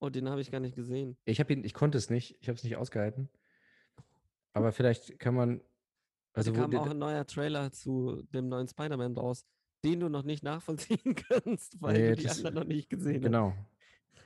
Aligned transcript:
Oh, 0.00 0.10
den 0.10 0.28
habe 0.28 0.40
ich 0.40 0.50
gar 0.50 0.60
nicht 0.60 0.76
gesehen. 0.76 1.16
Ich 1.24 1.40
habe 1.40 1.52
ihn, 1.52 1.64
ich 1.64 1.74
konnte 1.74 1.98
es 1.98 2.10
nicht, 2.10 2.36
ich 2.40 2.48
habe 2.48 2.56
es 2.56 2.64
nicht 2.64 2.76
ausgehalten. 2.76 3.28
Aber 4.52 4.72
vielleicht 4.72 5.18
kann 5.18 5.34
man. 5.34 5.60
Also 6.34 6.52
wo, 6.52 6.60
kam 6.60 6.76
auch 6.76 6.86
ein 6.86 6.98
neuer 6.98 7.26
Trailer 7.26 7.72
zu 7.72 8.22
dem 8.32 8.48
neuen 8.48 8.68
Spider-Man 8.68 9.16
raus, 9.16 9.44
den 9.84 10.00
du 10.00 10.08
noch 10.08 10.22
nicht 10.22 10.42
nachvollziehen 10.42 11.14
kannst, 11.28 11.80
weil 11.80 11.94
Nee, 11.94 12.10
du 12.10 12.22
die 12.22 12.28
anderen 12.28 12.54
noch 12.54 12.64
nicht 12.64 12.90
gesehen 12.90 13.16
hast. 13.16 13.22
genau. 13.22 13.54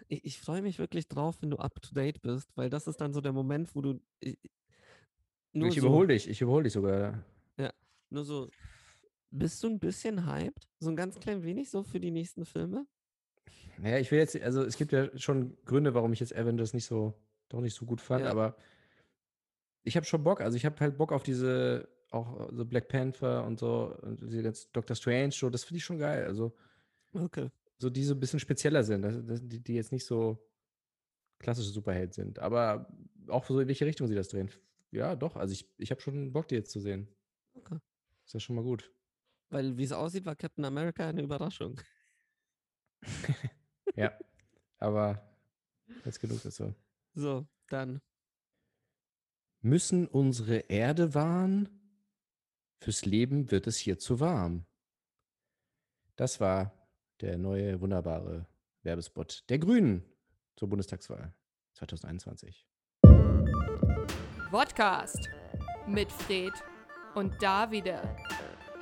Ich, 0.09 0.25
ich 0.25 0.41
freue 0.41 0.63
mich 0.63 0.79
wirklich 0.79 1.09
drauf, 1.09 1.37
wenn 1.41 1.51
du 1.51 1.57
up 1.59 1.81
to 1.81 1.95
date 1.95 2.21
bist, 2.23 2.51
weil 2.57 2.69
das 2.71 2.87
ist 2.87 3.01
dann 3.01 3.13
so 3.15 3.21
der 3.21 3.33
Moment, 3.33 3.75
wo 3.75 3.81
du 3.81 4.01
ich 4.21 5.75
so, 5.75 5.87
überhole 5.87 6.09
dich, 6.09 6.29
ich 6.29 6.41
überhole 6.41 6.65
dich 6.65 6.73
sogar. 6.73 7.23
nur 8.11 8.25
so, 8.25 8.51
bist 9.31 9.63
du 9.63 9.69
ein 9.69 9.79
bisschen 9.79 10.27
hyped? 10.27 10.69
So 10.81 10.91
ein 10.91 10.97
ganz 10.97 11.19
klein 11.19 11.43
wenig 11.43 11.71
so 11.71 11.83
für 11.83 12.01
die 12.01 12.11
nächsten 12.11 12.45
Filme? 12.45 12.87
Naja, 13.83 13.99
ich 13.99 14.13
will 14.13 14.21
jetzt, 14.21 14.41
also 14.41 14.63
es 14.63 14.77
gibt 14.77 14.93
ja 14.93 15.11
schon 15.19 15.57
Gründe, 15.65 15.93
warum 15.93 16.13
ich 16.13 16.21
jetzt 16.21 16.37
Avengers 16.37 16.73
nicht 16.73 16.85
so, 16.85 17.15
doch 17.49 17.61
nicht 17.61 17.75
so 17.75 17.85
gut 17.85 18.01
fand, 18.01 18.25
Ja. 18.25 18.31
aber 18.31 18.57
ich 19.83 19.97
habe 19.97 20.07
schon 20.07 20.23
Bock. 20.23 20.41
Also 20.41 20.57
ich 20.57 20.65
habe 20.65 20.79
halt 20.79 20.97
Bock 20.97 21.11
auf 21.11 21.25
diese, 21.25 21.89
auch 22.11 22.49
so 22.53 22.65
Black 22.65 22.87
Panther 22.87 23.45
und 23.45 23.59
so, 23.59 23.93
und 24.03 24.23
diese 24.23 24.45
ganze 24.45 24.69
Doctor 24.73 24.95
Strange, 24.95 25.33
so, 25.33 25.51
das 25.51 25.65
finde 25.65 25.79
ich 25.79 25.85
schon 25.85 25.99
geil. 25.99 26.25
Also 26.27 26.57
Okay. 27.13 27.51
so 27.79 27.91
die 27.91 28.05
so 28.05 28.15
ein 28.15 28.21
bisschen 28.21 28.39
spezieller 28.39 28.85
sind, 28.85 29.03
das, 29.03 29.17
das, 29.27 29.41
die, 29.43 29.59
die 29.59 29.75
jetzt 29.75 29.91
nicht 29.91 30.07
so 30.07 30.39
klassische 31.41 31.71
Superheld 31.71 32.15
sind. 32.15 32.39
Aber 32.39 32.87
auch 33.27 33.45
so 33.45 33.59
in 33.59 33.67
welche 33.67 33.85
Richtung 33.85 34.07
sie 34.07 34.15
das 34.15 34.29
drehen. 34.29 34.49
Ja, 34.93 35.17
doch. 35.17 35.35
Also 35.35 35.55
ich, 35.55 35.69
ich 35.79 35.91
habe 35.91 36.01
schon 36.01 36.33
Bock, 36.33 36.47
die 36.47 36.55
jetzt 36.55 36.71
zu 36.71 36.79
sehen. 36.79 37.09
Okay. 37.55 37.79
Ist 38.25 38.35
ja 38.35 38.39
schon 38.39 38.55
mal 38.55 38.63
gut. 38.63 38.93
Weil 39.51 39.77
wie 39.77 39.83
es 39.83 39.91
aussieht, 39.91 40.25
war 40.25 40.37
Captain 40.37 40.65
America 40.65 41.09
eine 41.09 41.23
Überraschung. 41.23 41.81
Ja. 43.97 44.13
Aber 44.79 45.23
jetzt 46.05 46.21
genug 46.21 46.43
dazu. 46.43 46.75
So, 47.15 47.47
dann. 47.69 48.01
Müssen 49.61 50.07
unsere 50.09 50.57
Erde 50.57 51.15
wahren? 51.15 51.69
Fürs 52.81 53.05
Leben 53.05 53.51
wird 53.51 53.67
es 53.67 53.77
hier 53.77 53.99
zu 53.99 54.19
warm. 54.19 54.67
Das 56.17 56.41
war 56.41 56.73
der 57.21 57.39
neue, 57.39 57.81
wunderbare 57.81 58.47
Werbespot 58.83 59.45
der 59.49 59.59
Grünen 59.59 60.05
zur 60.57 60.69
Bundestagswahl 60.69 61.33
2021. 61.75 62.67
Podcast 64.51 65.31
mit 65.87 66.11
Fred 66.11 66.53
und 67.15 67.43
Davide. 67.43 68.17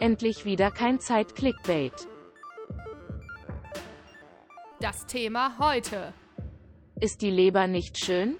Endlich 0.01 0.45
wieder 0.45 0.71
kein 0.71 0.99
Zeit-Clickbait. 0.99 2.10
Das 4.81 5.07
Thema 5.07 5.59
heute. 5.59 6.13
Ist 7.01 7.23
die 7.23 7.31
Leber 7.31 7.67
nicht 7.67 7.99
schön? 7.99 8.37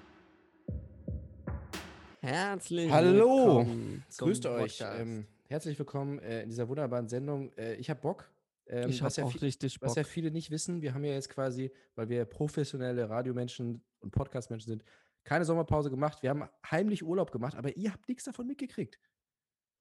Herzlich 2.21 2.91
Hallo, 2.91 3.57
willkommen 3.59 4.03
zum 4.09 4.27
Grüßt 4.27 4.45
euch. 4.47 4.81
Ähm, 4.81 5.25
herzlich 5.47 5.77
willkommen 5.79 6.19
äh, 6.19 6.43
in 6.43 6.49
dieser 6.49 6.67
wunderbaren 6.67 7.07
Sendung. 7.07 7.51
Äh, 7.53 7.75
ich 7.75 7.89
habe 7.89 7.99
Bock. 8.01 8.31
Ähm, 8.67 8.89
ich 8.89 9.01
was, 9.01 9.17
habe 9.17 9.27
ja 9.27 9.31
auch 9.33 9.35
vi- 9.35 9.41
richtig 9.45 9.79
Bock. 9.79 9.89
was 9.89 9.95
ja 9.95 10.03
viele 10.03 10.31
nicht 10.31 10.51
wissen, 10.51 10.81
wir 10.81 10.93
haben 10.93 11.03
ja 11.03 11.13
jetzt 11.13 11.29
quasi, 11.29 11.71
weil 11.95 12.09
wir 12.09 12.25
professionelle 12.25 13.09
Radiomenschen 13.09 13.83
und 13.99 14.11
Podcastmenschen 14.11 14.67
sind, 14.71 14.83
keine 15.23 15.45
Sommerpause 15.45 15.89
gemacht. 15.89 16.21
Wir 16.21 16.29
haben 16.29 16.47
heimlich 16.69 17.03
Urlaub 17.03 17.31
gemacht, 17.31 17.55
aber 17.55 17.75
ihr 17.75 17.91
habt 17.91 18.07
nichts 18.07 18.23
davon 18.23 18.47
mitgekriegt. 18.47 18.99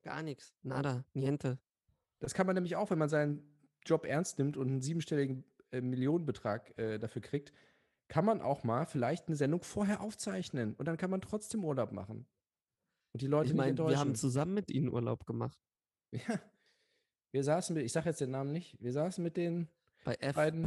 Gar 0.03 0.23
nichts. 0.23 0.55
Nada. 0.63 1.05
Niente. 1.13 1.59
Das 2.21 2.33
kann 2.35 2.47
man 2.47 2.55
nämlich 2.55 2.77
auch, 2.77 2.91
wenn 2.91 2.99
man 2.99 3.09
seinen 3.09 3.43
Job 3.85 4.05
ernst 4.07 4.39
nimmt 4.39 4.57
und 4.57 4.69
einen 4.69 4.81
siebenstelligen 4.83 5.45
äh, 5.73 5.81
Millionenbetrag 5.81 6.77
äh, 6.79 6.99
dafür 6.99 7.23
kriegt, 7.23 7.53
kann 8.09 8.25
man 8.25 8.41
auch 8.41 8.65
mal 8.65 8.87
vielleicht 8.87 9.29
eine 9.29 9.37
Sendung 9.37 9.63
vorher 9.63 10.01
aufzeichnen 10.01 10.75
und 10.75 10.87
dann 10.87 10.97
kann 10.97 11.11
man 11.11 11.21
trotzdem 11.21 11.65
Urlaub 11.65 11.93
machen. 11.93 12.27
Und 13.13 13.23
die 13.23 13.27
Leute 13.27 13.51
Ich 13.51 13.57
meine, 13.57 13.77
wir 13.77 13.99
haben 13.99 14.15
zusammen 14.15 14.55
mit 14.55 14.71
ihnen 14.71 14.89
Urlaub 14.93 15.27
gemacht. 15.27 15.59
Ja. 16.13 16.41
Wir 17.33 17.45
saßen 17.45 17.75
mit, 17.77 17.85
ich 17.85 17.93
sage 17.93 18.09
jetzt 18.09 18.21
den 18.21 18.33
Namen 18.33 18.51
nicht, 18.51 18.77
wir 18.83 18.91
saßen 18.93 19.23
mit 19.23 19.37
den, 19.37 19.69
Bei 20.05 20.15
F.L. 20.15 20.65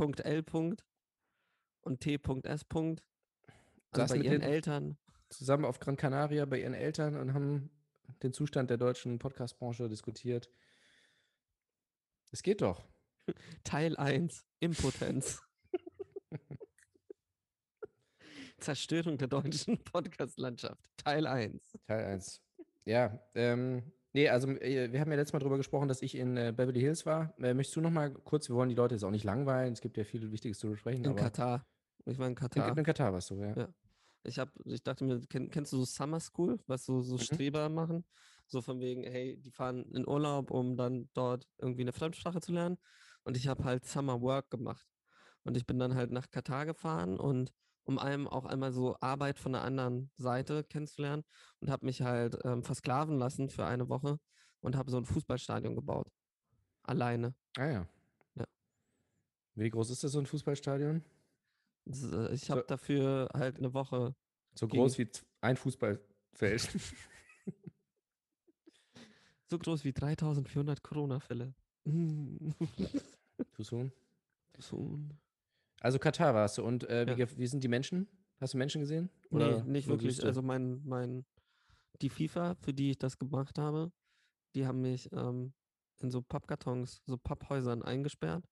und 1.82 2.00
T.S. 2.00 2.66
Also 2.72 2.96
Saß 3.94 4.12
bei 4.12 4.18
mit 4.20 4.26
ihren 4.26 4.40
den- 4.40 4.50
Eltern. 4.50 4.98
zusammen 5.30 5.66
auf 5.66 5.80
Gran 5.82 5.98
Canaria 5.98 6.46
bei 6.46 6.62
ihren 6.62 6.74
Eltern 6.74 7.18
und 7.18 7.34
haben 7.34 7.70
den 8.22 8.32
Zustand 8.32 8.70
der 8.70 8.78
deutschen 8.78 9.20
Podcast-Branche 9.20 9.90
diskutiert. 9.90 10.50
Es 12.32 12.42
geht 12.42 12.62
doch. 12.62 12.82
Teil 13.64 13.96
1. 13.98 14.46
Impotenz. 14.60 15.42
Zerstörung 18.60 19.18
der 19.18 19.28
deutschen 19.28 19.78
Podcast-Landschaft. 19.84 20.90
Teil 20.98 21.28
1. 21.28 21.78
Teil 21.88 22.06
1. 22.06 22.42
Ja, 22.86 23.20
ähm, 23.36 23.92
nee, 24.14 24.30
also 24.30 24.50
äh, 24.50 24.92
wir 24.92 25.00
haben 25.00 25.12
ja 25.12 25.18
letztes 25.18 25.34
Mal 25.34 25.40
drüber 25.40 25.58
gesprochen, 25.58 25.88
dass 25.88 26.02
ich 26.02 26.16
in 26.16 26.38
äh, 26.38 26.54
Beverly 26.56 26.80
Hills 26.80 27.06
war. 27.06 27.34
Äh, 27.40 27.54
möchtest 27.54 27.76
du 27.76 27.82
noch 27.82 27.92
mal 27.92 28.12
kurz, 28.14 28.50
wir 28.50 28.56
wollen 28.56 28.70
die 28.70 28.76
Leute 28.76 28.96
jetzt 28.96 29.04
auch 29.04 29.12
nicht 29.12 29.26
langweilen, 29.26 29.74
es 29.74 29.82
gibt 29.82 29.98
ja 29.98 30.04
viel 30.04 30.32
Wichtiges 30.32 30.60
zu 30.60 30.70
besprechen, 30.70 31.04
In 31.04 31.16
Katar. 31.16 31.66
Ich 32.06 32.18
war 32.18 32.28
in 32.28 32.32
in, 32.32 32.36
Katar. 32.36 32.78
in 32.78 32.84
Katar 32.84 33.14
warst 33.14 33.30
du, 33.32 33.36
ja. 33.36 33.56
Ja. 33.56 33.74
Ich 34.26 34.40
hab, 34.40 34.50
ich 34.66 34.82
dachte 34.82 35.04
mir, 35.04 35.20
kenn, 35.28 35.50
kennst 35.50 35.74
du 35.74 35.78
so 35.78 35.86
Summer 35.86 36.20
School, 36.22 36.58
was 36.68 36.86
so, 36.86 37.02
so 37.02 37.16
Mhm. 37.16 37.20
Streber 37.20 37.70
machen? 37.70 38.06
So 38.48 38.62
von 38.62 38.80
wegen, 38.80 39.04
hey, 39.04 39.38
die 39.38 39.52
fahren 39.52 39.84
in 39.94 40.08
Urlaub, 40.08 40.52
um 40.52 40.78
dann 40.78 41.10
dort 41.14 41.48
irgendwie 41.58 41.82
eine 41.82 41.92
Fremdsprache 41.94 42.40
zu 42.40 42.54
lernen. 42.54 42.78
Und 43.24 43.38
ich 43.38 43.48
habe 43.48 43.64
halt 43.64 43.86
Summer 43.86 44.22
Work 44.22 44.50
gemacht. 44.50 44.86
Und 45.44 45.58
ich 45.58 45.66
bin 45.66 45.80
dann 45.80 45.96
halt 45.96 46.12
nach 46.12 46.30
Katar 46.30 46.66
gefahren 46.66 47.20
und 47.20 47.52
um 47.86 48.00
einem 48.00 48.28
auch 48.28 48.46
einmal 48.46 48.72
so 48.72 48.96
Arbeit 49.02 49.40
von 49.40 49.52
der 49.52 49.64
anderen 49.64 50.10
Seite 50.16 50.64
kennenzulernen 50.64 51.24
und 51.60 51.70
habe 51.70 51.86
mich 51.86 52.02
halt 52.02 52.38
ähm, 52.46 52.64
versklaven 52.64 53.18
lassen 53.18 53.50
für 53.50 53.66
eine 53.66 53.90
Woche 53.90 54.20
und 54.62 54.78
habe 54.78 54.90
so 54.90 54.98
ein 54.98 55.04
Fußballstadion 55.06 55.76
gebaut. 55.76 56.08
Alleine. 56.84 57.36
Ah 57.58 57.66
ja. 57.66 57.88
Ja. 58.36 58.46
Wie 59.56 59.70
groß 59.70 59.90
ist 59.90 60.04
das 60.04 60.14
so 60.14 60.20
ein 60.20 60.26
Fußballstadion? 60.26 61.04
Äh, 61.88 62.34
ich 62.34 62.50
habe 62.50 62.62
So- 62.62 62.68
dafür 62.68 63.30
halt 63.34 63.58
eine 63.58 63.74
Woche 63.74 64.16
So 64.56 64.68
groß 64.70 64.98
wie 64.98 65.10
ein 65.42 65.58
Fußballfeld. 65.58 66.70
so 69.50 69.60
groß 69.60 69.84
wie 69.84 69.92
3400 69.94 70.82
Corona-Fälle. 70.82 71.54
Too 71.86 73.64
soon. 73.64 73.92
so, 74.60 75.00
Also 75.82 76.00
Katar 76.00 76.34
warst 76.34 76.58
du 76.58 76.64
und 76.64 76.90
äh, 76.90 77.06
wie, 77.16 77.22
Ja. 77.22 77.38
wie 77.38 77.48
sind 77.48 77.64
die 77.64 77.68
Menschen? 77.68 78.08
Hast 78.40 78.54
du 78.54 78.58
Menschen 78.58 78.82
gesehen? 78.82 79.10
Nee, 79.30 79.62
nicht 79.64 79.88
wirklich. 79.88 80.24
Also 80.24 80.42
mein, 80.42 80.82
mein, 80.86 81.26
die 82.02 82.10
FIFA, 82.10 82.56
für 82.56 82.74
die 82.74 82.92
ich 82.92 82.98
das 82.98 83.18
gemacht 83.18 83.58
habe, 83.60 83.92
die 84.56 84.66
haben 84.66 84.82
mich 84.82 85.10
ähm, 85.14 85.54
in 86.00 86.10
so 86.12 86.22
Pappkartons, 86.22 87.02
so 87.06 87.18
Papphäusern 87.18 87.82
eingesperrt. 87.84 88.46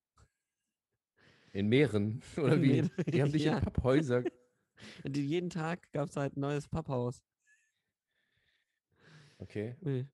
in 1.54 1.68
Meeren 1.68 2.22
oder 2.38 2.54
In 2.56 2.62
wie? 2.62 2.68
Meeren, 2.70 2.90
Die 3.08 3.22
haben 3.22 3.32
dich 3.32 3.44
ja. 3.44 3.58
in 3.58 3.64
Papphäuser. 3.64 4.24
Jeden 5.06 5.50
Tag 5.50 5.92
gab 5.92 6.10
es 6.10 6.16
halt 6.16 6.36
ein 6.38 6.40
neues 6.42 6.68
Papphaus. 6.68 7.22
Okay. 9.38 9.76
Nee, 9.82 10.08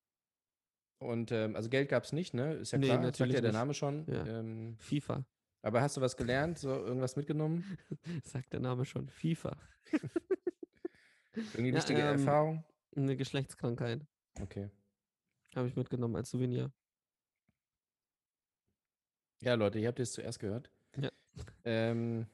Und 1.00 1.31
ähm, 1.31 1.56
also 1.56 1.69
Geld 1.69 1.90
gab 1.90 2.03
es 2.03 2.12
nicht, 2.13 2.34
ne? 2.34 2.53
Ist 2.56 2.72
ja 2.72 2.78
Nee, 2.80 2.88
klar, 2.88 2.97
sagt 3.03 3.19
ja 3.19 3.25
natürlich 3.25 3.41
der. 3.41 3.52
Name 3.52 3.74
schon. 3.74 4.06
Ja. 4.12 4.25
Ähm, 4.25 4.78
FIFA, 4.80 5.25
aber 5.62 5.81
hast 5.81 5.97
du 5.97 6.02
was 6.02 6.18
gelernt, 6.18 6.58
so 6.58 6.69
irgendwas 6.69 7.16
mitgenommen? 7.16 7.78
sagt 8.24 8.52
der 8.53 8.59
Name 8.59 8.85
schon. 8.85 9.09
FIFA. 9.09 9.56
Irgendwie 11.35 11.69
Ja, 11.69 11.75
wichtige 11.75 12.00
ähm, 12.02 12.08
Erfahrung? 12.19 12.63
Eine 12.96 13.16
Geschlechtskrankheit 13.16 14.06
Okay. 14.41 14.72
habe 15.56 15.68
ich 15.68 15.75
mitgenommen 15.75 16.16
als 16.16 16.31
Souvenir. 16.31 16.72
Ja, 19.41 19.53
Leute, 19.53 19.78
ihr 19.78 19.88
habt 19.90 20.00
es 20.00 20.14
zuerst 20.14 20.40
gehört. 20.40 20.72
Ja. 21.00 21.12
Ähm, 21.64 22.25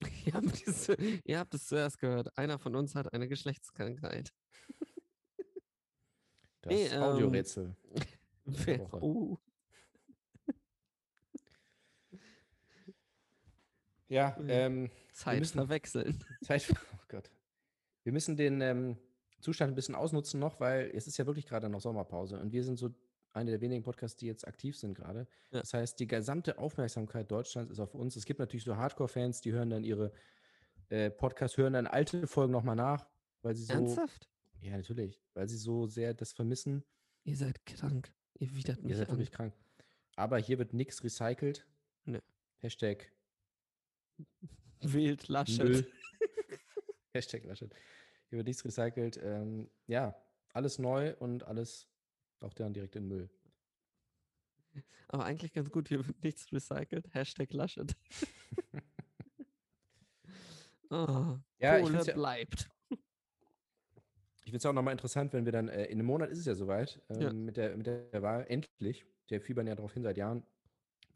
Ihr 0.26 0.34
habt, 0.34 0.66
es, 0.66 0.88
ihr 1.24 1.38
habt 1.38 1.54
es 1.54 1.66
zuerst 1.68 1.98
gehört. 1.98 2.36
Einer 2.36 2.58
von 2.58 2.74
uns 2.74 2.94
hat 2.94 3.12
eine 3.14 3.26
Geschlechtskrankheit. 3.28 4.34
Das 6.64 6.72
Nee, 6.74 6.86
ähm, 6.86 7.02
Audiorätsel. 7.02 7.76
Oh, 9.00 9.38
Ja, 14.08 14.36
Ja. 14.38 14.44
ähm, 14.48 14.90
Zeit 15.12 15.38
müssen- 15.40 15.58
verwechseln. 15.58 16.22
Zeit. 16.42 16.66
Oh 16.70 16.98
Gott. 17.08 17.30
Wir 18.02 18.12
müssen 18.12 18.36
den 18.36 18.60
ähm, 18.60 18.98
Zustand 19.40 19.72
ein 19.72 19.74
bisschen 19.74 19.94
ausnutzen 19.94 20.38
noch, 20.40 20.60
weil 20.60 20.90
es 20.94 21.06
ist 21.06 21.16
ja 21.16 21.26
wirklich 21.26 21.46
gerade 21.46 21.68
noch 21.68 21.80
Sommerpause 21.80 22.38
und 22.38 22.52
wir 22.52 22.62
sind 22.64 22.78
so 22.78 22.90
eine 23.32 23.50
der 23.50 23.60
wenigen 23.60 23.82
Podcasts, 23.82 24.16
die 24.16 24.26
jetzt 24.26 24.46
aktiv 24.46 24.76
sind 24.78 24.94
gerade. 24.94 25.26
Ja. 25.50 25.60
Das 25.60 25.72
heißt, 25.74 25.98
die 25.98 26.06
gesamte 26.06 26.58
Aufmerksamkeit 26.58 27.30
Deutschlands 27.30 27.70
ist 27.72 27.80
auf 27.80 27.94
uns. 27.94 28.14
Es 28.14 28.26
gibt 28.26 28.38
natürlich 28.38 28.64
so 28.64 28.76
Hardcore-Fans, 28.76 29.40
die 29.40 29.52
hören 29.52 29.70
dann 29.70 29.82
ihre 29.84 30.12
äh, 30.90 31.10
Podcasts, 31.10 31.56
hören 31.56 31.72
dann 31.72 31.86
alte 31.86 32.26
Folgen 32.26 32.52
nochmal 32.52 32.76
nach, 32.76 33.08
weil 33.42 33.54
sie 33.56 33.64
so. 33.64 33.72
Ernsthaft? 33.72 34.28
Ja, 34.64 34.76
natürlich. 34.78 35.20
Weil 35.34 35.46
sie 35.48 35.58
so 35.58 35.86
sehr 35.86 36.14
das 36.14 36.32
vermissen. 36.32 36.84
Ihr 37.24 37.36
seid 37.36 37.64
krank. 37.66 38.12
Ihr 38.38 38.54
widert 38.54 38.82
mich 38.82 38.90
Ihr 38.92 38.96
seid 38.96 39.10
an. 39.10 39.18
wirklich 39.18 39.30
krank. 39.30 39.54
Aber 40.16 40.38
hier 40.38 40.58
wird 40.58 40.72
nichts 40.72 41.04
recycelt. 41.04 41.66
Nö. 42.06 42.18
Hashtag 42.58 43.12
Wild 44.80 45.28
Laschet. 45.28 45.86
Hashtag 47.14 47.44
Laschet. 47.44 47.70
Hier 48.30 48.38
wird 48.38 48.46
nichts 48.46 48.64
recycelt. 48.64 49.18
Ähm, 49.22 49.70
ja, 49.86 50.16
alles 50.54 50.78
neu 50.78 51.14
und 51.16 51.42
alles 51.44 51.86
auch 52.40 52.54
dann 52.54 52.72
direkt 52.72 52.96
in 52.96 53.06
Müll. 53.06 53.28
Aber 55.08 55.26
eigentlich 55.26 55.52
ganz 55.52 55.70
gut, 55.70 55.88
hier 55.88 56.06
wird 56.06 56.22
nichts 56.24 56.50
recycelt. 56.52 57.12
Hashtag 57.12 57.52
Laschet. 57.52 57.94
oh, 60.90 61.36
Ja, 61.58 61.80
Kohle 61.80 62.04
ja- 62.04 62.14
bleibt. 62.14 62.70
Finde 64.54 64.58
es 64.62 64.66
auch 64.66 64.72
nochmal 64.72 64.92
interessant, 64.92 65.32
wenn 65.32 65.46
wir 65.46 65.50
dann, 65.50 65.66
äh, 65.68 65.86
in 65.86 65.98
einem 65.98 66.06
Monat 66.06 66.30
ist 66.30 66.38
es 66.38 66.44
ja 66.44 66.54
soweit, 66.54 67.02
ähm, 67.10 67.22
Ja. 67.22 67.32
mit, 67.32 67.56
der, 67.56 67.76
mit 67.76 67.88
der 67.88 68.22
Wahl, 68.22 68.46
endlich. 68.48 69.04
Der 69.28 69.40
fiebern 69.40 69.66
ja 69.66 69.74
darauf 69.74 69.92
hin 69.94 70.04
seit 70.04 70.16
Jahren. 70.16 70.44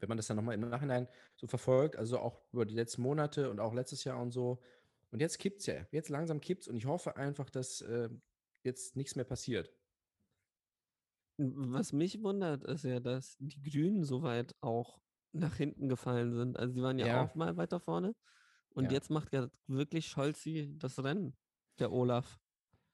Wenn 0.01 0.09
man 0.09 0.17
das 0.17 0.27
dann 0.27 0.35
nochmal 0.35 0.55
im 0.55 0.59
Nachhinein 0.69 1.07
so 1.37 1.47
verfolgt, 1.47 1.95
also 1.95 2.19
auch 2.19 2.41
über 2.51 2.65
die 2.65 2.75
letzten 2.75 3.01
Monate 3.01 3.49
und 3.49 3.61
auch 3.61 3.73
letztes 3.73 4.03
Jahr 4.03 4.21
und 4.21 4.31
so. 4.31 4.61
Und 5.11 5.21
jetzt 5.21 5.39
kippt's 5.39 5.67
ja. 5.67 5.87
Jetzt 5.91 6.09
langsam 6.09 6.41
kippt's 6.41 6.67
und 6.67 6.75
ich 6.75 6.85
hoffe 6.85 7.15
einfach, 7.15 7.49
dass 7.49 7.79
äh, 7.79 8.09
jetzt 8.65 8.97
nichts 8.97 9.15
mehr 9.15 9.23
passiert. 9.23 9.73
Was 11.37 11.93
mich 11.93 12.21
wundert, 12.21 12.65
ist 12.65 12.83
ja, 12.83 12.99
dass 12.99 13.37
die 13.39 13.63
Grünen 13.71 14.03
so 14.03 14.21
weit 14.21 14.53
auch 14.59 14.99
nach 15.31 15.55
hinten 15.55 15.87
gefallen 15.87 16.33
sind. 16.33 16.59
Also 16.59 16.73
die 16.73 16.81
waren 16.81 16.99
ja, 16.99 17.05
Ja. 17.05 17.23
auch 17.23 17.35
mal 17.35 17.55
weiter 17.55 17.79
vorne. 17.79 18.15
Und 18.75 18.83
Ja. 18.83 18.91
jetzt 18.91 19.09
macht 19.09 19.31
ja 19.31 19.47
wirklich 19.67 20.07
Scholzi 20.07 20.75
das 20.77 21.01
Rennen, 21.01 21.37
der 21.79 21.93
Olaf. 21.93 22.37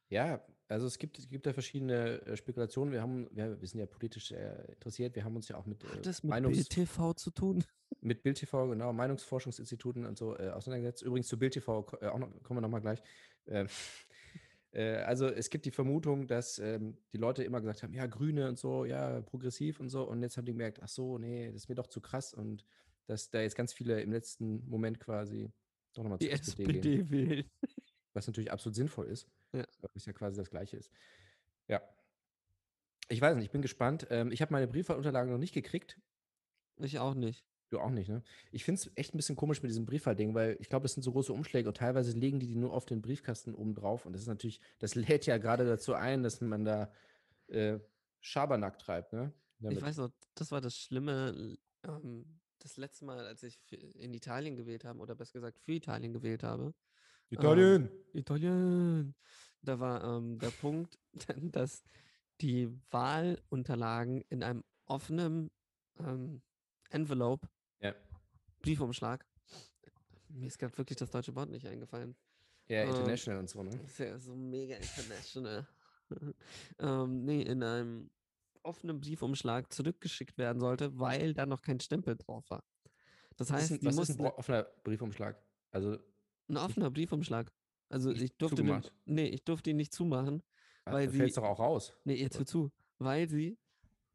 Ja, 0.10 0.46
also 0.68 0.88
es 0.88 0.98
gibt, 0.98 1.20
es 1.20 1.30
gibt 1.30 1.46
da 1.46 1.54
verschiedene 1.54 2.22
äh, 2.26 2.38
Spekulationen. 2.38 2.92
Wir 2.92 3.02
haben, 3.02 3.28
wir, 3.32 3.60
wir 3.62 3.68
sind 3.68 3.80
ja 3.80 3.86
politisch 3.86 4.30
sehr 4.30 4.68
interessiert. 4.70 5.16
Wir 5.16 5.24
haben 5.24 5.36
uns 5.36 5.48
ja 5.48 5.58
auch 5.58 5.66
mit, 5.66 5.84
äh, 5.84 5.88
Hat 5.88 6.06
das 6.06 6.24
mit 6.24 6.32
Meinungs 6.32 6.56
Bild 6.56 6.70
TV 6.70 7.14
zu 7.14 7.32
tun? 7.32 7.64
mit 8.02 8.24
Bild 8.24 8.38
TV, 8.38 8.70
genau, 8.70 8.92
Meinungsforschungsinstituten 8.92 10.06
und 10.06 10.18
so 10.18 10.38
äh, 10.38 10.50
auseinandergesetzt. 10.50 11.04
Übrigens 11.04 11.28
zu 11.28 11.38
Bild 11.38 11.54
TV 11.54 11.86
äh, 12.02 12.08
auch 12.08 12.18
noch, 12.18 12.30
kommen 12.44 12.58
wir 12.58 12.62
nochmal 12.62 12.82
gleich. 12.82 13.02
Ähm, 13.48 13.68
äh, 14.72 14.96
also 14.98 15.28
es 15.28 15.52
gibt 15.52 15.66
die 15.66 15.72
Vermutung, 15.72 16.28
dass 16.28 16.58
ähm, 16.58 16.98
die 17.14 17.18
Leute 17.18 17.44
immer 17.44 17.62
gesagt 17.62 17.84
haben, 17.84 17.94
ja, 17.94 18.08
Grüne 18.08 18.50
und 18.50 18.58
so, 18.58 18.86
ja, 18.86 19.22
progressiv 19.22 19.80
und 19.80 19.90
so. 19.90 20.04
Und 20.04 20.24
jetzt 20.24 20.36
haben 20.38 20.46
die 20.46 20.54
gemerkt, 20.54 20.80
ach 20.82 20.90
so, 20.90 21.20
nee, 21.20 21.48
das 21.48 21.64
ist 21.64 21.70
mir 21.70 21.76
doch 21.76 21.88
zu 21.88 22.02
krass. 22.02 22.34
Und 22.34 22.66
dass 23.06 23.30
da 23.30 23.40
jetzt 23.42 23.56
ganz 23.56 23.72
viele 23.72 24.02
im 24.02 24.12
letzten 24.12 24.68
Moment 24.68 25.00
quasi 25.00 25.52
doch 25.94 26.02
nochmal 26.02 26.18
Die 26.18 26.26
zur 26.26 26.34
SPD, 26.34 26.66
gehen. 26.66 26.76
SPD 26.76 27.10
wählen. 27.12 27.52
Was 28.14 28.26
natürlich 28.26 28.52
absolut 28.52 28.76
sinnvoll 28.76 29.08
ist. 29.08 29.30
Ja. 29.56 29.66
Weil 29.82 29.92
es 29.96 30.06
ja 30.06 30.14
quasi 30.14 30.38
das 30.38 30.50
Gleiche 30.50 30.78
ist. 30.78 30.92
Ja. 31.68 31.82
Ich 33.08 33.22
weiß 33.22 33.36
nicht, 33.36 33.46
ich 33.46 33.52
bin 33.52 33.62
gespannt. 33.62 34.08
Ähm, 34.10 34.32
ich 34.32 34.42
habe 34.42 34.54
meine 34.54 34.68
Briefwahlunterlagen 34.68 35.32
noch 35.32 35.40
nicht 35.40 35.54
gekriegt. 35.54 36.00
Ich 36.78 37.00
auch 37.00 37.14
nicht. 37.14 37.46
Du 37.70 37.80
auch 37.80 37.90
nicht, 37.90 38.10
ne? 38.10 38.24
Ich 38.52 38.64
finde 38.64 38.80
es 38.80 38.92
echt 38.96 39.14
ein 39.14 39.18
bisschen 39.18 39.36
komisch 39.36 39.64
mit 39.64 39.70
diesem 39.70 39.86
Briefwahlding, 39.86 40.36
weil 40.36 40.56
ich 40.60 40.70
glaube, 40.70 40.84
das 40.84 40.94
sind 40.94 41.04
so 41.04 41.12
große 41.12 41.34
Umschläge 41.34 41.68
und 41.68 41.78
teilweise 41.78 42.12
legen 42.18 42.40
die 42.40 42.48
die 42.48 42.56
nur 42.56 42.74
auf 42.74 42.86
den 42.86 43.02
Briefkasten 43.02 43.56
oben 43.56 43.74
drauf. 43.74 44.06
Und 44.06 44.14
das 44.14 44.22
ist 44.22 44.28
natürlich, 44.28 44.60
das 44.80 44.96
lädt 44.96 45.26
ja 45.26 45.38
gerade 45.38 45.66
dazu 45.66 45.94
ein, 45.94 46.22
dass 46.24 46.42
man 46.42 46.66
da 46.66 46.92
äh, 47.48 47.80
Schabernack 48.22 48.80
treibt, 48.80 49.14
ne? 49.14 49.34
Ich 49.60 49.64
Damit. 49.64 49.82
weiß 49.82 49.98
noch, 49.98 50.12
das 50.36 50.52
war 50.52 50.62
das 50.62 50.78
Schlimme. 50.78 51.58
Ähm, 51.84 52.40
das 52.60 52.78
letzte 52.78 53.06
Mal, 53.06 53.26
als 53.26 53.44
ich 53.44 53.60
in 53.72 54.14
Italien 54.14 54.56
gewählt 54.56 54.86
habe, 54.86 55.00
oder 55.00 55.16
besser 55.16 55.34
gesagt 55.34 55.60
für 55.60 55.74
Italien 55.74 56.14
gewählt 56.14 56.44
habe. 56.44 56.74
Italien! 57.30 57.90
Italien. 58.14 59.16
Da 59.62 59.80
war 59.80 60.04
ähm, 60.04 60.38
der 60.40 60.52
Punkt, 60.52 61.00
dass 61.52 61.84
die 62.42 62.70
Wahlunterlagen 62.92 64.22
in 64.30 64.44
einem 64.44 64.64
offenen 64.86 65.50
ähm, 66.00 66.42
Envelope, 66.90 67.48
Ja. 67.80 67.96
Briefumschlag, 68.62 69.26
mir 70.30 70.48
ist 70.48 70.60
gerade 70.60 70.78
wirklich 70.78 70.98
das 70.98 71.10
deutsche 71.10 71.36
Wort 71.36 71.50
nicht 71.50 71.66
eingefallen. 71.66 72.16
Ja, 72.68 72.82
Ähm, 72.84 72.90
International 72.90 73.40
und 73.40 73.50
so, 73.50 73.64
ne? 73.64 73.70
Das 73.72 73.92
ist 73.92 74.00
ja 74.00 74.20
so 74.20 74.36
mega 74.36 74.76
international. 74.76 75.68
ähm, 76.80 77.26
nee, 77.26 77.42
in 77.42 77.64
einem 77.64 78.12
offenen 78.64 79.00
Briefumschlag 79.00 79.72
zurückgeschickt 79.72 80.38
werden 80.38 80.60
sollte, 80.60 80.98
weil 81.00 81.34
da 81.34 81.46
noch 81.46 81.62
kein 81.62 81.80
Stempel 81.80 82.16
drauf 82.16 82.50
war. 82.50 82.64
Das 83.38 83.50
Was 83.52 83.64
ist 83.64 83.72
heißt, 83.72 83.84
ein, 83.84 83.86
was 83.98 84.10
ist 84.10 84.20
ein 84.20 84.26
offener 84.26 84.64
Briefumschlag? 84.84 85.42
Also, 85.72 85.98
ein 86.48 86.58
offener 86.58 86.92
Briefumschlag. 86.92 87.52
Also 87.90 88.12
ich 88.12 88.36
durfte 88.38 88.64
den, 88.64 88.82
nee, 89.06 89.28
ich 89.28 89.44
durfte 89.44 89.70
ihn 89.70 89.78
nicht 89.78 89.94
zumachen, 89.94 90.44
weil 90.86 91.10
fällt 91.10 91.34
sie 91.34 91.40
doch 91.42 91.48
auch 91.48 91.60
raus. 91.60 91.94
Nee, 92.04 92.16
jetzt 92.16 92.38
hör 92.38 92.46
zu. 92.46 92.72
Weil 92.98 93.30
sie 93.30 93.58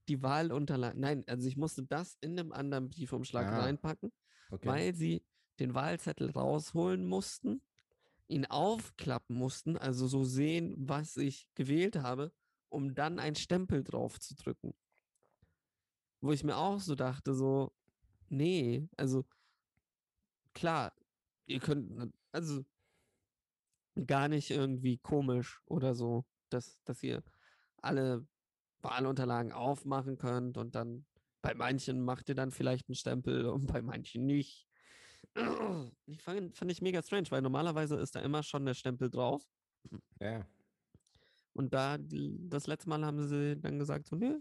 die 0.09 0.23
Wahlunterlagen. 0.23 1.01
Nein, 1.01 1.25
also 1.29 1.47
ich 1.47 1.57
musste 1.57 1.85
das 1.85 2.17
in 2.21 2.39
einem 2.39 2.53
anderen 2.53 2.89
Briefumschlag 2.89 3.47
Ah, 3.47 3.61
reinpacken, 3.63 4.13
Okay. 4.51 4.67
weil 4.69 4.95
sie 4.95 5.25
den 5.61 5.75
Wahlzettel 5.75 6.31
rausholen 6.31 7.07
mussten, 7.07 7.63
ihn 8.27 8.47
aufklappen 8.47 9.37
mussten, 9.37 9.77
also 9.77 10.09
so 10.09 10.25
sehen, 10.25 10.75
was 10.79 11.17
ich 11.17 11.49
gewählt 11.55 11.97
habe, 11.97 12.33
um 12.69 12.95
dann 12.95 13.19
einen 13.19 13.37
Stempel 13.37 13.85
drauf 13.85 14.19
zu 14.19 14.35
drücken. 14.35 14.75
Wo 16.21 16.33
ich 16.33 16.45
mir 16.45 16.57
auch 16.57 16.81
so 16.81 16.95
dachte, 16.95 17.35
so, 17.35 17.73
nee, 18.29 18.89
also 18.97 19.25
klar, 20.55 20.93
ihr 21.47 21.61
könnt, 21.61 22.13
also 22.33 22.65
gar 24.07 24.29
nicht 24.29 24.51
irgendwie 24.51 24.99
komisch 24.99 25.61
oder 25.67 25.95
so, 25.95 26.25
dass, 26.49 26.83
dass 26.85 27.03
ihr 27.03 27.23
alle 27.83 28.27
Wahlunterlagen 28.83 29.53
aufmachen 29.53 30.17
könnt 30.19 30.57
und 30.57 30.75
dann 30.75 31.07
bei 31.43 31.55
manchen 31.55 32.03
macht 32.03 32.29
ihr 32.29 32.35
dann 32.35 32.51
vielleicht 32.51 32.89
einen 32.89 32.97
Stempel 32.97 33.47
und 33.47 33.67
bei 33.67 33.83
manchen 33.83 34.27
nicht. 34.27 34.67
Ich 36.07 36.23
fand, 36.23 36.57
fand 36.57 36.71
ich 36.71 36.83
mega 36.83 37.03
strange, 37.03 37.31
weil 37.31 37.43
normalerweise 37.43 37.97
ist 37.97 38.17
da 38.17 38.21
immer 38.21 38.43
schon 38.43 38.67
der 38.67 38.75
Stempel 38.75 39.11
drauf. 39.11 39.49
ja, 40.21 40.47
Und 41.53 41.73
da 41.73 41.99
das 41.99 42.67
letzte 42.67 42.89
Mal 42.89 43.05
haben 43.05 43.27
sie 43.27 43.59
dann 43.59 43.79
gesagt, 43.79 44.07
so, 44.07 44.17
nö, 44.17 44.41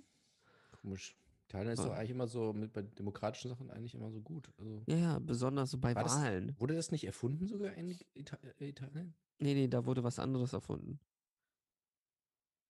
komisch. 0.81 1.15
Italien 1.49 1.73
ist 1.73 1.79
doch 1.83 1.91
Ah. 1.91 1.95
eigentlich 1.95 2.11
immer 2.11 2.27
so 2.27 2.53
mit 2.53 2.71
bei 2.73 2.83
demokratischen 2.83 3.49
Sachen 3.49 3.71
eigentlich 3.71 3.95
immer 3.95 4.11
so 4.11 4.21
gut. 4.21 4.51
Also, 4.59 4.83
ja, 4.87 4.97
ja, 4.97 5.19
besonders 5.19 5.71
so 5.71 5.79
bei 5.79 5.95
War 5.95 6.03
das- 6.03 6.15
Wahlen. 6.15 6.55
wurde 6.59 6.75
das 6.75 6.91
nicht 6.91 7.05
erfunden 7.05 7.47
sogar 7.47 7.73
in 7.73 7.97
Ita 8.13 8.37
äh, 8.59 8.69
Italien? 8.69 9.15
Nee, 9.39 9.55
nee, 9.55 9.67
da 9.67 9.83
wurde 9.85 10.03
was 10.03 10.19
anderes 10.19 10.53
erfunden. 10.53 10.99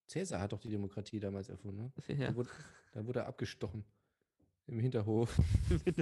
Cäsar 0.07 0.39
hat 0.39 0.53
doch 0.53 0.59
die 0.59 0.69
Demokratie 0.69 1.19
damals 1.19 1.49
erfunden. 1.49 1.83
Ne? 1.83 1.91
Ja. 2.17 2.27
Da, 2.29 2.35
wurde, 2.35 2.49
da 2.93 3.05
wurde 3.05 3.19
er 3.19 3.27
abgestochen. 3.27 3.83
Im 4.67 4.79
Hinterhof. 4.79 5.37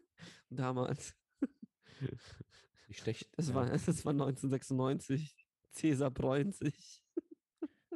Damals. 0.50 1.14
Nicht 2.86 3.00
schlecht. 3.00 3.28
Das 3.36 3.48
ja. 3.48 3.54
war, 3.54 3.66
das 3.70 4.04
war 4.04 4.12
1996. 4.12 5.46
Cäsar 5.72 6.10
bräunt 6.12 6.54
sich. 6.54 7.02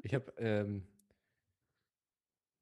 Ich 0.02 0.12
habe, 0.14 0.32
ähm, 0.38 0.87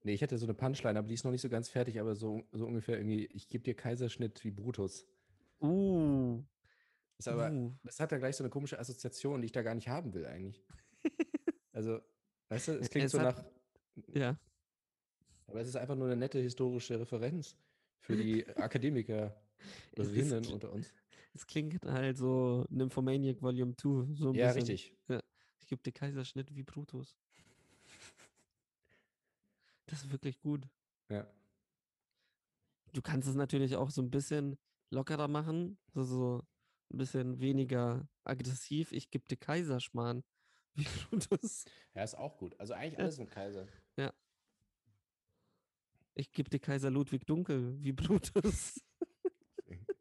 nee, 0.07 0.15
ich 0.15 0.23
hatte 0.23 0.39
so 0.39 0.47
eine 0.47 0.55
Punchline, 0.55 0.99
aber 0.99 1.09
die 1.09 1.15
ist 1.15 1.25
noch 1.25 1.31
nicht 1.33 1.43
so 1.43 1.49
ganz 1.49 1.69
fertig, 1.69 2.01
aber 2.01 2.15
so, 2.15 2.45
so 2.53 2.67
ungefähr 2.67 2.97
irgendwie, 2.97 3.27
ich 3.27 3.49
gebe 3.49 3.63
dir 3.65 3.75
Kaiserschnitt 3.75 4.43
wie 4.45 4.51
Brutus. 4.51 5.07
Uh. 5.61 6.43
Das, 7.19 7.27
ist 7.27 7.33
aber, 7.33 7.51
uh. 7.53 7.73
das 7.83 8.01
hat 8.01 8.13
ja 8.13 8.19
gleich 8.19 8.37
so 8.37 8.45
eine 8.45 8.51
komische 8.51 8.79
Assoziation, 8.79 9.41
die 9.41 9.47
ich 9.47 9.53
da 9.53 9.63
gar 9.63 9.75
nicht 9.75 9.89
haben 9.89 10.15
will 10.15 10.27
eigentlich. 10.27 10.63
Also, 11.73 12.01
weißt 12.49 12.69
du, 12.69 12.73
es 12.79 12.89
klingt 12.89 13.05
Es 13.07 13.13
so 13.13 13.21
hat- 13.21 13.37
nach, 13.37 13.45
Ja. 14.15 14.39
aber 15.47 15.61
es 15.61 15.69
ist 15.69 15.77
einfach 15.77 15.95
nur 15.95 16.07
eine 16.07 16.17
nette 16.17 16.39
historische 16.39 16.99
Referenz 16.99 17.55
für 18.01 18.17
die 18.17 18.47
Akademiker 18.57 19.39
Es 19.95 20.09
kl- 20.09 20.53
unter 20.55 20.73
uns. 20.73 20.91
Es 21.35 21.47
klingt 21.47 21.85
halt 21.85 22.17
so 22.17 22.65
Nymphomaniac 22.71 23.43
Volume 23.43 23.77
2. 23.77 24.15
So 24.15 24.31
ein 24.31 24.35
Ja, 24.37 24.47
bisschen. 24.55 24.61
richtig. 24.63 24.97
Ich 25.61 25.67
gebe 25.67 25.83
dir 25.83 25.93
Kaiserschnitt 25.93 26.55
wie 26.57 26.63
Brutus. 26.63 27.15
Das 29.87 30.01
ist 30.05 30.11
wirklich 30.11 30.41
gut. 30.41 30.69
Ja. 31.09 31.27
Du 32.93 33.03
kannst 33.03 33.29
es 33.29 33.35
natürlich 33.35 33.77
auch 33.77 33.91
so 33.91 34.03
ein 34.03 34.11
bisschen 34.11 34.59
lockerer 34.91 35.29
machen, 35.29 35.79
so, 35.95 36.03
so 36.05 36.43
ein 36.93 36.99
bisschen 36.99 37.41
weniger 37.41 38.09
aggressiv. 38.25 38.93
Ich 38.93 39.11
gebe 39.11 39.27
dir 39.29 39.37
Kaiserschmarrn 39.37 40.25
wie 40.75 40.85
Brutus. 40.85 41.65
Ja, 41.95 42.03
ist 42.05 42.17
auch 42.17 42.37
gut. 42.39 42.59
Also 42.61 42.75
eigentlich 42.75 42.95
Ja. 42.99 43.05
alles 43.05 43.19
mit 43.19 43.31
Kaiser. 43.31 43.67
Ich 46.19 46.33
gebe 46.33 46.49
dir 46.49 46.59
Kaiser 46.61 46.91
Ludwig 46.91 47.27
Dunkel 47.27 47.77
wie 47.85 47.93
Brutus. 47.93 48.81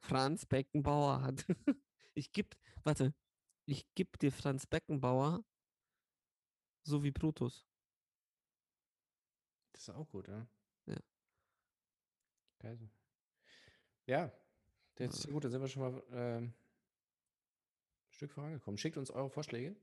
Franz 0.00 0.46
Beckenbauer 0.46 1.20
hat. 1.22 1.44
Ich 2.14 2.32
geb, 2.32 2.56
warte, 2.84 3.14
ich 3.66 3.86
geb 3.94 4.18
dir 4.18 4.32
Franz 4.32 4.66
Beckenbauer 4.66 5.44
so 6.82 7.02
wie 7.02 7.10
Brutus. 7.10 7.66
Das 9.72 9.82
ist 9.82 9.90
auch 9.90 10.08
gut, 10.08 10.28
ja. 10.28 10.46
Ja. 10.86 10.98
Kaiser. 12.58 12.88
Ja, 14.06 14.32
das 14.96 15.14
ist 15.16 15.30
gut, 15.30 15.44
dann 15.44 15.50
sind 15.50 15.60
wir 15.60 15.68
schon 15.68 15.82
mal 15.82 16.02
ähm, 16.12 16.44
ein 16.44 18.12
Stück 18.12 18.32
vorangekommen. 18.32 18.78
Schickt 18.78 18.96
uns 18.96 19.10
eure 19.10 19.30
Vorschläge. 19.30 19.76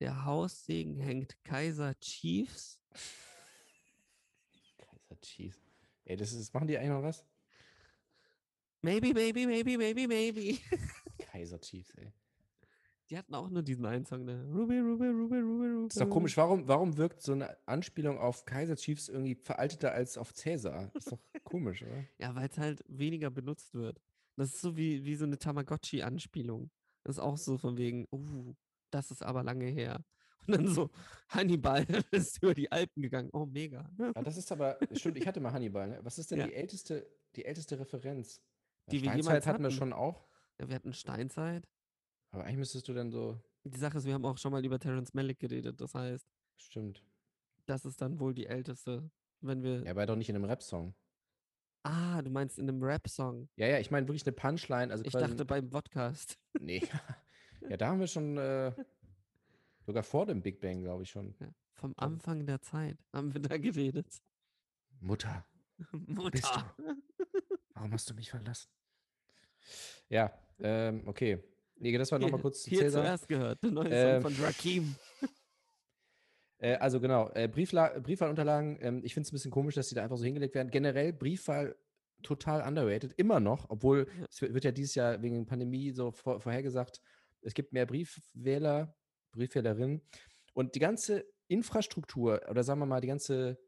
Der 0.00 0.24
Haussegen 0.24 0.96
hängt 0.98 1.42
Kaiser 1.44 1.94
Chiefs. 2.00 2.80
Kaiser 4.78 5.20
Cheese. 5.20 5.60
Ey, 6.04 6.16
das 6.16 6.32
ist, 6.32 6.52
machen 6.52 6.68
die 6.68 6.76
eigentlich 6.76 6.90
noch 6.90 7.02
was? 7.02 7.24
Maybe, 8.82 9.14
maybe, 9.14 9.46
maybe, 9.46 9.78
maybe, 9.78 10.06
maybe. 10.06 10.58
Kaiser 11.18 11.60
Chiefs, 11.60 11.94
ey. 11.94 12.12
Die 13.10 13.18
hatten 13.18 13.34
auch 13.34 13.50
nur 13.50 13.62
diesen 13.62 13.84
einen 13.84 14.06
Song, 14.06 14.24
ne? 14.24 14.42
Ruby, 14.50 14.78
Ruby, 14.78 15.06
Ruby, 15.06 15.36
Ruby, 15.38 15.66
Ruby. 15.68 15.86
Ist 15.88 16.00
doch 16.00 16.08
komisch, 16.08 16.36
warum, 16.38 16.66
warum 16.68 16.96
wirkt 16.96 17.20
so 17.20 17.32
eine 17.32 17.54
Anspielung 17.66 18.18
auf 18.18 18.46
Kaiser 18.46 18.76
Chiefs 18.76 19.08
irgendwie 19.08 19.34
veralteter 19.34 19.92
als 19.92 20.16
auf 20.16 20.32
Cäsar? 20.32 20.90
Ist 20.94 21.12
doch 21.12 21.18
komisch, 21.44 21.82
oder? 21.82 22.04
Ja, 22.18 22.34
weil 22.34 22.48
es 22.48 22.56
halt 22.56 22.82
weniger 22.88 23.30
benutzt 23.30 23.74
wird. 23.74 24.00
Das 24.36 24.48
ist 24.54 24.60
so 24.62 24.76
wie, 24.76 25.04
wie 25.04 25.16
so 25.16 25.26
eine 25.26 25.38
Tamagotchi-Anspielung. 25.38 26.70
Das 27.04 27.16
ist 27.16 27.22
auch 27.22 27.36
so 27.36 27.58
von 27.58 27.76
wegen, 27.76 28.06
uh, 28.10 28.54
das 28.90 29.10
ist 29.10 29.22
aber 29.22 29.42
lange 29.42 29.66
her. 29.66 30.02
Und 30.46 30.56
dann 30.56 30.68
so, 30.68 30.90
Hannibal 31.28 31.84
ist 32.10 32.42
über 32.42 32.54
die 32.54 32.72
Alpen 32.72 33.02
gegangen. 33.02 33.30
Oh, 33.32 33.46
mega. 33.46 33.90
Ah, 34.14 34.22
das 34.22 34.36
ist 34.38 34.50
aber, 34.50 34.78
stimmt, 34.92 35.18
ich 35.18 35.26
hatte 35.26 35.40
mal 35.40 35.52
Hannibal, 35.52 35.88
ne? 35.88 36.00
Was 36.02 36.18
ist 36.18 36.30
denn 36.30 36.38
Ja. 36.38 36.46
die 36.46 36.54
älteste, 36.54 37.06
die 37.36 37.44
älteste 37.44 37.78
Referenz? 37.78 38.40
Ja, 38.86 38.90
Die 38.92 39.02
wir 39.02 39.10
Steinzeit 39.10 39.24
jemals 39.24 39.46
hatten 39.46 39.62
wir 39.62 39.66
hatten. 39.68 39.76
schon 39.76 39.92
auch. 39.92 40.26
Ja, 40.60 40.68
wir 40.68 40.74
hatten 40.74 40.92
Steinzeit. 40.94 41.68
Aber 42.34 42.44
eigentlich 42.44 42.58
müsstest 42.58 42.88
du 42.88 42.94
dann 42.94 43.12
so, 43.12 43.40
Die 43.62 43.78
Sache 43.78 43.98
ist, 43.98 44.04
wir 44.06 44.12
haben 44.14 44.24
auch 44.24 44.38
schon 44.38 44.50
mal 44.50 44.64
über 44.64 44.78
Terence 44.80 45.14
Malick 45.14 45.38
geredet. 45.38 45.80
Das 45.80 45.94
heißt, 45.94 46.26
stimmt. 46.56 47.04
das 47.66 47.84
ist 47.84 48.00
dann 48.00 48.18
wohl 48.18 48.34
die 48.34 48.46
älteste. 48.46 49.08
Wenn 49.40 49.62
wir. 49.62 49.86
Er 49.86 49.94
war 49.94 50.04
doch 50.06 50.16
nicht 50.16 50.28
in 50.28 50.34
einem 50.36 50.44
Rap-Song. 50.46 50.94
Ah, 51.84 52.20
du 52.22 52.30
meinst 52.30 52.58
in 52.58 52.68
einem 52.68 52.82
Rap-Song. 52.82 53.48
Ja, 53.56 53.68
ja, 53.68 53.78
ich 53.78 53.90
meine 53.92 54.08
wirklich 54.08 54.26
eine 54.26 54.32
Punchline. 54.32 54.90
Also 54.90 55.04
Ich 55.04 55.12
dachte 55.12 55.44
beim 55.44 55.70
Podcast. 55.70 56.38
Nee. 56.60 56.82
ja, 57.68 57.76
da 57.76 57.88
haben 57.88 58.00
wir 58.00 58.06
schon 58.08 58.36
äh, 58.38 58.72
sogar 59.86 60.02
vor 60.02 60.26
dem 60.26 60.42
Big 60.42 60.60
Bang, 60.60 60.82
glaube 60.82 61.02
ich 61.04 61.10
schon. 61.10 61.34
Ja, 61.40 61.48
Vom 61.74 61.94
Anfang 61.96 62.46
der 62.46 62.60
Zeit 62.62 62.98
haben 63.12 63.32
wir 63.34 63.40
da 63.42 63.58
geredet. 63.58 64.06
Mutter, 65.00 65.44
Mutter. 65.92 66.74
warum 67.74 67.92
hast 67.92 68.08
du 68.10 68.14
mich 68.14 68.30
verlassen? 68.30 68.68
Ja, 70.08 70.32
ähm, 70.58 71.02
okay. 71.06 71.42
Nee, 71.76 71.96
das 71.98 72.10
war 72.12 72.18
nochmal 72.18 72.40
kurz 72.40 72.62
zu 72.62 72.70
Hier 72.70 72.80
Cäsar. 72.80 73.02
zuerst 73.04 73.28
gehört, 73.28 73.62
der 73.62 73.70
neue 73.70 73.88
Ähm, 73.90 74.22
Song 74.22 74.32
von 74.32 74.44
Rakim. 74.44 74.94
Äh, 76.58 76.76
also 76.76 77.00
genau, 77.00 77.30
äh, 77.34 77.48
Briefla 77.48 77.98
Briefwahlunterlagen, 77.98 78.78
ähm, 78.80 79.00
ich 79.04 79.12
finde 79.12 79.26
es 79.26 79.32
ein 79.32 79.34
bisschen 79.34 79.50
komisch, 79.50 79.74
dass 79.74 79.88
die 79.88 79.96
da 79.96 80.04
einfach 80.04 80.16
so 80.16 80.24
hingelegt 80.24 80.54
werden. 80.54 80.70
Generell 80.70 81.12
Briefwahl 81.12 81.76
total 82.22 82.62
underrated, 82.66 83.12
immer 83.14 83.40
noch, 83.40 83.68
obwohl 83.70 84.06
Ja. 84.18 84.26
es 84.30 84.40
wird 84.40 84.54
wird 84.54 84.64
ja 84.64 84.70
dieses 84.72 84.94
Jahr 84.94 85.20
wegen 85.20 85.44
Pandemie 85.46 85.90
so 85.90 86.12
vor, 86.12 86.40
vorhergesagt, 86.40 87.02
es 87.42 87.54
gibt 87.54 87.72
mehr 87.72 87.86
Briefwähler, 87.86 88.96
Briefwählerinnen 89.32 90.00
und 90.54 90.74
die 90.76 90.78
ganze 90.78 91.26
Infrastruktur 91.48 92.40
oder 92.48 92.62
sagen 92.62 92.78
wir 92.80 92.86
mal 92.86 93.00
die 93.00 93.08
ganze, 93.08 93.58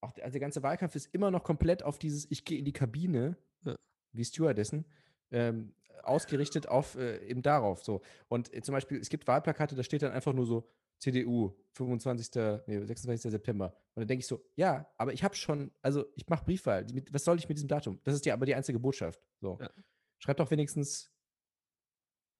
auch 0.00 0.12
der, 0.12 0.24
also 0.24 0.32
der 0.34 0.40
ganze 0.40 0.62
Wahlkampf 0.64 0.96
ist 0.96 1.06
immer 1.14 1.30
noch 1.30 1.44
komplett 1.44 1.84
auf 1.84 1.98
dieses 2.00 2.28
Ich 2.30 2.44
gehe 2.44 2.58
in 2.58 2.64
die 2.64 2.72
Kabine, 2.74 3.36
Ja. 3.64 3.76
wie 4.12 4.24
Stewardessen, 4.24 4.84
ähm, 5.30 5.72
ausgerichtet 6.04 6.68
auf 6.68 6.96
äh, 6.96 7.24
eben 7.26 7.42
darauf 7.42 7.82
so. 7.82 8.02
Und 8.28 8.52
äh, 8.52 8.62
zum 8.62 8.72
Beispiel, 8.72 8.98
es 8.98 9.08
gibt 9.08 9.26
Wahlplakate, 9.26 9.74
da 9.74 9.82
steht 9.82 10.02
dann 10.02 10.12
einfach 10.12 10.32
nur 10.32 10.46
so 10.46 10.68
CDU, 10.98 11.56
25. 11.72 12.30
Nee, 12.66 12.84
26. 12.84 13.30
September. 13.30 13.74
Und 13.94 14.02
dann 14.02 14.08
denke 14.08 14.20
ich 14.20 14.26
so, 14.26 14.44
ja, 14.54 14.86
aber 14.98 15.12
ich 15.12 15.24
habe 15.24 15.34
schon, 15.34 15.72
also 15.82 16.04
ich 16.14 16.28
mache 16.28 16.44
Briefwahl. 16.44 16.86
Was 17.10 17.24
soll 17.24 17.38
ich 17.38 17.48
mit 17.48 17.56
diesem 17.56 17.68
Datum? 17.68 18.00
Das 18.04 18.14
ist 18.14 18.26
ja 18.26 18.34
aber 18.34 18.46
die 18.46 18.54
einzige 18.54 18.78
Botschaft. 18.78 19.20
So. 19.40 19.58
Ja. 19.60 19.70
Schreib 20.18 20.36
doch 20.36 20.50
wenigstens 20.50 21.10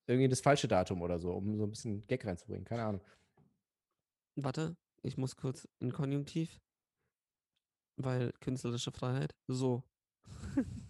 irgendwie 0.06 0.28
das 0.28 0.40
falsche 0.40 0.68
Datum 0.68 1.02
oder 1.02 1.18
so, 1.18 1.32
um 1.32 1.56
so 1.56 1.64
ein 1.64 1.70
bisschen 1.70 2.06
Gag 2.06 2.26
reinzubringen. 2.26 2.64
Keine 2.64 2.84
Ahnung. 2.84 3.02
Warte, 4.36 4.76
ich 5.02 5.16
muss 5.16 5.36
kurz 5.36 5.68
in 5.78 5.92
Konjunktiv, 5.92 6.60
weil 7.96 8.32
künstlerische 8.40 8.92
Freiheit. 8.92 9.34
So. 9.46 9.84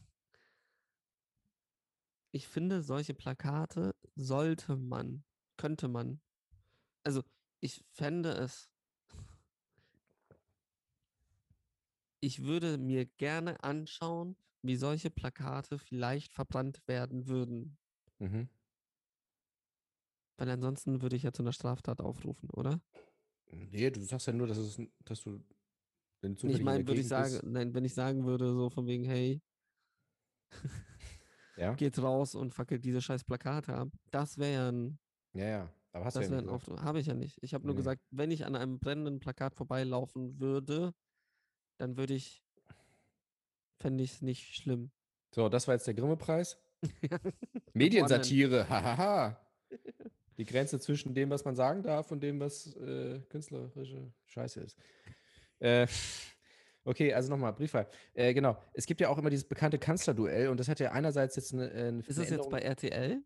ich 2.33 2.49
finde, 2.49 2.83
solche 2.83 3.15
Plakate 3.15 3.95
sollte 4.15 4.77
man, 4.77 5.25
könnte 5.57 5.89
man, 5.89 6.21
also 7.05 7.23
ich 7.61 7.85
fände 7.93 8.31
es, 8.31 8.71
ich 12.21 12.43
würde 12.45 12.79
mir 12.79 13.07
gerne 13.07 13.63
anschauen, 13.65 14.37
wie 14.63 14.77
solche 14.77 15.11
Plakate 15.11 15.79
vielleicht 15.79 16.33
verbrannt 16.33 16.87
werden 16.87 17.27
würden. 17.27 17.79
Mhm. 18.19 18.49
Weil 20.37 20.51
ansonsten 20.51 21.03
würde 21.03 21.17
ich 21.17 21.23
ja 21.23 21.33
zu 21.33 21.43
einer 21.43 21.53
Straftat 21.53 22.01
aufrufen, 22.01 22.51
oder? 22.51 22.81
Nee, 23.53 23.91
du 23.91 24.01
sagst 24.01 24.27
ja 24.27 24.33
nur, 24.33 24.47
dass, 24.47 24.59
es, 24.59 24.81
dass 25.05 25.23
du. 25.23 25.43
Ich 26.23 26.63
meine, 26.63 26.87
würde 26.87 27.01
ich 27.01 27.09
sagen, 27.09 27.41
nein, 27.53 27.75
wenn 27.75 27.85
ich 27.85 27.95
sagen 27.95 28.27
würde, 28.27 28.53
so 28.53 28.69
von 28.69 28.87
wegen, 28.87 29.05
hey, 29.05 29.41
ja? 31.61 31.75
geht 31.75 31.99
raus 32.03 32.35
und 32.35 32.55
fackelt 32.55 32.85
diese 32.85 33.01
scheiß 33.01 33.25
Plakate 33.25 33.75
ab. 33.75 33.89
Das 34.11 34.39
wäre 34.39 34.53
ja 34.53 34.69
ein, 34.71 34.99
ja. 35.35 35.69
Aber 35.93 36.05
hast 36.05 36.17
das 36.17 36.29
du 36.29 36.35
ja 36.35 36.41
nicht 36.43 36.65
gesagt. 36.65 36.83
Habe 36.83 37.01
ich 37.01 37.07
ja 37.07 37.15
nicht. 37.15 37.39
Ich 37.43 37.53
habe 37.53 37.65
nur 37.67 37.75
Nee. 37.75 37.79
gesagt, 37.79 38.01
wenn 38.11 38.31
ich 38.31 38.45
an 38.47 38.55
einem 38.55 38.79
brennenden 38.79 39.19
Plakat 39.19 39.55
vorbeilaufen 39.55 40.39
würde, 40.39 40.95
dann 41.79 41.97
würde 41.97 42.15
ich, 42.15 42.43
fände 43.81 44.05
ich 44.05 44.13
es 44.13 44.23
nicht 44.23 44.55
schlimm. 44.55 44.93
So, 45.35 45.49
das 45.49 45.67
war 45.67 45.75
jetzt 45.75 45.87
der 45.87 45.95
Grimme-Preis. 45.95 46.59
Mediensatire, 47.75 48.69
hahaha. 48.69 49.41
Die 50.37 50.45
Grenze 50.45 50.81
zwischen 50.81 51.13
dem, 51.13 51.29
was 51.29 51.45
man 51.45 51.55
sagen 51.55 51.83
darf 51.83 52.11
und 52.11 52.23
dem, 52.23 52.41
was 52.41 52.75
äh, 52.77 53.21
künstlerische 53.29 54.13
Scheiße 54.27 54.61
ist. 54.61 54.79
Äh, 55.59 55.87
okay, 56.85 57.13
also 57.13 57.31
nochmal, 57.31 57.53
Briefwahl. 57.53 57.89
Äh, 58.15 58.35
genau, 58.35 58.57
es 58.75 58.87
gibt 58.87 59.01
ja 59.01 59.09
auch 59.09 59.19
immer 59.19 59.31
dieses 59.31 59.49
bekannte 59.49 59.79
Kanzlerduell 59.79 60.49
und 60.49 60.59
das 60.59 60.69
hat 60.69 60.81
ja 60.81 60.93
einerseits 60.93 61.37
jetzt 61.37 61.53
eine, 61.53 61.71
äh, 61.71 61.89
eine 61.89 62.01
Ist 62.01 62.19
das 62.19 62.31
jetzt 62.31 62.51
bei 62.51 62.61
RTL? 62.61 63.23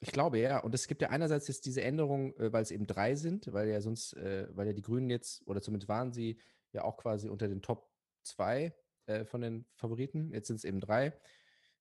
Ich 0.00 0.12
glaube 0.12 0.38
ja. 0.38 0.58
Und 0.58 0.74
es 0.74 0.86
gibt 0.86 1.02
ja 1.02 1.10
einerseits 1.10 1.48
jetzt 1.48 1.66
diese 1.66 1.82
Änderung, 1.82 2.36
äh, 2.36 2.52
weil 2.52 2.62
es 2.62 2.70
eben 2.70 2.86
drei 2.86 3.14
sind, 3.16 3.52
weil 3.52 3.68
ja 3.68 3.80
sonst, 3.80 4.14
äh, 4.14 4.46
weil 4.50 4.68
ja 4.68 4.72
die 4.72 4.82
Grünen 4.82 5.10
jetzt, 5.10 5.46
oder 5.46 5.60
zumindest 5.60 5.88
waren 5.88 6.12
sie 6.12 6.38
ja 6.72 6.84
auch 6.84 6.96
quasi 6.96 7.28
unter 7.28 7.48
den 7.48 7.62
Top 7.62 7.90
zwei 8.22 8.74
äh, 9.06 9.24
von 9.24 9.40
den 9.40 9.66
Favoriten. 9.74 10.32
Jetzt 10.32 10.48
sind 10.48 10.56
es 10.56 10.64
eben 10.64 10.80
drei. 10.80 11.12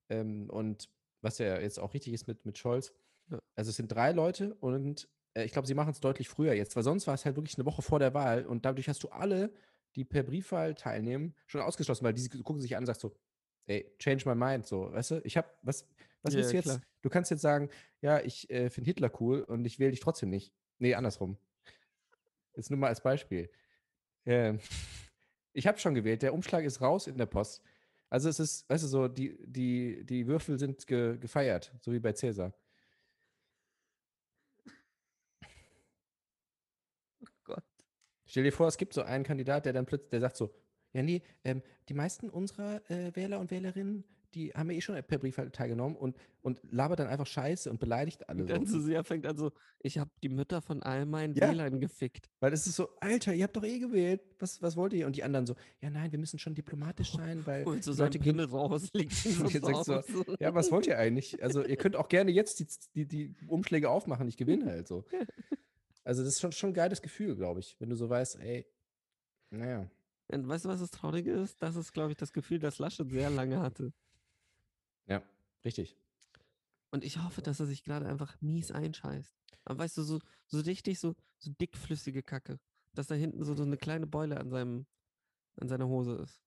Ähm, 0.10 0.50
und 0.50 0.90
was 1.22 1.38
ja 1.38 1.60
jetzt 1.60 1.80
auch 1.80 1.94
richtig 1.94 2.14
ist 2.14 2.28
mit, 2.28 2.46
mit 2.46 2.58
Scholz. 2.58 2.94
Ja. 3.30 3.40
Also 3.56 3.70
es 3.70 3.76
sind 3.76 3.90
drei 3.90 4.12
Leute 4.12 4.56
und 4.56 5.10
äh, 5.34 5.44
ich 5.44 5.52
glaube, 5.52 5.68
sie 5.68 5.74
machen 5.74 5.92
es 5.92 6.00
deutlich 6.00 6.30
früher 6.30 6.54
jetzt, 6.54 6.76
weil 6.76 6.84
sonst 6.84 7.08
war 7.08 7.14
es 7.14 7.26
halt 7.26 7.36
wirklich 7.36 7.58
eine 7.58 7.66
Woche 7.66 7.82
vor 7.82 8.00
der 8.00 8.14
Wahl 8.14 8.46
und 8.46 8.66
dadurch 8.66 8.88
hast 8.90 9.04
du 9.04 9.10
alle, 9.10 9.54
die 9.96 10.04
per 10.06 10.24
Briefwahl 10.24 10.76
teilnehmen, 10.76 11.36
schon 11.46 11.62
ausgeschlossen, 11.62 12.04
weil 12.04 12.14
die 12.14 12.28
gucken 12.30 12.62
sich 12.62 12.76
an 12.76 12.84
und 12.84 12.86
sagen 12.88 13.00
so, 13.00 13.16
ey, 13.66 13.92
change 14.00 14.28
my 14.28 14.36
mind, 14.36 14.66
so, 14.66 14.92
weißt 14.92 15.12
du? 15.12 15.22
Ich 15.24 15.38
habe, 15.38 15.48
was, 15.62 15.88
was 16.22 16.34
Ja, 16.34 16.38
willst 16.40 16.52
du 16.52 16.56
jetzt? 16.58 16.66
klar. 16.66 16.82
Du 17.02 17.10
kannst 17.10 17.32
jetzt 17.32 17.42
sagen, 17.42 17.70
ja, 18.02 18.20
ich 18.20 18.50
äh, 18.50 18.70
finde 18.70 18.88
Hitler 18.90 19.12
cool 19.20 19.42
und 19.42 19.66
ich 19.66 19.80
wähle 19.80 19.92
dich 19.92 20.00
trotzdem 20.00 20.30
nicht. 20.30 20.54
Nee, 20.80 20.94
andersrum. 20.96 21.38
Jetzt 22.56 22.70
nur 22.70 22.80
mal 22.80 22.88
als 22.88 23.02
Beispiel. 23.02 23.50
Ähm, 24.26 24.60
ich 25.54 25.68
habe 25.68 25.80
schon 25.80 25.96
gewählt, 25.96 26.22
der 26.22 26.34
Umschlag 26.34 26.64
ist 26.64 26.82
raus 26.82 27.08
in 27.08 27.18
der 27.18 27.26
Post. 27.26 27.62
Also 28.10 28.30
es 28.30 28.40
ist, 28.40 28.70
weißt 28.70 28.84
du, 28.84 28.88
so, 28.88 29.08
die, 29.08 29.38
die, 29.46 30.06
die 30.06 30.28
Würfel 30.28 30.58
sind 30.58 30.88
ge, 30.88 31.18
gefeiert, 31.18 31.74
so 31.82 31.92
wie 31.92 32.00
bei 32.00 32.14
Cäsar. 32.14 32.54
Stell 38.28 38.44
dir 38.44 38.52
vor, 38.52 38.68
es 38.68 38.78
gibt 38.78 38.94
so 38.94 39.02
einen 39.02 39.24
Kandidat, 39.24 39.66
der 39.66 39.74
dann 39.74 39.86
plötzlich, 39.86 40.10
der 40.12 40.20
sagt 40.22 40.38
so, 40.38 40.54
ja 40.94 41.02
nee, 41.02 41.22
ähm, 41.44 41.62
die 41.90 41.94
meisten 41.94 42.30
unserer 42.30 42.82
äh, 42.90 43.16
Wähler 43.16 43.40
und 43.40 43.52
Wählerinnen, 43.52 44.04
die 44.34 44.52
haben 44.52 44.70
ja 44.70 44.78
eh 44.78 44.82
schon 44.82 45.02
per 45.04 45.20
Briefwahl 45.20 45.50
teilgenommen 45.52 45.96
und, 45.96 46.16
und 46.42 46.60
labert 46.70 47.00
dann 47.00 47.08
einfach 47.08 47.26
Scheiße 47.26 47.70
und 47.72 47.80
beleidigt 47.80 48.28
alle. 48.30 48.42
Und 48.42 48.50
dann 48.50 48.66
So. 48.66 48.80
sehr 48.80 49.04
fängt 49.04 49.26
an 49.26 49.38
so, 49.38 49.52
ich 49.80 49.98
habe 49.98 50.12
die 50.22 50.30
Mütter 50.30 50.62
von 50.62 50.84
all 50.84 51.06
meinen 51.06 51.34
Ja. 51.34 51.50
Wählern 51.50 51.80
gefickt. 51.80 52.30
Weil 52.42 52.52
es 52.54 52.68
ist 52.68 52.76
so, 52.76 52.90
Alter, 53.00 53.34
ihr 53.34 53.46
habt 53.46 53.56
doch 53.56 53.64
eh 53.64 53.80
gewählt. 53.80 54.22
Was, 54.40 54.62
was 54.62 54.76
wollt 54.76 54.94
ihr? 54.94 55.08
Und 55.08 55.16
die 55.16 55.24
anderen 55.24 55.46
so, 55.48 55.56
ja 55.82 55.90
nein, 55.90 56.12
wir 56.12 56.20
müssen 56.20 56.40
schon 56.40 56.56
diplomatisch 56.56 57.14
sein, 57.14 57.46
weil 57.46 57.66
Holt 57.66 57.84
so 57.84 57.94
Leute 57.94 58.20
gehen. 58.20 58.40
Raus, 58.40 58.90
ihn 58.94 59.10
so. 59.10 60.04
Ja, 60.40 60.54
was 60.54 60.72
wollt 60.72 60.88
ihr 60.88 61.00
eigentlich? 61.00 61.42
Also 61.42 61.64
ihr 61.64 61.78
könnt 61.78 61.96
auch 61.96 62.10
gerne 62.10 62.32
jetzt 62.32 62.60
die, 62.60 63.06
die, 63.06 63.08
die 63.08 63.48
Umschläge 63.48 63.90
aufmachen, 63.90 64.28
ich 64.28 64.38
gewinne 64.38 64.66
halt 64.66 64.88
so. 64.88 65.06
Also 66.08 66.24
das 66.24 66.36
ist 66.36 66.40
schon, 66.40 66.54
schon 66.54 66.70
ein 66.70 66.74
geiles 66.74 67.02
Gefühl, 67.02 67.36
glaube 67.36 67.60
ich, 67.60 67.76
wenn 67.80 67.90
du 67.90 67.98
so 67.98 68.10
weißt, 68.10 68.40
ey, 68.40 68.66
naja. 69.50 69.92
Und 70.30 70.48
weißt 70.48 70.64
du, 70.64 70.70
was 70.70 70.80
das 70.80 70.90
Traurige 70.90 71.34
ist? 71.34 71.62
Das 71.62 71.76
ist, 71.76 71.92
glaube 71.92 72.12
ich, 72.12 72.18
das 72.18 72.32
Gefühl, 72.32 72.60
das 72.60 72.80
Laschet 72.80 73.12
sehr 73.12 73.30
lange 73.30 73.60
hatte. 73.60 73.92
Ja, 75.08 75.22
richtig. 75.66 75.98
Und 76.92 77.04
ich 77.04 77.22
hoffe, 77.22 77.42
dass 77.42 77.60
er 77.60 77.66
sich 77.66 77.84
gerade 77.84 78.06
einfach 78.06 78.40
mies 78.40 78.72
einscheißt. 78.72 79.36
Aber 79.66 79.80
weißt 79.80 79.98
du, 79.98 80.04
so, 80.04 80.20
so 80.46 80.62
richtig 80.62 80.98
so, 80.98 81.14
so 81.40 81.52
dickflüssige 81.60 82.24
Kacke. 82.24 82.58
Dass 82.94 83.08
da 83.08 83.16
hinten 83.16 83.44
so, 83.44 83.54
so 83.54 83.64
eine 83.64 83.76
kleine 83.76 84.08
Beule 84.08 84.38
an 84.38 84.50
seinem, 84.50 84.86
an 85.58 85.68
seiner 85.68 85.90
Hose 85.90 86.14
ist. 86.24 86.42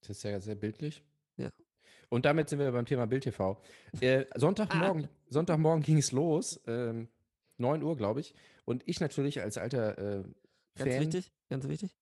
Das 0.00 0.10
ist 0.10 0.24
ja 0.24 0.40
sehr 0.40 0.56
bildlich. 0.56 1.04
Ja. 1.36 1.52
Und 2.08 2.24
damit 2.24 2.48
sind 2.48 2.58
wir 2.58 2.72
beim 2.72 2.86
Thema 2.86 3.06
Bild 3.06 3.22
TV. 3.22 3.62
Äh, 4.00 4.24
Sonntagmorgen, 4.34 5.08
Sonntagmorgen 5.30 5.84
ging 5.84 5.98
es 5.98 6.10
los, 6.10 6.60
ähm, 6.66 7.08
9 7.58 7.82
Uhr, 7.82 7.96
glaube 7.96 8.20
ich. 8.20 8.34
Und 8.64 8.82
ich 8.86 9.00
natürlich 9.00 9.40
als 9.40 9.58
alter 9.58 9.98
äh, 9.98 10.22
Ganz 10.76 10.92
Fan, 10.92 11.00
wichtig, 11.00 11.32
ganz 11.48 11.66
wichtig. 11.68 11.96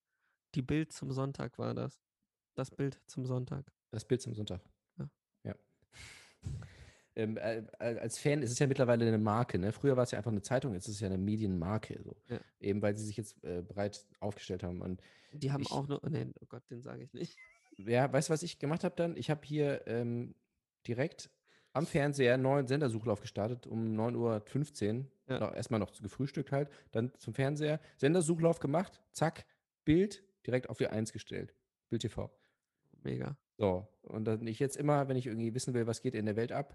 Die 0.54 0.62
Bild 0.62 0.92
zum 0.92 1.10
Sonntag 1.12 1.58
war 1.58 1.74
das. 1.74 2.00
Das 2.54 2.70
Bild 2.70 3.00
zum 3.06 3.26
Sonntag. 3.26 3.64
das 3.90 4.04
Bild 4.06 4.22
zum 4.22 4.34
Sonntag. 4.34 4.60
Ja. 4.98 5.08
ja. 5.44 5.54
ähm, 7.16 7.36
äh, 7.38 7.58
äh, 7.78 7.98
als 7.98 8.18
Fan 8.18 8.42
ist 8.42 8.50
es 8.52 8.58
ja 8.58 8.66
mittlerweile 8.66 9.06
eine 9.06 9.18
Marke. 9.18 9.58
Ne? 9.58 9.72
Früher 9.72 9.96
war 9.96 10.04
es 10.04 10.10
ja 10.10 10.18
einfach 10.18 10.30
eine 10.30 10.42
Zeitung, 10.42 10.74
jetzt 10.74 10.88
ist 10.88 10.94
es 10.96 11.00
ja 11.00 11.06
eine 11.08 11.18
Medienmarke. 11.18 12.00
So. 12.02 12.16
Ja. 12.28 12.40
Eben 12.60 12.82
weil 12.82 12.96
sie 12.96 13.04
sich 13.04 13.16
jetzt 13.16 13.42
äh, 13.44 13.62
breit 13.62 14.06
aufgestellt 14.20 14.62
haben. 14.62 14.80
Und 14.82 15.00
Die 15.32 15.52
haben 15.52 15.62
Ich- 15.62 15.70
auch 15.70 15.86
nur, 15.88 16.00
nee, 16.08 16.26
oh 16.40 16.46
Gott, 16.46 16.62
den 16.70 16.82
sage 16.82 17.02
ich 17.02 17.12
nicht. 17.14 17.36
ja, 17.78 18.10
weißt 18.12 18.28
du, 18.28 18.32
was 18.32 18.42
ich 18.42 18.58
gemacht 18.58 18.84
habe 18.84 18.94
dann? 18.96 19.16
Ich 19.16 19.30
habe 19.30 19.40
hier 19.46 19.86
ähm, 19.86 20.34
direkt 20.86 21.30
am 21.76 21.86
Fernseher 21.86 22.34
einen 22.34 22.42
neuen 22.42 22.66
Sendersuchlauf 22.66 23.20
gestartet 23.20 23.66
um 23.66 23.94
9.15 23.98 24.16
Uhr. 24.16 25.04
Ja. 25.28 25.40
Noch, 25.40 25.54
erstmal 25.54 25.80
noch 25.80 25.92
gefrühstückt 25.92 26.50
halt, 26.50 26.70
dann 26.92 27.12
zum 27.18 27.34
Fernseher, 27.34 27.80
Sendersuchlauf 27.96 28.60
gemacht, 28.60 29.00
zack, 29.12 29.44
Bild 29.84 30.24
direkt 30.46 30.70
auf 30.70 30.78
die 30.78 30.88
1 30.88 31.12
gestellt. 31.12 31.54
Bild 31.90 32.02
TV. 32.02 32.30
Mega. 33.02 33.36
So, 33.58 33.86
und 34.02 34.24
dann 34.24 34.46
ich 34.46 34.58
jetzt 34.58 34.76
immer, 34.76 35.08
wenn 35.08 35.16
ich 35.16 35.26
irgendwie 35.26 35.54
wissen 35.54 35.74
will, 35.74 35.86
was 35.86 36.00
geht 36.00 36.14
in 36.14 36.26
der 36.26 36.36
Welt 36.36 36.52
ab. 36.52 36.74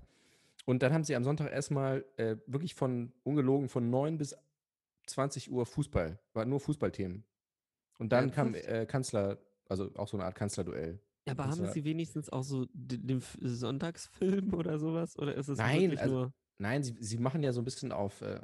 Und 0.65 0.83
dann 0.83 0.93
haben 0.93 1.03
sie 1.03 1.15
am 1.15 1.23
Sonntag 1.23 1.51
erstmal 1.51 2.05
äh, 2.17 2.37
wirklich 2.45 2.75
von, 2.75 3.11
ungelogen, 3.23 3.69
von 3.69 3.89
9 3.89 4.17
bis 4.17 4.35
20 5.07 5.51
Uhr 5.51 5.65
Fußball. 5.65 6.19
War 6.33 6.45
nur 6.45 6.59
Fußballthemen. 6.59 7.23
Und 7.97 8.11
dann 8.11 8.31
kam 8.31 8.53
Ernsthaft? 8.53 8.81
äh, 8.81 8.85
Kanzler, 8.85 9.37
also 9.67 9.89
auch 9.95 10.07
so 10.07 10.17
eine 10.17 10.25
Art 10.25 10.35
Kanzlerduell. 10.35 10.99
Ja, 11.27 11.33
aber 11.33 11.43
Das 11.45 11.57
haben 11.57 11.65
war- 11.67 11.73
sie 11.73 11.83
wenigstens 11.83 12.29
auch 12.29 12.43
so 12.43 12.65
den, 12.73 13.21
Sonntagsfilm 13.41 14.53
oder 14.53 14.79
sowas? 14.79 15.17
Oder 15.19 15.35
ist 15.35 15.47
es 15.49 15.57
Nein, 15.57 15.97
also- 15.97 16.13
nur. 16.13 16.33
Nein, 16.57 16.83
sie, 16.83 16.95
sie 16.99 17.17
machen 17.17 17.41
ja 17.43 17.53
so 17.53 17.61
ein 17.61 17.65
bisschen 17.65 17.91
auf 17.91 18.21
äh, 18.21 18.39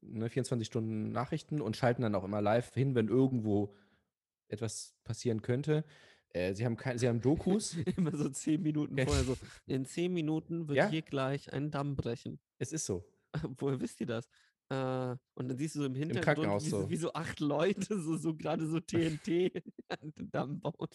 ne, 0.00 0.30
24 0.30 0.66
Stunden 0.66 1.12
Nachrichten 1.12 1.60
und 1.60 1.76
schalten 1.76 2.00
dann 2.02 2.14
auch 2.14 2.24
immer 2.24 2.40
live 2.40 2.72
hin, 2.74 2.94
wenn 2.94 3.08
irgendwo 3.08 3.74
etwas 4.48 4.94
passieren 5.04 5.42
könnte. 5.42 5.84
Äh, 6.30 6.54
sie 6.54 6.64
haben 6.64 6.76
kein, 6.76 6.96
sie 6.98 7.08
haben 7.08 7.20
Dokus. 7.20 7.74
Immer 7.96 8.16
so 8.16 8.28
zehn 8.28 8.62
Minuten 8.62 8.96
vorher 8.96 9.24
so. 9.24 9.36
In 9.66 9.84
zehn 9.84 10.12
Minuten 10.12 10.68
wird 10.68 10.78
Ja. 10.78 10.88
hier 10.88 11.02
gleich 11.02 11.52
ein 11.52 11.70
Damm 11.70 11.96
brechen. 11.96 12.38
es 12.58 12.72
ist 12.72 12.86
so. 12.86 13.04
Woher 13.58 13.80
wisst 13.80 14.00
ihr 14.00 14.06
das? 14.06 14.26
Äh, 14.70 15.16
und 15.34 15.48
dann 15.48 15.58
siehst 15.58 15.74
du 15.74 15.80
so 15.80 15.86
im 15.86 15.94
Hintergrund, 15.96 16.24
Krankenhaus 16.24 16.64
wie, 16.64 16.68
so. 16.70 16.80
so. 16.82 16.90
wie 16.90 16.96
so 16.96 17.12
acht 17.12 17.40
Leute 17.40 18.00
so, 18.00 18.16
so 18.16 18.34
gerade 18.36 18.66
so 18.68 18.78
TNT 18.80 19.52
an 19.88 20.12
den 20.16 20.30
Damm 20.30 20.60
bauen. 20.60 20.88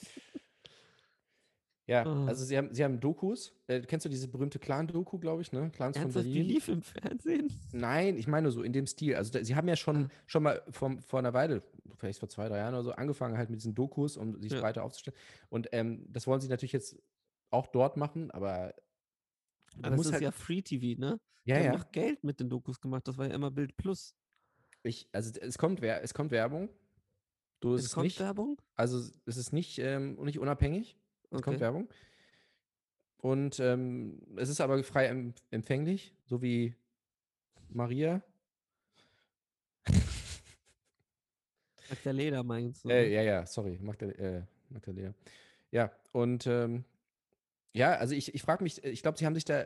Ja, 1.87 2.03
Ah. 2.03 2.25
also 2.25 2.43
sie 2.43 2.57
haben, 2.57 2.73
sie 2.73 2.83
haben 2.83 2.99
Dokus. 2.99 3.53
Äh, 3.67 3.81
kennst 3.81 4.05
du 4.05 4.09
diese 4.09 4.27
berühmte 4.27 4.57
Clan-Doku, 4.57 5.19
glaube 5.19 5.43
ich, 5.43 5.51
ne? 5.51 5.69
Clans 5.71 5.95
von 5.97 6.03
Ernsthaft, 6.05 6.25
die 6.25 6.33
Berlin. 6.33 6.47
lief 6.47 6.67
im 6.67 6.81
Fernsehen? 6.81 7.53
Nein, 7.73 8.17
ich 8.17 8.25
meine 8.27 8.49
so 8.49 8.63
in 8.63 8.73
dem 8.73 8.87
Stil. 8.87 9.15
Also 9.15 9.31
da, 9.31 9.43
sie 9.43 9.55
haben 9.55 9.67
ja 9.67 9.75
schon, 9.75 10.05
Ah. 10.05 10.09
schon 10.25 10.43
mal 10.43 10.63
vom, 10.71 10.99
vor 10.99 11.19
einer 11.19 11.33
Weile, 11.33 11.61
vielleicht 11.97 12.19
vor 12.19 12.27
zwei, 12.29 12.49
drei 12.49 12.57
Jahren 12.57 12.73
oder 12.73 12.83
so, 12.83 12.91
angefangen 12.93 13.37
halt 13.37 13.51
mit 13.51 13.59
diesen 13.59 13.75
Dokus, 13.75 14.17
um 14.17 14.41
sich 14.41 14.51
Ja. 14.53 14.61
breiter 14.61 14.83
aufzustellen. 14.83 15.15
Und 15.49 15.67
ähm, 15.73 16.05
das 16.09 16.25
wollen 16.25 16.41
sie 16.41 16.47
natürlich 16.49 16.71
jetzt 16.73 16.97
auch 17.51 17.67
dort 17.67 17.97
machen, 17.97 18.31
aber 18.31 18.73
Aber 19.77 19.89
es 19.91 19.95
musst 19.97 20.07
ist 20.07 20.13
halt, 20.13 20.23
ja 20.23 20.31
Free 20.31 20.61
TV, 20.63 20.99
ne? 20.99 21.19
ja, 21.43 21.57
die 21.59 21.65
ja. 21.65 21.71
haben 21.71 21.77
noch 21.79 21.91
Geld 21.91 22.23
mit 22.23 22.39
den 22.39 22.49
Dokus 22.49 22.81
gemacht. 22.81 23.07
Das 23.07 23.17
war 23.19 23.27
ja 23.27 23.35
immer 23.35 23.51
Bild 23.51 23.77
Plus. 23.77 24.15
Ich, 24.81 25.07
also 25.11 25.31
es 25.39 25.57
kommt, 25.59 25.81
Wer 25.81 26.03
es 26.03 26.13
kommt 26.15 26.31
Werbung. 26.31 26.69
Du, 27.59 27.75
es, 27.75 27.85
Es 27.85 27.93
kommt 27.93 28.05
nicht, 28.05 28.19
Werbung? 28.19 28.59
also 28.75 28.97
es 29.25 29.37
ist 29.37 29.53
nicht, 29.53 29.77
ähm, 29.79 30.15
nicht 30.23 30.39
unabhängig. 30.39 30.97
Es 31.31 31.41
kommt 31.41 31.55
Okay. 31.55 31.59
Werbung. 31.59 31.89
Und 33.17 33.59
ähm, 33.59 34.21
es 34.37 34.49
ist 34.49 34.61
aber 34.61 34.83
frei 34.83 35.07
em 35.07 35.33
empfänglich, 35.49 36.13
so 36.25 36.41
wie 36.41 36.75
Maria. 37.69 38.21
Magdalena 41.89 42.43
meinst 42.43 42.85
du? 42.85 42.89
Äh, 42.89 43.03
ne? 43.03 43.07
ja, 43.09 43.21
ja, 43.21 43.45
sorry, 43.45 43.79
Magda, 43.81 44.07
äh, 44.07 44.43
Magdalena. 44.69 45.13
Ja, 45.71 45.91
und 46.11 46.47
ähm, 46.47 46.85
ja, 47.73 47.95
also 47.95 48.15
ich, 48.15 48.33
ich 48.33 48.41
frage 48.41 48.63
mich, 48.63 48.83
ich 48.83 49.01
glaube, 49.01 49.17
sie 49.17 49.25
haben 49.25 49.35
sich 49.35 49.45
da 49.45 49.65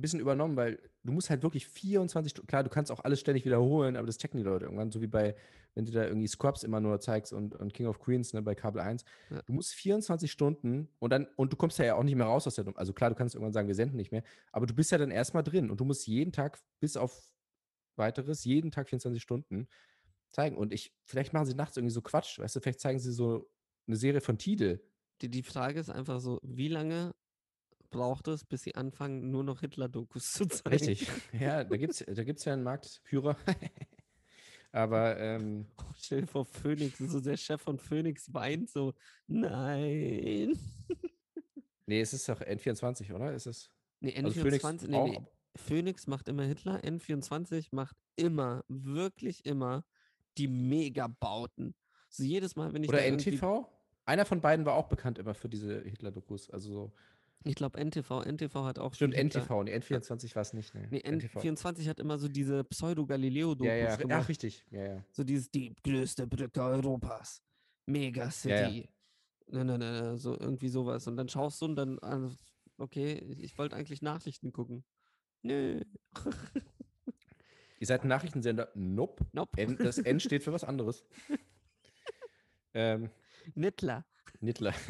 ein 0.00 0.02
bisschen 0.02 0.20
übernommen, 0.20 0.56
weil 0.56 0.78
du 1.04 1.12
musst 1.12 1.30
halt 1.30 1.42
wirklich 1.42 1.66
24 1.66 2.30
Stunden, 2.30 2.46
klar, 2.46 2.64
du 2.64 2.70
kannst 2.70 2.90
auch 2.90 3.04
alles 3.04 3.20
ständig 3.20 3.44
wiederholen, 3.44 3.96
aber 3.96 4.06
das 4.06 4.16
checken 4.18 4.38
die 4.38 4.44
Leute 4.44 4.64
irgendwann, 4.64 4.90
so 4.90 5.00
wie 5.00 5.06
bei, 5.06 5.36
wenn 5.74 5.84
du 5.84 5.92
da 5.92 6.04
irgendwie 6.04 6.26
Scrubs 6.26 6.62
immer 6.62 6.80
nur 6.80 6.98
zeigst 7.00 7.32
und, 7.32 7.54
und 7.54 7.74
King 7.74 7.86
of 7.86 7.98
Queens, 8.00 8.32
ne, 8.32 8.42
bei 8.42 8.54
Kabel 8.54 8.80
1. 8.80 9.04
Ja. 9.30 9.42
Du 9.42 9.52
musst 9.52 9.74
24 9.74 10.32
Stunden 10.32 10.88
und 10.98 11.12
dann, 11.12 11.26
und 11.36 11.52
du 11.52 11.56
kommst 11.56 11.78
ja 11.78 11.94
auch 11.94 12.02
nicht 12.02 12.16
mehr 12.16 12.26
raus 12.26 12.46
aus 12.46 12.54
der, 12.54 12.66
also 12.76 12.92
klar, 12.92 13.10
du 13.10 13.16
kannst 13.16 13.34
irgendwann 13.34 13.52
sagen, 13.52 13.68
wir 13.68 13.74
senden 13.74 13.96
nicht 13.96 14.10
mehr, 14.10 14.22
aber 14.52 14.66
du 14.66 14.74
bist 14.74 14.90
ja 14.90 14.98
dann 14.98 15.10
erstmal 15.10 15.42
drin 15.42 15.70
und 15.70 15.78
du 15.80 15.84
musst 15.84 16.06
jeden 16.06 16.32
Tag 16.32 16.58
bis 16.80 16.96
auf 16.96 17.30
weiteres, 17.96 18.44
jeden 18.44 18.70
Tag 18.70 18.88
24 18.88 19.22
Stunden 19.22 19.68
zeigen. 20.32 20.56
Und 20.56 20.72
ich, 20.72 20.94
vielleicht 21.04 21.32
machen 21.32 21.46
sie 21.46 21.54
nachts 21.54 21.76
irgendwie 21.76 21.92
so 21.92 22.02
Quatsch, 22.02 22.38
weißt 22.38 22.56
du, 22.56 22.60
vielleicht 22.60 22.80
zeigen 22.80 22.98
sie 22.98 23.12
so 23.12 23.50
eine 23.86 23.96
Serie 23.96 24.20
von 24.20 24.38
Tide. 24.38 24.80
Die, 25.20 25.28
die 25.28 25.42
Frage 25.42 25.78
ist 25.78 25.90
einfach 25.90 26.20
so, 26.20 26.40
wie 26.42 26.68
lange 26.68 27.14
braucht 27.90 28.28
es, 28.28 28.44
bis 28.44 28.62
sie 28.62 28.74
anfangen, 28.74 29.30
nur 29.30 29.44
noch 29.44 29.60
Hitler-Dokus 29.60 30.32
zu 30.32 30.46
zeigen? 30.46 30.86
Richtig. 30.86 31.08
Ja, 31.32 31.64
da 31.64 31.76
gibt 31.76 31.92
es 31.92 32.04
da 32.06 32.24
gibt's 32.24 32.44
ja 32.44 32.52
einen 32.52 32.62
Marktführer. 32.62 33.36
Aber 34.72 35.18
ähm, 35.18 35.66
Oh, 35.78 35.92
stell 35.96 36.20
dir 36.22 36.26
vor, 36.26 36.44
Phoenix, 36.44 36.98
so 36.98 37.20
der 37.20 37.36
Chef 37.36 37.60
von 37.60 37.78
Phoenix 37.78 38.32
weint 38.32 38.70
so, 38.70 38.94
nein. 39.26 40.56
nee, 41.86 42.00
es 42.00 42.12
ist 42.12 42.28
doch 42.28 42.40
N24, 42.40 43.12
oder? 43.12 43.32
Ist 43.32 43.46
es? 43.46 43.70
Nee, 43.98 44.14
Also 44.16 44.40
Phoenix 44.40 44.64
N24, 44.64 44.86
nee, 44.88 45.10
nee. 45.10 45.26
Phoenix 45.56 46.06
macht 46.06 46.28
immer 46.28 46.44
Hitler, 46.44 46.80
N24 46.84 47.68
macht 47.72 47.96
immer, 48.14 48.64
wirklich 48.68 49.44
immer 49.44 49.84
die 50.38 50.46
Megabauten. 50.48 51.74
So 52.08 52.22
jedes 52.22 52.54
Mal, 52.56 52.72
wenn 52.72 52.84
ich 52.84 52.88
Oder 52.88 53.04
NTV? 53.04 53.66
Einer 54.04 54.24
von 54.24 54.40
beiden 54.40 54.66
war 54.66 54.74
auch 54.74 54.88
bekannt 54.88 55.18
immer 55.18 55.34
für 55.34 55.48
diese 55.48 55.82
Hitler-Dokus. 55.82 56.50
Also 56.50 56.72
so. 56.72 56.92
Ich 57.44 57.54
glaube 57.54 57.78
NTV, 57.82 58.22
NTV 58.26 58.54
hat 58.64 58.78
auch 58.78 58.92
Stimmt. 58.94 59.14
NTV. 59.14 59.62
Nee, 59.64 59.74
N24 59.76 60.34
war 60.34 60.42
es 60.42 60.52
nicht. 60.52 60.74
Nee, 60.74 60.86
Nee, 60.90 61.00
NTV. 61.00 61.40
N24 61.40 61.88
hat 61.88 61.98
immer 61.98 62.18
so 62.18 62.28
diese 62.28 62.64
Pseudo-Galileo-Dokus 62.64 63.66
Ja, 63.66 63.74
ja, 63.76 63.96
gemacht. 63.96 64.20
ach, 64.24 64.28
richtig. 64.28 64.64
Ja, 64.70 64.84
ja. 64.94 65.04
So 65.12 65.24
dieses 65.24 65.50
die 65.50 65.74
größte 65.82 66.26
Brücke 66.26 66.62
Europas. 66.62 67.42
Mega 67.86 68.24
Ja, 68.24 68.30
City. 68.30 68.88
Ne, 69.46 69.64
ne, 69.64 69.78
ne, 69.78 70.02
ne, 70.02 70.16
so 70.18 70.38
irgendwie 70.38 70.68
sowas. 70.68 71.06
Und 71.06 71.16
dann 71.16 71.28
schaust 71.30 71.60
du 71.62 71.64
und 71.64 71.76
dann, 71.76 71.98
also, 72.00 72.30
okay, 72.76 73.14
ich 73.38 73.56
wollte 73.56 73.74
eigentlich 73.74 74.02
Nachrichten 74.02 74.52
gucken. 74.52 74.84
Nö. 75.42 75.80
Ihr 77.80 77.86
seid 77.86 78.02
ein 78.04 78.08
Nachrichtensender? 78.08 78.70
Nope. 78.74 79.24
Nope. 79.32 79.58
N, 79.60 79.78
das 79.78 79.96
N 79.96 80.20
steht 80.20 80.42
für 80.44 80.52
was 80.52 80.64
anderes. 80.64 81.02
ähm, 82.74 83.08
Nittler. 83.54 84.04
Nittler. 84.40 84.74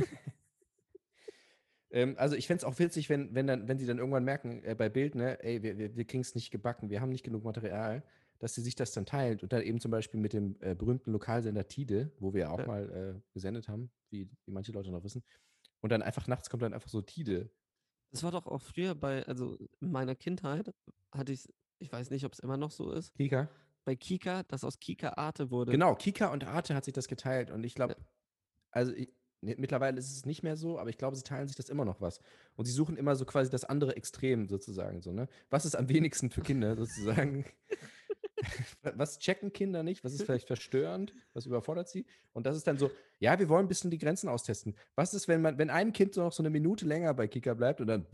ähm, 1.90 2.14
also 2.18 2.37
ich 2.37 2.46
fände 2.46 2.59
es 2.59 2.64
auch 2.64 2.79
witzig, 2.79 3.09
wenn, 3.09 3.35
wenn, 3.35 3.46
dann, 3.46 3.68
wenn 3.68 3.79
sie 3.79 3.87
dann 3.87 3.98
irgendwann 3.98 4.24
merken, 4.24 4.62
äh, 4.64 4.74
bei 4.74 4.88
Bild, 4.88 5.14
ne, 5.14 5.42
ey, 5.42 5.62
wir, 5.62 5.79
wir, 5.79 5.96
wir 5.96 6.05
kriegen 6.05 6.22
es 6.22 6.35
nicht 6.35 6.50
gebacken, 6.50 6.90
wir 6.90 7.00
haben 7.00 7.11
nicht 7.11 7.24
genug 7.24 7.44
Material, 7.44 8.03
dass 8.38 8.55
sie 8.55 8.62
sich 8.62 8.74
das 8.74 8.92
dann 8.92 9.05
teilen 9.07 9.38
und 9.40 9.53
dann 9.53 9.62
eben 9.62 9.81
zum 9.81 9.90
Beispiel 9.90 10.18
mit 10.20 10.33
dem 10.33 10.57
äh, 10.61 10.74
berühmten 10.74 11.12
Lokalsender 11.12 11.68
Tide, 11.68 12.12
wo 12.18 12.33
wir 12.33 12.42
ja 12.42 12.50
auch 12.50 12.59
Ja. 12.61 12.66
mal 12.66 12.90
äh, 13.18 13.20
gesendet 13.35 13.68
haben, 13.68 13.90
wie, 14.11 14.31
wie 14.46 14.53
manche 14.53 14.72
Leute 14.72 14.90
noch 14.90 15.05
wissen. 15.05 15.22
Und 15.81 15.90
dann 15.92 16.03
einfach 16.03 16.26
nachts 16.26 16.48
kommt 16.50 16.62
dann 16.62 16.74
einfach 16.74 16.88
so 16.88 17.03
Tide. 17.03 17.50
Das 18.12 18.22
war 18.22 18.33
doch 18.33 18.46
auch 18.46 18.61
früher 18.62 18.94
bei, 18.94 19.24
also 19.26 19.57
in 19.81 19.90
meiner 19.92 20.14
Kindheit 20.14 20.72
hatte 21.12 21.33
ich, 21.33 21.48
ich 21.79 21.92
weiß 21.92 22.11
nicht, 22.11 22.24
ob 22.24 22.33
es 22.33 22.38
immer 22.40 22.57
noch 22.57 22.70
so 22.70 22.90
ist, 22.92 23.14
Kika. 23.14 23.48
bei 23.85 23.94
Kika, 23.94 24.42
das 24.44 24.64
aus 24.64 24.79
Kika 24.81 25.11
Arte 25.11 25.50
wurde. 25.50 25.72
Genau, 25.72 25.94
Kika 25.94 26.33
und 26.33 26.44
Arte 26.44 26.74
hat 26.74 26.85
sich 26.85 26.94
das 26.94 27.09
geteilt 27.09 27.50
und 27.50 27.62
ich 27.64 27.74
glaube, 27.74 27.96
also 28.72 28.92
ich, 28.92 29.12
mittlerweile 29.40 29.98
ist 29.98 30.11
es 30.14 30.26
nicht 30.26 30.42
mehr 30.42 30.57
so, 30.57 30.79
aber 30.79 30.90
ich 30.90 30.98
glaube, 30.98 31.16
sie 31.16 31.22
teilen 31.22 31.46
sich 31.48 31.57
das 31.57 31.68
immer 31.70 31.85
noch 31.85 32.00
was. 32.00 32.20
Und 32.57 32.66
sie 32.66 32.72
suchen 32.72 32.96
immer 32.96 33.16
so 33.16 33.24
quasi 33.24 33.50
das 33.50 33.64
andere 33.64 33.96
Extrem 33.96 34.48
sozusagen. 34.48 35.00
So, 35.00 35.12
ne? 35.12 35.29
Was 35.48 35.64
ist 35.64 35.74
am 35.76 35.88
wenigsten 35.88 36.31
für 36.31 36.42
Kinder 36.42 36.76
sozusagen? 36.76 37.44
was 38.94 39.18
checken 39.18 39.53
Kinder 39.53 39.83
nicht? 39.83 40.03
Was 40.05 40.12
ist 40.14 40.22
vielleicht 40.22 40.46
verstörend? 40.46 41.12
Was 41.35 41.46
überfordert 41.46 41.88
sie? 41.88 42.07
Und 42.33 42.46
das 42.46 42.57
ist 42.57 42.66
dann 42.66 42.79
so, 42.79 42.90
ja, 43.18 43.38
wir 43.38 43.48
wollen 43.48 43.66
ein 43.66 43.68
bisschen 43.68 43.90
die 43.90 43.98
Grenzen 43.98 44.29
austesten. 44.29 44.74
Was 44.94 45.12
ist, 45.14 45.29
wenn 45.29 45.42
man, 45.42 45.59
wenn 45.59 45.70
ein 45.70 45.92
Kind 45.92 46.14
so 46.14 46.22
noch 46.22 46.33
so 46.33 46.42
eine 46.42 46.50
Minute 46.50 46.87
länger 46.87 47.12
bei 47.14 47.29
Kika 47.29 47.55
bleibt 47.55 47.81
und 47.81 47.87
dann 47.87 48.07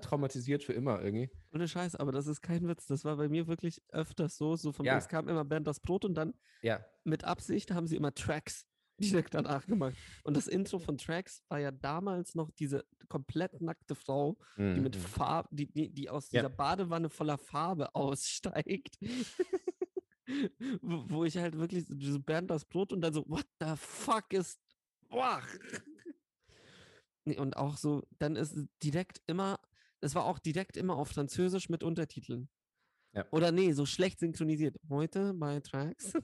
traumatisiert 0.00 0.64
für 0.64 0.72
immer 0.72 1.00
irgendwie? 1.02 1.30
Ohne 1.52 1.68
Scheiß, 1.68 1.96
aber 1.96 2.12
das 2.12 2.26
ist 2.26 2.40
kein 2.42 2.66
Witz. 2.68 2.86
Das 2.86 3.04
war 3.04 3.16
bei 3.16 3.28
mir 3.28 3.46
wirklich 3.46 3.82
öfters 3.90 4.36
so. 4.36 4.56
So 4.56 4.72
von 4.72 4.86
Ja. 4.86 4.98
es 4.98 5.08
kam 5.08 5.28
immer 5.28 5.44
Bernd 5.44 5.66
das 5.66 5.80
Brot 5.80 6.04
und 6.04 6.14
dann 6.14 6.34
Ja, 6.62 6.84
mit 7.04 7.24
Absicht 7.24 7.70
haben 7.70 7.86
sie 7.86 7.96
immer 7.96 8.14
Tracks 8.14 8.66
direkt 9.02 9.34
danach 9.34 9.66
gemacht. 9.66 9.94
Und 10.24 10.36
das 10.36 10.46
Intro 10.48 10.78
von 10.78 10.96
Tracks 10.98 11.42
war 11.48 11.58
ja 11.60 11.70
damals 11.70 12.34
noch 12.34 12.50
diese 12.50 12.84
komplett 13.08 13.60
nackte 13.60 13.94
Frau, 13.94 14.36
die 14.56 14.80
mit 14.80 14.96
Mhm. 14.96 15.00
Farbe, 15.00 15.48
die, 15.52 15.66
die, 15.70 15.90
die 15.90 16.08
aus 16.08 16.30
Ja. 16.32 16.42
dieser 16.42 16.54
Badewanne 16.54 17.10
voller 17.10 17.38
Farbe 17.38 17.94
aussteigt. 17.94 18.98
wo, 20.82 21.04
wo 21.10 21.24
ich 21.24 21.36
halt 21.36 21.58
wirklich 21.58 21.86
so 21.88 22.20
Bernd 22.20 22.50
das 22.50 22.64
Brot 22.64 22.92
und 22.92 23.00
dann 23.00 23.12
so, 23.12 23.24
what 23.28 23.46
the 23.60 23.74
fuck 23.76 24.32
ist. 24.32 24.58
Boah. 25.10 25.42
Und 27.24 27.56
auch 27.56 27.76
so, 27.76 28.02
dann 28.18 28.36
ist 28.36 28.56
es 28.56 28.66
direkt 28.82 29.20
immer, 29.26 29.58
es 30.00 30.14
war 30.14 30.24
auch 30.24 30.38
direkt 30.38 30.76
immer 30.76 30.96
auf 30.96 31.08
Französisch 31.10 31.68
mit 31.68 31.82
Untertiteln. 31.84 32.48
Ja. 33.14 33.26
Oder 33.30 33.52
nee, 33.52 33.72
so 33.72 33.84
schlecht 33.84 34.20
synchronisiert. 34.20 34.76
Heute 34.88 35.34
bei 35.34 35.60
Tracks. 35.60 36.14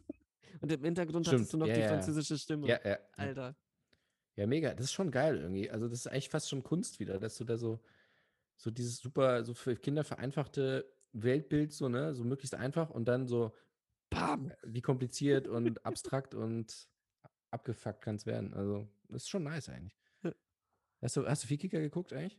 Und 0.61 0.73
im 0.73 0.85
Hintergrund 0.85 1.27
hattest 1.29 1.51
Stimmt, 1.51 1.53
du 1.53 1.57
noch 1.59 1.67
ja, 1.69 1.75
die 1.75 1.81
ja, 1.81 1.89
französische 1.89 2.39
Stimme. 2.39 2.67
ja, 2.67 2.81
ja. 2.85 2.99
Alter. 3.17 3.57
Ja, 4.37 4.47
mega. 4.47 4.75
Das 4.75 4.87
ist 4.87 4.93
schon 4.93 5.11
geil 5.11 5.39
irgendwie. 5.39 5.71
Also, 5.71 5.89
das 5.89 6.01
ist 6.01 6.07
eigentlich 6.09 6.31
fast 6.31 6.49
schon 6.49 6.63
Kunst 6.63 7.01
wieder, 7.01 7.19
dass 7.19 7.37
du 7.37 7.45
da 7.45 7.57
so 7.57 7.81
So 8.57 8.71
dieses 8.71 8.99
super, 8.99 9.45
so 9.45 9.55
für 9.55 9.77
Kinder 9.77 10.05
vereinfachte 10.05 10.93
Weltbild, 11.13 11.73
so, 11.73 11.89
ne? 11.89 12.15
So 12.15 12.25
möglichst 12.25 12.55
einfach 12.55 12.91
und 12.91 13.07
dann 13.07 13.27
so, 13.27 13.55
bam, 14.11 14.53
wie 14.65 14.83
kompliziert 14.83 15.49
und 15.49 15.85
abstrakt 15.87 16.35
und 16.35 16.89
abgefuckt 17.51 18.03
kann 18.03 18.17
es 18.17 18.27
werden. 18.27 18.55
Also, 18.55 18.89
das 19.09 19.23
ist 19.25 19.29
schon 19.31 19.45
nice 19.45 19.69
eigentlich. 19.69 19.97
Hast 21.01 21.17
du, 21.17 21.27
hast 21.27 21.45
du 21.45 21.49
viel 21.49 21.59
Kicker 21.59 21.81
geguckt 21.81 22.13
eigentlich? 22.13 22.39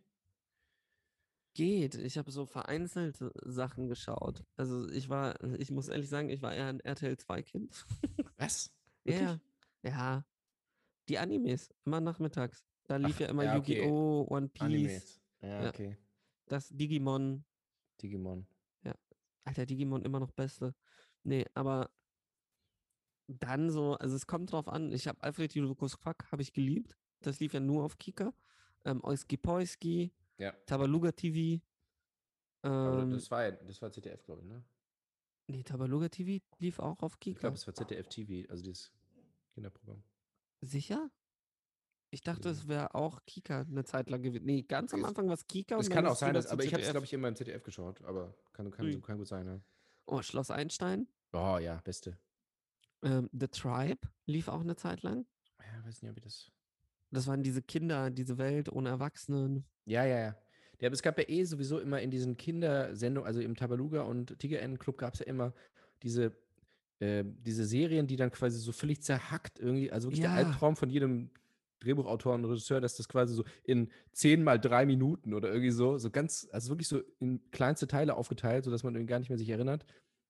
Geht. 1.60 1.96
Ich 1.96 2.18
habe 2.18 2.32
so 2.32 2.46
vereinzelte 2.46 3.34
Sachen 3.44 3.88
geschaut. 3.90 4.46
Also 4.56 4.90
ich 4.90 5.10
war, 5.10 5.44
ich 5.60 5.72
muss 5.72 5.90
ehrlich 5.90 6.08
sagen, 6.08 6.30
ich 6.30 6.42
war 6.42 6.54
eher 6.56 6.68
ein 6.68 6.80
RTL 6.80 7.16
2-Kind. 7.16 7.86
Was? 8.38 8.72
Ja, 9.04 9.14
ja. 9.14 9.40
Ja. 9.84 10.26
Die 11.10 11.18
Animes, 11.18 11.70
immer 11.86 12.00
nachmittags. 12.00 12.66
Da 12.88 12.96
lief 12.96 13.16
Ach, 13.16 13.20
ja 13.20 13.28
immer 13.28 13.44
ja, 13.44 13.58
okay. 13.58 13.84
Yu-Gi-Oh!, 13.84 14.26
One 14.30 14.48
Piece, 14.48 14.62
Animes. 14.62 15.22
Ja, 15.42 15.64
Ja. 15.64 15.70
okay. 15.70 15.98
das 16.48 16.70
Digimon. 16.70 17.44
Digimon. 18.02 18.48
Alter, 19.44 19.66
Digimon 19.66 20.04
immer 20.04 20.20
noch 20.20 20.32
beste. 20.32 20.76
Nee, 21.24 21.46
aber 21.56 21.90
dann 23.28 23.70
so, 23.72 23.96
also 23.96 24.16
es 24.16 24.28
kommt 24.28 24.52
drauf 24.52 24.68
an. 24.68 24.92
Ich 24.92 25.08
habe 25.08 25.22
Alfred 25.24 25.54
Julius 25.54 26.00
Quack, 26.00 26.32
habe 26.32 26.42
ich 26.42 26.54
geliebt. 26.54 26.96
Das 27.22 27.40
lief 27.40 27.54
ja 27.54 27.60
nur 27.60 27.84
auf 27.84 27.98
Kika. 27.98 28.34
Ähm, 28.86 29.04
Oiski 29.04 29.38
Poiski, 29.38 30.14
Ja. 30.40 30.52
Tabaluga 30.66 31.12
TV. 31.12 31.62
Aber 32.62 33.04
Ähm, 33.04 33.12
das 33.12 33.30
war 33.32 33.52
das 33.52 33.82
war 33.82 33.92
ZDF, 33.92 34.24
glaube 34.26 34.42
ich, 34.42 34.48
ne? 34.48 34.64
nee, 35.48 35.64
Tabaluga 35.64 36.10
TV 36.10 36.44
lief 36.58 36.80
auch 36.80 37.02
auf 37.04 37.14
Ich 37.14 37.20
Kika. 37.20 37.40
glaube, 37.42 37.56
es 37.56 37.66
war 37.68 37.74
ZDF 37.76 38.08
TV, 38.10 38.50
also 38.50 38.64
dieses 38.64 38.92
Kinderprogramm. 39.54 40.04
Sicher? 40.62 41.10
Ich 42.12 42.22
dachte, 42.22 42.50
es 42.50 42.68
wäre 42.68 42.96
auch 42.96 43.22
Kika 43.26 43.62
eine 43.62 43.86
Zeit 43.86 44.10
lang 44.10 44.24
gewesen. 44.24 44.46
Nee, 44.46 44.64
ganz 44.64 44.94
am 44.94 45.02
Es- 45.02 45.06
Anfang 45.08 45.28
war 45.28 45.36
es 45.36 45.46
Kika. 45.48 45.78
Und 45.78 45.90
kann 45.90 46.06
auch 46.08 46.16
sein, 46.16 46.34
dass, 46.34 46.48
aber 46.48 46.64
ich 46.64 46.74
habe 46.74 46.82
es, 46.82 46.88
ZDF. 46.88 46.94
glaube 46.94 47.06
ich, 47.06 47.14
immer 47.14 47.28
im 47.28 47.36
ZDF 47.36 47.64
geschaut, 47.64 48.02
aber 48.04 48.36
kann, 48.54 48.72
kann, 48.72 48.86
Ui. 48.88 49.00
kann 49.02 49.18
gut 49.20 49.28
sein, 49.28 49.46
ne? 49.46 49.64
Oh, 50.06 50.22
Schloss 50.24 50.50
Einstein. 50.52 51.08
Oh 51.34 51.58
ja, 51.62 51.80
beste. 51.84 52.18
Ähm, 53.04 53.30
The 53.32 53.48
Tribe 53.48 54.10
lief 54.26 54.48
auch 54.48 54.62
eine 54.62 54.76
Zeit 54.76 55.04
lang. 55.04 55.28
Ja, 55.60 55.86
weiß 55.86 56.02
nicht, 56.02 56.10
ob 56.12 56.18
ich 56.18 56.24
das. 56.24 56.52
Das 57.12 57.28
waren 57.28 57.44
diese 57.44 57.62
Kinder, 57.62 58.10
diese 58.12 58.38
Welt 58.38 58.70
ohne 58.72 58.90
Erwachsenen. 58.90 59.66
Ja, 59.86 60.06
ja, 60.06 60.20
ja. 60.20 60.36
Ja, 60.80 60.88
aber 60.88 60.94
es 60.94 61.02
gab 61.02 61.18
ja 61.18 61.26
eh 61.28 61.44
sowieso 61.44 61.80
immer 61.80 62.02
in 62.02 62.10
diesen 62.12 62.38
Kindersendungen, 62.38 63.28
also 63.28 63.42
im 63.42 63.56
Tabaluga 63.56 64.04
und 64.04 64.38
Tiger 64.40 64.62
N 64.62 64.78
Club 64.80 64.98
gab 64.98 65.14
es 65.14 65.20
ja 65.20 65.26
immer 65.26 65.54
diese, 66.04 66.38
äh, 67.00 67.24
diese 67.26 67.66
Serien, 67.66 68.08
die 68.08 68.16
dann 68.16 68.32
quasi 68.32 68.60
so 68.60 68.72
völlig 68.72 69.02
zerhackt 69.04 69.60
irgendwie, 69.60 69.92
also 69.92 70.08
wirklich 70.10 70.22
Ja. 70.22 70.30
der 70.36 70.48
Albtraum 70.48 70.76
von 70.78 70.90
jedem 70.90 71.32
Drehbuchautor 71.82 72.36
und 72.36 72.46
Regisseur, 72.46 72.82
dass 72.82 72.96
das 72.96 73.08
quasi 73.10 73.34
so 73.34 73.44
in 73.64 73.92
zehn 74.14 74.44
mal 74.44 74.60
drei 74.60 74.86
Minuten 74.86 75.34
oder 75.34 75.50
irgendwie 75.50 75.72
so, 75.72 75.98
so 75.98 76.12
ganz, 76.12 76.48
also 76.52 76.70
wirklich 76.70 76.88
so 76.88 77.02
in 77.20 77.42
kleinste 77.52 77.88
Teile 77.88 78.16
aufgeteilt, 78.16 78.66
sodass 78.66 78.84
man 78.84 78.96
irgendwie 78.96 79.12
gar 79.12 79.20
nicht 79.20 79.30
mehr 79.30 79.38
sich 79.38 79.50
erinnert. 79.50 79.86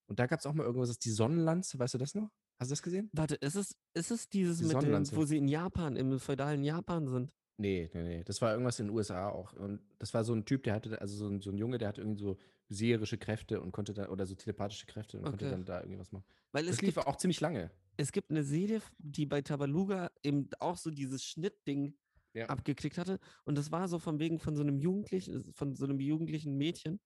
Und 0.08 0.20
da 0.20 0.26
gab 0.28 0.40
es 0.40 0.46
auch 0.48 0.54
mal 0.54 0.64
irgendwas, 0.66 0.90
das 0.90 0.96
ist 0.96 1.06
die 1.06 1.12
Sonnenlanze, 1.12 1.78
weißt 1.80 1.94
du 1.96 1.98
das 2.00 2.16
noch? 2.16 2.30
Hast 2.60 2.70
du 2.70 2.74
das 2.74 2.84
gesehen? 2.84 3.10
Warte, 3.14 3.36
ist 3.36 3.56
es, 3.56 3.76
ist 3.94 4.12
es 4.12 4.30
dieses 4.30 4.60
Die 4.60 4.66
mit 4.66 4.82
dem, 4.82 5.06
wo 5.16 5.26
sie 5.26 5.38
in 5.38 5.48
Japan, 5.48 5.96
im 5.96 6.20
feudalen 6.20 6.64
Japan 6.64 7.08
sind? 7.08 7.32
Nee, 7.58 7.90
nee, 7.94 8.04
nee. 8.04 8.24
Das 8.24 8.42
war 8.42 8.52
irgendwas 8.52 8.80
in 8.80 8.88
den 8.88 8.96
USA 8.96 9.30
auch. 9.30 9.54
Und 9.54 9.82
das 10.00 10.14
war 10.14 10.24
so 10.24 10.34
ein 10.34 10.46
Typ, 10.46 10.64
der 10.64 10.76
hatte, 10.76 11.02
also 11.02 11.16
so 11.16 11.28
ein, 11.28 11.42
so 11.42 11.52
ein 11.52 11.58
Junge, 11.58 11.78
der 11.78 11.90
hatte 11.90 12.02
irgendwie 12.02 12.22
so 12.22 12.38
seherische 12.70 13.18
Kräfte 13.18 13.62
und 13.62 13.72
konnte 13.72 13.94
da, 13.94 14.08
oder 14.10 14.26
so 14.26 14.36
telepathische 14.36 14.86
Kräfte 14.86 15.18
und 15.20 15.28
konnte 15.28 15.46
Okay. 15.46 15.52
dann 15.52 15.66
da 15.66 15.80
irgendwie 15.82 16.00
was 16.00 16.12
machen. 16.12 16.26
Weil 16.54 16.68
es 16.68 16.76
Das 16.76 16.82
lief 16.82 16.96
gibt, 16.96 17.08
auch 17.08 17.18
ziemlich 17.18 17.42
lange. 17.42 17.72
es 17.98 18.12
gibt 18.12 18.30
eine 18.32 18.44
Serie, 18.44 18.82
die 18.98 19.26
bei 19.26 19.42
Tabaluga 19.42 20.12
eben 20.24 20.50
auch 20.60 20.78
so 20.78 20.90
dieses 20.92 21.24
Schnittding 21.24 21.98
Ja. 22.34 22.48
abgekriegt 22.48 22.98
hatte. 22.98 23.20
Und 23.46 23.58
das 23.58 23.72
war 23.72 23.88
so 23.90 24.00
von 24.00 24.20
wegen 24.20 24.40
von 24.40 24.56
so 24.56 24.62
einem 24.62 24.78
Jugendlichen, 24.80 25.54
von 25.54 25.76
so 25.76 25.86
einem 25.86 26.00
jugendlichen 26.00 26.56
Mädchen, 26.58 27.02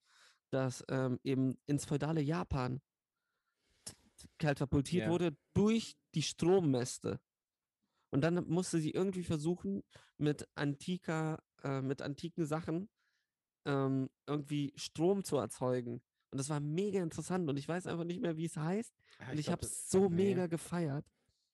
das 0.51 0.83
ähm, 0.89 1.19
eben 1.23 1.57
ins 1.65 1.85
feudale 1.85 2.21
Japan 2.21 2.81
katapultiert 4.39 5.05
Ja. 5.05 5.11
wurde 5.11 5.35
durch 5.53 5.95
die 6.15 6.21
Strommäste. 6.21 7.19
Und 8.11 8.21
dann 8.21 8.47
musste 8.47 8.79
sie 8.79 8.91
irgendwie 8.91 9.23
versuchen, 9.23 9.81
mit 10.17 10.47
antiker, 10.55 11.41
äh, 11.63 11.81
mit 11.81 12.01
antiken 12.01 12.45
Sachen 12.45 12.89
ähm, 13.65 14.09
irgendwie 14.27 14.73
Strom 14.75 15.23
zu 15.23 15.37
erzeugen. 15.37 16.01
Und 16.31 16.37
das 16.37 16.49
war 16.49 16.59
mega 16.59 17.01
interessant 17.01 17.49
und 17.49 17.57
ich 17.57 17.67
weiß 17.67 17.87
einfach 17.87 18.03
nicht 18.03 18.19
mehr, 18.21 18.37
wie 18.37 18.45
es 18.45 18.57
heißt. 18.57 18.93
Ah, 19.19 19.31
und 19.31 19.39
ich 19.39 19.49
habe 19.49 19.65
es 19.65 19.89
so 19.89 20.09
nee. 20.09 20.25
mega 20.25 20.47
gefeiert. 20.47 21.05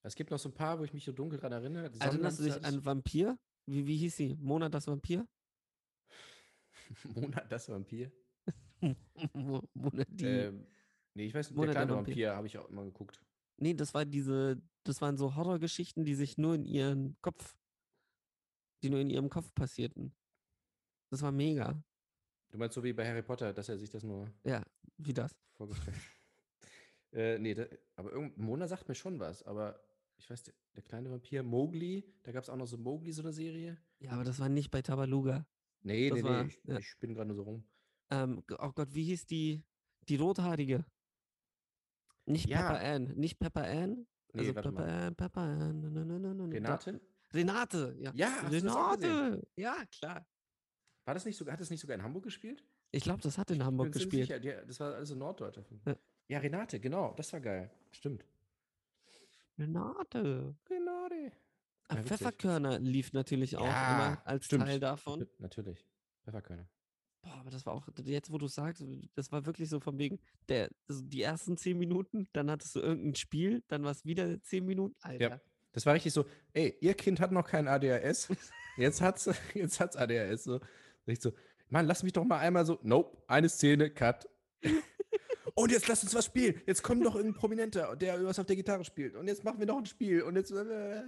Es 0.02 0.14
gibt 0.14 0.30
noch 0.30 0.38
so 0.38 0.48
ein 0.48 0.54
paar, 0.54 0.78
wo 0.78 0.84
ich 0.84 0.92
mich 0.94 1.04
so 1.04 1.12
dunkel 1.12 1.38
dran 1.38 1.52
erinnere. 1.52 1.90
Erinnerst 2.00 2.40
du 2.40 2.44
dich 2.44 2.64
an 2.64 2.84
Vampir? 2.84 3.38
Wie, 3.66 3.86
wie 3.86 3.96
hieß 3.98 4.16
sie? 4.16 4.34
Mona 4.36 4.68
das 4.68 4.86
Vampir? 4.86 5.26
ich- 6.88 7.04
Monat 7.16 7.50
das 7.52 7.68
Vampir. 7.68 8.10
Mo- 9.34 9.62
Mona 9.74 10.04
die. 10.08 10.24
Ähm, 10.24 10.66
nee, 11.14 11.26
ich 11.26 11.34
weiß 11.34 11.50
nicht, 11.50 11.62
der 11.62 11.70
kleine 11.70 11.92
Vampir. 11.92 12.12
Vampir 12.14 12.36
habe 12.36 12.46
ich 12.46 12.58
auch 12.58 12.68
immer 12.68 12.84
geguckt. 12.84 13.22
Nee, 13.56 13.74
das 13.74 13.92
war 13.94 14.04
diese, 14.04 14.60
das 14.84 15.00
waren 15.00 15.16
so 15.16 15.34
Horrorgeschichten, 15.36 16.04
die 16.04 16.14
sich 16.14 16.38
nur 16.38 16.54
in 16.54 16.64
ihren 16.64 17.16
Kopf, 17.20 17.58
die 18.82 18.90
nur 18.90 19.00
in 19.00 19.10
ihrem 19.10 19.28
Kopf 19.28 19.52
passierten. 19.54 20.14
Das 21.10 21.22
war 21.22 21.32
mega. 21.32 21.82
Du 22.50 22.58
meinst 22.58 22.74
so 22.74 22.82
wie 22.82 22.92
bei 22.92 23.06
Harry 23.06 23.22
Potter, 23.22 23.52
dass 23.52 23.68
er 23.68 23.78
sich 23.78 23.90
das 23.90 24.02
nur 24.02 24.32
Ja, 24.44 24.64
wie 24.96 25.12
das. 25.12 25.36
vorgestellt 25.56 25.96
äh, 27.12 27.38
nee, 27.38 27.54
da, 27.54 27.66
aber 27.96 28.12
irgend, 28.12 28.38
Mona 28.38 28.66
sagt 28.66 28.88
mir 28.88 28.94
schon 28.94 29.18
was, 29.20 29.42
aber 29.42 29.80
ich 30.16 30.28
weiß, 30.30 30.42
der, 30.44 30.54
der 30.74 30.82
kleine 30.82 31.10
Vampir, 31.10 31.42
Mowgli, 31.42 32.04
da 32.22 32.32
gab 32.32 32.42
es 32.44 32.50
auch 32.50 32.56
noch 32.56 32.66
so 32.66 32.76
Mowgli, 32.78 33.12
so 33.12 33.22
eine 33.22 33.32
Serie. 33.32 33.78
Ja, 33.98 34.12
aber 34.12 34.24
das 34.24 34.38
war 34.38 34.48
nicht 34.48 34.70
bei 34.70 34.82
Tabaluga. 34.82 35.46
Nee, 35.82 36.08
Das 36.10 36.18
nee, 36.18 36.24
war- 36.24 36.44
nee, 36.44 36.48
ich, 36.50 36.60
ja. 36.64 36.78
ich 36.78 36.88
spinne 36.88 37.14
gerade 37.14 37.28
nur 37.28 37.36
so 37.36 37.42
rum. 37.42 37.64
Ähm, 38.10 38.42
oh 38.58 38.72
Gott, 38.72 38.92
wie 38.94 39.04
hieß 39.04 39.26
die, 39.26 39.62
die 40.08 40.16
rothaarige? 40.16 40.84
Nicht 42.30 42.46
Ja. 42.48 42.62
Pepper 42.62 42.80
Ann, 42.80 43.04
nicht 43.16 43.38
Pepper 43.38 43.64
Ann. 43.64 44.06
Nee, 44.32 44.40
Also 44.42 44.54
warte 44.54 44.70
Pepper 44.72 44.86
mal. 44.86 45.06
Ann, 45.06 45.16
Pepper 45.16 45.40
Ann. 45.40 45.94
da- 45.94 46.44
Renate? 46.44 47.00
Renate, 47.32 47.96
ja. 47.98 48.12
Ja? 48.14 48.28
Renate, 48.48 49.46
ja, 49.56 49.76
klar. 49.92 50.26
War 51.04 51.14
das 51.14 51.24
nicht 51.24 51.36
sogar, 51.36 51.52
hat 51.54 51.60
das 51.60 51.70
nicht 51.70 51.80
sogar 51.80 51.96
in 51.96 52.02
Hamburg 52.02 52.24
gespielt? 52.24 52.64
Ich 52.92 53.02
glaube, 53.04 53.20
das 53.22 53.38
hat 53.38 53.50
in 53.50 53.56
Ich 53.58 53.62
Hamburg 53.62 53.92
gespielt. 53.92 54.26
Sicher, 54.28 54.38
die, 54.40 54.54
das 54.66 54.78
war 54.80 54.98
in 55.00 55.18
Norddeutscher 55.18 55.62
Film. 55.64 55.80
Ja. 55.86 55.96
Ja. 56.28 56.38
Renate, 56.38 56.78
genau, 56.80 57.14
das 57.16 57.32
war 57.32 57.40
geil. 57.40 57.70
Stimmt. 57.92 58.24
Renate. 59.58 60.54
Renate. 60.68 61.32
Ah, 61.88 61.94
Ja, 61.94 61.98
witzig. 62.04 62.08
Pfefferkörner 62.18 62.78
lief 62.78 63.12
natürlich 63.12 63.56
auch 63.56 63.64
Ja, 63.66 63.94
immer 64.10 64.26
als 64.26 64.44
stimmt. 64.46 64.64
Teil 64.64 64.80
davon. 64.80 65.26
Natürlich. 65.38 65.84
Pfefferkörner. 66.24 66.68
Boah, 67.22 67.34
aber 67.34 67.50
das 67.50 67.66
war 67.66 67.74
auch, 67.74 67.86
jetzt 68.04 68.32
wo 68.32 68.38
du 68.38 68.46
sagst, 68.48 68.82
das 69.14 69.30
war 69.30 69.44
wirklich 69.44 69.68
so 69.68 69.78
von 69.80 69.98
wegen, 69.98 70.18
der, 70.48 70.70
also 70.88 71.02
die 71.02 71.22
ersten 71.22 71.56
zehn 71.56 71.78
Minuten, 71.78 72.28
dann 72.32 72.50
hattest 72.50 72.76
du 72.76 72.80
irgendein 72.80 73.14
Spiel, 73.14 73.62
dann 73.68 73.84
war 73.84 73.90
es 73.90 74.04
wieder 74.04 74.42
zehn 74.42 74.64
Minuten. 74.64 74.96
Alter. 75.00 75.40
Das 75.72 75.86
war 75.86 75.94
richtig 75.94 76.12
so, 76.12 76.24
ey, 76.54 76.76
ihr 76.80 76.94
Kind 76.94 77.20
hat 77.20 77.30
noch 77.32 77.46
kein 77.46 77.68
ADHS. 77.68 78.28
Jetzt 78.76 79.00
hat's, 79.00 79.28
jetzt 79.54 79.80
hat's 79.80 79.96
ADHS. 79.96 80.44
So. 80.44 80.60
Ich 81.06 81.20
so, 81.20 81.32
Mann, 81.68 81.86
lass 81.86 82.02
mich 82.02 82.12
doch 82.12 82.24
mal 82.24 82.38
einmal 82.38 82.64
so, 82.64 82.78
nope, 82.82 83.22
eine 83.26 83.48
Szene, 83.48 83.90
cut. 83.90 84.28
Und 85.54 85.72
jetzt 85.72 85.88
lass 85.88 86.02
uns 86.02 86.14
was 86.14 86.24
spielen. 86.24 86.60
Jetzt 86.66 86.82
kommt 86.82 87.04
doch 87.04 87.14
irgendein 87.14 87.38
Prominenter, 87.38 87.94
der 87.96 88.24
was 88.24 88.38
auf 88.38 88.46
der 88.46 88.56
Gitarre 88.56 88.84
spielt. 88.84 89.14
Und 89.14 89.26
jetzt 89.28 89.44
machen 89.44 89.58
wir 89.58 89.66
noch 89.66 89.76
ein 89.76 89.86
Spiel. 89.86 90.22
Und 90.22 90.36
jetzt. 90.36 90.52
Äh, 90.52 91.02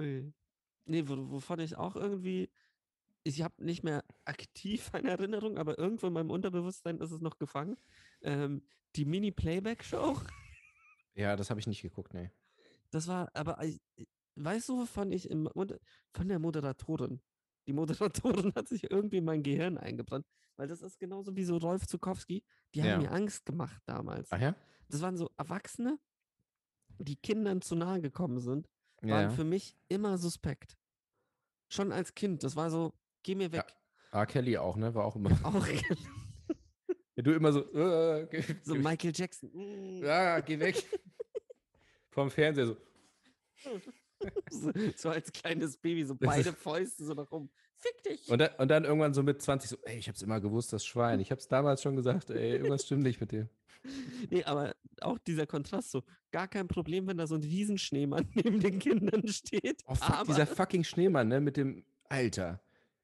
Ui. 0.00 0.32
Nee, 0.86 1.06
wo, 1.06 1.30
wovon 1.30 1.60
ich 1.60 1.76
auch 1.76 1.94
irgendwie, 1.94 2.50
ich 3.22 3.42
habe 3.42 3.62
nicht 3.64 3.82
mehr 3.82 4.04
aktiv 4.24 4.90
eine 4.94 5.10
Erinnerung, 5.10 5.58
aber 5.58 5.78
irgendwo 5.78 6.06
in 6.06 6.12
meinem 6.12 6.30
Unterbewusstsein 6.30 6.98
ist 6.98 7.10
es 7.10 7.20
noch 7.20 7.38
gefangen. 7.38 7.76
Ähm, 8.22 8.62
die 8.96 9.04
Mini-Playback-Show, 9.04 10.18
ja, 11.14 11.36
das 11.36 11.50
habe 11.50 11.60
ich 11.60 11.66
nicht 11.66 11.82
geguckt, 11.82 12.14
nee. 12.14 12.30
das 12.90 13.06
war, 13.08 13.30
aber 13.34 13.58
weißt 14.36 14.68
du, 14.68 14.78
wovon 14.80 15.12
ich 15.12 15.28
im, 15.30 15.48
von 15.54 16.28
der 16.28 16.38
Moderatorin. 16.38 17.20
Die 17.66 17.72
Moderatorin 17.72 18.52
hat 18.56 18.68
sich 18.68 18.90
irgendwie 18.90 19.18
in 19.18 19.24
mein 19.24 19.42
Gehirn 19.42 19.76
eingebrannt, 19.78 20.26
weil 20.56 20.66
das 20.68 20.82
ist 20.82 20.98
genauso 20.98 21.36
wie 21.36 21.44
so 21.44 21.56
Rolf 21.58 21.86
Zukowski, 21.86 22.42
die 22.74 22.82
haben 22.82 22.88
Ja. 22.88 22.98
mir 22.98 23.12
Angst 23.12 23.44
gemacht 23.44 23.82
damals. 23.86 24.32
Ach 24.32 24.40
ja? 24.40 24.56
Das 24.88 25.02
waren 25.02 25.16
so 25.16 25.30
Erwachsene, 25.36 25.98
die 26.98 27.16
Kindern 27.16 27.60
zu 27.62 27.76
nahe 27.76 28.00
gekommen 28.00 28.40
sind, 28.40 28.68
waren 29.02 29.24
Ja. 29.24 29.30
für 29.30 29.44
mich 29.44 29.76
immer 29.88 30.18
suspekt. 30.18 30.76
Schon 31.68 31.92
als 31.92 32.14
Kind, 32.14 32.42
das 32.42 32.56
war 32.56 32.70
so, 32.70 32.92
geh 33.22 33.34
mir 33.34 33.52
weg. 33.52 33.64
R. 34.12 34.26
Kelly 34.26 34.56
auch, 34.56 34.76
ne? 34.76 34.94
War 34.94 35.04
auch 35.04 35.16
immer. 35.16 35.30
Auch 35.44 35.66
Ja, 37.16 37.24
du 37.24 37.32
immer 37.32 37.52
so, 37.52 37.60
äh, 37.74 38.26
geh, 38.30 38.42
so 38.62 38.74
geh, 38.74 38.78
Michael 38.80 39.12
Jackson. 39.14 39.50
mm, 39.52 40.04
ja, 40.04 40.40
geh 40.40 40.58
weg. 40.58 40.82
Vom 42.10 42.30
Fernseher 42.30 42.66
so. 42.66 42.76
So, 44.50 44.72
so 44.96 45.08
als 45.10 45.32
kleines 45.32 45.76
Baby, 45.76 46.04
so 46.04 46.14
beide 46.14 46.52
Fäuste 46.52 47.04
so 47.04 47.14
nach 47.14 47.30
oben. 47.30 47.50
Fick 47.76 48.02
dich! 48.02 48.28
Und 48.30 48.38
dann, 48.38 48.50
und 48.58 48.68
dann 48.68 48.84
irgendwann 48.84 49.14
so 49.14 49.22
mit 49.22 49.40
20 49.40 49.70
so, 49.70 49.76
ey, 49.84 49.98
ich 49.98 50.08
hab's 50.08 50.22
immer 50.22 50.40
gewusst, 50.40 50.72
das 50.72 50.84
Schwein. 50.84 51.20
Ich 51.20 51.30
hab's 51.30 51.48
damals 51.48 51.82
schon 51.82 51.96
gesagt, 51.96 52.30
ey, 52.30 52.52
irgendwas 52.52 52.84
stimmt 52.84 53.02
nicht 53.02 53.20
mit 53.20 53.32
dir. 53.32 53.48
Nee, 54.28 54.44
aber 54.44 54.74
auch 55.00 55.18
dieser 55.18 55.46
Kontrast 55.46 55.90
so, 55.90 56.02
gar 56.30 56.48
kein 56.48 56.68
Problem, 56.68 57.06
wenn 57.06 57.16
da 57.16 57.26
so 57.26 57.34
ein 57.34 57.42
Riesenschneemann 57.42 58.28
neben 58.34 58.60
den 58.60 58.78
Kindern 58.78 59.26
steht. 59.28 59.82
Oh 59.86 59.94
fuck, 59.94 60.10
aber 60.10 60.26
dieser 60.26 60.46
fucking 60.46 60.84
Schneemann, 60.84 61.28
ne, 61.28 61.40
mit 61.40 61.56
dem 61.56 61.84
Alter. 62.08 62.60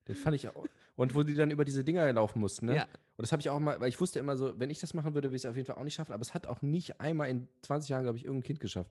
Das 0.06 0.18
fand 0.18 0.36
ich 0.36 0.48
auch. 0.48 0.66
Und 0.96 1.14
wo 1.14 1.22
die 1.22 1.34
dann 1.34 1.50
über 1.50 1.64
diese 1.64 1.84
Dinger 1.84 2.10
laufen 2.12 2.40
mussten, 2.40 2.66
ne? 2.66 2.76
Ja. 2.76 2.82
Und 3.16 3.22
das 3.22 3.32
habe 3.32 3.40
ich 3.40 3.50
auch 3.50 3.58
mal, 3.58 3.80
weil 3.80 3.88
ich 3.88 4.00
wusste 4.00 4.18
immer 4.18 4.36
so, 4.36 4.58
wenn 4.58 4.70
ich 4.70 4.78
das 4.78 4.94
machen 4.94 5.14
würde, 5.14 5.28
würde 5.28 5.36
ich 5.36 5.42
es 5.42 5.46
auf 5.46 5.56
jeden 5.56 5.66
Fall 5.66 5.76
auch 5.76 5.84
nicht 5.84 5.94
schaffen. 5.94 6.12
Aber 6.12 6.22
es 6.22 6.32
hat 6.32 6.46
auch 6.46 6.62
nicht 6.62 7.00
einmal 7.00 7.28
in 7.28 7.48
20 7.62 7.90
Jahren, 7.90 8.02
glaube 8.04 8.18
ich, 8.18 8.24
irgendein 8.24 8.46
Kind 8.46 8.60
geschafft. 8.60 8.90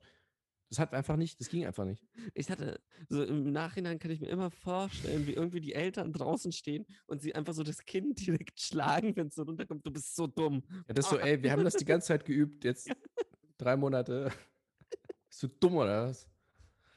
Das 0.68 0.80
hat 0.80 0.94
einfach 0.94 1.16
nicht, 1.16 1.38
das 1.40 1.48
ging 1.48 1.64
einfach 1.64 1.84
nicht. 1.84 2.04
Ich 2.34 2.50
hatte, 2.50 2.80
so 3.08 3.22
im 3.22 3.52
Nachhinein 3.52 4.00
kann 4.00 4.10
ich 4.10 4.20
mir 4.20 4.28
immer 4.28 4.50
vorstellen, 4.50 5.26
wie 5.26 5.32
irgendwie 5.32 5.60
die 5.60 5.74
Eltern 5.74 6.12
draußen 6.12 6.50
stehen 6.50 6.86
und 7.06 7.22
sie 7.22 7.34
einfach 7.34 7.54
so 7.54 7.62
das 7.62 7.84
Kind 7.84 8.26
direkt 8.26 8.60
schlagen, 8.60 9.14
wenn 9.16 9.28
es 9.28 9.36
so 9.36 9.42
runterkommt. 9.44 9.86
Du 9.86 9.92
bist 9.92 10.16
so 10.16 10.26
dumm. 10.26 10.64
Ja, 10.88 10.94
das 10.94 11.06
ist 11.06 11.10
so, 11.10 11.18
ey, 11.18 11.40
wir 11.40 11.52
haben 11.52 11.64
das 11.64 11.76
die 11.76 11.84
ganze 11.84 12.08
Zeit 12.08 12.24
geübt, 12.24 12.64
jetzt 12.64 12.90
drei 13.58 13.76
Monate. 13.76 14.32
Bist 15.28 15.42
du 15.44 15.48
dumm 15.48 15.76
oder 15.76 16.08
was? 16.08 16.28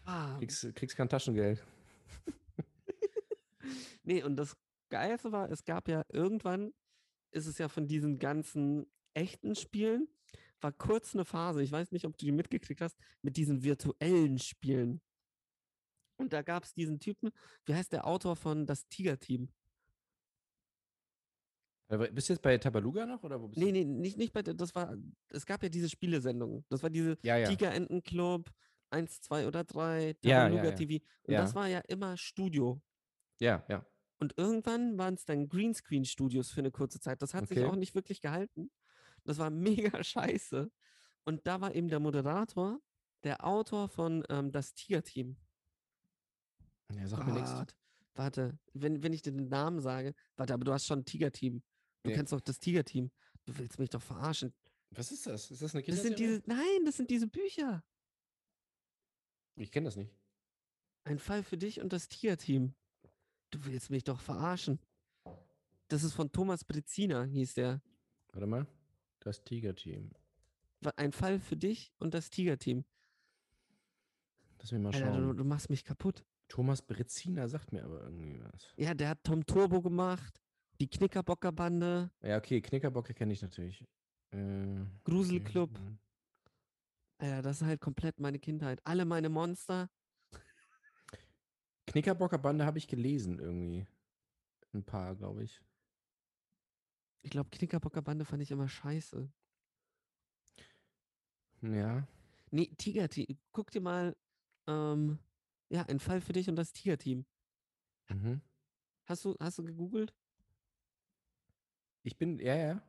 Ah. 0.03 0.37
Kriegst, 0.39 0.75
kriegst 0.75 0.97
kein 0.97 1.09
Taschengeld. 1.09 1.63
Nee, 4.09 4.23
und 4.23 4.37
das 4.37 4.57
Geilste 4.89 5.31
war, 5.31 5.51
es 5.51 5.63
gab 5.63 5.87
ja 5.87 6.03
irgendwann, 6.09 6.73
ist 7.29 7.45
es 7.45 7.59
ja 7.59 7.69
von 7.69 7.87
diesen 7.87 8.17
ganzen 8.17 8.91
echten 9.13 9.53
Spielen, 9.53 10.07
war 10.61 10.71
kurz 10.71 11.13
eine 11.13 11.25
Phase, 11.25 11.61
ich 11.61 11.71
weiß 11.71 11.91
nicht, 11.91 12.05
ob 12.05 12.17
du 12.17 12.25
die 12.25 12.31
mitgekriegt 12.31 12.81
hast, 12.81 12.97
mit 13.21 13.37
diesen 13.37 13.61
virtuellen 13.61 14.39
Spielen. 14.39 14.99
Und 16.17 16.33
da 16.33 16.41
gab 16.41 16.63
es 16.63 16.73
diesen 16.73 16.99
Typen, 16.99 17.29
wie 17.65 17.75
heißt 17.75 17.93
der 17.93 18.07
Autor 18.07 18.35
von 18.35 18.65
Das 18.65 18.87
Tiger-Team? 18.87 19.53
Aber 21.87 22.07
Bist 22.09 22.29
du 22.29 22.33
jetzt 22.33 22.41
bei 22.41 22.57
Tabaluga 22.57 23.05
noch 23.05 23.21
oder 23.21 23.39
wo 23.39 23.47
bist 23.47 23.59
Nee, 23.59 23.67
du? 23.67 23.71
nee, 23.73 23.85
nicht, 23.85 24.17
nicht 24.17 24.33
bei 24.33 24.41
der, 24.41 24.55
das 24.55 24.73
war, 24.73 24.97
es 25.27 25.45
gab 25.45 25.61
ja 25.61 25.69
diese 25.69 25.87
Spielesendungen. 25.87 26.65
Das 26.69 26.81
war 26.81 26.89
diese 26.89 27.15
Ja, 27.21 27.37
ja. 27.37 27.47
Tigerentenclub, 27.47 28.49
1, 28.89 29.21
2 29.21 29.45
oder 29.45 29.63
3, 29.63 30.15
Ja, 30.23 30.29
ja, 30.31 30.49
Tabaluga 30.49 30.69
ja. 30.69 30.71
TV. 30.71 31.05
Und 31.27 31.33
das 31.35 31.53
war 31.53 31.67
ja 31.67 31.79
immer 31.87 32.17
Studio. 32.17 32.81
Ja, 33.39 33.63
ja. 33.69 33.85
Und 34.19 34.37
irgendwann 34.37 34.97
waren 34.97 35.13
es 35.13 35.25
dann 35.25 35.47
Greenscreen-Studios 35.47 36.51
für 36.51 36.59
eine 36.59 36.71
kurze 36.71 36.99
Zeit. 36.99 37.21
Das 37.21 37.33
hat 37.33 37.47
sich 37.47 37.59
Okay. 37.59 37.67
auch 37.67 37.75
nicht 37.75 37.95
wirklich 37.95 38.21
gehalten. 38.21 38.69
Das 39.23 39.37
war 39.37 39.49
mega 39.97 40.03
scheiße. 40.03 40.71
Und 41.25 41.47
da 41.47 41.61
war 41.61 41.73
eben 41.75 41.87
der 41.87 41.99
Moderator, 41.99 42.81
der 43.23 43.45
Autor 43.45 43.87
von 43.89 44.23
ähm, 44.29 44.51
Das 44.51 44.73
Tiger-Team. 44.73 45.37
Ja, 46.93 47.07
sag 47.07 47.25
mir 47.25 47.33
nichts. 47.33 47.51
Warte, 48.15 48.59
wenn, 48.73 49.01
wenn 49.03 49.13
ich 49.13 49.21
dir 49.21 49.31
den 49.31 49.47
Namen 49.47 49.79
sage, 49.79 50.13
warte, 50.35 50.53
aber 50.53 50.65
du 50.65 50.73
hast 50.73 50.85
schon 50.85 50.99
ein 50.99 51.05
Tiger-Team. 51.05 51.63
Du 52.03 52.09
Nee. 52.09 52.15
kennst 52.15 52.33
doch 52.33 52.41
das 52.41 52.59
Tiger-Team. 52.59 53.11
Du 53.45 53.57
willst 53.57 53.79
mich 53.79 53.89
doch 53.89 54.01
verarschen. 54.01 54.53
Was 54.91 55.11
ist 55.11 55.27
das? 55.27 55.51
Ist 55.51 55.61
das 55.61 55.75
eine 55.75 55.83
Das 55.83 56.01
sind 56.01 56.15
Kinderserie? 56.15 56.41
diese, 56.41 56.49
nein, 56.49 56.85
das 56.85 56.97
sind 56.97 57.09
diese 57.09 57.27
Bücher. 57.27 57.83
Ich 59.55 59.71
kenne 59.71 59.85
das 59.85 59.95
nicht. 59.95 60.11
Ein 61.05 61.19
Fall 61.19 61.43
für 61.43 61.57
dich 61.57 61.79
und 61.79 61.93
das 61.93 62.07
Tiger-Team. 62.09 62.73
Du 63.51 63.63
willst 63.65 63.89
mich 63.89 64.03
doch 64.03 64.19
verarschen. 64.19 64.79
Das 65.87 66.03
ist 66.03 66.13
von 66.13 66.31
Thomas 66.31 66.63
Brezina, 66.63 67.23
hieß 67.23 67.55
der. 67.55 67.81
Warte 68.31 68.45
mal. 68.47 68.67
Das 69.21 69.43
Tiger-Team. 69.43 70.11
Ein 70.95 71.11
Fall 71.11 71.39
für 71.39 71.57
dich 71.57 71.91
und 71.99 72.13
das 72.13 72.29
Tiger-Team. 72.29 72.85
Lass 74.59 74.71
mich 74.71 74.81
mal 74.81 74.93
Alter, 74.93 75.11
du, 75.11 75.13
schauen. 75.27 75.37
du 75.37 75.43
machst 75.43 75.69
mich 75.69 75.83
kaputt. 75.83 76.23
Thomas 76.47 76.81
Brezina 76.81 77.47
sagt 77.47 77.71
mir 77.71 77.83
aber 77.83 78.03
irgendwie 78.03 78.41
was. 78.51 78.73
Ja, 78.77 78.93
der 78.93 79.09
hat 79.09 79.23
Tom 79.23 79.45
Turbo 79.45 79.81
gemacht, 79.81 80.41
die 80.79 80.87
Knickerbocker-Bande, 80.87 82.11
Ja, 82.21 82.37
okay, 82.37 82.61
Knickerbocke 82.61 83.13
kenne 83.13 83.33
ich 83.33 83.41
natürlich. 83.41 83.85
Äh, 84.31 84.85
Gruselclub. 85.03 85.71
okay. 85.71 85.97
Alter, 87.19 87.41
das 87.41 87.61
ist 87.61 87.67
halt 87.67 87.81
komplett 87.81 88.19
meine 88.19 88.39
Kindheit. 88.39 88.79
Alle 88.85 89.05
meine 89.05 89.29
Monster. 89.29 89.89
Knickerbocker 91.91 92.37
Bande 92.37 92.65
habe 92.65 92.77
ich 92.77 92.87
gelesen 92.87 93.39
irgendwie. 93.39 93.85
Ein 94.73 94.83
paar, 94.83 95.15
glaube 95.15 95.43
ich. 95.43 95.61
Ich 97.21 97.31
glaube, 97.31 97.49
Knickerbocker-Bande 97.49 98.25
fand 98.25 98.41
ich 98.41 98.51
immer 98.51 98.67
scheiße. 98.67 99.29
Ja. 101.61 102.07
Nee, 102.51 102.67
Tiger-Team. 102.77 103.37
Guck 103.51 103.71
dir 103.71 103.81
mal, 103.81 104.15
ähm, 104.67 105.19
ja, 105.69 105.83
ein 105.83 105.99
Fall 105.99 106.21
für 106.21 106.33
dich 106.33 106.47
und 106.49 106.55
das 106.55 106.71
Tiger-Team. 106.71 107.25
Mhm. 108.09 108.41
Hast 109.05 109.25
du, 109.25 109.35
hast 109.39 109.57
du 109.57 109.63
gegoogelt? 109.63 110.13
Ich 112.03 112.17
bin, 112.17 112.39
ja, 112.39 112.55
ja. 112.55 112.81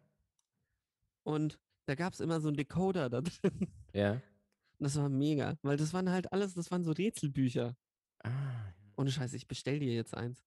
Und 1.24 1.58
da 1.86 1.94
gab 1.94 2.12
es 2.12 2.20
immer 2.20 2.40
so 2.40 2.48
einen 2.48 2.56
Decoder 2.56 3.10
da 3.10 3.20
drin. 3.22 3.68
Ja. 3.92 4.12
Und 4.12 4.84
das 4.84 4.96
war 4.96 5.08
mega, 5.08 5.58
weil 5.62 5.76
das 5.76 5.92
waren 5.92 6.10
halt 6.10 6.32
alles, 6.32 6.54
das 6.54 6.70
waren 6.70 6.84
so 6.84 6.92
Rätselbücher. 6.92 7.76
Ah. 8.22 8.72
Ohne 9.00 9.10
Scheiße, 9.10 9.34
ich 9.34 9.48
bestell 9.48 9.78
dir 9.78 9.94
jetzt 9.94 10.14
eins. 10.14 10.44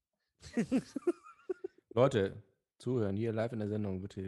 Leute, 1.95 2.43
zuhören, 2.77 3.15
hier 3.15 3.33
live 3.33 3.51
in 3.51 3.57
der 3.57 3.67
Sendung, 3.67 3.99
bitte. 3.99 4.21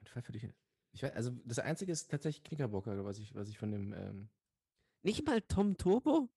Ein 0.00 0.06
Fall 0.06 0.20
für 0.20 0.32
dich. 0.32 0.46
Ich 0.92 1.02
weiß, 1.02 1.12
also 1.14 1.30
das 1.46 1.58
Einzige 1.58 1.90
ist 1.90 2.10
tatsächlich 2.10 2.44
Knickerbocker, 2.44 3.02
was 3.02 3.18
ich, 3.18 3.34
was 3.34 3.48
ich 3.48 3.56
von 3.56 3.72
dem, 3.72 3.94
ähm, 3.94 4.28
Nicht 5.02 5.24
mal 5.24 5.40
Tom 5.40 5.78
Turbo? 5.78 6.28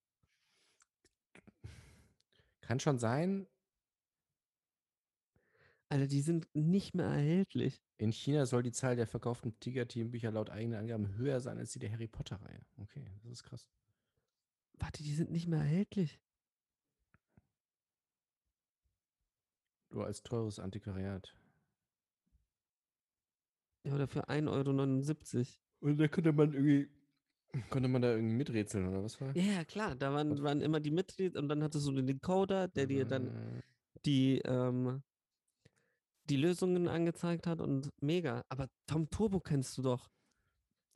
kann 2.61 2.79
schon 2.79 2.99
sein, 2.99 3.47
Alter, 5.89 6.07
die 6.07 6.21
sind 6.21 6.47
nicht 6.55 6.95
mehr 6.95 7.07
erhältlich. 7.07 7.83
in 7.97 8.13
China 8.13 8.45
soll 8.45 8.63
die 8.63 8.71
Zahl 8.71 8.95
der 8.95 9.07
verkauften 9.07 9.59
Tiger-Team-Bücher 9.59 10.31
laut 10.31 10.49
eigenen 10.49 10.79
Angaben 10.79 11.15
höher 11.17 11.41
sein 11.41 11.57
als 11.57 11.73
die 11.73 11.79
der 11.79 11.91
Harry 11.91 12.07
Potter-Reihe. 12.07 12.65
Okay, 12.77 13.05
das 13.23 13.33
ist 13.33 13.43
krass. 13.43 13.67
Warte, 14.79 15.03
die 15.03 15.13
sind 15.13 15.31
nicht 15.31 15.47
mehr 15.47 15.59
erhältlich. 15.59 16.17
Nur 19.95 20.05
als 20.05 20.21
teures 20.23 20.59
Antiquariat. 20.59 21.33
Ja, 23.85 23.95
oder 23.95 24.07
für 24.09 24.27
1,79 24.27 25.37
Euro. 25.37 25.47
Und 25.79 25.97
da 25.97 26.07
konnte 26.09 26.33
man 26.33 26.53
irgendwie, 26.53 26.89
konnte 27.69 27.87
man 27.87 28.01
da 28.01 28.11
irgendwie 28.13 28.35
miträtseln, 28.35 28.89
oder 28.89 29.01
was 29.03 29.21
war? 29.21 29.33
Ja, 29.37 29.43
ja, 29.43 29.63
klar. 29.63 29.95
Da 29.95 30.11
waren, 30.13 30.43
waren 30.43 30.59
immer 30.61 30.81
die 30.81 30.91
Mitglieder 30.91 31.39
und 31.39 31.47
dann 31.47 31.63
hattest 31.63 31.87
du 31.87 31.93
den 31.93 32.07
Decoder, 32.07 32.67
der 32.67 32.87
dir 32.87 33.05
dann 33.05 33.27
Äh, 33.27 33.61
die, 34.05 34.39
ähm, 34.43 35.01
die 36.29 36.35
Lösungen 36.37 36.89
angezeigt 36.89 37.47
hat 37.47 37.61
und 37.61 37.89
mega. 38.01 38.43
Aber 38.49 38.67
Tom 38.87 39.09
Turbo 39.09 39.39
kennst 39.39 39.77
du 39.77 39.81
doch. 39.81 40.09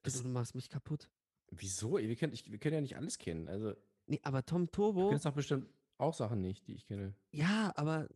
Also, 0.04 0.18
Das- 0.18 0.24
du 0.24 0.28
machst 0.30 0.56
mich 0.56 0.68
kaputt. 0.70 1.10
Wieso? 1.52 1.98
Wir 1.98 2.16
können, 2.18 2.34
ich, 2.34 2.52
wir 2.52 2.60
können 2.60 2.76
ja 2.76 2.82
nicht 2.82 2.98
alles 2.98 3.18
kennen. 3.18 3.48
Also, 3.48 3.72
du 3.72 3.78
Nee, 4.08 4.20
aber 4.24 4.46
Tom 4.46 4.70
Turbo, 4.72 5.10
kennst 5.10 5.26
doch 5.26 5.34
bestimmt 5.34 5.70
auch 6.00 6.14
Sachen 6.14 6.42
nicht, 6.42 6.68
die 6.68 6.74
ich 6.74 6.86
kenne. 6.86 7.14
ja, 7.32 7.72
aber 7.76 8.10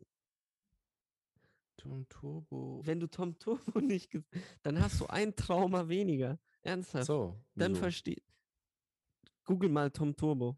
Tom 1.78 2.08
Turbo. 2.10 2.82
wenn 2.86 3.00
du 3.00 3.08
Tom 3.08 3.38
Turbo 3.40 3.80
nicht, 3.82 4.12
dann 4.62 4.80
hast 4.80 5.00
du 5.02 5.08
ein 5.08 5.36
Trauma 5.36 5.88
weniger. 5.90 6.40
Ernsthaft. 6.62 7.06
So, 7.08 7.38
Dann 7.56 7.72
wieso? 7.74 7.82
versteh. 7.82 8.22
Google 9.44 9.70
mal 9.70 9.92
Tom 9.92 10.16
Turbo. 10.16 10.58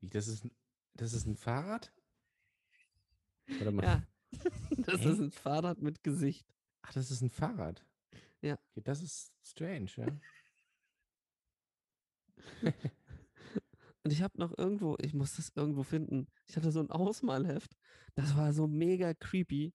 Wie, 0.00 0.08
Das 0.10 0.28
ist, 0.28 0.44
ein- 0.44 0.54
das 0.94 1.12
ist 1.14 1.26
ein 1.26 1.36
Fahrrad? 1.36 1.92
Warte 3.46 3.70
mal. 3.72 3.84
Ja. 3.84 4.02
Das 4.76 5.00
Hä? 5.00 5.10
ist 5.12 5.18
ein 5.20 5.30
Fahrrad 5.30 5.80
mit 5.80 6.02
Gesicht. 6.02 6.46
Ach, 6.82 6.92
das 6.92 7.10
ist 7.10 7.22
ein 7.22 7.30
Fahrrad. 7.30 7.86
Ja. 8.42 8.58
Okay, 8.72 8.82
das 8.82 9.00
ist 9.00 9.32
strange, 9.42 9.88
ja. 9.96 10.06
Und 14.04 14.12
ich 14.12 14.22
habe 14.22 14.38
noch 14.38 14.56
irgendwo, 14.56 14.96
ich 15.00 15.14
muss 15.14 15.36
das 15.36 15.50
irgendwo 15.54 15.82
finden. 15.82 16.28
Ich 16.46 16.56
hatte 16.56 16.70
so 16.70 16.80
ein 16.80 16.90
Ausmalheft. 16.90 17.74
Das 18.14 18.36
war 18.36 18.52
so 18.52 18.66
mega 18.66 19.14
creepy, 19.14 19.72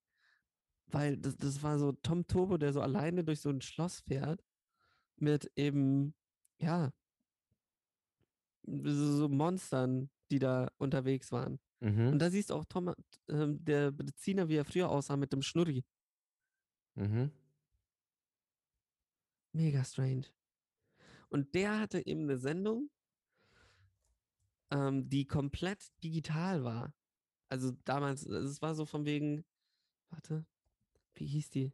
weil 0.86 1.16
das, 1.16 1.36
das 1.36 1.62
war 1.64 1.78
so 1.78 1.92
Tom 1.92 2.26
Turbo, 2.26 2.56
der 2.56 2.72
so 2.72 2.80
alleine 2.80 3.24
durch 3.24 3.40
so 3.40 3.50
ein 3.50 3.60
Schloss 3.60 4.00
fährt 4.00 4.44
mit 5.16 5.50
eben, 5.56 6.14
ja, 6.58 6.92
so 8.62 9.28
Monstern, 9.28 10.10
die 10.30 10.38
da 10.38 10.70
unterwegs 10.78 11.32
waren. 11.32 11.58
Mhm. 11.80 12.08
Und 12.08 12.18
da 12.20 12.30
siehst 12.30 12.50
du 12.50 12.54
auch 12.54 12.64
Tom, 12.66 12.94
ähm, 13.28 13.64
der 13.64 13.90
Breziner, 13.90 14.48
wie 14.48 14.56
er 14.56 14.64
früher 14.64 14.90
aussah 14.90 15.16
mit 15.16 15.32
dem 15.32 15.42
Schnurri. 15.42 15.84
mhm. 16.94 17.32
Mega 19.52 19.82
strange. 19.82 20.26
Und 21.28 21.52
der 21.56 21.80
hatte 21.80 22.06
eben 22.06 22.22
eine 22.22 22.38
Sendung, 22.38 22.88
ähm, 24.70 25.08
die 25.08 25.26
komplett 25.26 25.90
digital 26.02 26.64
war. 26.64 26.94
Also 27.48 27.72
damals, 27.84 28.26
also 28.26 28.48
es 28.48 28.62
war 28.62 28.74
so 28.74 28.86
von 28.86 29.04
wegen, 29.04 29.44
warte, 30.10 30.46
wie 31.14 31.26
hieß 31.26 31.50
die 31.50 31.72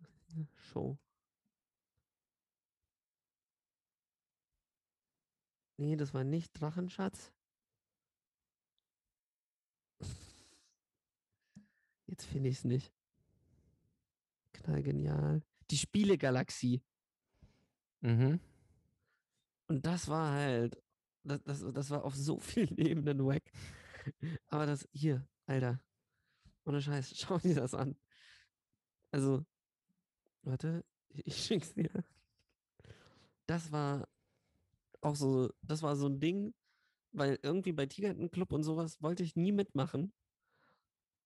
Show? 0.54 0.98
Nee, 5.76 5.96
das 5.96 6.12
war 6.12 6.24
nicht 6.24 6.52
Drachenschatz. 6.60 7.32
Jetzt 12.06 12.24
finde 12.24 12.48
ich 12.48 12.56
es 12.56 12.64
nicht. 12.64 12.92
Knallgenial. 14.54 15.42
Die 15.70 15.78
Spielegalaxie. 15.78 16.82
Mhm. 18.00 18.40
Und 19.68 19.86
das 19.86 20.08
war 20.08 20.32
halt, 20.32 20.82
das, 21.28 21.42
das, 21.44 21.72
das 21.72 21.90
war 21.90 22.04
auf 22.04 22.14
so 22.14 22.38
vielen 22.38 22.76
Ebenen 22.78 23.24
wack. 23.24 23.42
Aber 24.48 24.66
das 24.66 24.88
hier, 24.92 25.26
Alter. 25.46 25.80
Ohne 26.64 26.82
Scheiß, 26.82 27.14
schau 27.16 27.38
dir 27.38 27.54
das 27.54 27.74
an. 27.74 27.96
Also, 29.10 29.44
warte, 30.42 30.84
ich, 31.10 31.36
schick's 31.36 31.72
dir. 31.74 31.90
Das 33.46 33.72
war 33.72 34.08
auch 35.00 35.16
so, 35.16 35.50
das 35.62 35.82
war 35.82 35.96
so 35.96 36.06
ein 36.06 36.20
Ding, 36.20 36.54
weil 37.12 37.38
irgendwie 37.42 37.72
bei 37.72 37.86
Tigerentenclub 37.86 38.52
und 38.52 38.64
sowas 38.64 39.00
wollte 39.00 39.22
ich 39.22 39.36
nie 39.36 39.52
mitmachen. 39.52 40.12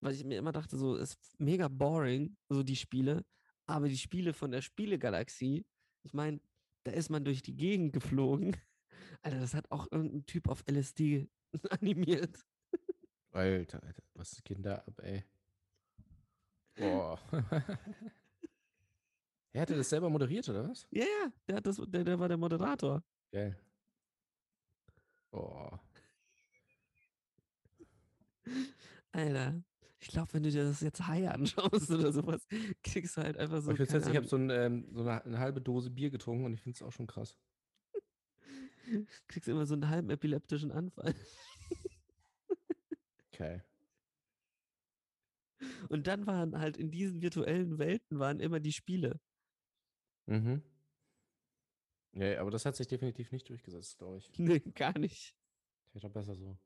Weil 0.00 0.14
ich 0.14 0.24
mir 0.24 0.38
immer 0.38 0.52
dachte, 0.52 0.76
so, 0.76 0.96
ist 0.96 1.18
mega 1.38 1.68
boring, 1.68 2.36
so 2.48 2.62
die 2.62 2.76
Spiele. 2.76 3.24
Aber 3.66 3.88
die 3.88 3.98
Spiele 3.98 4.32
von 4.32 4.50
der 4.50 4.60
Spielegalaxie, 4.60 5.64
ich 6.02 6.12
meine, 6.12 6.40
da 6.84 6.92
ist 6.92 7.10
man 7.10 7.24
durch 7.24 7.42
die 7.42 7.56
Gegend 7.56 7.92
geflogen. 7.92 8.56
Alter, 9.22 9.40
das 9.40 9.54
hat 9.54 9.70
auch 9.70 9.90
irgendein 9.90 10.26
Typ 10.26 10.48
auf 10.48 10.64
LSD 10.66 11.28
animiert. 11.70 12.44
Alter, 13.32 13.82
Alter, 13.82 14.02
was 14.14 14.42
da 14.58 14.74
ab, 14.76 15.00
ey? 15.02 15.24
Boah. 16.76 17.18
er 19.52 19.62
hatte 19.62 19.76
das 19.76 19.88
selber 19.88 20.10
moderiert, 20.10 20.48
oder 20.48 20.68
was? 20.68 20.86
Ja, 20.90 21.04
ja, 21.04 21.32
der, 21.48 21.56
hat 21.56 21.66
das, 21.66 21.80
der, 21.86 22.04
der 22.04 22.18
war 22.18 22.28
der 22.28 22.36
Moderator. 22.36 23.02
Geil. 23.30 23.58
Boah. 25.30 25.80
Alter, 29.12 29.62
ich 30.00 30.08
glaube, 30.08 30.34
wenn 30.34 30.42
du 30.42 30.50
dir 30.50 30.64
das 30.64 30.80
jetzt 30.80 31.06
High 31.06 31.28
anschaust 31.28 31.90
oder 31.90 32.12
sowas, 32.12 32.46
kriegst 32.82 33.16
du 33.16 33.22
halt 33.22 33.36
einfach 33.36 33.62
so. 33.62 33.70
ich 33.70 33.80
ich 33.80 34.16
habe 34.16 34.26
so, 34.26 34.36
ein, 34.36 34.50
ähm, 34.50 34.88
so 34.92 35.02
eine, 35.02 35.24
eine 35.24 35.38
halbe 35.38 35.60
Dose 35.60 35.90
Bier 35.90 36.10
getrunken 36.10 36.44
und 36.44 36.52
ich 36.52 36.60
finde 36.60 36.76
es 36.76 36.82
auch 36.82 36.92
schon 36.92 37.06
krass. 37.06 37.38
kriegst 39.28 39.48
immer 39.48 39.66
so 39.66 39.74
einen 39.74 39.88
halben 39.88 40.10
epileptischen 40.10 40.72
Anfall. 40.72 41.14
Okay. 43.34 43.62
Und 45.88 46.06
dann 46.06 46.26
waren 46.26 46.58
halt 46.58 46.76
in 46.76 46.90
diesen 46.90 47.22
virtuellen 47.22 47.78
Welten 47.78 48.18
waren 48.18 48.40
immer 48.40 48.60
die 48.60 48.72
Spiele. 48.72 49.20
Mhm. 50.26 50.62
Ja, 52.12 52.40
aber 52.40 52.50
das 52.50 52.66
hat 52.66 52.76
sich 52.76 52.86
definitiv 52.86 53.32
nicht 53.32 53.48
durchgesetzt, 53.48 53.98
glaube 53.98 54.18
ich. 54.18 54.30
Nee, 54.38 54.60
gar 54.60 54.98
nicht. 54.98 55.34
Vielleicht 55.90 56.06
auch 56.06 56.12
besser 56.12 56.34
so. 56.34 56.58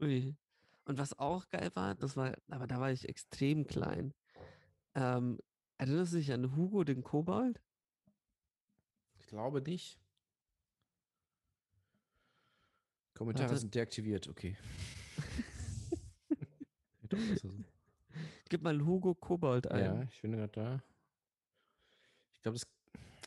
Ui. 0.00 0.34
Und 0.84 0.98
was 0.98 1.18
auch 1.18 1.48
geil 1.48 1.70
war, 1.74 1.94
das 1.94 2.16
war, 2.16 2.36
aber 2.48 2.66
da 2.66 2.80
war 2.80 2.92
ich 2.92 3.08
extrem 3.08 3.66
klein. 3.66 4.14
Ähm, 4.94 5.40
erinnerst 5.78 6.12
du 6.12 6.18
dich 6.18 6.32
an 6.32 6.56
Hugo 6.56 6.84
den 6.84 7.02
Kobold? 7.02 7.60
Ich 9.18 9.26
glaube 9.26 9.60
nicht. 9.60 9.98
Kommentare 13.16 13.48
Warte. 13.48 13.60
sind 13.60 13.74
deaktiviert, 13.74 14.28
okay. 14.28 14.56
Doch 17.08 17.18
besser 17.18 17.48
so. 17.48 17.54
Gib 18.48 18.62
mal 18.62 18.78
Hugo 18.84 19.14
Kobold 19.14 19.70
ein. 19.70 19.84
Ja, 19.84 20.02
ich 20.02 20.20
bin 20.20 20.32
gerade 20.32 20.52
da. 20.52 20.82
Ich 22.32 22.42
glaube. 22.42 22.58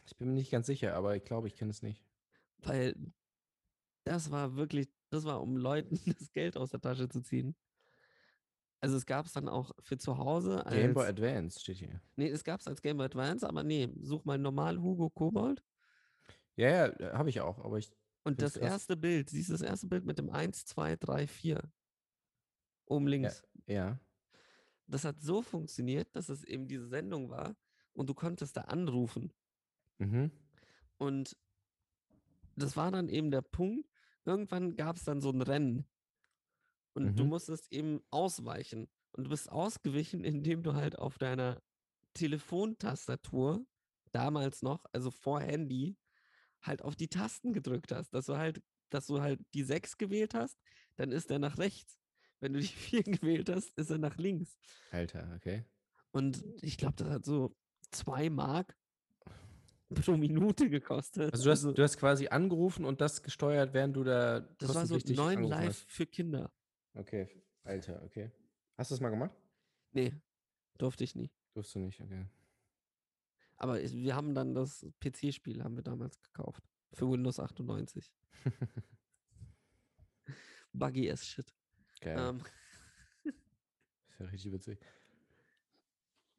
Ich 0.06 0.18
bin 0.18 0.30
mir 0.30 0.36
nicht 0.36 0.52
ganz 0.52 0.68
sicher, 0.68 0.96
aber 0.96 1.16
ich 1.16 1.24
glaube, 1.24 1.48
ich 1.48 1.56
kenne 1.56 1.72
es 1.72 1.82
nicht. 1.82 2.04
Weil 2.60 2.96
das 4.04 4.32
war 4.32 4.56
wirklich, 4.56 4.90
das 5.10 5.24
war, 5.24 5.42
um 5.42 5.58
Leuten 5.58 6.00
das 6.20 6.32
Geld 6.32 6.56
aus 6.58 6.70
der 6.70 6.82
Tasche 6.82 7.10
zu 7.10 7.22
ziehen. 7.22 7.56
Also 8.82 8.96
es 8.96 9.06
gab 9.06 9.26
es 9.26 9.34
dann 9.34 9.50
auch 9.50 9.72
für 9.80 9.98
zu 9.98 10.18
Hause 10.18 10.66
als. 10.66 10.76
Game 10.76 10.94
Boy 10.94 11.08
Advance 11.08 11.60
steht 11.60 11.78
hier. 11.78 12.02
nee, 12.16 12.30
es 12.30 12.44
gab 12.44 12.62
es 12.62 12.68
als 12.68 12.82
Game 12.82 12.98
Boy 12.98 13.08
Advance, 13.08 13.48
aber 13.48 13.64
nee, 13.64 13.90
such 14.02 14.24
mal 14.24 14.38
normal 14.38 14.80
Hugo 14.80 15.10
Kobold. 15.10 15.64
Ja, 16.56 16.88
ja, 16.88 17.14
habe 17.18 17.30
ich 17.30 17.42
auch, 17.42 17.64
aber 17.64 17.78
ich. 17.78 17.92
Und 18.24 18.42
das 18.42 18.54
krass. 18.54 18.64
erste 18.64 18.98
Bild, 18.98 19.30
siehst 19.30 19.50
du 19.50 19.54
das 19.54 19.62
erste 19.62 19.88
Bild 19.88 20.06
mit 20.06 20.18
dem 20.18 20.30
1, 20.30 20.66
2, 20.66 20.96
3, 20.98 21.28
4. 21.28 21.72
Oben 22.86 23.08
links. 23.08 23.44
Ja. 23.68 24.00
Das 24.88 25.06
hat 25.06 25.22
so 25.22 25.42
funktioniert, 25.42 26.16
dass 26.16 26.30
es 26.30 26.44
eben 26.44 26.68
diese 26.68 26.88
Sendung 26.88 27.30
war 27.30 27.56
und 27.94 28.10
du 28.10 28.14
konntest 28.14 28.58
da 28.58 28.62
anrufen. 28.62 29.32
Mhm. 30.00 30.32
Und 30.98 31.38
das 32.56 32.76
war 32.76 32.92
dann 32.92 33.08
eben 33.10 33.32
der 33.32 33.42
Punkt, 33.42 33.88
irgendwann 34.26 34.76
gab 34.76 34.98
es 34.98 35.04
dann 35.04 35.22
so 35.22 35.30
ein 35.30 35.42
Rennen. 35.42 35.86
Und 36.94 37.16
du 37.18 37.24
Mhm. 37.24 37.30
musstest 37.30 37.72
eben 37.72 38.02
ausweichen. 38.10 38.90
Und 39.14 39.26
du 39.26 39.30
bist 39.30 39.50
ausgewichen, 39.52 40.24
indem 40.44 40.64
du 40.64 40.74
halt 40.74 40.98
auf 40.98 41.18
deiner 41.18 41.62
Telefontastatur, 42.16 43.66
damals 44.12 44.62
noch, 44.64 44.86
also 44.92 45.12
vor 45.12 45.40
Handy, 45.42 45.96
halt 46.62 46.82
auf 46.82 46.96
die 46.96 47.08
Tasten 47.08 47.54
gedrückt 47.54 47.92
hast. 47.92 48.14
Dass 48.14 48.26
du 48.26 48.38
halt, 48.38 48.62
dass 48.90 49.08
du 49.08 49.22
halt 49.22 49.40
die 49.54 49.64
6 49.64 49.98
gewählt 49.98 50.34
hast, 50.34 50.58
dann 50.96 51.12
ist 51.12 51.32
er 51.32 51.40
nach 51.40 51.58
rechts. 51.58 52.00
Wenn 52.40 52.54
du 52.54 52.60
die 52.60 52.68
4 53.02 53.04
gewählt 53.04 53.50
hast, 53.50 53.70
ist 53.78 53.90
er 53.90 53.98
nach 53.98 54.18
links. 54.18 54.58
Alter, 54.92 55.32
okay. 55.36 55.66
Und 56.12 56.44
ich 56.62 56.78
glaube, 56.78 56.96
das 56.96 57.10
hat 57.10 57.26
so 57.26 57.56
2 57.92 58.30
Mark 58.30 58.76
pro 59.90 60.18
Minute 60.18 60.70
gekostet. 60.70 61.34
Also 61.34 61.46
du 61.46 61.52
hast, 61.52 61.64
du 61.64 61.84
hast 61.84 61.98
quasi 61.98 62.28
angerufen 62.28 62.86
und 62.86 63.02
das 63.02 63.24
gesteuert, 63.24 63.74
während 63.74 63.96
du 63.96 64.04
da 64.04 64.40
das 64.40 64.76
war 64.76 64.86
so 64.86 64.96
kostenpflichtig 64.96 65.18
9 65.18 65.38
angerufen 65.38 65.50
live 65.52 65.68
hast. 65.68 65.92
für 65.92 66.06
Kinder. 66.06 66.52
Okay, 66.94 67.28
Alter, 67.64 68.02
okay. 68.04 68.32
Hast 68.78 68.92
du 68.92 68.96
das 68.96 69.02
mal 69.02 69.10
gemacht? 69.10 69.36
Nee, 69.92 70.14
durfte 70.78 71.04
ich 71.04 71.16
nie. 71.16 71.32
Durfst 71.54 71.74
du 71.76 71.80
nicht, 71.80 72.00
okay. 72.02 72.26
Aber 73.60 73.78
wir 73.82 74.16
haben 74.16 74.34
dann 74.34 74.56
das 74.56 74.86
PC-Spiel 75.02 75.64
haben 75.64 75.76
wir 75.76 75.84
damals 75.84 76.20
gekauft. 76.22 76.64
Für 76.94 77.10
Windows 77.12 77.40
98. 77.40 78.12
Buggy 80.74 81.12
as 81.12 81.26
shit. 81.26 81.54
Geil. 82.02 82.18
Ähm, 82.18 82.42
ist 84.10 84.20
ja 84.20 84.26
richtig 84.28 84.52
witzig. 84.54 84.80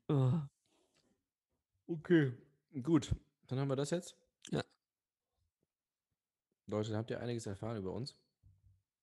oh, 0.09 0.41
Okay. 1.87 2.33
Gut, 2.83 3.13
dann 3.49 3.59
haben 3.59 3.69
wir 3.69 3.75
das 3.77 3.91
jetzt. 3.91 4.17
Ja. 4.51 4.63
Leute, 6.67 6.91
dann 6.91 6.99
habt 6.99 7.11
ihr 7.11 7.21
einiges 7.21 7.47
erfahren 7.47 7.77
über 7.79 7.93
uns. 7.93 8.17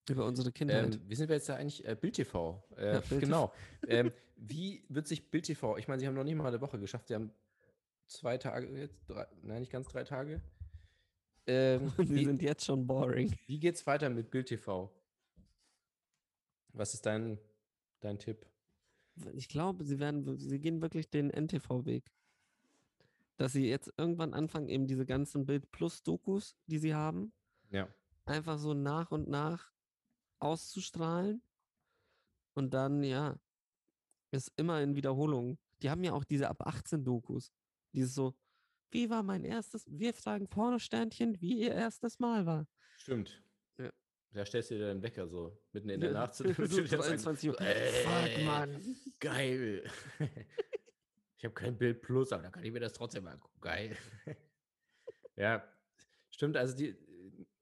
über 0.09 0.25
unsere 0.25 0.53
Kindheit. 0.53 0.95
Ähm, 0.95 1.01
wie 1.09 1.15
sind 1.15 1.27
wir 1.27 1.35
jetzt 1.35 1.49
da 1.49 1.55
eigentlich? 1.55 1.85
Äh, 1.85 1.95
Bild 1.95 2.15
TV. 2.15 2.63
Äh, 2.77 2.93
Ja, 2.93 2.99
Bild 3.01 3.21
genau. 3.21 3.53
ähm, 3.87 4.13
wie 4.37 4.85
wird 4.87 5.05
sich 5.07 5.29
Bild 5.29 5.45
TV? 5.45 5.75
Ich 5.77 5.89
meine, 5.89 5.99
sie 5.99 6.07
haben 6.07 6.15
noch 6.15 6.23
nicht 6.23 6.35
mal 6.35 6.47
eine 6.47 6.61
Woche 6.61 6.79
geschafft. 6.79 7.09
Sie 7.09 7.15
haben 7.15 7.29
zwei 8.07 8.37
Tage 8.37 8.67
jetzt, 8.77 8.97
drei, 9.07 9.27
nein, 9.43 9.59
nicht 9.61 9.71
ganz 9.71 9.87
drei 9.87 10.03
Tage. 10.03 10.41
Ähm, 11.49 11.93
sie 11.97 12.25
sind 12.25 12.41
jetzt 12.41 12.65
schon 12.65 12.85
boring. 12.85 13.33
wie 13.45 13.57
geht's 13.57 13.87
weiter 13.87 14.09
mit 14.09 14.29
Bild 14.31 14.47
TV? 14.49 14.91
Was 16.73 16.93
ist 16.93 17.05
dein, 17.05 17.39
dein 18.01 18.19
Tipp? 18.19 18.45
Ich 19.33 19.47
glaube, 19.47 19.85
sie 19.85 19.97
werden, 19.97 20.37
sie 20.37 20.59
gehen 20.59 20.81
wirklich 20.81 21.09
den 21.09 21.29
NTV-Weg. 21.29 22.11
Dass 23.37 23.53
sie 23.53 23.69
jetzt 23.69 23.93
irgendwann 23.95 24.33
anfangen, 24.33 24.67
eben 24.67 24.87
diese 24.87 25.05
ganzen 25.05 25.45
Bild 25.45 25.71
Plus 25.71 26.03
Dokus, 26.03 26.57
die 26.65 26.79
sie 26.79 26.93
haben, 26.93 27.31
Ja. 27.69 27.87
einfach 28.25 28.59
so 28.59 28.73
nach 28.73 29.11
und 29.11 29.29
nach 29.29 29.71
auszustrahlen. 30.39 31.41
Und 32.55 32.73
dann, 32.73 33.03
ja, 33.03 33.39
ist 34.31 34.51
immer 34.57 34.81
in 34.81 34.97
Wiederholung. 34.97 35.57
Die 35.81 35.89
haben 35.89 36.03
ja 36.03 36.11
auch 36.11 36.25
diese 36.25 36.49
ab 36.49 36.67
18 36.67 37.05
Dokus. 37.05 37.53
Dieses 37.97 38.13
so, 38.13 38.35
wie 38.91 39.09
war 39.09 39.23
mein 39.23 39.43
erstes, 39.43 39.83
wir 39.89 40.13
fragen 40.13 40.47
vorne 40.47 40.79
Sternchen, 40.79 41.41
wie 41.41 41.61
ihr 41.61 41.73
erstes 41.73 42.19
Mal 42.19 42.45
war. 42.45 42.67
Stimmt. 42.97 43.43
Ja. 43.79 43.89
Da 44.33 44.45
stellst 44.45 44.69
du 44.69 44.75
dir 44.75 44.85
deinen 44.85 45.01
Wecker 45.01 45.27
so 45.27 45.57
mitten 45.73 45.89
in 45.89 45.99
der 45.99 46.11
Nacht. 46.11 46.35
so 46.35 46.43
dir 46.43 46.53
das 46.53 46.89
23 46.91 47.49
Uhr. 47.49 47.55
Fuck, 47.55 47.65
Äh, 47.65 48.45
Mann. 48.45 48.95
Geil. 49.19 49.83
ich 51.37 51.43
habe 51.43 51.55
kein 51.55 51.75
Bild 51.75 52.01
Plus, 52.03 52.31
aber 52.31 52.43
da 52.43 52.49
kann 52.51 52.63
ich 52.63 52.71
mir 52.71 52.79
das 52.79 52.93
trotzdem 52.93 53.25
angucken. 53.27 53.59
Geil. 53.61 53.97
ja, 55.35 55.63
stimmt. 56.29 56.55
Also, 56.55 56.75
die, 56.75 56.95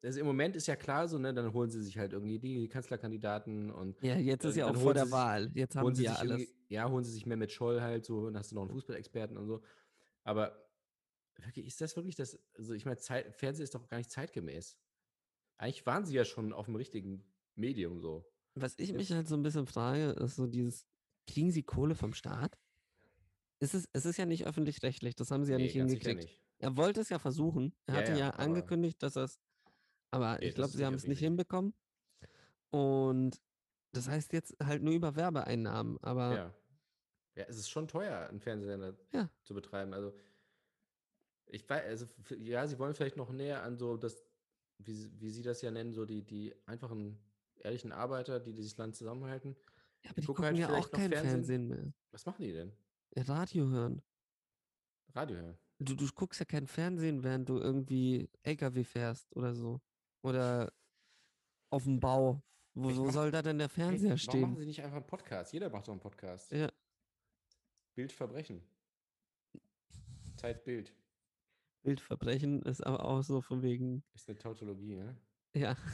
also 0.04 0.20
im 0.20 0.26
Moment 0.26 0.56
ist 0.58 0.68
ja 0.68 0.76
klar 0.76 1.08
so, 1.08 1.18
ne, 1.18 1.34
dann 1.34 1.54
holen 1.54 1.70
sie 1.70 1.82
sich 1.82 1.98
halt 1.98 2.12
irgendwie 2.14 2.40
die 2.40 2.68
Kanzlerkandidaten 2.68 3.72
und 3.72 4.00
Ja, 4.04 4.16
jetzt 4.18 4.44
ist 4.46 4.58
Dann- 4.58 4.60
ja 4.60 4.72
auch 4.72 4.76
vor 4.78 4.94
der 4.94 5.06
sich- 5.06 5.14
Wahl. 5.14 5.50
Jetzt 5.54 5.76
haben 5.78 5.96
sie 5.96 6.04
ja 6.04 6.16
alles. 6.16 6.54
ja, 6.70 6.90
holen 6.90 7.04
sie 7.06 7.12
sich 7.14 7.26
mehr 7.26 7.38
mit 7.38 7.52
Scholl 7.54 7.82
halt 7.82 8.06
so, 8.06 8.26
dann 8.26 8.38
hast 8.38 8.52
du 8.52 8.56
noch 8.56 8.64
einen 8.64 8.72
Fußballexperten 8.72 9.38
und 9.38 9.48
so. 9.48 9.64
Aber 10.26 10.70
wirklich, 11.38 11.68
ist 11.68 11.80
das 11.80 11.96
wirklich 11.96 12.16
das? 12.16 12.38
Also, 12.58 12.74
ich 12.74 12.84
meine, 12.86 12.98
Zeit, 12.98 13.34
Fernsehen 13.34 13.64
ist 13.64 13.76
doch 13.76 13.88
gar 13.88 13.98
nicht 13.98 14.12
zeitgemäß. 14.12 14.78
Eigentlich 15.58 15.86
waren 15.86 16.06
sie 16.06 16.16
ja 16.16 16.26
schon 16.26 16.52
auf 16.52 16.66
dem 16.66 16.76
richtigen 16.76 17.24
Medium 17.56 18.02
so. 18.02 18.26
Was 18.56 18.76
ich 18.78 18.92
mich 18.94 19.12
halt 19.12 19.28
so 19.28 19.36
ein 19.36 19.44
bisschen 19.44 19.68
frage, 19.68 20.12
ist 20.12 20.36
so 20.36 20.48
dieses, 20.48 20.86
kriegen 21.28 21.52
sie 21.52 21.64
Kohle 21.64 21.96
vom 21.96 22.14
Staat? 22.14 22.58
Ist 23.60 23.74
es, 23.74 23.88
es 23.94 24.06
ist 24.06 24.18
ja 24.18 24.26
nicht 24.26 24.46
öffentlich-rechtlich, 24.46 25.16
das 25.16 25.32
haben 25.32 25.46
sie 25.46 25.54
ja 25.54 25.58
nicht 25.58 25.76
ganz 25.76 25.92
sicher 25.92 26.10
hingekriegt. 26.10 26.32
nicht. 26.32 26.46
Er 26.60 26.76
wollte 26.78 27.02
es 27.02 27.10
ja 27.10 27.20
versuchen. 27.20 27.74
Er 27.86 27.96
Ja, 27.96 28.00
hatte 28.00 28.12
ja, 28.12 28.18
ja, 28.18 28.30
angekündigt, 28.32 29.02
dass 29.04 29.16
er 29.16 29.24
es. 29.26 29.40
Aber 30.12 30.40
Nee, 30.40 30.48
ich 30.48 30.56
glaube, 30.56 30.72
sie 30.72 30.78
nicht 30.78 30.86
haben 30.86 30.94
es 30.96 31.08
nicht 31.08 31.20
hinbekommen. 31.20 31.74
Und 32.72 33.42
das 33.92 34.08
heißt 34.08 34.34
jetzt 34.34 34.56
halt 34.64 34.84
nur 34.84 34.94
über 34.94 35.16
Werbeeinnahmen. 35.16 35.98
Aber 36.02 36.36
Ja. 36.36 36.56
Ja, 37.36 37.44
es 37.48 37.58
ist 37.58 37.70
schon 37.70 37.88
teuer, 37.88 38.28
einen 38.30 38.40
Fernsehsender 38.40 38.96
Ja. 39.14 39.30
zu 39.44 39.54
betreiben. 39.54 39.94
Also, 39.94 40.14
ich 41.48 41.68
weiß, 41.70 41.84
also, 41.86 42.06
ja, 42.38 42.66
sie 42.68 42.80
wollen 42.80 42.94
vielleicht 42.96 43.18
noch 43.18 43.32
näher 43.32 43.64
an 43.64 43.78
so 43.78 43.98
das 43.98 44.24
wie, 44.80 44.94
sie- 44.94 45.22
wie 45.22 45.30
sie 45.30 45.42
das 45.44 45.62
ja 45.62 45.72
nennen, 45.72 45.94
so 45.94 46.06
die, 46.06 46.22
die 46.22 46.54
einfachen, 46.66 47.18
ehrlichen 47.58 47.92
Arbeiter, 47.94 48.40
die 48.42 48.54
dieses 48.54 48.76
Land 48.78 48.96
zusammenhalten. 48.96 49.56
Ja, 50.04 50.12
aber 50.12 50.22
die 50.22 50.28
gucken 50.28 50.44
gucken 50.46 50.46
halt 50.46 50.58
ja 50.74 50.78
auch 50.78 50.92
kein 50.92 51.12
Fernsehen. 51.12 51.30
Fernsehen 51.32 51.68
mehr. 51.70 51.94
Was 52.12 52.26
machen 52.26 52.42
die 52.44 52.52
denn? 52.52 52.74
Ja, 53.16 53.24
Radio 53.24 53.68
hören. 53.70 54.02
Radio 55.14 55.38
hören. 55.38 55.58
Du, 55.80 55.96
du 55.96 56.06
guckst 56.14 56.40
ja 56.42 56.46
kein 56.46 56.68
Fernsehen, 56.68 57.24
während 57.24 57.48
du 57.48 57.58
irgendwie 57.58 58.30
LKW 58.44 58.84
fährst 58.84 59.34
oder 59.36 59.54
so. 59.56 59.80
Oder 60.24 60.74
auf 61.70 61.84
dem 61.84 62.00
Bau. 62.00 62.42
Wo, 62.74 62.90
mach- 62.90 63.14
soll 63.14 63.32
da 63.32 63.42
denn 63.42 63.58
der 63.58 63.68
Hey, 63.70 63.76
Fernseher 63.76 64.10
warum 64.10 64.18
stehen? 64.18 64.42
machen 64.42 64.58
sie 64.58 64.66
nicht 64.66 64.82
einfach 64.84 64.98
einen 64.98 65.08
Podcast? 65.08 65.54
Jeder 65.54 65.70
macht 65.70 65.88
doch 65.88 65.94
einen 65.94 66.02
Podcast. 66.02 66.52
Ja, 66.52 66.70
Bildverbrechen. 67.96 68.62
Zeit 70.36 70.64
Bild. 70.66 70.94
Bildverbrechen 71.84 72.62
ist 72.64 72.86
aber 72.86 73.06
auch 73.06 73.24
so 73.24 73.42
von 73.42 73.62
wegen, 73.62 74.04
Ist 74.14 74.30
eine 74.30 74.38
Tautologie, 74.38 74.96
ne? 74.96 75.18
ja. 75.54 75.76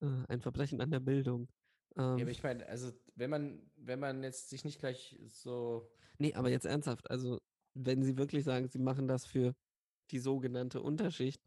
Äh, 0.00 0.24
Ein 0.28 0.40
Verbrechen 0.40 0.80
an 0.80 0.90
der 0.90 0.98
Bildung. 0.98 1.48
Ja, 1.96 2.14
Ähm, 2.16 2.22
aber 2.22 2.30
ich 2.30 2.42
meine, 2.42 2.66
also 2.66 2.92
wenn 3.14 3.30
man, 3.30 3.70
wenn 3.76 4.00
man 4.00 4.22
jetzt 4.24 4.50
sich 4.50 4.64
nicht 4.64 4.80
gleich 4.80 5.16
so. 5.28 5.88
Nee, 6.18 6.34
aber 6.34 6.50
jetzt 6.50 6.66
ernsthaft, 6.66 7.08
also 7.08 7.38
wenn 7.74 8.02
Sie 8.02 8.16
wirklich 8.18 8.42
sagen, 8.44 8.66
Sie 8.68 8.78
machen 8.80 9.06
das 9.06 9.24
für 9.26 9.54
die 10.10 10.18
sogenannte 10.18 10.82
Unterschicht, 10.82 11.40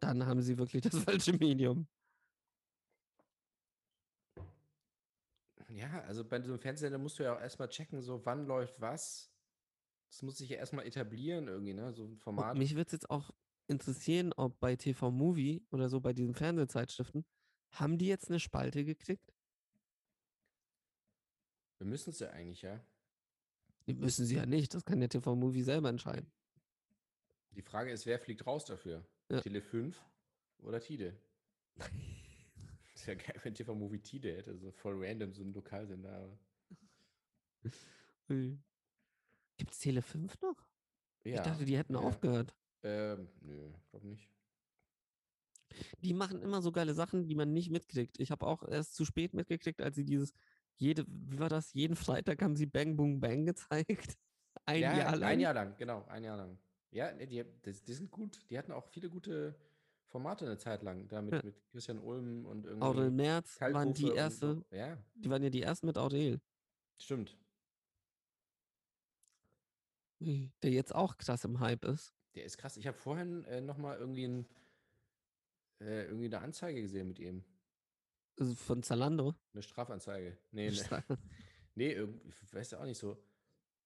dann 0.00 0.26
haben 0.26 0.42
Sie 0.42 0.58
wirklich 0.58 0.82
das 0.82 0.94
falsche 1.04 1.32
Medium. 1.34 1.86
Ja, 5.74 6.02
also 6.02 6.22
bei 6.24 6.40
so 6.42 6.50
einem 6.52 6.58
Fernsehsender 6.60 6.98
musst 6.98 7.18
du 7.18 7.22
ja 7.22 7.34
auch 7.34 7.40
erstmal 7.40 7.68
checken, 7.68 8.02
so 8.02 8.24
wann 8.26 8.46
läuft 8.46 8.78
was. 8.80 9.32
Das 10.10 10.20
muss 10.20 10.36
sich 10.36 10.50
ja 10.50 10.58
erstmal 10.58 10.86
etablieren 10.86 11.48
irgendwie, 11.48 11.72
ne? 11.72 11.92
So 11.94 12.04
ein 12.04 12.10
Und 12.10 12.18
Format. 12.18 12.58
mich 12.58 12.74
würde 12.74 12.86
es 12.88 12.92
jetzt 12.92 13.08
auch 13.10 13.30
interessieren, 13.68 14.34
ob 14.34 14.60
bei 14.60 14.76
TV 14.76 15.10
Movie 15.10 15.64
oder 15.70 15.88
so 15.88 16.00
bei 16.00 16.12
diesen 16.12 16.34
Fernsehzeitschriften, 16.34 17.24
haben 17.70 17.96
die 17.96 18.06
jetzt 18.06 18.28
eine 18.28 18.38
Spalte 18.38 18.84
gekriegt? 18.84 19.32
Wir 21.78 21.86
müssen 21.86 22.10
es 22.10 22.18
ja 22.18 22.28
eigentlich, 22.30 22.60
ja. 22.60 22.78
Die 23.86 23.94
müssen 23.94 24.26
sie 24.26 24.36
ja 24.36 24.44
nicht, 24.44 24.74
das 24.74 24.84
kann 24.84 25.00
der 25.00 25.08
TV 25.08 25.34
Movie 25.34 25.62
selber 25.62 25.88
entscheiden. 25.88 26.30
Die 27.52 27.62
Frage 27.62 27.90
ist, 27.90 28.04
wer 28.04 28.18
fliegt 28.18 28.46
raus 28.46 28.66
dafür? 28.66 29.06
Ja. 29.30 29.40
Tele 29.40 29.62
5 29.62 29.98
oder 30.58 30.80
Tide? 30.80 31.16
ist 33.02 33.08
ja 33.08 33.14
geil, 33.14 33.40
wenn 33.42 33.54
TV 33.54 33.74
Movie 33.74 33.98
Tide 33.98 34.36
hätte, 34.36 34.56
so 34.56 34.70
voll 34.70 35.04
random, 35.04 35.32
so 35.32 35.42
ein 35.42 35.52
Lokalsender. 35.52 36.38
Gibt 38.28 39.70
es 39.70 39.78
Tele 39.78 40.02
5 40.02 40.40
noch? 40.40 40.56
Ja. 41.24 41.34
Ich 41.34 41.40
dachte, 41.40 41.64
die 41.64 41.76
hätten 41.76 41.94
ja. 41.94 42.00
aufgehört. 42.00 42.54
Ähm, 42.82 43.28
nö, 43.40 43.72
glaub 43.90 44.04
nicht. 44.04 44.28
Die 46.00 46.14
machen 46.14 46.42
immer 46.42 46.62
so 46.62 46.70
geile 46.70 46.94
Sachen, 46.94 47.26
die 47.26 47.34
man 47.34 47.52
nicht 47.52 47.70
mitkriegt. 47.70 48.20
Ich 48.20 48.30
habe 48.30 48.46
auch 48.46 48.62
erst 48.62 48.94
zu 48.94 49.04
spät 49.04 49.34
mitgekriegt, 49.34 49.80
als 49.80 49.96
sie 49.96 50.04
dieses, 50.04 50.32
jede, 50.76 51.04
wie 51.08 51.38
war 51.38 51.48
das? 51.48 51.72
Jeden 51.72 51.96
Freitag 51.96 52.42
haben 52.42 52.56
sie 52.56 52.66
Bang 52.66 52.96
Boom 52.96 53.20
Bang 53.20 53.46
gezeigt. 53.46 54.18
Ein 54.66 54.82
ja, 54.82 54.96
Jahr 54.96 55.16
lang. 55.16 55.28
Ein 55.30 55.40
Jahr 55.40 55.54
lang, 55.54 55.76
genau, 55.78 56.04
ein 56.08 56.22
Jahr 56.22 56.36
lang. 56.36 56.58
Ja, 56.90 57.10
die, 57.12 57.26
die, 57.64 57.72
die 57.72 57.92
sind 57.94 58.10
gut. 58.10 58.38
Die 58.50 58.58
hatten 58.58 58.70
auch 58.70 58.86
viele 58.86 59.08
gute 59.08 59.56
Formate 60.12 60.44
eine 60.44 60.58
Zeit 60.58 60.82
lang. 60.82 61.08
Da 61.08 61.22
mit, 61.22 61.32
Ja. 61.32 61.40
mit 61.42 61.56
Christian 61.70 61.98
Ulm 61.98 62.44
und 62.44 62.66
irgendwie. 62.66 62.86
Aurel 62.86 63.10
Merz 63.10 63.58
waren 63.60 63.72
Kalkofe 63.72 63.94
die 63.94 64.10
erste, 64.12 64.54
so. 64.56 64.76
Ja, 64.76 64.98
die 65.14 65.30
waren 65.30 65.42
ja 65.42 65.48
die 65.48 65.62
ersten 65.62 65.86
mit 65.86 65.96
Aurel, 65.96 66.38
stimmt. 66.98 67.36
der 70.20 70.70
jetzt 70.70 70.94
auch 70.94 71.16
krass 71.16 71.44
im 71.44 71.58
Hype 71.58 71.84
ist. 71.86 72.14
Der 72.34 72.44
ist 72.44 72.58
krass. 72.58 72.76
Ich 72.76 72.86
habe 72.86 72.96
vorhin 72.96 73.44
äh, 73.46 73.60
nochmal 73.60 73.98
irgendwie, 73.98 74.24
ein, 74.24 74.46
äh, 75.80 76.04
irgendwie 76.04 76.26
eine 76.26 76.40
Anzeige 76.40 76.80
gesehen 76.80 77.08
mit 77.08 77.18
ihm. 77.18 77.42
Also 78.38 78.54
von 78.54 78.82
Zalando. 78.82 79.34
Eine 79.52 79.62
Strafanzeige. 79.62 80.36
Nee, 80.52 80.70
ne, 80.70 80.76
nee 81.74 81.92
irgendwie, 81.92 82.28
ich 82.28 82.54
weiß 82.54 82.70
ja 82.72 82.80
auch 82.80 82.84
nicht 82.84 82.98
so. 82.98 83.16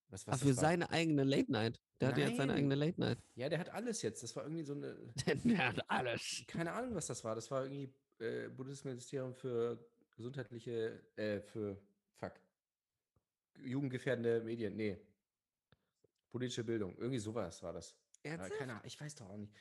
Was, 0.09 0.25
was 0.25 0.39
das 0.39 0.41
für 0.41 0.55
war. 0.55 0.63
seine 0.63 0.89
eigene 0.89 1.23
Late 1.23 1.51
Night. 1.51 1.79
Der 1.99 2.09
hat 2.09 2.17
ja 2.17 2.27
jetzt 2.27 2.37
seine 2.37 2.53
eigene 2.53 2.75
Late 2.75 2.99
Night. 2.99 3.17
Ja, 3.35 3.49
der 3.49 3.59
hat 3.59 3.69
alles 3.69 4.01
jetzt. 4.01 4.23
Das 4.23 4.35
war 4.35 4.43
irgendwie 4.43 4.63
so 4.63 4.73
eine. 4.73 4.95
Der 5.43 5.67
hat 5.67 5.89
alles. 5.89 6.43
Keine 6.47 6.71
Ahnung, 6.71 6.95
was 6.95 7.07
das 7.07 7.23
war. 7.23 7.35
Das 7.35 7.49
war 7.51 7.63
irgendwie 7.63 7.93
äh, 8.19 8.49
Bundesministerium 8.49 9.33
für 9.33 9.77
gesundheitliche, 10.15 11.01
äh, 11.15 11.41
für, 11.41 11.77
fuck, 12.15 12.33
jugendgefährdende 13.63 14.41
Medien. 14.41 14.75
Nee. 14.75 14.97
Politische 16.31 16.63
Bildung. 16.63 16.95
Irgendwie 16.97 17.19
sowas 17.19 17.61
war 17.63 17.73
das. 17.73 17.95
Aber 18.25 18.49
keine 18.49 18.73
Ahnung, 18.73 18.83
ich 18.85 18.99
weiß 18.99 19.15
doch 19.15 19.29
auch 19.29 19.37
nicht. 19.37 19.53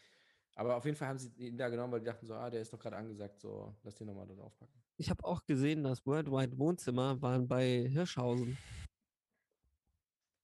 Aber 0.57 0.77
auf 0.77 0.85
jeden 0.85 0.97
Fall 0.97 1.09
haben 1.09 1.19
sie 1.19 1.31
ihn 1.37 1.59
da 1.59 1.69
genommen, 1.69 1.93
weil 1.93 2.01
die 2.01 2.07
dachten 2.07 2.27
so, 2.27 2.35
ah, 2.35 2.49
der 2.49 2.63
ist 2.63 2.73
doch 2.73 2.79
gerade 2.79 2.97
angesagt, 2.97 3.41
so, 3.41 3.75
lass 3.83 3.95
den 3.95 4.07
nochmal 4.07 4.27
dort 4.27 4.41
aufpacken. 4.41 4.73
Ich 4.97 5.11
habe 5.11 5.23
auch 5.25 5.45
gesehen, 5.45 5.85
dass 5.85 6.07
Worldwide 6.07 6.59
Wohnzimmer 6.59 7.21
waren 7.21 7.47
bei 7.47 7.87
Hirschhausen. 7.91 8.57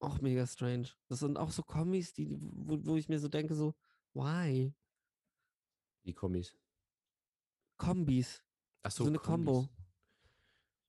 Auch 0.03 0.21
mega 0.21 0.45
strange. 0.47 0.89
Das 1.09 1.21
sind 1.21 1.39
auch 1.39 1.53
so 1.53 1.63
Kombis, 1.63 2.13
die, 2.13 2.37
wo, 2.41 2.77
wo 2.85 2.97
ich 2.97 3.09
mir 3.09 3.21
so 3.21 3.29
denke, 3.29 3.55
so, 3.55 3.73
why? 4.15 4.75
Die 6.05 6.13
Kommis. 6.13 6.57
Kombis. 7.77 8.43
Ach 8.83 8.91
So, 8.91 9.07
eine 9.07 9.19
Combo. 9.19 9.69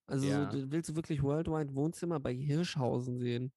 Also 0.07 0.25
Ja. 0.25 0.51
so, 0.51 0.71
willst 0.71 0.89
du 0.89 0.95
wirklich 0.95 1.21
Worldwide 1.21 1.75
Wohnzimmer 1.75 2.19
bei 2.19 2.33
Hirschhausen 2.33 3.19
sehen? 3.19 3.51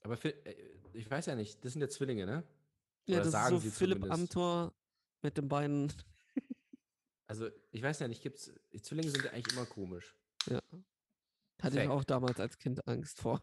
Aber 0.00 0.16
für, 0.16 0.30
äh, 0.46 0.78
ich 0.94 1.10
weiß 1.10 1.26
ja 1.26 1.34
nicht, 1.34 1.62
das 1.64 1.72
sind 1.72 1.82
ja 1.82 1.88
Zwillinge, 1.88 2.24
ne? 2.24 2.42
Ja, 3.06 3.16
Oder 3.16 3.24
das 3.24 3.32
sagen 3.32 3.56
ist 3.56 3.62
so 3.62 3.68
sie 3.68 3.74
Philipp 3.74 3.98
zumindest. 3.98 4.20
Amthor 4.22 4.74
mit 5.22 5.36
den 5.36 5.48
beiden. 5.48 5.92
Also, 7.26 7.48
ich 7.72 7.82
weiß 7.82 8.00
ja 8.00 8.08
nicht, 8.08 8.22
gibt's, 8.22 8.52
Zwillinge 8.82 9.10
sind 9.10 9.24
ja 9.24 9.32
eigentlich 9.32 9.52
immer 9.54 9.66
komisch. 9.66 10.14
Ja. 10.48 10.60
Hatte 11.62 11.76
ich 11.76 11.82
Fact. 11.86 11.90
auch 11.90 12.04
damals 12.04 12.40
als 12.40 12.58
Kind 12.58 12.86
Angst 12.86 13.20
vor. 13.20 13.42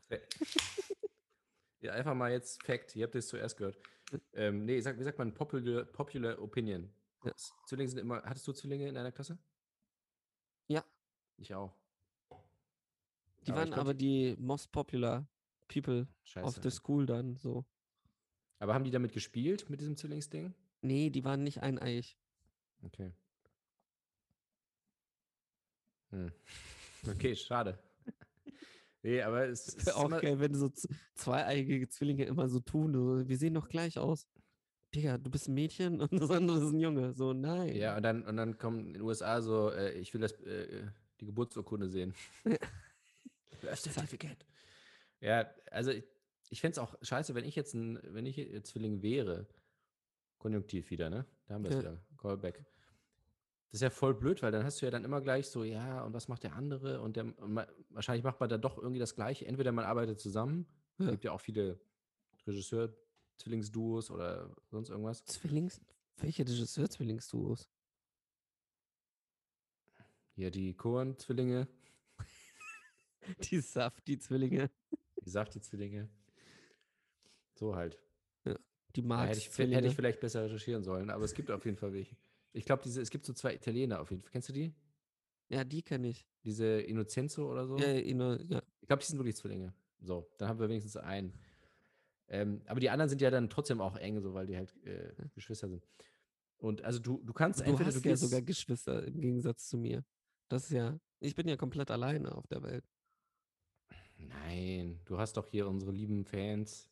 Einfach 1.91 2.13
mal 2.13 2.31
jetzt 2.31 2.63
Fact, 2.63 2.95
ihr 2.95 3.05
habt 3.05 3.15
es 3.15 3.27
zuerst 3.27 3.57
gehört. 3.57 3.77
Ähm, 4.33 4.65
nee, 4.65 4.79
sag, 4.81 4.99
wie 4.99 5.03
sagt 5.03 5.17
man, 5.17 5.33
popular, 5.33 5.85
popular 5.85 6.41
Opinion. 6.41 6.89
Ja. 7.23 7.33
Zwillinge 7.67 7.89
sind 7.89 7.99
immer, 7.99 8.21
hattest 8.23 8.47
du 8.47 8.53
Zwillinge 8.53 8.87
in 8.87 8.95
deiner 8.95 9.11
Klasse? 9.11 9.37
Ja. 10.67 10.83
Ich 11.37 11.53
auch. 11.53 11.73
Die 13.45 13.51
Aber 13.51 13.61
waren 13.61 13.73
aber 13.73 13.93
die 13.93 14.35
most 14.37 14.71
popular 14.71 15.27
people 15.67 16.07
Scheiße. 16.23 16.45
of 16.45 16.59
the 16.61 16.69
school 16.69 17.05
dann 17.05 17.37
so. 17.37 17.65
Aber 18.59 18.73
haben 18.73 18.83
die 18.83 18.91
damit 18.91 19.13
gespielt, 19.13 19.69
mit 19.69 19.81
diesem 19.81 19.95
Zwillingsding? 19.95 20.53
Nee, 20.81 21.09
die 21.09 21.23
waren 21.23 21.43
nicht 21.43 21.61
eineich. 21.61 22.17
Okay. 22.83 23.11
Hm. 26.09 26.31
Okay, 27.09 27.35
schade. 27.35 27.79
Nee, 29.03 29.21
aber 29.21 29.47
es 29.47 29.67
ist 29.67 29.85
Wäre 29.85 29.97
auch 29.97 30.09
geil, 30.21 30.39
wenn 30.39 30.53
so 30.55 30.71
zweieigige 31.15 31.87
Zwillinge 31.89 32.25
immer 32.25 32.49
so 32.49 32.59
tun. 32.59 32.93
So, 32.93 33.27
wir 33.27 33.37
sehen 33.37 33.53
doch 33.53 33.67
gleich 33.69 33.97
aus. 33.97 34.27
Digga, 34.93 35.17
du 35.17 35.29
bist 35.29 35.47
ein 35.47 35.53
Mädchen 35.53 36.01
und 36.01 36.11
das 36.21 36.29
andere 36.31 36.57
ist 36.63 36.71
ein 36.71 36.79
Junge. 36.79 37.13
So, 37.13 37.33
nein. 37.33 37.75
Ja, 37.75 37.95
und 37.97 38.03
dann, 38.03 38.23
und 38.23 38.37
dann 38.37 38.57
kommen 38.57 38.87
in 38.87 38.93
den 38.93 39.01
USA 39.03 39.41
so, 39.41 39.69
äh, 39.71 39.91
ich 39.93 40.13
will 40.13 40.21
das, 40.21 40.33
äh, 40.41 40.87
die 41.19 41.25
Geburtsurkunde 41.25 41.89
sehen. 41.89 42.13
Birth 42.43 42.59
Certificate. 43.81 44.45
Ja, 45.21 45.49
also 45.69 45.91
ich, 45.91 46.03
ich 46.49 46.59
fände 46.59 46.73
es 46.73 46.79
auch 46.79 46.95
scheiße, 47.01 47.35
wenn 47.35 47.45
ich 47.45 47.55
jetzt 47.55 47.73
ein, 47.73 47.99
wenn 48.03 48.25
ich 48.25 48.35
Zwilling 48.63 49.01
wäre. 49.01 49.47
Konjunktiv 50.39 50.89
wieder, 50.89 51.09
ne? 51.09 51.25
Da 51.45 51.53
haben 51.53 51.63
wir 51.63 51.69
es 51.69 51.75
Ja. 51.75 51.81
wieder. 51.81 52.03
Callback. 52.17 52.65
Das 53.72 53.78
ist 53.78 53.82
ja 53.84 53.89
voll 53.89 54.13
blöd, 54.13 54.41
weil 54.43 54.51
dann 54.51 54.65
hast 54.65 54.82
du 54.82 54.86
ja 54.86 54.91
dann 54.91 55.05
immer 55.05 55.22
gleich 55.22 55.47
so, 55.47 55.63
ja, 55.63 56.03
und 56.03 56.13
was 56.13 56.28
macht 56.28 56.43
der 56.43 56.53
andere? 56.57 56.99
Und, 57.01 57.15
der, 57.15 57.34
wahrscheinlich 57.89 58.24
macht 58.24 58.39
man 58.41 58.49
da 58.49 58.57
doch 58.57 58.78
irgendwie 58.78 58.99
das 58.99 59.15
Gleiche. 59.15 59.45
Entweder 59.45 59.72
man 59.72 59.86
arbeitet 59.86 60.19
zusammen, 60.19 60.65
es 60.97 61.05
Ja. 61.05 61.11
gibt 61.11 61.24
ja 61.24 61.32
auch 61.32 61.39
viele 61.39 61.80
Regisseur-Zwillingsduos 62.45 64.11
oder 64.11 64.53
sonst 64.69 64.89
irgendwas. 64.89 65.24
Zwillings. 65.24 65.80
Welche 66.17 66.43
Regisseur-Zwillingsduos? 66.45 67.69
Hier 70.36 70.51
die 70.51 70.74
Cohen-Zwillinge, 70.74 71.67
Die 73.51 73.59
Safti-Zwillinge. 73.59 74.69
die 75.24 75.30
Safti-Zwillinge. 75.30 76.09
So 77.53 77.76
halt. 77.76 77.99
Die 78.43 78.49
Da 78.49 79.24
hätte, 79.24 79.38
ich, 79.38 79.45
Marx-Zwillinge. 79.45 79.78
hätte 79.78 79.88
ich 79.88 79.95
vielleicht 79.95 80.19
besser 80.19 80.43
recherchieren 80.43 80.84
sollen, 80.84 81.09
aber 81.09 81.24
es 81.24 81.34
gibt 81.34 81.49
auf 81.51 81.63
jeden 81.63 81.78
Fall 81.78 81.93
welche. 81.93 82.17
Ich 82.53 82.65
glaube, 82.65 82.83
diese, 82.83 83.01
es 83.01 83.09
gibt 83.09 83.25
so 83.25 83.33
zwei 83.33 83.53
Italiener 83.53 84.01
auf 84.01 84.11
jeden 84.11 84.21
Fall. 84.21 84.31
Kennst 84.31 84.49
du 84.49 84.53
die? 84.53 84.73
ja, 85.51 85.65
die 85.65 85.81
kenne 85.81 86.07
ich. 86.07 86.25
Diese 86.43 86.65
Innocenzo 86.81 87.51
oder 87.51 87.67
so? 87.67 87.77
Ja, 87.77 87.93
Ino, 87.93 88.35
ja. 88.35 88.63
Ich 88.79 88.87
glaube, 88.87 89.01
die 89.01 89.07
sind 89.07 89.19
wirklich 89.19 89.35
Zwillinge. 89.35 89.73
So, 89.99 90.31
dann 90.37 90.47
haben 90.47 90.59
wir 90.59 90.69
wenigstens 90.69 90.95
einen. 90.95 91.33
Ähm, 92.29 92.61
aber 92.65 92.79
die 92.79 92.89
anderen 92.89 93.09
sind 93.09 93.21
ja 93.21 93.29
dann 93.29 93.49
trotzdem 93.49 93.81
auch 93.81 93.97
eng, 93.97 94.21
so 94.21 94.33
weil 94.33 94.47
die 94.47 94.55
halt 94.55 94.73
äh, 94.85 95.11
Geschwister 95.35 95.67
sind. 95.67 95.85
Und 96.57 96.83
also 96.83 96.99
du, 96.99 97.21
du 97.23 97.33
kannst 97.33 97.59
Du 97.59 97.65
entweder 97.65 97.87
hast 97.87 98.03
du 98.03 98.09
ja 98.09 98.15
sogar 98.15 98.41
Geschwister 98.41 99.05
im 99.05 99.19
Gegensatz 99.19 99.67
zu 99.67 99.77
mir. 99.77 100.05
Das 100.47 100.63
ist 100.63 100.71
ja. 100.71 100.97
Ich 101.19 101.35
bin 101.35 101.47
ja 101.47 101.57
komplett 101.57 101.91
alleine 101.91 102.33
auf 102.33 102.47
der 102.47 102.63
Welt. 102.63 102.85
Nein, 104.17 105.01
du 105.05 105.17
hast 105.17 105.35
doch 105.35 105.47
hier 105.47 105.67
unsere 105.67 105.91
lieben 105.91 106.23
Fans. 106.23 106.89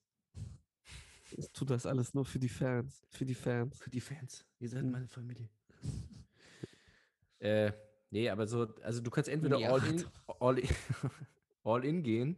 Ich 1.37 1.51
tue 1.51 1.67
das 1.67 1.85
alles 1.85 2.13
nur 2.13 2.25
für 2.25 2.39
die 2.39 2.49
Fans. 2.49 3.01
Für 3.09 3.25
die 3.25 3.35
Fans. 3.35 3.77
Für 3.79 3.89
die 3.89 4.01
Fans. 4.01 4.45
Ihr 4.59 4.69
seid 4.69 4.83
Mhm. 4.83 4.91
meine 4.91 5.07
Familie. 5.07 5.49
äh, 7.39 7.71
nee, 8.09 8.29
aber 8.29 8.47
so, 8.47 8.73
also 8.81 9.01
du 9.01 9.09
kannst 9.09 9.29
entweder 9.29 9.57
all 9.57 9.83
in, 9.87 10.05
all 10.39 10.59
in, 10.59 10.69
all 11.63 11.85
in 11.85 12.03
gehen 12.03 12.35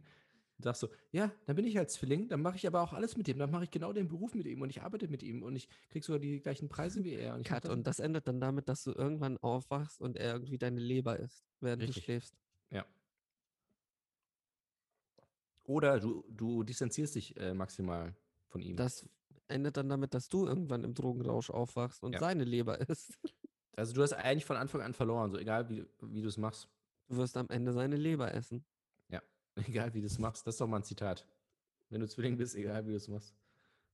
und 0.58 0.64
sagst 0.64 0.80
so, 0.80 0.88
ja, 1.10 1.32
dann 1.46 1.56
bin 1.56 1.64
ich 1.64 1.78
als 1.78 1.94
Zwilling, 1.94 2.28
dann 2.28 2.40
mache 2.42 2.56
ich 2.56 2.66
aber 2.66 2.82
auch 2.82 2.92
alles 2.92 3.16
mit 3.16 3.26
ihm, 3.28 3.38
dann 3.38 3.50
mache 3.50 3.64
ich 3.64 3.70
genau 3.70 3.92
den 3.92 4.08
Beruf 4.08 4.34
mit 4.34 4.46
ihm 4.46 4.60
und 4.62 4.70
ich 4.70 4.82
arbeite 4.82 5.08
mit 5.08 5.22
ihm 5.22 5.42
und 5.42 5.56
ich 5.56 5.68
krieg 5.88 6.04
sogar 6.04 6.20
die 6.20 6.40
gleichen 6.40 6.68
Preise 6.68 7.02
wie 7.04 7.14
er. 7.14 7.34
Und 7.34 7.44
Cut. 7.46 7.64
das- 7.64 7.72
Und 7.72 7.86
das 7.86 7.98
endet 7.98 8.28
dann 8.28 8.40
damit, 8.40 8.68
dass 8.68 8.84
du 8.84 8.92
irgendwann 8.92 9.38
aufwachst 9.38 10.00
und 10.00 10.16
er 10.16 10.34
irgendwie 10.34 10.58
deine 10.58 10.80
Leber 10.80 11.18
isst, 11.18 11.44
während 11.60 11.82
Richtig. 11.82 11.96
du 11.96 12.02
schläfst. 12.02 12.36
Ja. 12.70 12.86
Oder 15.64 16.00
du, 16.00 16.24
du 16.28 16.62
distanzierst 16.64 17.14
dich 17.14 17.36
äh, 17.36 17.54
maximal 17.54 18.14
von 18.52 18.60
ihm. 18.62 18.76
Das 18.76 19.04
endet 19.48 19.76
dann 19.76 19.88
damit, 19.88 20.14
dass 20.14 20.28
du 20.28 20.46
irgendwann 20.46 20.84
im 20.84 20.94
Drogenrausch 20.94 21.50
aufwachst 21.50 22.02
und 22.04 22.12
Ja. 22.12 22.20
seine 22.20 22.44
Leber 22.44 22.80
isst. 22.88 23.18
also 23.76 23.92
du 23.92 24.02
hast 24.02 24.12
eigentlich 24.12 24.44
von 24.44 24.56
Anfang 24.56 24.80
an 24.82 24.94
verloren, 24.94 25.30
so 25.30 25.38
egal 25.38 25.68
wie, 25.68 25.84
wie 26.02 26.22
du 26.22 26.28
es 26.28 26.36
machst. 26.36 26.68
Du 27.08 27.16
wirst 27.16 27.36
am 27.36 27.48
Ende 27.50 27.72
seine 27.72 27.96
Leber 27.96 28.32
essen. 28.32 28.64
Egal 29.68 29.92
wie 29.92 30.00
du 30.00 30.06
es 30.06 30.18
machst. 30.18 30.46
Das 30.46 30.54
ist 30.54 30.60
doch 30.62 30.66
mal 30.66 30.78
ein 30.78 30.82
Zitat. 30.82 31.26
Wenn 31.90 32.00
du 32.00 32.08
Zwilling 32.08 32.38
bist, 32.38 32.54
egal 32.54 32.86
wie 32.86 32.92
du 32.92 32.96
es 32.96 33.06
machst, 33.06 33.34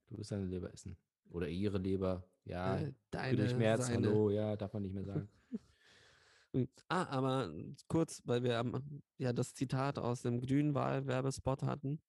du 0.07 0.17
wirst 0.17 0.31
deine 0.31 0.45
Leber 0.45 0.73
essen. 0.73 0.97
Oder 1.31 1.49
ihre 1.49 1.79
Leber. 1.79 2.23
Ja, 2.45 2.77
Äh, 2.79 2.93
deine, 3.11 3.53
Merz, 3.57 3.87
seine. 3.89 4.07
hallo, 4.07 4.31
ja, 4.31 4.55
darf 4.55 4.73
man 4.73 4.83
nicht 4.83 4.95
mehr 4.95 5.03
sagen. 5.05 5.29
Ah, 6.89 7.05
aber 7.11 7.53
kurz, 7.89 8.23
weil 8.25 8.43
wir 8.43 8.65
ja 9.19 9.33
das 9.33 9.53
Zitat 9.55 9.99
aus 9.99 10.23
dem 10.23 10.41
Grünwahl-Werbespot 10.41 11.63
hatten. 11.63 12.01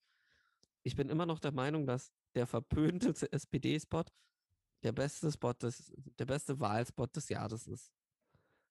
Ich 0.83 0.95
bin 0.95 1.09
immer 1.09 1.25
noch 1.25 1.39
der 1.39 1.51
Meinung, 1.51 1.85
dass 1.85 2.13
der 2.35 2.47
verpönte 2.47 3.13
SPD-Spot 3.31 4.05
der 4.83 4.91
beste 4.91 5.31
Spot 5.31 5.53
des, 5.53 5.93
der 6.19 6.25
beste 6.25 6.59
Wahlspot 6.59 7.15
des 7.15 7.29
Jahres 7.29 7.67
ist. 7.67 7.91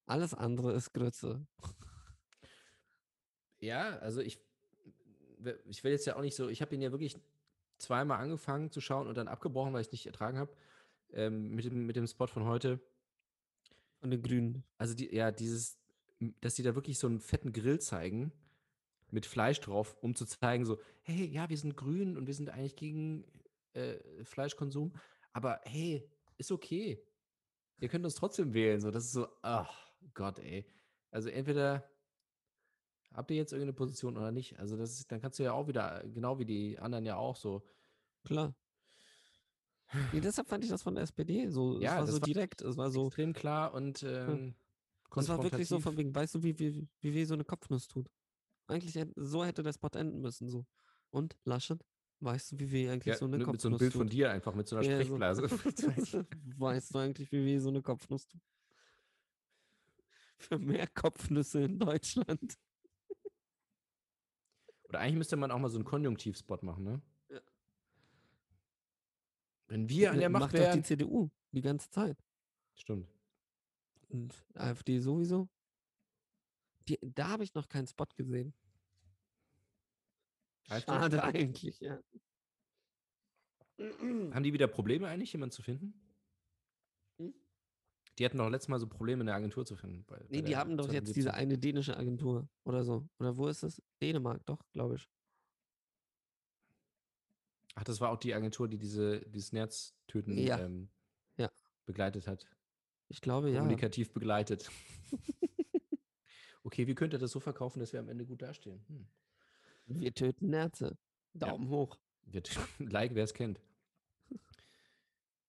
Alles 0.06 0.32
andere 0.34 0.72
ist 0.72 0.92
Grütze. 0.92 1.46
Ja, 3.60 3.98
also 3.98 4.20
ich, 4.20 4.38
ich 5.66 5.84
will 5.84 5.92
jetzt 5.92 6.06
ja 6.06 6.16
auch 6.16 6.22
nicht 6.22 6.36
so, 6.36 6.48
ich 6.48 6.62
habe 6.62 6.74
ihn 6.74 6.80
ja 6.80 6.92
wirklich 6.92 7.18
zweimal 7.78 8.20
angefangen 8.20 8.70
zu 8.70 8.80
schauen 8.80 9.06
und 9.06 9.16
dann 9.16 9.28
abgebrochen, 9.28 9.72
weil 9.72 9.82
ich 9.82 9.88
es 9.88 9.92
nicht 9.92 10.06
ertragen 10.06 10.38
habe. 10.38 10.52
Ähm, 11.12 11.54
mit, 11.54 11.64
dem, 11.64 11.86
mit 11.86 11.96
dem 11.96 12.06
Spot 12.06 12.26
von 12.26 12.44
heute. 12.44 12.80
Von 14.00 14.10
den 14.10 14.22
Grünen. 14.22 14.64
Also 14.78 14.94
die, 14.94 15.14
ja, 15.14 15.30
dieses, 15.30 15.78
dass 16.40 16.56
sie 16.56 16.62
da 16.62 16.74
wirklich 16.74 16.98
so 16.98 17.06
einen 17.06 17.20
fetten 17.20 17.52
Grill 17.52 17.80
zeigen 17.80 18.32
mit 19.10 19.26
Fleisch 19.26 19.60
drauf, 19.60 19.96
um 20.00 20.14
zu 20.14 20.26
zeigen, 20.26 20.64
so, 20.64 20.78
hey, 21.02 21.24
ja, 21.26 21.48
wir 21.48 21.56
sind 21.56 21.76
grün 21.76 22.16
und 22.16 22.26
wir 22.26 22.34
sind 22.34 22.50
eigentlich 22.50 22.76
gegen 22.76 23.24
äh, 23.74 24.24
Fleischkonsum, 24.24 24.92
aber 25.32 25.60
hey, 25.64 26.08
ist 26.36 26.52
okay. 26.52 27.02
Ihr 27.80 27.88
könnt 27.88 28.04
uns 28.04 28.14
trotzdem 28.14 28.54
wählen. 28.54 28.80
So, 28.80 28.90
das 28.90 29.04
ist 29.04 29.12
so, 29.12 29.28
ach 29.42 29.92
Gott, 30.14 30.38
ey. 30.38 30.66
Also 31.10 31.28
entweder 31.28 31.88
habt 33.12 33.30
ihr 33.30 33.36
jetzt 33.36 33.52
irgendeine 33.52 33.72
Position 33.72 34.16
oder 34.16 34.32
nicht. 34.32 34.58
Also 34.58 34.76
das 34.76 34.92
ist, 34.92 35.10
dann 35.10 35.20
kannst 35.20 35.38
du 35.38 35.42
ja 35.42 35.52
auch 35.52 35.68
wieder, 35.68 36.02
genau 36.12 36.38
wie 36.38 36.44
die 36.44 36.78
anderen 36.78 37.04
ja 37.04 37.16
auch 37.16 37.36
so. 37.36 37.62
Klar. 38.24 38.54
Nee, 40.12 40.20
deshalb 40.20 40.48
fand 40.48 40.64
ich 40.64 40.70
das 40.70 40.82
von 40.82 40.94
der 40.94 41.04
SPD 41.04 41.48
so. 41.48 41.80
Ja, 41.80 41.92
es 41.92 41.94
war 41.94 42.00
das 42.02 42.10
so 42.10 42.20
war 42.20 42.26
direkt. 42.26 42.60
Es 42.60 42.76
war 42.76 42.90
so. 42.90 43.06
extrem 43.06 43.32
klar 43.32 43.72
und 43.72 44.02
ähm, 44.02 44.54
Es 45.16 45.28
war 45.28 45.42
wirklich 45.42 45.66
so 45.66 45.80
von 45.80 45.96
wegen, 45.96 46.14
weißt 46.14 46.34
du, 46.34 46.42
wie, 46.42 46.58
wie, 46.58 46.86
wie 47.00 47.14
weh 47.14 47.24
so 47.24 47.34
eine 47.34 47.44
Kopfnuss 47.44 47.88
tut? 47.88 48.10
Eigentlich 48.66 49.02
so 49.16 49.44
hätte 49.44 49.62
der 49.62 49.72
Spot 49.72 49.88
enden 49.94 50.20
müssen. 50.20 50.48
So. 50.48 50.66
Und 51.10 51.38
Laschet, 51.44 51.82
weißt 52.20 52.52
du, 52.52 52.58
wie 52.58 52.70
weh 52.70 52.90
eigentlich 52.90 53.06
Ja, 53.06 53.16
so 53.16 53.26
eine 53.26 53.38
mit, 53.38 53.46
Kopfnuss 53.46 53.52
mit 53.54 53.60
so 53.62 53.68
einem 53.68 53.78
Bild 53.78 53.92
von 53.92 54.06
tut? 54.06 54.12
dir 54.12 54.30
einfach, 54.30 54.54
mit 54.54 54.68
so 54.68 54.76
einer 54.76 54.86
Ja, 54.86 54.98
so. 55.34 55.48
Sprechblase. 55.48 56.26
weißt 56.58 56.94
du 56.94 56.98
eigentlich, 56.98 57.30
wie 57.32 57.44
weh 57.44 57.58
so 57.58 57.68
eine 57.68 57.82
Kopfnuss 57.82 58.26
tut? 58.26 58.40
Für 60.38 60.58
mehr 60.58 60.86
Kopfnüsse 60.88 61.62
in 61.62 61.78
Deutschland. 61.78 62.58
Oder 64.88 65.00
eigentlich 65.00 65.16
müsste 65.16 65.36
man 65.36 65.50
auch 65.50 65.58
mal 65.58 65.68
so 65.68 65.76
einen 65.76 65.84
Konjunktivspot 65.84 66.62
machen, 66.62 66.84
ne? 66.84 67.02
Ja. 67.28 67.40
Wenn 69.66 69.88
wir 69.88 70.12
an 70.12 70.18
der 70.18 70.30
Macht 70.30 70.40
Macht 70.42 70.54
doch 70.54 70.58
die 70.58 70.64
wären. 70.64 70.84
CDU 70.84 71.30
die 71.52 71.60
ganze 71.60 71.90
Zeit. 71.90 72.24
Stimmt. 72.74 73.12
Und 74.08 74.34
AfD 74.54 74.98
sowieso. 75.00 75.48
Die, 76.88 76.98
da 77.02 77.28
habe 77.28 77.44
ich 77.44 77.52
noch 77.52 77.68
keinen 77.68 77.86
Spot 77.86 78.06
gesehen. 78.16 78.54
AfD? 80.68 80.92
Schade 80.92 81.22
eigentlich, 81.22 81.80
ja. 81.80 81.98
Haben 83.78 84.42
die 84.42 84.52
wieder 84.52 84.66
Probleme 84.66 85.06
eigentlich, 85.08 85.32
jemanden 85.32 85.52
zu 85.52 85.62
finden? 85.62 85.94
Hm? 87.18 87.34
Die 88.18 88.24
hatten 88.24 88.38
doch 88.38 88.50
letztes 88.50 88.68
Mal 88.68 88.80
so 88.80 88.88
Probleme, 88.88 89.22
eine 89.22 89.32
Agentur 89.32 89.64
zu 89.64 89.76
finden. 89.76 90.04
Bei, 90.04 90.16
bei 90.16 90.24
Nee, 90.28 90.42
die 90.42 90.50
der 90.50 90.58
haben 90.58 90.76
doch 90.76 90.92
jetzt 90.92 91.14
diese 91.14 91.30
2017. 91.30 91.34
eine 91.34 91.58
dänische 91.58 91.96
Agentur 91.96 92.48
oder 92.64 92.82
so. 92.84 93.08
Oder 93.20 93.36
wo 93.36 93.46
ist 93.46 93.62
es? 93.62 93.80
Dänemark, 94.02 94.44
doch, 94.46 94.64
glaube 94.72 94.96
ich. 94.96 95.08
Ach, 97.76 97.84
das 97.84 98.00
war 98.00 98.10
auch 98.10 98.18
die 98.18 98.34
Agentur, 98.34 98.66
die 98.68 98.76
diese, 98.78 99.20
dieses 99.20 99.52
Nerztöten 99.52 100.36
Ja. 100.36 100.58
ähm, 100.58 100.90
Ja. 101.36 101.48
begleitet 101.86 102.26
hat. 102.26 102.48
Ich 103.08 103.20
glaube, 103.20 103.50
ja. 103.50 103.58
Kommunikativ 103.60 104.12
begleitet. 104.12 104.68
okay, 106.64 106.88
wie 106.88 106.96
könnt 106.96 107.12
ihr 107.12 107.20
das 107.20 107.30
so 107.30 107.38
verkaufen, 107.38 107.78
dass 107.78 107.92
wir 107.92 108.00
am 108.00 108.08
Ende 108.08 108.26
gut 108.26 108.42
dastehen? 108.42 108.84
Hm. 108.88 109.06
Wir 109.88 110.14
töten 110.14 110.50
Nerze. 110.50 110.96
Daumen 111.34 111.68
hoch. 111.68 111.98
Wird 112.26 112.50
like, 112.78 113.14
wer 113.14 113.24
es 113.24 113.34
kennt. 113.34 113.60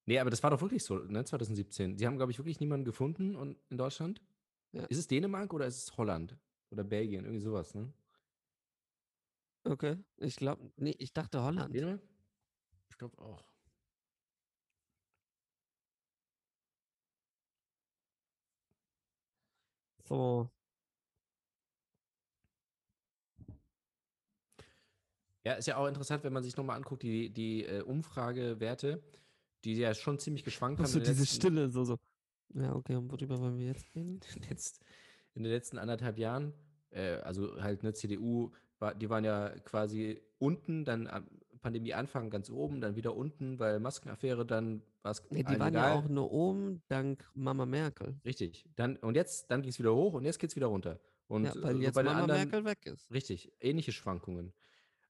Nee, 0.06 0.18
aber 0.18 0.30
das 0.30 0.42
war 0.42 0.50
doch 0.50 0.62
wirklich 0.62 0.84
so, 0.84 0.98
ne, 0.98 1.24
2017. 1.24 1.98
Sie 1.98 2.08
haben, 2.08 2.18
glaube 2.18 2.32
ich, 2.32 2.40
wirklich 2.40 2.60
niemanden 2.60 2.86
gefunden 2.86 3.36
und 3.36 3.58
in 3.70 3.78
Deutschland. 3.78 4.22
Ja. 4.72 4.86
Ist 4.86 4.98
es 4.98 5.08
Dänemark 5.08 5.54
oder 5.54 5.68
ist 5.68 5.84
es 5.84 5.98
Holland? 5.98 6.36
Oder 6.72 6.84
Belgien? 6.84 7.26
Irgendwie 7.26 7.44
sowas, 7.44 7.76
ne? 7.76 7.92
Okay. 9.66 9.98
Ich 10.18 10.36
glaube, 10.36 10.72
nee, 10.78 10.96
ich 10.98 11.14
dachte 11.14 11.44
Holland. 11.44 11.76
Dänemark? 11.76 12.02
Ich 12.90 12.98
glaube 12.98 13.20
auch. 13.20 13.44
So. 20.08 20.50
Ja, 25.50 25.56
ist 25.56 25.66
ja 25.66 25.78
auch 25.78 25.88
interessant, 25.88 26.24
wenn 26.24 26.32
man 26.32 26.44
sich 26.44 26.56
nochmal 26.56 26.78
anguckt, 26.78 27.02
die, 27.02 27.32
die 27.32 27.66
äh, 27.66 27.82
Umfragewerte, 27.82 29.02
die 29.64 29.74
ja 29.74 29.96
schon 29.96 30.20
ziemlich 30.20 30.44
geschwankt 30.44 30.80
haben. 30.80 30.86
So 30.86 31.00
diese 31.00 31.14
letzten- 31.14 31.26
Stille, 31.26 31.70
so, 31.70 31.84
so. 31.86 31.98
Ja, 32.54 32.76
okay, 32.76 32.96
und 32.96 33.12
worüber 33.12 33.40
wollen 33.40 33.58
wir 33.58 33.66
jetzt 33.66 33.88
reden? 33.96 34.20
letzt, 34.48 34.80
in 35.34 35.42
den 35.42 35.52
letzten 35.52 35.80
anderthalb 35.80 36.20
Jahren, 36.20 36.54
äh, 36.92 37.14
also 37.22 37.60
halt 37.60 37.82
eine 37.82 37.94
CDU, 37.94 38.52
war, 38.78 38.94
die 38.94 39.10
waren 39.10 39.24
ja 39.26 39.50
quasi 39.66 40.22
unten, 40.38 40.86
dann 40.86 41.08
am 41.08 41.28
Pandemieanfang 41.64 42.30
ganz 42.30 42.52
oben, 42.52 42.80
dann 42.80 42.96
wieder 42.96 43.16
unten, 43.16 43.58
weil 43.58 43.80
Maskenaffäre, 43.80 44.46
dann 44.46 44.84
war 45.02 45.14
es 45.14 45.24
Nee, 45.32 45.42
die 45.42 45.60
waren 45.60 45.74
egal. 45.74 45.90
ja 45.90 45.94
auch 45.96 46.08
nur 46.08 46.32
oben 46.32 46.84
dank 46.90 47.28
Mama 47.34 47.66
Merkel. 47.66 48.20
Richtig. 48.24 48.66
Dann, 48.76 48.98
und 48.98 49.16
jetzt, 49.16 49.50
dann 49.50 49.64
ging 49.64 49.72
es 49.72 49.80
wieder 49.80 49.96
hoch 49.96 50.14
und 50.14 50.26
jetzt 50.26 50.38
geht 50.38 50.52
es 50.52 50.56
wieder 50.56 50.68
runter. 50.68 51.00
Und 51.28 51.46
ja, 51.46 51.54
weil 51.56 51.78
äh, 51.78 51.86
jetzt 51.86 51.96
Mama 51.96 52.12
anderen, 52.12 52.40
Merkel 52.50 52.66
weg 52.66 52.86
ist. 52.86 53.12
richtig, 53.12 53.52
ähnliche 53.60 53.92
Schwankungen. 53.92 54.54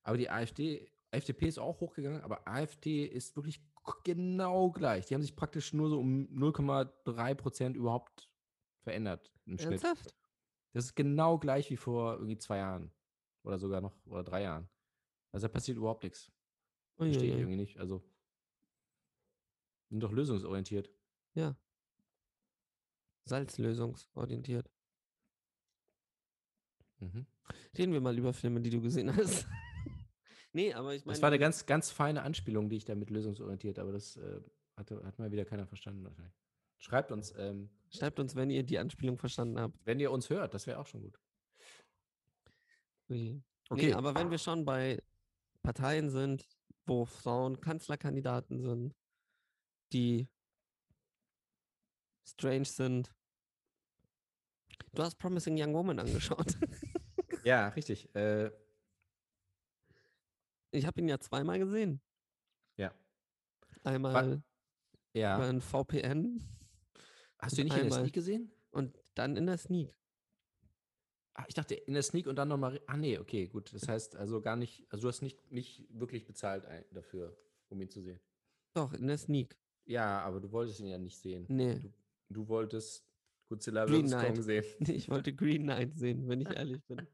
Aber 0.10 0.18
die 0.18 0.32
AfD, 0.32 0.92
FDP 1.12 1.50
ist 1.50 1.60
auch 1.60 1.82
hochgegangen, 1.82 2.24
aber 2.24 2.48
AfD 2.48 3.06
ist 3.06 3.36
wirklich 3.36 3.62
genau 4.04 4.72
gleich. 4.72 5.06
Die 5.06 5.14
haben 5.14 5.22
sich 5.22 5.36
praktisch 5.36 5.72
nur 5.72 5.88
so 5.88 6.00
um 6.00 6.26
0,3 6.34 7.36
Prozent 7.36 7.78
überhaupt 7.78 8.28
verändert 8.82 9.32
im 9.46 9.60
Schnitt. 9.60 9.84
Ernsthaft? 9.84 10.16
Das 10.74 10.86
ist 10.86 10.96
genau 10.96 11.38
gleich 11.38 11.70
wie 11.70 11.78
vor 11.78 12.14
irgendwie 12.14 12.40
zwei 12.40 12.58
Jahren. 12.58 12.92
Oder 13.44 13.60
sogar 13.60 13.82
noch, 13.82 13.96
oder 14.08 14.24
drei 14.24 14.42
Jahren. 14.42 14.68
Also 15.32 15.46
da 15.46 15.54
passiert 15.54 15.78
überhaupt 15.78 16.02
nichts. 16.02 16.32
Verstehe 16.96 17.26
ich 17.26 17.38
irgendwie 17.38 17.58
nicht. 17.58 17.78
Also, 17.78 18.04
sind 19.92 20.00
doch 20.00 20.12
lösungsorientiert. 20.12 20.90
Ja. 21.36 21.56
Salzlösungsorientiert. 23.26 24.72
Mhm. 26.98 27.28
Reden 27.78 27.94
wir 27.94 28.02
mal 28.02 28.18
über 28.18 28.34
Filme, 28.34 28.60
die 28.60 28.72
du 28.72 28.82
gesehen 28.82 29.16
hast. 29.16 29.46
Nee, 30.54 30.74
aber 30.74 30.94
ich 30.94 31.06
meine. 31.06 31.14
Das 31.14 31.22
war 31.22 31.30
eine 31.30 31.40
ganz, 31.40 31.66
ganz 31.66 31.92
feine 31.92 32.24
Anspielung, 32.24 32.70
die 32.70 32.78
ich 32.78 32.86
da 32.86 32.96
mit 32.96 33.10
lösungsorientiert, 33.10 33.80
aber 33.80 33.92
das 33.92 34.18
äh, 34.18 34.42
hatte, 34.76 35.04
hat 35.06 35.20
mal 35.20 35.32
wieder 35.32 35.46
keiner 35.46 35.66
verstanden 35.66 36.04
wahrscheinlich. 36.04 36.34
Schreibt 36.78 37.12
uns, 37.12 37.34
ähm, 37.38 37.70
Schreibt 37.90 38.20
uns, 38.20 38.36
wenn 38.36 38.50
ihr 38.50 38.64
die 38.64 38.80
Anspielung 38.80 39.18
verstanden 39.18 39.60
habt. 39.60 39.78
wenn 39.86 40.00
ihr 40.00 40.12
uns 40.12 40.30
hört, 40.30 40.54
das 40.54 40.68
wäre 40.68 40.80
auch 40.80 40.88
schon 40.88 41.02
gut. 41.02 41.20
Ui. 43.10 43.42
Okay. 43.70 43.88
Nee, 43.88 43.94
aber 43.94 44.16
wenn 44.16 44.32
wir 44.32 44.38
schon 44.38 44.66
bei 44.66 45.02
Parteien 45.62 46.10
sind, 46.10 46.48
wo 46.86 47.06
Frauen 47.06 47.60
Kanzlerkandidaten 47.60 48.62
sind, 48.62 48.96
die 49.92 50.28
strange 52.26 52.66
sind. 52.66 53.12
Du 54.94 55.04
hast 55.04 55.18
Promising 55.18 55.56
Young 55.60 55.74
Woman 55.74 56.00
angeschaut. 56.00 56.58
Ja, 57.44 57.70
richtig. 57.70 58.14
Äh, 58.16 58.52
Ich 60.72 60.86
habe 60.86 61.00
ihn 61.02 61.08
ja 61.10 61.20
zweimal 61.20 61.60
gesehen. 61.60 62.02
ja. 62.78 62.94
Einmal 63.84 64.44
Ja. 65.14 65.38
über 65.38 65.48
ein 65.48 65.62
VPN 65.62 66.44
Hast 67.40 67.58
du 67.58 67.62
ihn 67.62 67.68
nicht 67.68 67.78
in 67.78 67.90
der 67.90 67.94
Sneak 68.00 68.14
gesehen? 68.14 68.52
und 68.72 68.98
dann 69.16 69.38
in 69.38 69.46
der 69.46 69.58
Sneak. 69.58 69.96
Ah, 71.34 71.46
ich 71.48 71.54
dachte 71.54 71.76
in 71.76 71.94
der 71.94 72.04
Sneak 72.04 72.28
und 72.28 72.36
dann 72.36 72.50
nochmal. 72.50 72.82
Ah, 72.88 72.98
nee, 72.98 73.18
okay, 73.18 73.48
gut. 73.48 73.74
Das 73.74 73.88
heißt 73.88 74.18
also 74.18 74.42
gar 74.42 74.58
nicht. 74.58 74.86
Also, 74.92 75.04
du 75.04 75.08
hast 75.08 75.22
nicht, 75.22 75.50
nicht 75.52 75.88
wirklich 75.98 76.26
bezahlt 76.26 76.66
dafür, 76.92 77.38
um 77.70 77.82
ihn 77.82 77.90
zu 77.90 78.02
sehen. 78.02 78.20
Doch, 78.74 78.94
in 78.94 79.08
der 79.08 79.18
Sneak. 79.18 79.58
Ja, 79.86 80.20
aber 80.22 80.42
du 80.42 80.52
wolltest 80.52 80.82
ihn 80.82 80.88
ja 80.88 80.98
nicht 80.98 81.18
sehen. 81.18 81.46
Nee, 81.48 81.80
Du, 81.80 81.94
du 82.30 82.48
wolltest 82.50 83.08
Godzilla 83.48 83.86
Green 83.86 84.08
vs. 84.08 84.12
Kong 84.14 84.22
Knight. 84.34 84.44
sehen. 84.44 84.66
ich 84.96 85.10
wollte 85.10 85.34
Green 85.34 85.64
Knight 85.64 85.96
sehen, 85.98 86.28
wenn 86.28 86.42
ich 86.42 86.50
ehrlich 86.56 86.84
bin. 86.86 87.08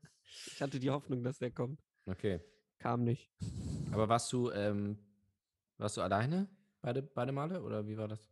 Ich 0.47 0.60
hatte 0.62 0.80
die 0.80 0.89
Hoffnung, 0.89 1.24
dass 1.24 1.38
der 1.38 1.51
kommt. 1.51 1.80
Okay. 2.08 2.39
Kam 2.86 3.04
nicht. 3.04 3.32
Aber 3.92 4.08
warst 4.10 4.32
du, 4.32 4.52
ähm, 4.52 5.00
warst 5.80 5.98
du 5.98 6.02
alleine 6.04 6.48
beide, 6.84 7.02
beide 7.02 7.32
Male 7.32 7.64
oder 7.64 7.88
wie 7.88 7.98
war 7.98 8.08
das? 8.08 8.30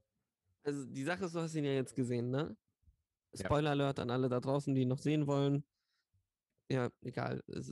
Also 0.62 0.86
die 0.86 1.04
Sache 1.04 1.26
ist, 1.26 1.34
du 1.34 1.40
hast 1.40 1.56
ihn 1.56 1.66
ja 1.66 1.72
jetzt 1.72 1.96
gesehen, 1.96 2.30
ne? 2.30 2.56
Ja. 3.34 3.46
Spoiler 3.48 3.72
Alert 3.72 3.98
an 3.98 4.12
alle 4.12 4.30
da 4.30 4.40
draußen, 4.40 4.76
die 4.76 4.82
ihn 4.82 4.90
noch 4.90 5.00
sehen 5.00 5.26
wollen. 5.26 5.64
Ja, 6.70 6.92
egal. 7.02 7.44
Es 7.48 7.72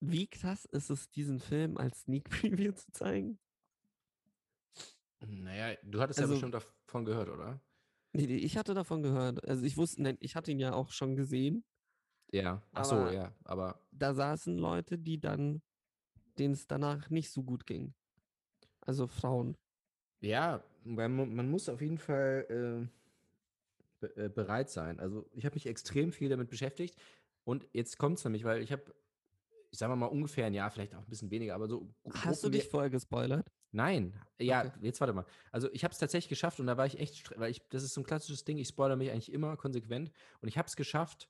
Wie 0.00 0.26
krass 0.26 0.64
ist 0.64 0.90
es, 0.90 1.08
diesen 1.10 1.38
Film 1.38 1.76
als 1.76 2.00
Sneak 2.00 2.28
Preview 2.64 2.72
zu 2.72 2.90
zeigen? 2.90 3.38
Naja, 5.24 5.76
du 5.84 6.00
hattest 6.00 6.18
ja 6.18 6.24
Also- 6.24 6.34
bestimmt 6.34 6.54
davon 6.54 7.04
gehört, 7.04 7.28
oder? 7.28 7.60
Nee, 8.14 8.26
nee, 8.26 8.38
ich 8.38 8.56
hatte 8.56 8.74
davon 8.74 9.04
gehört. 9.04 9.46
Also 9.46 9.62
ich 9.62 9.76
wusste, 9.76 10.02
nein, 10.02 10.16
ich 10.18 10.34
hatte 10.34 10.50
ihn 10.50 10.58
ja 10.58 10.72
auch 10.72 10.90
schon 10.90 11.14
gesehen. 11.14 11.64
Ja. 12.32 12.62
Ach 12.72 12.84
so, 12.84 12.96
Aber- 12.96 13.12
ja. 13.12 13.32
Aber 13.44 13.80
Da 13.92 14.14
saßen 14.14 14.58
Leute, 14.58 14.98
die 14.98 15.18
dann, 15.20 15.62
denen 16.38 16.54
es 16.54 16.66
danach 16.66 17.08
nicht 17.10 17.30
so 17.30 17.42
gut 17.42 17.66
ging. 17.66 17.94
Also 18.80 19.06
Frauen. 19.06 19.56
Ja, 20.20 20.62
weil 20.84 21.08
man, 21.08 21.34
man 21.34 21.50
muss 21.50 21.68
auf 21.68 21.80
jeden 21.80 21.98
Fall 21.98 22.46
äh, 22.48 22.88
be 24.00 24.16
äh, 24.16 24.28
bereit 24.28 24.70
sein. 24.70 25.00
Also 25.00 25.28
ich 25.32 25.44
habe 25.44 25.54
mich 25.54 25.66
extrem 25.66 26.12
viel 26.12 26.28
damit 26.28 26.48
beschäftigt 26.50 26.98
und 27.44 27.66
jetzt 27.72 27.98
kommt 27.98 28.18
es 28.18 28.24
nämlich, 28.24 28.44
weil 28.44 28.62
ich 28.62 28.72
habe, 28.72 28.94
ich 29.70 29.78
sage 29.78 29.94
mal 29.96 30.06
ungefähr 30.06 30.46
ein 30.46 30.54
Jahr, 30.54 30.70
vielleicht 30.70 30.94
auch 30.94 31.00
ein 31.00 31.08
bisschen 31.08 31.30
weniger, 31.30 31.54
aber 31.54 31.68
so. 31.68 31.88
Hast 32.12 32.44
du 32.44 32.48
dich 32.48 32.68
vorher 32.68 32.90
gespoilert? 32.90 33.50
Nein, 33.72 34.18
ja, 34.38 34.60
Okay. 34.66 34.72
jetzt 34.82 35.00
warte 35.00 35.12
mal. 35.12 35.26
Also 35.52 35.70
ich 35.72 35.84
habe 35.84 35.92
es 35.92 35.98
tatsächlich 35.98 36.28
geschafft 36.30 36.60
und 36.60 36.66
da 36.66 36.76
war 36.76 36.86
ich 36.86 36.98
echt, 36.98 37.38
weil 37.38 37.50
ich, 37.50 37.60
das 37.68 37.82
ist 37.82 37.94
so 37.94 38.00
ein 38.00 38.04
klassisches 38.04 38.44
Ding, 38.44 38.58
ich 38.58 38.68
spoilere 38.68 38.96
mich 38.96 39.10
eigentlich 39.10 39.32
immer 39.32 39.56
konsequent 39.56 40.10
und 40.40 40.48
ich 40.48 40.56
habe 40.56 40.66
es 40.68 40.76
geschafft, 40.76 41.28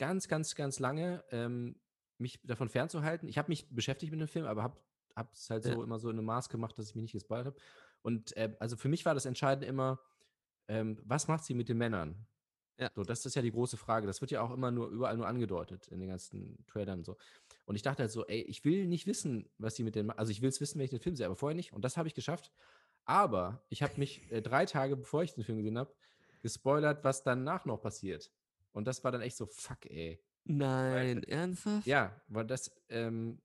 ganz, 0.00 0.28
ganz, 0.28 0.54
ganz 0.54 0.78
lange 0.80 1.22
ähm, 1.30 1.76
mich 2.18 2.40
davon 2.42 2.68
fernzuhalten. 2.70 3.28
Ich 3.28 3.38
habe 3.38 3.50
mich 3.50 3.68
beschäftigt 3.70 4.10
mit 4.10 4.20
dem 4.20 4.28
Film, 4.28 4.46
aber 4.46 4.62
habe 4.62 4.80
es 5.32 5.50
halt 5.50 5.64
Ja. 5.66 5.74
so 5.74 5.82
immer 5.82 5.98
so 5.98 6.08
in 6.08 6.16
einem 6.16 6.24
Maß 6.24 6.48
gemacht, 6.48 6.76
dass 6.78 6.88
ich 6.88 6.94
mich 6.94 7.02
nicht 7.02 7.12
gespoilert 7.12 7.46
habe. 7.46 7.60
Und 8.02 8.34
äh, 8.36 8.56
also 8.58 8.76
für 8.76 8.88
mich 8.88 9.04
war 9.04 9.14
das 9.14 9.26
Entscheidende 9.26 9.66
immer, 9.66 10.00
ähm, 10.68 10.98
was 11.04 11.28
macht 11.28 11.44
sie 11.44 11.52
mit 11.54 11.68
den 11.68 11.76
Männern? 11.76 12.26
Ja. 12.78 12.90
So, 12.94 13.02
das 13.02 13.26
ist 13.26 13.36
ja 13.36 13.42
die 13.42 13.50
große 13.52 13.76
Frage. 13.76 14.06
Das 14.06 14.22
wird 14.22 14.30
ja 14.30 14.40
auch 14.40 14.50
immer 14.52 14.70
nur 14.70 14.88
überall 14.88 15.18
nur 15.18 15.26
angedeutet 15.28 15.88
in 15.88 16.00
den 16.00 16.08
ganzen 16.08 16.64
Trailern 16.66 17.00
und 17.00 17.04
so. 17.04 17.18
Und 17.66 17.76
ich 17.76 17.82
dachte 17.82 18.02
halt 18.02 18.10
so, 18.10 18.26
ey, 18.26 18.40
ich 18.40 18.64
will 18.64 18.86
nicht 18.86 19.06
wissen, 19.06 19.50
was 19.58 19.76
sie 19.76 19.84
mit 19.84 19.96
den, 19.96 20.10
also 20.12 20.32
ich 20.32 20.40
will 20.40 20.48
es 20.48 20.62
wissen, 20.62 20.78
wenn 20.78 20.86
ich 20.86 20.90
den 20.90 21.00
Film 21.00 21.14
sehe, 21.14 21.26
aber 21.26 21.36
vorher 21.36 21.54
nicht. 21.54 21.74
Und 21.74 21.84
das 21.84 21.98
habe 21.98 22.08
ich 22.08 22.14
geschafft. 22.14 22.50
Aber 23.04 23.66
ich 23.68 23.82
habe 23.82 23.98
mich 23.98 24.32
äh, 24.32 24.40
drei 24.40 24.64
Tage, 24.64 24.96
bevor 24.96 25.22
ich 25.22 25.34
den 25.34 25.44
Film 25.44 25.58
gesehen 25.58 25.76
habe, 25.76 25.94
gespoilert, 26.40 27.04
was 27.04 27.22
danach 27.22 27.66
noch 27.66 27.82
passiert. 27.82 28.30
Und 28.72 28.86
das 28.86 29.04
war 29.04 29.12
dann 29.12 29.22
echt 29.22 29.36
so, 29.36 29.46
fuck, 29.46 29.86
ey. 29.86 30.22
Nein, 30.44 31.22
ernsthaft? 31.24 31.86
Ja, 31.86 32.20
weil 32.28 32.46
das, 32.46 32.70
ähm, 32.88 33.40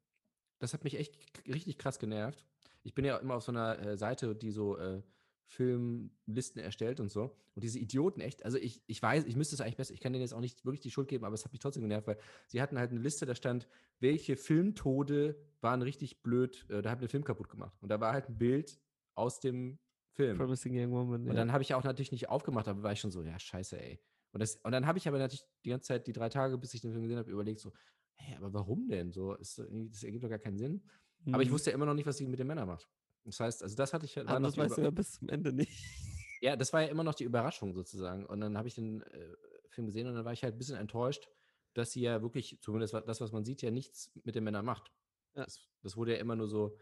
das 0.60 0.74
hat 0.74 0.84
mich 0.84 0.98
echt 0.98 1.18
richtig 1.48 1.78
krass 1.78 2.00
genervt. 2.00 2.46
Ich 2.84 2.94
bin 2.94 3.06
ja 3.06 3.18
immer 3.18 3.36
auf 3.36 3.44
so 3.44 3.52
einer 3.52 3.80
äh, 3.80 3.98
Seite, 3.98 4.36
die 4.36 4.52
so 4.52 4.78
äh, 4.78 5.02
Filmlisten 5.48 6.62
erstellt 6.62 7.00
und 7.00 7.12
so. 7.12 7.36
Und 7.56 7.64
diese 7.64 7.80
Idioten 7.80 8.20
echt, 8.20 8.44
also 8.44 8.58
ich, 8.58 8.82
ich 8.88 9.02
weiß, 9.02 9.26
ich 9.26 9.36
müsste 9.36 9.56
es 9.56 9.62
eigentlich 9.62 9.78
besser, 9.78 9.94
ich 9.94 10.02
kann 10.02 10.12
denen 10.12 10.22
jetzt 10.22 10.34
auch 10.34 10.42
nicht 10.42 10.66
wirklich 10.66 10.82
die 10.82 10.92
Schuld 10.92 11.08
geben, 11.08 11.24
aber 11.24 11.36
es 11.36 11.46
hat 11.46 11.52
mich 11.52 11.62
trotzdem 11.62 11.84
genervt, 11.84 12.08
weil 12.08 12.18
sie 12.48 12.62
hatten 12.62 12.78
halt 12.78 12.92
eine 12.92 13.00
Liste, 13.00 13.26
da 13.26 13.36
stand, 13.36 13.68
welche 14.00 14.36
Filmtode 14.36 15.38
waren 15.62 15.82
richtig 15.82 16.22
blöd, 16.22 16.66
äh, 16.70 16.82
da 16.82 16.92
haben 16.92 17.00
den 17.00 17.10
Film 17.10 17.24
kaputt 17.24 17.50
gemacht. 17.50 17.78
Und 17.82 17.90
da 17.90 18.00
war 18.00 18.14
halt 18.14 18.30
ein 18.30 18.38
Bild 18.38 18.80
aus 19.14 19.40
dem 19.40 19.80
Film. 20.12 20.38
Promising 20.38 20.74
Young 20.78 20.92
Woman. 20.92 21.22
Und 21.22 21.28
ja. 21.28 21.34
dann 21.34 21.52
habe 21.52 21.64
ich 21.64 21.74
auch 21.74 21.84
natürlich 21.84 22.12
nicht 22.12 22.30
aufgemacht, 22.30 22.68
aber 22.68 22.84
war 22.84 22.92
ich 22.92 23.00
schon 23.00 23.12
so, 23.12 23.22
ja, 23.22 23.40
scheiße, 23.40 23.80
ey. 23.80 24.00
Und, 24.36 24.42
das, 24.42 24.58
und 24.58 24.74
dann 24.74 24.86
habe 24.86 24.98
ich 24.98 25.08
aber 25.08 25.18
natürlich 25.18 25.46
die 25.64 25.70
ganze 25.70 25.88
Zeit, 25.88 26.08
die 26.08 26.12
drei 26.12 26.28
Tage, 26.28 26.58
bis 26.58 26.74
ich 26.74 26.82
den 26.82 26.92
Film 26.92 27.04
gesehen 27.04 27.20
habe, 27.20 27.32
überlegt, 27.32 27.62
so, 27.62 27.72
hey, 28.16 28.36
aber 28.36 28.52
warum 28.54 28.86
denn? 28.90 29.14
So, 29.14 29.34
ist, 29.36 29.60
das 29.60 30.04
ergibt 30.04 30.26
doch 30.26 30.30
gar 30.30 30.40
keinen 30.40 30.58
Sinn. 30.58 30.84
Aber 31.32 31.42
ich 31.42 31.48
Mhm. 31.48 31.54
wusste 31.54 31.70
ja 31.70 31.74
immer 31.76 31.86
noch 31.86 31.94
nicht, 31.94 32.06
was 32.06 32.18
sie 32.18 32.28
mit 32.28 32.38
den 32.38 32.48
Männern 32.48 32.68
macht. 32.68 32.90
Das 33.24 33.40
heißt, 33.40 33.64
also 33.64 33.78
das 33.78 33.94
hatte 33.94 34.06
ich 34.06 34.20
Aber 34.20 34.38
noch 34.42 34.50
das 34.50 34.58
weißt 34.58 34.78
du 34.78 34.82
ja 34.82 34.90
bis 34.92 35.14
zum 35.14 35.30
Ende 35.30 35.54
nicht. 35.54 35.72
Ja, 36.42 36.58
das 36.58 36.74
war 36.74 36.82
ja 36.82 36.90
immer 36.90 37.06
noch 37.06 37.16
die 37.16 37.24
Überraschung 37.24 37.74
sozusagen. 37.74 38.26
Und 38.26 38.42
dann 38.42 38.58
habe 38.58 38.68
ich 38.68 38.76
den 38.76 39.02
äh, 39.04 39.36
Film 39.70 39.88
gesehen 39.88 40.06
und 40.08 40.16
dann 40.16 40.26
war 40.26 40.34
ich 40.34 40.44
halt 40.44 40.54
ein 40.54 40.58
bisschen 40.58 40.76
enttäuscht, 40.76 41.30
dass 41.74 41.92
sie 41.92 42.02
ja 42.02 42.22
wirklich, 42.22 42.60
zumindest 42.62 42.94
das, 42.94 43.22
was 43.22 43.32
man 43.32 43.46
sieht, 43.46 43.62
ja 43.62 43.72
nichts 43.72 44.12
mit 44.26 44.36
den 44.36 44.44
Männern 44.44 44.66
macht. 44.66 44.92
Ja. 45.34 45.46
Das, 45.46 45.70
das 45.82 45.96
wurde 45.96 46.14
ja 46.14 46.20
immer 46.20 46.36
nur 46.36 46.50
so, 46.50 46.78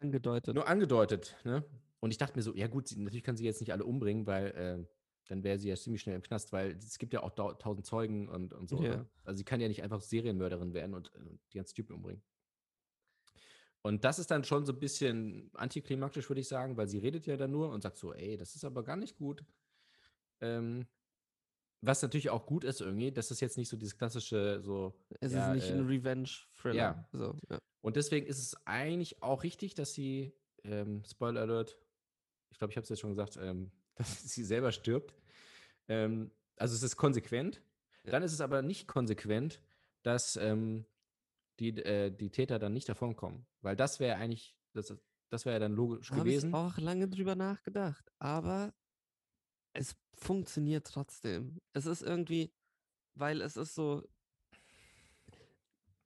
Angedeutet. 0.00 0.54
nur 0.54 0.68
angedeutet. 0.68 1.34
Ne? 1.44 1.64
Und 2.00 2.10
ich 2.10 2.18
dachte 2.18 2.36
mir 2.36 2.42
so, 2.42 2.54
ja 2.54 2.68
gut, 2.68 2.88
sie, 2.88 3.00
natürlich 3.00 3.24
kann 3.24 3.36
sie 3.38 3.44
jetzt 3.44 3.60
nicht 3.60 3.72
alle 3.72 3.84
umbringen, 3.84 4.26
weil 4.26 4.46
äh, 4.48 4.86
dann 5.28 5.44
wäre 5.44 5.58
sie 5.58 5.68
ja 5.68 5.76
ziemlich 5.76 6.02
schnell 6.02 6.16
im 6.16 6.22
Knast, 6.22 6.52
weil 6.52 6.72
es 6.72 6.98
gibt 6.98 7.12
ja 7.12 7.22
auch 7.22 7.30
tausend 7.30 7.86
Zeugen 7.86 8.28
und, 8.28 8.52
und 8.52 8.68
so. 8.68 8.82
Ja. 8.82 8.96
Ne? 8.96 9.06
Also 9.24 9.38
sie 9.38 9.44
kann 9.44 9.60
ja 9.60 9.68
nicht 9.68 9.82
einfach 9.82 10.00
Serienmörderin 10.00 10.74
werden 10.74 10.94
und, 10.94 11.14
äh, 11.14 11.20
die 11.52 11.58
ganzen 11.58 11.74
Typen 11.74 11.94
umbringen. 11.94 12.22
Und 13.82 14.04
das 14.04 14.18
ist 14.18 14.30
dann 14.30 14.44
schon 14.44 14.66
so 14.66 14.72
ein 14.72 14.80
bisschen 14.80 15.50
antiklimaktisch, 15.54 16.28
würde 16.28 16.40
ich 16.40 16.48
sagen, 16.48 16.76
weil 16.76 16.88
sie 16.88 16.98
redet 16.98 17.26
ja 17.26 17.36
dann 17.36 17.52
nur 17.52 17.70
und 17.70 17.82
sagt 17.82 17.96
so, 17.96 18.12
ey, 18.12 18.36
das 18.36 18.56
ist 18.56 18.64
aber 18.64 18.82
gar 18.82 18.96
nicht 18.96 19.16
gut. 19.16 19.44
Ähm, 20.40 20.86
was 21.80 22.02
natürlich 22.02 22.30
auch 22.30 22.44
gut 22.44 22.64
ist 22.64 22.80
irgendwie, 22.80 23.12
dass 23.12 23.30
es 23.30 23.40
jetzt 23.40 23.56
nicht 23.56 23.68
so 23.68 23.76
dieses 23.76 23.96
klassische 23.96 24.60
so. 24.62 24.94
es 25.20 25.32
ja, 25.32 25.52
ist 25.52 25.54
nicht 25.54 25.70
äh, 25.70 25.74
ein 25.74 25.86
Revenge-Thriller. 25.86 26.74
ja. 26.74 27.08
So, 27.12 27.36
ja. 27.48 27.58
und 27.82 27.96
deswegen 27.96 28.26
ist 28.26 28.38
es 28.38 28.56
eigentlich 28.66 29.22
auch 29.22 29.44
richtig, 29.44 29.74
dass 29.74 29.94
sie, 29.94 30.32
ähm, 30.64 31.04
Spoiler 31.04 31.42
Alert, 31.42 31.78
ich 32.50 32.58
glaube, 32.58 32.72
ich 32.72 32.76
habe 32.76 32.82
es 32.82 32.88
jetzt 32.88 33.00
schon 33.00 33.10
gesagt, 33.10 33.38
ähm, 33.40 33.70
dass 33.98 34.22
sie 34.34 34.44
selber 34.44 34.72
stirbt. 34.72 35.14
Ähm, 35.88 36.30
also 36.56 36.74
es 36.74 36.82
ist 36.82 36.96
konsequent. 36.96 37.60
Ja. 38.04 38.12
Dann 38.12 38.22
ist 38.22 38.32
es 38.32 38.40
aber 38.40 38.62
nicht 38.62 38.88
konsequent, 38.88 39.60
dass 40.02 40.36
ähm, 40.36 40.86
die, 41.58 41.70
äh, 41.70 42.10
die 42.10 42.30
Täter 42.30 42.58
dann 42.58 42.72
nicht 42.72 42.88
davonkommen. 42.88 43.46
Weil 43.60 43.76
das 43.76 44.00
wäre 44.00 44.16
eigentlich, 44.16 44.56
das, 44.72 44.94
das 45.28 45.44
wäre 45.44 45.56
ja 45.56 45.60
dann 45.60 45.72
logisch 45.72 46.10
Habe 46.10 46.22
gewesen. 46.22 46.50
ich 46.50 46.54
auch 46.54 46.78
lange 46.78 47.08
drüber 47.08 47.34
nachgedacht. 47.34 48.10
Aber 48.18 48.72
es 49.72 49.96
funktioniert 50.14 50.86
trotzdem. 50.86 51.60
Es 51.72 51.86
ist 51.86 52.02
irgendwie, 52.02 52.52
weil 53.14 53.40
es 53.40 53.56
ist 53.56 53.74
so, 53.74 54.08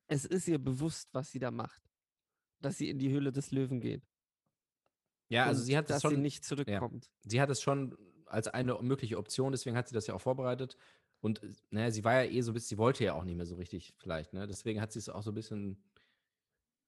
es 0.08 0.24
ist 0.24 0.48
ihr 0.48 0.58
bewusst, 0.58 1.08
was 1.12 1.30
sie 1.30 1.38
da 1.38 1.50
macht. 1.50 1.82
Dass 2.60 2.78
sie 2.78 2.88
in 2.88 2.98
die 2.98 3.10
Höhle 3.10 3.32
des 3.32 3.50
Löwen 3.50 3.80
geht. 3.80 4.06
Ja, 5.32 5.46
also 5.46 5.62
sie 5.62 5.76
hat 5.76 5.88
dass 5.88 5.96
das 5.96 6.02
schon, 6.02 6.16
sie 6.16 6.20
nicht 6.20 6.44
zurückkommt. 6.44 7.10
sie 7.24 7.40
hat 7.40 7.50
es 7.50 7.62
schon 7.62 7.96
als 8.26 8.48
eine 8.48 8.74
mögliche 8.82 9.18
Option, 9.18 9.52
deswegen 9.52 9.76
hat 9.76 9.88
sie 9.88 9.94
das 9.94 10.06
ja 10.06 10.14
auch 10.14 10.20
vorbereitet. 10.20 10.76
Und 11.20 11.40
naja, 11.70 11.90
sie 11.90 12.04
war 12.04 12.24
ja 12.24 12.30
eh 12.30 12.40
so 12.40 12.50
ein 12.50 12.54
bisschen, 12.54 12.68
sie 12.70 12.78
wollte 12.78 13.04
ja 13.04 13.14
auch 13.14 13.24
nicht 13.24 13.36
mehr 13.36 13.46
so 13.46 13.54
richtig, 13.54 13.94
vielleicht, 13.96 14.32
ne? 14.32 14.46
Deswegen 14.46 14.80
hat 14.80 14.92
sie 14.92 14.98
es 14.98 15.08
auch 15.08 15.22
so 15.22 15.30
ein 15.30 15.34
bisschen 15.34 15.82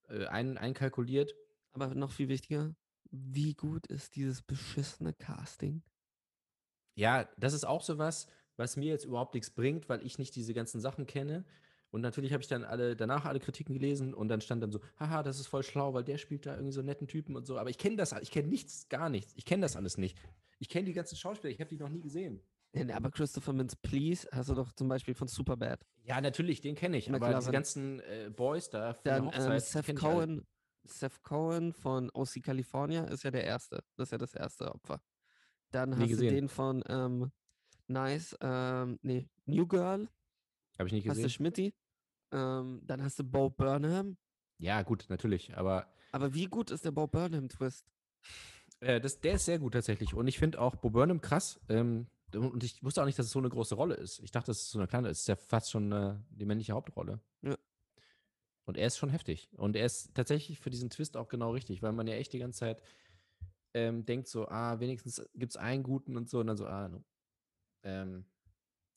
äh, 0.09 0.26
ein, 0.26 0.59
einkalkuliert. 0.59 1.34
Aber 1.72 1.95
noch 1.95 2.12
viel 2.12 2.28
wichtiger, 2.28 2.74
wie 3.11 3.55
gut 3.55 3.86
ist 3.86 4.16
dieses 4.16 4.42
beschissene 4.42 5.12
Casting? 5.12 5.82
Ja, 6.97 7.28
das 7.36 7.53
ist 7.53 7.64
auch 7.64 7.82
so 7.82 7.99
was, 7.99 8.28
was 8.57 8.76
mir 8.76 8.90
jetzt 8.90 9.05
überhaupt 9.05 9.34
nichts 9.34 9.51
bringt, 9.51 9.88
weil 9.88 10.05
ich 10.05 10.18
nicht 10.18 10.34
diese 10.36 10.55
ganzen 10.55 10.80
Sachen 10.80 11.07
kenne. 11.07 11.45
Und 11.95 12.01
natürlich 12.01 12.32
habe 12.32 12.42
ich 12.42 12.49
dann 12.49 12.64
alle 12.64 12.97
danach 12.97 13.24
alle 13.24 13.38
Kritiken 13.38 13.72
gelesen 13.72 14.14
und 14.14 14.26
dann 14.26 14.40
stand 14.40 14.64
dann 14.64 14.72
so, 14.72 14.80
haha, 14.99 15.22
das 15.22 15.38
ist 15.38 15.47
voll 15.47 15.62
schlau, 15.62 15.95
weil 15.95 16.03
der 16.03 16.18
spielt 16.18 16.45
da 16.45 16.55
irgendwie 16.55 16.72
so 16.72 16.80
einen 16.80 16.88
netten 16.88 17.07
Typen 17.07 17.36
und 17.36 17.47
so. 17.47 17.57
Aber 17.57 17.70
ich 17.70 17.78
kenne 17.78 17.95
das, 17.95 18.12
ich 18.20 18.32
kenne 18.32 18.49
nichts, 18.49 18.88
gar 18.88 19.09
nichts. 19.09 19.32
Ich 19.36 19.45
kenne 19.45 19.62
das 19.62 19.76
alles 19.76 19.97
nicht. 19.97 20.18
Ich 20.59 20.68
kenne 20.68 20.86
die 20.86 20.92
ganzen 20.92 21.14
Schauspieler, 21.14 21.53
ich 21.53 21.61
habe 21.61 21.70
die 21.70 21.76
noch 21.76 21.88
nie 21.88 22.01
gesehen. 22.01 22.42
Aber 22.92 23.12
Christopher 23.12 23.53
Mintz 23.53 23.76
Please 23.76 24.26
hast 24.32 24.49
du 24.49 24.55
doch 24.55 24.72
zum 24.72 24.88
Beispiel 24.88 25.14
von 25.14 25.28
Superbad. 25.28 25.86
Ja, 26.03 26.20
natürlich, 26.20 26.61
den 26.61 26.74
kenne 26.74 26.97
ich. 26.97 27.09
Aber 27.14 27.32
diese 27.32 27.53
ganzen 27.53 28.01
äh, 28.01 28.28
Boys 28.34 28.70
da 28.70 28.95
von 28.95 29.03
der 29.05 29.14
Dann 29.14 29.26
Hochzeit, 29.26 29.53
ähm, 29.53 29.61
Seth. 29.61 29.97
Cohen. 29.97 30.47
Seth 30.82 31.22
Cohen 31.22 31.72
von 31.72 32.11
OC 32.12 32.42
California 32.42 33.05
ist 33.05 33.22
ja 33.22 33.30
der 33.30 33.45
erste. 33.45 33.84
Das 33.95 34.09
ist 34.09 34.11
ja 34.12 34.18
das 34.18 34.34
erste 34.34 34.74
Opfer. 34.74 35.01
Dann 35.70 35.90
Nie 35.90 35.97
hast 35.97 36.09
gesehen. 36.09 36.28
du 36.28 36.34
den 36.34 36.49
von 36.49 36.82
ähm, 36.88 37.30
Nice, 37.86 38.36
ähm, 38.40 38.99
nee, 39.03 39.28
New 39.47 39.68
Girl, 39.68 40.09
Habe 40.76 40.88
ich 40.88 40.92
nicht 40.92 41.09
hast 41.09 41.18
du 41.18 41.22
gesehen. 41.22 41.30
Schmitty. 41.30 41.74
Ähm, 42.35 42.82
dann 42.85 43.03
hast 43.03 43.18
du 43.18 43.24
Bo 43.24 43.49
Burnham. 43.49 44.16
Ja, 44.59 44.82
gut, 44.82 45.07
natürlich. 45.09 45.57
Aber 45.57 45.87
Aber 46.12 46.35
wie 46.35 46.47
gut 46.47 46.70
ist 46.70 46.85
der 46.85 46.91
Bo 46.91 47.07
Burnham-Twist? 47.07 47.87
äh, 48.80 49.01
das, 49.01 49.20
der 49.20 49.35
ist 49.35 49.45
sehr 49.45 49.59
gut 49.59 49.72
tatsächlich. 49.72 50.14
Und 50.14 50.26
ich 50.26 50.39
finde 50.39 50.61
auch 50.61 50.76
Bo 50.76 50.91
Burnham 50.91 51.20
krass. 51.20 51.61
Ähm, 51.68 52.09
und 52.35 52.64
ich 52.64 52.82
wusste 52.82 53.01
auch 53.01 53.07
nicht, 53.07 53.18
dass 53.18 53.26
es 53.26 53.32
so 53.32 53.39
eine 53.39 53.49
große 53.49 53.76
Rolle 53.76 53.95
ist. 53.95 54.18
Ich 54.20 54.32
dachte, 54.32 54.49
dass 54.49 54.62
es 54.62 54.70
so 54.70 54.78
eine 54.78 54.89
kleine 54.89 55.09
ist. 55.09 55.18
Es 55.18 55.22
ist 55.22 55.28
ja 55.28 55.37
fast 55.37 55.70
schon 55.70 55.93
äh, 55.93 56.16
die 56.30 56.45
männliche 56.45 56.72
Hauptrolle. 56.72 57.20
Ja. 57.43 57.57
Und 58.64 58.76
er 58.76 58.89
ist 58.89 58.97
schon 58.97 59.11
heftig. 59.11 59.51
Und 59.57 59.76
er 59.76 59.87
ist 59.87 60.14
tatsächlich 60.14 60.59
für 60.59 60.70
diesen 60.70 60.91
Twist 60.91 61.16
auch 61.16 61.28
genau 61.28 61.53
richtig, 61.53 61.82
weil 61.82 61.93
man 61.93 62.09
ja 62.09 62.14
echt 62.14 62.32
die 62.32 62.39
ganze 62.41 62.61
Zeit 62.61 62.82
ähm, 63.74 64.05
denkt 64.05 64.26
so, 64.26 64.49
ah, 64.49 64.80
wenigstens 64.80 65.24
gibt 65.35 65.53
es 65.53 65.57
einen 65.57 65.82
guten 65.82 66.16
und 66.16 66.28
so, 66.28 66.41
und 66.41 66.47
dann 66.47 66.57
so, 66.57 66.66
ah, 66.66 66.89
no. 66.89 67.05
ähm, 67.82 68.24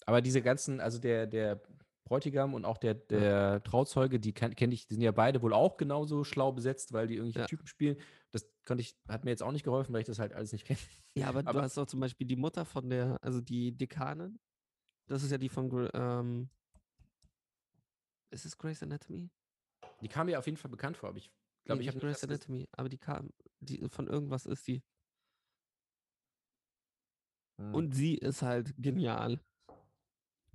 aber 0.06 0.22
diese 0.22 0.42
ganzen, 0.42 0.80
also 0.80 1.00
der, 1.00 1.28
der 1.28 1.62
Bräutigam 2.08 2.53
und 2.53 2.64
auch 2.64 2.78
der, 2.78 2.93
der 2.93 3.62
Trauzeuge, 3.64 4.20
die 4.20 4.32
kenne 4.34 4.74
ich, 4.74 4.88
die 4.88 4.93
sind 4.93 5.03
ja 5.03 5.12
beide 5.12 5.41
wohl 5.41 5.53
auch 5.53 5.76
genauso 5.76 6.24
schlau 6.24 6.53
besetzt, 6.53 6.93
weil 6.93 7.08
die 7.08 7.16
irgendwelche 7.16 7.39
Ja. 7.41 7.45
Typen 7.47 7.68
spielen. 7.68 7.97
Das 8.32 8.47
konnte 8.66 8.82
ich, 8.82 8.95
hat 9.10 9.26
mir 9.26 9.32
jetzt 9.32 9.43
auch 9.43 9.51
nicht 9.51 9.64
geholfen, 9.64 9.93
weil 9.93 10.01
ich 10.01 10.08
das 10.08 10.20
halt 10.20 10.32
alles 10.34 10.53
nicht 10.53 10.66
kenne. 10.66 10.80
Ja, 11.16 11.28
aber, 11.28 11.43
du 11.43 11.49
Aber- 11.49 11.62
hast 11.62 11.78
auch 11.78 11.86
zum 11.86 11.99
Beispiel 11.99 12.26
die 12.26 12.36
Mutter 12.38 12.64
von 12.64 12.89
der, 12.89 13.18
also 13.22 13.41
die 13.41 13.72
Dekanin. 13.76 14.39
Das 15.08 15.24
ist 15.24 15.32
ja 15.32 15.38
die 15.38 15.49
von, 15.49 15.89
ähm, 15.93 16.49
ist 18.30 18.45
es 18.45 18.58
Grey's 18.58 18.84
Anatomy? 18.84 19.30
Die 20.01 20.08
kam 20.08 20.28
mir 20.28 20.38
auf 20.39 20.45
jeden 20.45 20.58
Fall 20.58 20.72
bekannt 20.72 20.95
vor, 20.97 21.10
aber 21.10 21.18
ich 21.18 21.30
glaube, 21.66 21.80
Nee, 21.80 21.88
ich 21.88 21.93
habe 21.93 21.99
Grey's 21.99 22.24
Anatomy, 22.24 22.68
aber 22.72 22.88
die 22.89 22.97
kam, 22.97 23.32
die 23.60 23.88
von 23.89 24.08
irgendwas 24.08 24.45
ist 24.45 24.66
die. 24.68 24.82
Hm. 27.60 27.74
Und 27.74 27.91
sie 27.93 28.16
ist 28.16 28.41
halt 28.41 28.74
genial. 28.78 29.39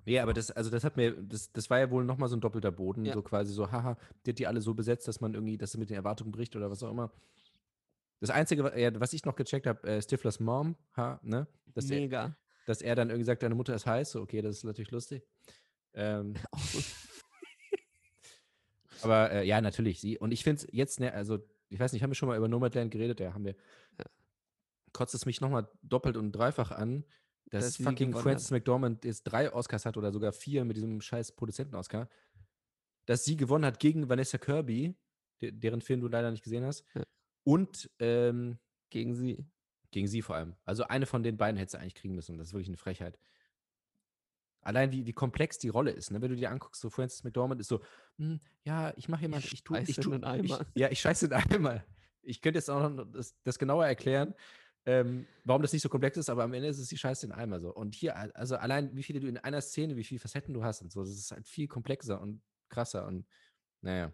Nee, 0.04 0.18
aber 0.18 0.32
das, 0.32 0.50
also 0.50 0.70
das 0.70 0.84
hat 0.84 0.96
mir, 0.96 1.12
das, 1.12 1.52
das 1.52 1.70
war 1.70 1.78
ja 1.78 1.90
wohl 1.90 2.04
nochmal 2.04 2.28
so 2.28 2.36
ein 2.36 2.40
doppelter 2.40 2.72
Boden, 2.72 3.04
Ja. 3.04 3.14
so 3.14 3.22
quasi 3.22 3.52
so, 3.52 3.70
haha, 3.70 3.96
die 4.26 4.30
hat 4.30 4.38
die 4.38 4.46
alle 4.46 4.60
so 4.60 4.74
besetzt, 4.74 5.06
dass 5.06 5.20
man 5.20 5.34
irgendwie, 5.34 5.58
dass 5.58 5.72
sie 5.72 5.78
mit 5.78 5.90
den 5.90 5.96
Erwartungen 5.96 6.32
bricht 6.32 6.56
oder 6.56 6.70
was 6.70 6.82
auch 6.82 6.90
immer. 6.90 7.12
Das 8.20 8.30
Einzige, 8.30 8.64
was 8.64 9.12
ich 9.12 9.24
noch 9.24 9.36
gecheckt 9.36 9.66
habe, 9.66 9.82
äh, 9.88 10.02
Stiflers 10.02 10.40
Mom, 10.40 10.76
ha, 10.96 11.20
ne? 11.22 11.46
Dass 11.74 11.90
er, 11.90 12.00
Mega. 12.00 12.36
dass 12.66 12.82
er 12.82 12.94
dann 12.94 13.10
irgendwie 13.10 13.24
sagt, 13.24 13.42
deine 13.42 13.54
Mutter 13.54 13.74
ist 13.74 13.86
heiß, 13.86 14.12
so, 14.12 14.20
okay, 14.20 14.42
das 14.42 14.58
ist 14.58 14.64
natürlich 14.64 14.90
lustig. 14.90 15.24
Ähm, 15.94 16.34
aber 19.02 19.30
äh, 19.32 19.46
ja, 19.46 19.60
natürlich, 19.60 20.00
sie. 20.00 20.18
Und 20.18 20.32
ich 20.32 20.44
finde 20.44 20.62
es 20.62 20.68
jetzt, 20.72 21.00
ne, 21.00 21.12
also, 21.12 21.38
ich 21.68 21.80
weiß 21.80 21.92
nicht, 21.92 22.02
haben 22.02 22.10
wir 22.10 22.14
schon 22.14 22.28
mal 22.28 22.36
über 22.36 22.48
Nomadland 22.48 22.90
geredet? 22.90 23.20
Ja, 23.20 23.34
haben 23.34 23.44
wir. 23.44 23.54
Ja. 23.98 24.04
Kotzt 24.92 25.14
es 25.14 25.26
mich 25.26 25.40
nochmal 25.40 25.68
doppelt 25.82 26.16
und 26.16 26.32
dreifach 26.32 26.70
an, 26.70 27.04
dass, 27.50 27.74
sie 27.74 27.82
fucking 27.82 28.14
Frances 28.14 28.50
McDormand 28.50 29.04
jetzt 29.04 29.24
drei 29.24 29.52
Oscars 29.52 29.84
hat 29.84 29.96
oder 29.96 30.12
sogar 30.12 30.32
vier 30.32 30.64
mit 30.64 30.76
diesem 30.76 31.00
scheiß 31.00 31.32
Produzenten-Oscar. 31.32 32.08
Dass 33.06 33.24
sie 33.24 33.36
gewonnen 33.36 33.64
hat 33.64 33.78
gegen 33.78 34.08
Vanessa 34.08 34.38
Kirby, 34.38 34.96
de 35.40 35.50
deren 35.50 35.80
Film 35.80 36.00
du 36.00 36.08
leider 36.08 36.30
nicht 36.30 36.44
gesehen 36.44 36.64
hast. 36.64 36.84
Ja. 36.94 37.02
Und 37.44 37.90
ähm, 37.98 38.58
Gegen 38.90 39.14
sie. 39.14 39.46
gegen 39.90 40.06
sie 40.06 40.20
vor 40.20 40.36
allem. 40.36 40.54
Also 40.64 40.84
eine 40.84 41.06
von 41.06 41.22
den 41.22 41.38
beiden 41.38 41.56
hätte 41.56 41.72
sie 41.72 41.78
eigentlich 41.78 41.94
kriegen 41.94 42.14
müssen. 42.14 42.36
Das 42.36 42.48
ist 42.48 42.52
wirklich 42.52 42.68
eine 42.68 42.76
Frechheit. 42.76 43.18
Allein 44.60 44.92
wie, 44.92 45.06
wie 45.06 45.12
komplex 45.12 45.58
die 45.58 45.70
Rolle 45.70 45.90
ist, 45.90 46.10
ne? 46.10 46.20
Wenn 46.20 46.30
du 46.30 46.36
dir 46.36 46.50
anguckst, 46.50 46.80
so 46.80 46.90
Frances 46.90 47.24
McDormand 47.24 47.60
ist 47.60 47.68
so, 47.68 47.80
hm, 48.18 48.40
ja, 48.64 48.92
ich 48.96 49.08
mache 49.08 49.26
ich 49.26 49.64
tue, 49.64 49.80
ich 49.80 49.96
in 49.96 50.04
tue. 50.04 50.40
Ich, 50.42 50.56
ja, 50.74 50.88
ich 50.90 51.00
scheiße 51.00 51.26
in 51.26 51.32
Eimer. 51.32 51.82
Ich 52.20 52.40
könnte 52.40 52.58
jetzt 52.58 52.70
auch 52.70 52.88
noch 52.88 53.04
das, 53.10 53.34
das 53.42 53.58
genauer 53.58 53.86
erklären, 53.86 54.34
ähm, 54.86 55.28
warum 55.44 55.62
das 55.62 55.72
nicht 55.72 55.82
so 55.82 55.88
komplex 55.88 56.16
ist, 56.18 56.28
aber 56.30 56.44
am 56.44 56.54
Ende 56.54 56.68
ist 56.68 56.78
es 56.78 56.88
die 56.88 56.98
Scheiße 56.98 57.26
in 57.26 57.32
Eimer 57.32 57.60
so. 57.60 57.72
Und 57.74 57.94
hier, 57.94 58.16
also 58.36 58.56
allein, 58.56 58.96
wie 58.96 59.02
viele 59.02 59.20
du 59.20 59.28
in 59.28 59.38
einer 59.38 59.60
Szene, 59.60 59.96
wie 59.96 60.04
viele 60.04 60.20
Facetten 60.20 60.54
du 60.54 60.64
hast 60.64 60.82
und 60.82 60.92
so, 60.92 61.00
das 61.02 61.10
ist 61.16 61.30
halt 61.32 61.48
viel 61.48 61.68
komplexer 61.68 62.20
und 62.20 62.42
krasser 62.68 63.06
und 63.06 63.26
naja. 63.82 64.12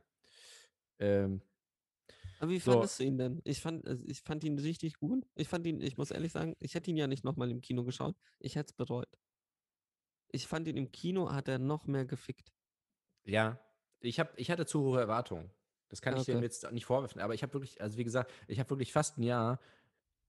Ähm, 0.98 1.42
Aber 2.38 2.50
wie 2.52 2.60
So. 2.64 2.86
fandest 2.86 2.98
du 3.00 3.04
ihn 3.04 3.18
denn? 3.18 3.40
Ich 3.44 3.60
fand, 3.60 3.86
also 3.86 4.04
ich 4.06 4.20
fand 4.22 4.44
ihn 4.44 4.58
richtig 4.58 4.94
gut. 4.98 5.26
Ich 5.34 5.48
fand 5.48 5.66
ihn, 5.66 5.80
ich 5.80 5.96
muss 5.98 6.10
ehrlich 6.10 6.32
sagen, 6.32 6.54
ich 6.60 6.74
hätte 6.74 6.90
ihn 6.90 6.96
ja 6.96 7.06
nicht 7.06 7.24
nochmal 7.24 7.50
im 7.50 7.60
Kino 7.60 7.84
geschaut. 7.84 8.16
Ich 8.38 8.54
hätte 8.56 8.70
es 8.70 8.76
bereut. 8.76 9.08
Ich 10.30 10.46
fand 10.46 10.66
ihn 10.68 10.78
im 10.78 10.90
Kino, 10.90 11.32
hat 11.34 11.48
er 11.48 11.58
noch 11.58 11.86
mehr 11.86 12.06
gefickt. 12.06 12.54
Ja, 13.24 13.60
ich, 14.00 14.18
hab, 14.20 14.38
ich 14.38 14.50
hatte 14.50 14.66
zu 14.66 14.80
hohe 14.82 15.00
Erwartungen. 15.00 15.50
Das 15.88 16.02
kann 16.02 16.14
Ja, 16.14 16.16
ich 16.16 16.24
dir 16.24 16.38
okay. 16.38 16.40
jetzt 16.40 16.70
nicht 16.72 16.84
vorwerfen, 16.84 17.20
aber 17.20 17.34
ich 17.34 17.42
habe 17.42 17.54
wirklich, 17.54 17.80
also 17.80 17.96
wie 17.96 18.04
gesagt, 18.04 18.30
ich 18.46 18.58
habe 18.60 18.70
wirklich 18.70 18.92
fast 18.92 19.18
ein 19.18 19.22
Jahr 19.22 19.58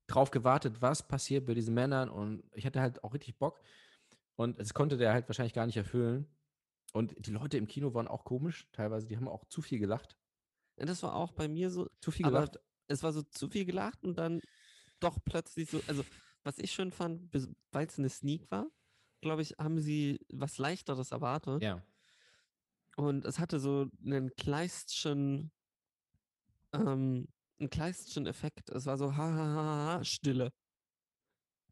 drauf 0.10 0.32
gewartet, 0.32 0.82
was 0.82 1.08
passiert 1.08 1.46
bei 1.46 1.54
diesen 1.54 1.74
Männern 1.74 2.10
und 2.10 2.44
ich 2.54 2.66
hatte 2.66 2.82
halt 2.82 3.04
auch 3.04 3.14
richtig 3.14 3.38
Bock 3.38 3.62
und 4.36 4.60
es 4.60 4.74
konnte 4.74 4.98
der 4.98 5.14
halt 5.14 5.28
wahrscheinlich 5.28 5.54
gar 5.54 5.66
nicht 5.66 5.78
erfüllen. 5.78 6.28
Und 6.94 7.14
die 7.26 7.32
Leute 7.32 7.58
im 7.58 7.68
Kino 7.68 7.94
waren 7.94 8.08
auch 8.08 8.24
komisch, 8.24 8.68
teilweise, 8.72 9.06
die 9.08 9.16
haben 9.16 9.28
auch 9.28 9.46
zu 9.46 9.62
viel 9.62 9.80
gelacht. 9.80 10.18
Das 10.78 11.04
war 11.04 11.16
auch 11.16 11.34
bei 11.34 11.48
mir 11.48 11.70
so, 11.70 11.90
Zu 12.02 12.12
viel 12.12 12.26
gelacht. 12.26 12.60
es 12.88 13.04
war 13.04 13.12
so 13.12 13.22
zu 13.22 13.50
viel 13.50 13.66
gelacht 13.66 14.04
und 14.04 14.18
dann 14.18 14.42
doch 15.00 15.20
plötzlich 15.24 15.70
so, 15.70 15.82
also 15.88 16.04
was 16.44 16.58
ich 16.58 16.72
schön 16.72 16.92
fand, 16.92 17.32
weil 17.72 17.86
es 17.86 18.00
eine 18.00 18.10
Sneak 18.10 18.50
war, 18.50 18.72
glaube 19.22 19.42
ich, 19.42 19.52
haben 19.60 19.80
sie 19.80 20.20
was 20.30 20.58
leichteres 20.58 21.12
erwartet. 21.12 21.62
Ja. 21.62 21.84
Und 22.96 23.26
es 23.26 23.40
hatte 23.40 23.60
so 23.60 23.90
einen 24.04 24.34
Kleistschen, 24.36 25.52
ähm, 26.74 27.28
einen 27.60 27.70
Kleistschen 27.70 28.26
Effekt. 28.26 28.70
Es 28.70 28.86
war 28.86 28.98
so 28.98 29.16
ha, 29.16 29.18
ha, 29.18 29.36
ha, 29.36 29.98
ha, 29.98 30.04
Stille. 30.04 30.52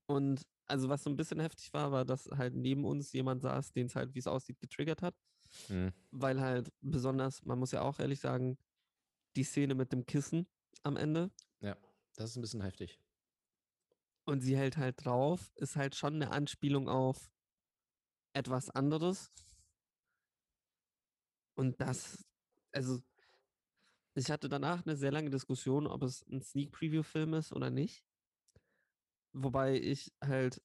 Und 0.08 0.46
also 0.68 0.90
was 0.90 1.04
so 1.04 1.10
ein 1.10 1.16
bisschen 1.16 1.40
heftig 1.40 1.74
war, 1.74 1.92
war, 1.92 2.06
dass 2.06 2.26
halt 2.32 2.56
neben 2.56 2.86
uns 2.86 3.12
jemand 3.14 3.42
saß, 3.42 3.72
den 3.74 3.88
es 3.88 3.96
halt, 3.96 4.14
wie 4.16 4.20
es 4.20 4.28
aussieht, 4.28 4.60
getriggert 4.60 5.02
hat. 5.02 5.16
Mhm. 5.70 5.94
Weil 6.12 6.42
halt 6.42 6.70
besonders, 6.82 7.44
man 7.46 7.60
muss 7.60 7.72
ja 7.72 7.82
auch 7.82 8.00
ehrlich 8.00 8.20
sagen, 8.20 8.58
die 9.36 9.44
Szene 9.44 9.76
mit 9.76 9.94
dem 9.94 10.06
Kissen 10.06 10.48
am 10.84 10.98
Ende 10.98 11.32
Ja, 11.62 11.78
das 12.16 12.32
ist 12.32 12.36
ein 12.38 12.42
bisschen 12.42 12.62
heftig. 12.62 13.00
und 14.26 14.42
sie 14.42 14.58
hält 14.58 14.76
halt 14.78 15.06
drauf, 15.06 15.52
ist 15.56 15.78
halt 15.78 15.96
schon 15.96 16.16
eine 16.16 16.32
Anspielung 16.32 16.90
auf 16.90 17.32
etwas 18.34 18.70
anderes. 18.70 19.32
Und 21.56 21.80
das, 21.82 22.26
also, 22.72 23.00
ich 24.18 24.32
hatte 24.32 24.50
danach 24.50 24.86
eine 24.86 24.96
sehr 24.96 25.12
lange 25.12 25.30
Diskussion, 25.30 25.88
ob 25.88 26.04
es 26.04 26.26
ein 26.30 26.42
Sneak 26.42 26.72
Preview-Film 26.72 27.34
ist 27.36 27.54
oder 27.54 27.70
nicht. 27.70 28.04
Wobei 29.34 29.76
ich 29.80 30.12
halt 30.22 30.62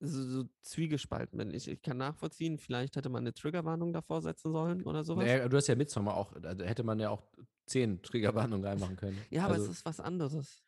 so, 0.00 0.22
so 0.22 0.44
zwiegespalten 0.60 1.38
bin. 1.38 1.54
Ich, 1.54 1.68
ich 1.68 1.80
kann 1.80 1.96
nachvollziehen, 1.96 2.58
vielleicht 2.58 2.96
hätte 2.96 3.08
man 3.08 3.22
eine 3.22 3.32
Triggerwarnung 3.32 3.92
davor 3.92 4.20
setzen 4.20 4.52
sollen 4.52 4.82
oder 4.84 5.04
sowas. 5.04 5.24
Naja, 5.24 5.48
du 5.48 5.56
hast 5.56 5.66
ja 5.68 5.74
Midsommar 5.74 6.16
auch, 6.16 6.32
da 6.40 6.50
hätte 6.64 6.82
man 6.82 6.98
ja 7.00 7.10
auch 7.10 7.22
zehn 7.66 8.02
Triggerwarnungen 8.02 8.64
reinmachen 8.66 8.96
können. 8.96 9.18
ja, 9.30 9.44
aber 9.44 9.54
also, 9.54 9.66
es 9.66 9.78
ist 9.78 9.84
was 9.86 10.00
anderes. 10.00 10.62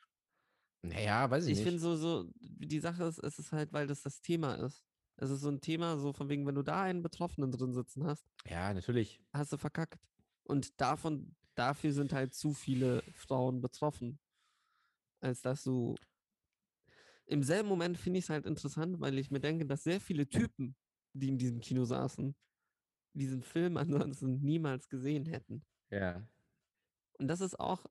Naja, 0.82 1.28
weiß 1.30 1.44
ich, 1.46 1.52
Ich 1.52 1.58
nicht. 1.58 1.64
finde 1.66 1.80
so, 1.80 1.96
so, 1.96 2.30
die 2.40 2.78
Sache 2.78 3.04
ist, 3.04 3.18
es 3.18 3.38
ist 3.38 3.52
halt, 3.52 3.72
weil 3.72 3.86
das 3.86 4.02
das 4.02 4.20
Thema 4.22 4.54
ist. 4.54 4.82
Es 5.16 5.30
ist 5.30 5.40
so 5.40 5.48
ein 5.48 5.60
Thema, 5.60 5.98
so 5.98 6.12
von 6.12 6.28
wegen, 6.28 6.46
wenn 6.46 6.54
du 6.54 6.62
da 6.62 6.82
einen 6.82 7.02
Betroffenen 7.02 7.50
drin 7.50 7.72
sitzen 7.72 8.04
hast, 8.04 8.26
ja, 8.46 8.72
natürlich. 8.72 9.20
hast 9.32 9.52
du 9.52 9.56
verkackt. 9.58 9.98
Und 10.44 10.80
davon, 10.80 11.34
dafür 11.56 11.92
sind 11.92 12.12
halt 12.12 12.34
zu 12.34 12.52
viele 12.52 13.02
Frauen 13.14 13.60
betroffen. 13.60 14.18
Als 15.20 15.42
dass 15.42 15.64
du. 15.64 15.96
Im 17.26 17.42
selben 17.42 17.68
Moment 17.68 17.98
finde 17.98 18.20
ich 18.20 18.26
es 18.26 18.30
halt 18.30 18.46
interessant, 18.46 19.00
weil 19.00 19.18
ich 19.18 19.32
mir 19.32 19.40
denke, 19.40 19.66
dass 19.66 19.82
sehr 19.82 20.00
viele 20.00 20.28
Typen, 20.28 20.76
die 21.12 21.28
in 21.28 21.38
diesem 21.38 21.60
Kino 21.60 21.84
saßen, 21.84 22.36
diesen 23.14 23.42
Film 23.42 23.76
ansonsten 24.12 24.40
niemals 24.42 24.88
gesehen 24.88 25.26
hätten. 25.26 25.64
Ja. 25.90 26.28
Und 27.18 27.28
das 27.28 27.40
ist 27.40 27.58
auch, 27.58 27.84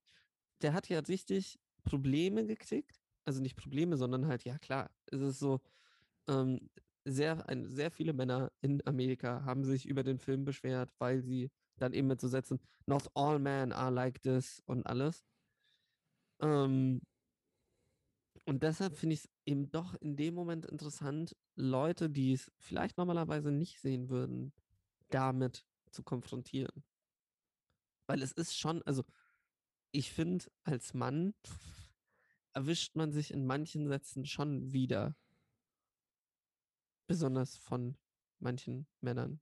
der 0.62 0.74
hat 0.74 0.88
ja 0.88 1.00
richtig 1.00 1.60
Probleme 1.84 2.46
gekriegt. 2.46 3.02
Also 3.26 3.42
nicht 3.42 3.58
Probleme, 3.58 3.98
sondern 3.98 4.28
halt, 4.28 4.46
ja 4.46 4.58
klar, 4.60 4.96
es 5.08 5.20
ist 5.20 5.40
so, 5.40 5.60
ähm, 6.28 6.70
sehr, 7.06 7.48
ein, 7.48 7.68
sehr 7.68 7.92
viele 7.92 8.14
Männer 8.14 8.52
in 8.62 8.86
Amerika 8.86 9.44
haben 9.46 9.64
sich 9.64 9.88
über 9.88 10.04
den 10.04 10.18
Film 10.20 10.44
beschwert, 10.44 10.92
weil 10.98 11.22
sie 11.22 11.52
dann 11.78 11.94
eben 11.94 12.08
mit 12.08 12.22
so 12.22 12.28
Sätzen, 12.28 12.60
not 12.86 13.10
all 13.16 13.40
men 13.40 13.72
are 13.72 13.92
like 13.92 14.22
this 14.22 14.62
und 14.66 14.86
alles. 14.86 15.26
Ähm, 16.42 17.02
und 18.46 18.62
deshalb 18.62 18.96
finde 18.96 19.16
ich 19.16 19.22
es 19.22 19.30
eben 19.46 19.72
doch 19.72 19.96
in 19.96 20.16
dem 20.16 20.36
Moment 20.36 20.66
interessant, 20.66 21.36
Leute, 21.56 22.10
die 22.10 22.34
es 22.34 22.52
vielleicht 22.60 22.98
normalerweise 22.98 23.52
nicht 23.52 23.80
sehen 23.80 24.10
würden, 24.10 24.54
damit 25.10 25.66
zu 25.92 26.04
konfrontieren. 26.04 26.84
Weil 28.08 28.22
es 28.22 28.32
ist 28.34 28.56
schon, 28.56 28.84
also 28.84 29.04
ich 29.92 30.12
finde, 30.12 30.46
als 30.64 30.94
Mann 30.94 31.34
erwischt 32.54 32.96
man 32.96 33.12
sich 33.12 33.32
in 33.32 33.46
manchen 33.46 33.88
Sätzen 33.88 34.26
schon 34.26 34.72
wieder. 34.72 35.16
Besonders 37.08 37.58
von 37.58 37.98
manchen 38.40 38.88
Männern. 39.02 39.40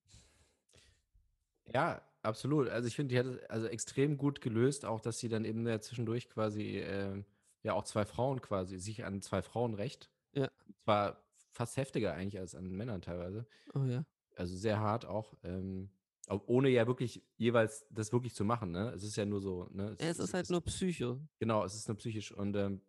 Ja, 1.66 2.02
absolut. 2.24 2.70
Also 2.70 2.88
ich 2.88 2.96
finde, 2.96 3.14
die 3.14 3.20
hat 3.20 3.26
es 3.26 3.50
also 3.50 3.68
extrem 3.68 4.18
gut 4.18 4.42
gelöst, 4.42 4.86
auch 4.86 5.02
dass 5.02 5.20
sie 5.20 5.30
dann 5.30 5.46
eben 5.46 5.68
ja 5.68 5.80
zwischendurch 5.80 6.30
quasi 6.30 6.80
ähm, 6.80 7.26
ja 7.62 7.74
auch 7.74 7.84
zwei 7.84 8.06
Frauen 8.06 8.42
quasi 8.42 8.80
sich 8.80 9.06
an 9.06 9.22
zwei 9.22 9.42
Frauen 9.42 9.74
rächt. 9.74 10.10
Ja. 10.34 10.50
Zwar 10.84 11.24
fast 11.52 11.78
heftiger 11.78 12.14
eigentlich 12.14 12.40
als 12.40 12.56
an 12.56 12.70
Männern 12.72 13.02
teilweise. 13.02 13.46
Oh 13.74 13.84
ja. 13.84 14.06
Also 14.36 14.56
sehr 14.56 14.80
hart 14.80 15.06
auch. 15.06 15.36
Ähm, 15.44 15.90
ohne 16.28 16.70
ja 16.70 16.88
wirklich 16.88 17.24
jeweils 17.38 17.86
das 17.90 18.12
wirklich 18.14 18.34
zu 18.34 18.46
machen, 18.46 18.72
ne? 18.72 18.92
Es 18.96 19.04
ist 19.04 19.16
ja 19.18 19.26
nur 19.26 19.42
so, 19.42 19.68
ne? 19.72 19.96
Es 20.00 20.20
ist 20.20 20.34
halt 20.34 20.50
nur 20.50 20.62
Psycho. 20.62 21.20
Genau, 21.40 21.64
es 21.66 21.76
ist 21.76 21.88
nur 21.88 21.98
psychisch. 21.98 22.32
Und 22.32 22.56
ähm, 22.56 22.82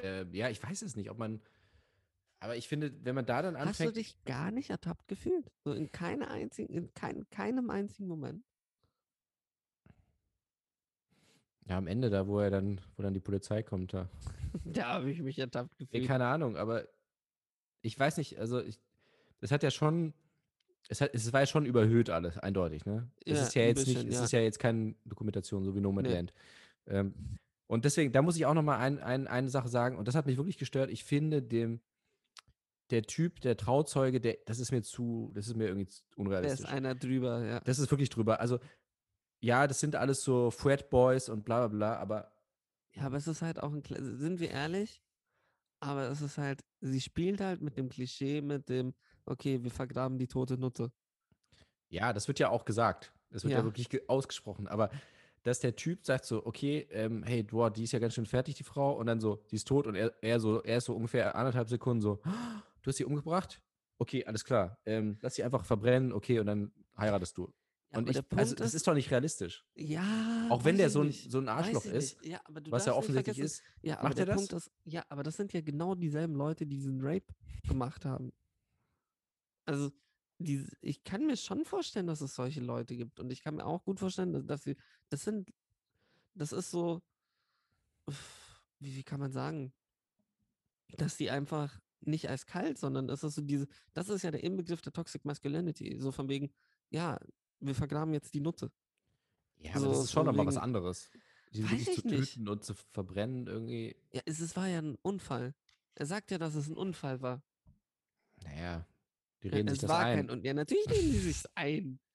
äh, 0.00 0.24
ja, 0.36 0.48
ich 0.48 0.62
weiß 0.62 0.82
es 0.82 0.96
nicht, 0.96 1.10
ob 1.10 1.18
man. 1.18 1.40
Aber 2.40 2.56
ich 2.56 2.68
finde, 2.68 2.92
wenn 3.04 3.14
man 3.14 3.26
da 3.26 3.42
dann 3.42 3.56
Hast 3.56 3.80
du 3.80 3.84
anfängt, 3.84 3.96
dich 3.96 4.22
gar 4.24 4.50
nicht 4.50 4.70
ertappt 4.70 5.08
gefühlt? 5.08 5.50
So 5.64 5.72
in 5.72 5.90
keiner 5.90 6.30
einzigen, 6.30 6.72
in 6.72 6.94
kein, 6.94 7.28
keinem 7.30 7.70
einzigen 7.70 8.06
Moment. 8.08 8.44
ja, 11.66 11.76
am 11.76 11.86
Ende 11.86 12.10
da, 12.10 12.26
wo 12.26 12.40
er 12.40 12.50
dann, 12.50 12.80
wo 12.96 13.02
dann 13.02 13.12
die 13.14 13.20
Polizei 13.20 13.62
kommt, 13.62 13.92
da. 13.92 14.08
Da 14.64 14.88
habe 14.94 15.10
ich 15.10 15.20
mich 15.20 15.38
ertappt 15.38 15.76
gefühlt. 15.78 16.06
keine 16.06 16.26
Ahnung, 16.26 16.56
aber 16.56 16.88
ich 17.82 17.98
weiß 17.98 18.16
nicht, 18.16 18.38
also 18.38 18.60
ich, 18.62 18.80
das 19.40 19.50
hat 19.50 19.62
ja 19.62 19.70
schon, 19.70 20.14
es, 20.88 21.00
hat, 21.02 21.10
es 21.14 21.30
war 21.32 21.40
ja 21.40 21.46
schon 21.46 21.66
überhöht 21.66 22.08
alles, 22.08 22.38
eindeutig, 22.38 22.86
ne? 22.86 23.10
es 23.26 23.36
Ja, 23.38 23.42
ist 23.42 23.54
ja 23.54 23.62
jetzt 23.62 23.84
bisschen, 23.84 24.02
nicht, 24.04 24.08
es 24.08 24.14
ja. 24.20 24.24
ist 24.24 24.32
ja 24.32 24.40
jetzt 24.40 24.58
keine 24.58 24.94
Dokumentation, 25.04 25.64
so 25.64 25.74
wie 25.74 25.80
No 25.80 25.92
Man's 25.92 26.08
Nee. 26.08 26.14
Land. 26.14 26.32
Ähm, 26.86 27.14
und 27.66 27.84
deswegen, 27.84 28.12
da 28.12 28.22
muss 28.22 28.36
ich 28.36 28.46
auch 28.46 28.54
noch 28.54 28.62
mal 28.62 28.78
ein, 28.78 28.98
ein, 28.98 29.26
eine 29.26 29.50
Sache 29.50 29.68
sagen, 29.68 29.98
und 29.98 30.08
das 30.08 30.14
hat 30.14 30.24
mich 30.24 30.38
wirklich 30.38 30.56
gestört. 30.56 30.90
Ich 30.90 31.04
finde 31.04 31.42
dem, 31.42 31.80
der 32.90 33.02
Typ, 33.02 33.40
der 33.40 33.56
Trauzeuge, 33.56 34.20
der, 34.20 34.38
das 34.46 34.58
ist 34.58 34.72
mir 34.72 34.82
zu, 34.82 35.30
das 35.34 35.46
ist 35.48 35.56
mir 35.56 35.66
irgendwie 35.68 35.86
zu 35.86 36.02
Da 36.04 36.12
ist 36.12 36.16
unrealistisch. 36.16 36.68
einer 36.70 36.94
drüber, 36.94 37.44
ja. 37.44 37.60
Das 37.60 37.78
ist 37.78 37.90
wirklich 37.90 38.08
drüber. 38.10 38.40
Also, 38.40 38.58
ja, 39.40 39.66
das 39.66 39.80
sind 39.80 39.94
alles 39.96 40.22
so 40.22 40.50
Fred 40.50 40.90
Boys 40.90 41.28
und 41.28 41.44
bla 41.44 41.66
bla 41.66 41.68
bla, 41.68 41.96
aber 41.98 42.32
Ja, 42.94 43.02
aber 43.06 43.16
es 43.16 43.26
ist 43.28 43.42
halt 43.42 43.62
auch 43.62 43.72
ein, 43.72 43.82
sind 43.84 44.40
wir 44.40 44.50
ehrlich? 44.50 45.02
Aber 45.80 46.08
es 46.08 46.20
ist 46.22 46.38
halt, 46.38 46.64
sie 46.80 47.00
spielt 47.00 47.40
halt 47.40 47.60
mit 47.60 47.76
dem 47.76 47.88
Klischee, 47.88 48.40
mit 48.40 48.68
dem, 48.68 48.94
okay, 49.26 49.62
wir 49.62 49.70
vergraben 49.70 50.18
die 50.18 50.26
tote 50.26 50.58
Nutte. 50.58 50.90
Ja, 51.88 52.12
das 52.12 52.26
wird 52.28 52.38
ja 52.38 52.50
auch 52.50 52.64
gesagt. 52.64 53.12
Das 53.30 53.44
wird 53.44 53.52
ja, 53.52 53.58
Ja. 53.60 53.64
wirklich 53.64 53.88
ge- 53.88 54.02
ausgesprochen. 54.08 54.66
Aber 54.66 54.90
dass 55.44 55.60
der 55.60 55.76
Typ 55.76 56.04
sagt 56.04 56.24
so, 56.24 56.44
okay, 56.44 56.86
ähm, 56.90 57.22
hey, 57.22 57.42
boah, 57.44 57.70
die 57.70 57.84
ist 57.84 57.92
ja 57.92 57.98
ganz 58.00 58.14
schön 58.14 58.26
fertig, 58.26 58.56
die 58.56 58.64
Frau, 58.64 58.92
und 58.98 59.06
dann 59.06 59.20
so, 59.20 59.36
die 59.50 59.56
ist 59.56 59.68
tot 59.68 59.86
und 59.86 59.94
er, 59.94 60.12
er 60.22 60.40
so, 60.40 60.62
er 60.62 60.78
ist 60.78 60.86
so 60.86 60.94
ungefähr 60.94 61.36
anderthalb 61.36 61.68
Sekunden 61.68 62.00
so, 62.02 62.20
"Ah, 62.24 62.62
du 62.88 62.90
hast 62.90 62.96
sie 62.96 63.04
umgebracht? 63.04 63.60
Okay, 63.98 64.24
alles 64.24 64.44
klar. 64.44 64.78
Ähm, 64.86 65.18
lass 65.20 65.34
sie 65.34 65.44
einfach 65.44 65.64
verbrennen, 65.64 66.12
okay, 66.12 66.40
und 66.40 66.46
dann 66.46 66.72
heiratest 66.96 67.36
du. 67.36 67.52
Ja, 67.90 67.98
und 67.98 68.10
ich, 68.10 68.20
also 68.36 68.54
das 68.54 68.74
ist 68.74 68.86
doch 68.86 68.94
nicht 68.94 69.10
realistisch. 69.10 69.64
ja, 69.74 70.46
Auch 70.50 70.64
wenn 70.64 70.76
der 70.76 70.90
so 70.90 71.02
ein, 71.02 71.12
so 71.12 71.38
ein 71.38 71.48
Arschloch 71.48 71.84
ist. 71.86 72.22
Ja, 72.24 72.40
was 72.48 72.86
er 72.86 72.92
nicht 72.92 72.98
offensichtlich 72.98 73.38
ist. 73.38 73.62
Ja, 73.80 73.98
aber 73.98 74.08
Macht 74.08 74.18
der 74.18 74.24
er 74.24 74.26
das? 74.26 74.36
Punkt 74.36 74.52
ist, 74.52 74.70
ja, 74.84 75.04
aber 75.08 75.22
das 75.22 75.36
sind 75.36 75.52
ja 75.52 75.60
genau 75.60 75.94
dieselben 75.94 76.34
Leute, 76.34 76.66
die 76.66 76.76
diesen 76.76 77.00
Rape 77.00 77.26
gemacht 77.66 78.04
haben. 78.04 78.32
Also, 79.64 79.90
die, 80.38 80.66
ich 80.80 81.02
kann 81.02 81.26
mir 81.26 81.36
schon 81.36 81.64
vorstellen, 81.64 82.06
dass 82.06 82.20
es 82.20 82.34
solche 82.34 82.60
Leute 82.60 82.96
gibt. 82.96 83.20
Und 83.20 83.30
ich 83.32 83.42
kann 83.42 83.56
mir 83.56 83.64
auch 83.64 83.84
gut 83.84 83.98
vorstellen, 83.98 84.32
dass, 84.32 84.46
dass 84.46 84.62
sie, 84.62 84.76
das 85.08 85.22
sind, 85.24 85.50
das 86.34 86.52
ist 86.52 86.70
so, 86.70 87.02
wie, 88.78 88.96
wie 88.96 89.02
kann 89.02 89.20
man 89.20 89.32
sagen, 89.32 89.72
dass 90.96 91.16
die 91.16 91.30
einfach 91.30 91.80
nicht 92.00 92.28
als 92.28 92.46
kalt, 92.46 92.78
sondern 92.78 93.08
es 93.08 93.22
ist 93.24 93.34
so 93.34 93.42
diese, 93.42 93.66
das 93.94 94.08
ist 94.08 94.22
ja 94.22 94.30
der 94.30 94.42
Inbegriff 94.44 94.80
der 94.82 94.92
Toxic 94.92 95.24
Masculinity. 95.24 95.98
So 95.98 96.12
von 96.12 96.28
wegen, 96.28 96.50
ja, 96.90 97.18
wir 97.60 97.74
vergraben 97.74 98.12
jetzt 98.14 98.34
die 98.34 98.40
Nutte. 98.40 98.70
Ja, 99.58 99.74
aber 99.74 99.86
das 99.88 99.96
so 99.98 100.04
ist 100.04 100.12
schon 100.12 100.26
nochmal 100.26 100.46
was 100.46 100.56
anderes. 100.56 101.10
Die 101.52 101.62
wirklich 101.62 101.84
zu 101.86 101.90
ich 101.92 102.04
nicht. 102.04 102.32
töten 102.34 102.48
und 102.48 102.64
zu 102.64 102.74
verbrennen 102.74 103.46
irgendwie, 103.46 103.96
Ja, 104.12 104.20
es, 104.26 104.38
es 104.40 104.54
war 104.54 104.68
ja 104.68 104.78
ein 104.80 104.96
Unfall. 105.02 105.54
Er 105.94 106.06
sagt 106.06 106.30
ja, 106.30 106.38
dass 106.38 106.54
es 106.54 106.68
ein 106.68 106.76
Unfall 106.76 107.20
war. 107.22 107.42
naja, 108.44 108.86
die 109.42 109.48
Ja, 109.48 109.54
reden 109.56 109.68
sich 109.68 109.78
es 109.78 109.80
das 109.82 109.90
war 109.90 110.00
ein. 110.00 110.16
kein 110.18 110.30
und 110.30 110.44
ja, 110.44 110.54
natürlich 110.54 110.88
reden 110.90 111.12
sie 111.12 111.18
sich 111.32 111.44
ein. 111.54 111.98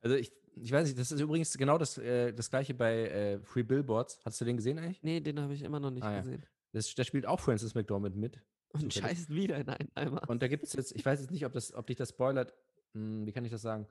Also 0.00 0.16
ich, 0.16 0.30
ich 0.56 0.70
weiß 0.70 0.86
nicht, 0.86 0.98
das 0.98 1.10
ist 1.10 1.18
übrigens 1.22 1.56
genau 1.56 1.78
das, 1.78 1.96
äh, 1.96 2.34
das 2.34 2.50
gleiche 2.50 2.74
bei 2.74 3.08
äh, 3.08 3.40
Free 3.40 3.62
Billboards. 3.62 4.20
Hast 4.22 4.38
du 4.38 4.44
den 4.44 4.58
gesehen 4.58 4.78
eigentlich? 4.78 5.02
Nee, 5.02 5.20
den 5.20 5.40
habe 5.40 5.54
ich 5.54 5.62
immer 5.62 5.80
noch 5.80 5.90
nicht 5.90 6.02
Ah, 6.02 6.12
ja. 6.12 6.20
gesehen. 6.20 6.44
Das, 6.72 6.94
da 6.94 7.04
spielt 7.04 7.24
auch 7.24 7.40
Francis 7.40 7.74
McDormand 7.74 8.14
mit. 8.14 8.38
Und 8.74 8.92
scheißt 8.92 9.30
wieder 9.30 9.56
in 9.56 9.68
einen 9.68 9.90
Eimer. 9.94 10.28
Und 10.28 10.42
da 10.42 10.48
gibt 10.48 10.64
es 10.64 10.72
jetzt, 10.72 10.92
ich 10.94 11.04
weiß 11.04 11.20
jetzt 11.20 11.30
nicht, 11.30 11.46
ob, 11.46 11.52
das, 11.52 11.72
ob 11.74 11.86
dich 11.86 11.96
das 11.96 12.10
spoilert. 12.10 12.54
Hm, 12.92 13.26
wie 13.26 13.32
kann 13.32 13.44
ich 13.44 13.50
das 13.50 13.62
sagen? 13.62 13.86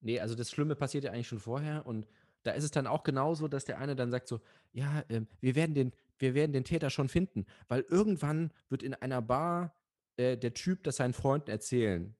Nee, 0.00 0.20
also 0.20 0.34
das 0.34 0.50
Schlimme 0.50 0.76
passiert 0.76 1.04
ja 1.04 1.12
eigentlich 1.12 1.28
schon 1.28 1.40
vorher 1.40 1.84
und 1.86 2.06
da 2.42 2.52
ist 2.52 2.64
es 2.64 2.70
dann 2.70 2.86
auch 2.86 3.02
genauso, 3.02 3.48
dass 3.48 3.66
der 3.66 3.78
eine 3.78 3.94
dann 3.94 4.10
sagt 4.10 4.26
so, 4.28 4.40
ja, 4.72 5.04
ähm, 5.10 5.26
wir, 5.40 5.54
werden 5.54 5.74
den, 5.74 5.92
wir 6.18 6.32
werden 6.34 6.52
den 6.52 6.64
Täter 6.64 6.88
schon 6.88 7.08
finden, 7.10 7.44
weil 7.68 7.82
irgendwann 7.82 8.50
wird 8.70 8.82
in 8.82 8.94
einer 8.94 9.20
Bar 9.20 9.74
äh, 10.16 10.38
der 10.38 10.54
Typ 10.54 10.82
das 10.84 10.96
seinen 10.96 11.12
Freunden 11.12 11.50
erzählen, 11.50 12.14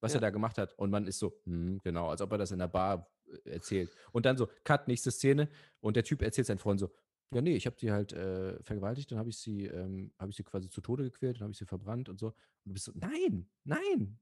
was 0.00 0.12
Ja. 0.12 0.18
er 0.18 0.20
da 0.20 0.30
gemacht 0.30 0.56
hat. 0.58 0.78
Und 0.78 0.90
man 0.90 1.06
ist 1.08 1.18
so, 1.18 1.40
hm, 1.46 1.80
genau, 1.82 2.10
als 2.10 2.20
ob 2.20 2.30
er 2.30 2.38
das 2.38 2.52
in 2.52 2.60
der 2.60 2.68
Bar 2.68 3.10
äh, 3.44 3.50
erzählt. 3.50 3.90
Und 4.12 4.24
dann 4.24 4.36
so, 4.36 4.48
Cut, 4.62 4.86
nächste 4.86 5.10
Szene. 5.10 5.48
Und 5.80 5.96
der 5.96 6.04
Typ 6.04 6.22
erzählt 6.22 6.46
seinen 6.46 6.58
Freunden 6.58 6.78
so, 6.86 6.90
ja, 7.32 7.42
nee, 7.42 7.56
ich 7.56 7.66
habe 7.66 7.76
sie 7.78 7.90
halt 7.90 8.12
äh, 8.12 8.62
vergewaltigt, 8.62 9.10
dann 9.10 9.18
habe 9.18 9.30
ich 9.30 9.38
sie, 9.38 9.66
ähm, 9.66 10.12
habe 10.18 10.30
ich 10.30 10.36
sie 10.36 10.44
quasi 10.44 10.70
zu 10.70 10.80
Tode 10.80 11.04
gequält, 11.04 11.36
dann 11.36 11.44
habe 11.44 11.52
ich 11.52 11.58
sie 11.58 11.66
verbrannt 11.66 12.08
und 12.08 12.18
so. 12.18 12.28
Und 12.28 12.34
du 12.66 12.72
bist 12.72 12.84
so, 12.84 12.92
nein, 12.94 13.48
nein. 13.64 14.18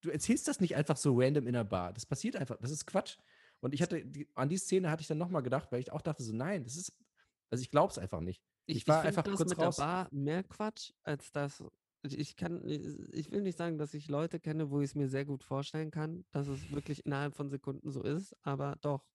Du 0.00 0.10
erzählst 0.10 0.48
das 0.48 0.60
nicht 0.60 0.74
einfach 0.74 0.96
so 0.96 1.14
random 1.16 1.46
in 1.46 1.52
der 1.52 1.64
Bar. 1.64 1.92
Das 1.92 2.04
passiert 2.04 2.34
einfach, 2.34 2.56
das 2.60 2.72
ist 2.72 2.86
Quatsch. 2.86 3.16
Und 3.60 3.72
ich 3.74 3.80
hatte, 3.82 4.04
die, 4.04 4.28
an 4.34 4.48
die 4.48 4.56
Szene 4.56 4.90
hatte 4.90 5.02
ich 5.02 5.06
dann 5.06 5.18
nochmal 5.18 5.42
gedacht, 5.42 5.70
weil 5.70 5.80
ich 5.80 5.92
auch 5.92 6.02
dachte 6.02 6.24
so, 6.24 6.32
nein, 6.34 6.64
das 6.64 6.76
ist, 6.76 6.92
also 7.50 7.62
ich 7.62 7.70
glaube 7.70 7.92
es 7.92 7.98
einfach 7.98 8.20
nicht. 8.20 8.42
ich 8.66 8.88
war 8.88 9.02
find 9.02 9.08
einfach 9.08 9.22
das 9.22 9.36
kurz 9.36 9.50
mit 9.50 9.58
raus. 9.58 9.76
der 9.76 9.84
Bar 9.84 10.08
mehr 10.10 10.42
Quatsch, 10.42 10.92
als 11.04 11.30
das. 11.30 11.62
Ich 12.02 12.18
ich 12.18 12.34
kann, 12.34 12.68
ich 12.68 13.30
will 13.30 13.42
nicht 13.42 13.56
sagen, 13.56 13.78
dass 13.78 13.94
ich 13.94 14.08
Leute 14.08 14.40
kenne, 14.40 14.70
wo 14.70 14.80
ich 14.80 14.90
es 14.90 14.94
mir 14.96 15.08
sehr 15.08 15.24
gut 15.24 15.44
vorstellen 15.44 15.92
kann, 15.92 16.24
dass 16.32 16.48
es 16.48 16.72
wirklich 16.72 17.06
innerhalb 17.06 17.36
von 17.36 17.48
Sekunden 17.48 17.92
so 17.92 18.02
ist, 18.02 18.34
aber 18.42 18.76
doch. 18.80 19.06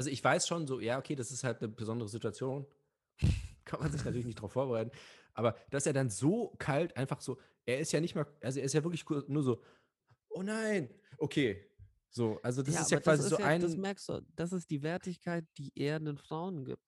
Also 0.00 0.08
ich 0.08 0.24
weiß 0.24 0.48
schon 0.48 0.66
so, 0.66 0.80
ja, 0.80 0.98
okay, 0.98 1.14
das 1.14 1.30
ist 1.30 1.44
halt 1.44 1.58
eine 1.58 1.68
besondere 1.68 2.08
Situation. 2.08 2.66
Kann 3.66 3.80
man 3.80 3.92
sich 3.92 4.02
natürlich 4.02 4.24
nicht 4.24 4.38
darauf 4.38 4.52
vorbereiten. 4.52 4.92
Aber 5.34 5.58
dass 5.68 5.84
er 5.84 5.92
dann 5.92 6.08
so 6.08 6.54
kalt 6.58 6.96
einfach 6.96 7.20
so, 7.20 7.38
er 7.66 7.80
ist 7.80 7.92
ja 7.92 8.00
nicht 8.00 8.14
mal, 8.14 8.24
also 8.40 8.60
er 8.60 8.64
ist 8.64 8.72
ja 8.72 8.82
wirklich 8.82 9.04
nur 9.28 9.42
so, 9.42 9.62
oh 10.30 10.42
nein, 10.42 10.88
okay. 11.18 11.66
So, 12.08 12.40
also 12.42 12.62
das 12.62 12.76
ja, 12.76 12.80
ist 12.80 12.90
ja 12.92 13.00
quasi 13.00 13.24
das 13.24 13.28
so 13.28 13.36
ist 13.36 13.40
ja, 13.40 13.46
ein. 13.46 13.60
Das 13.60 13.76
merkst 13.76 14.08
du, 14.08 14.26
das 14.36 14.54
ist 14.54 14.70
die 14.70 14.80
Wertigkeit, 14.80 15.44
die 15.58 15.70
er 15.74 16.00
den 16.00 16.16
Frauen 16.16 16.64
gibt. 16.64 16.82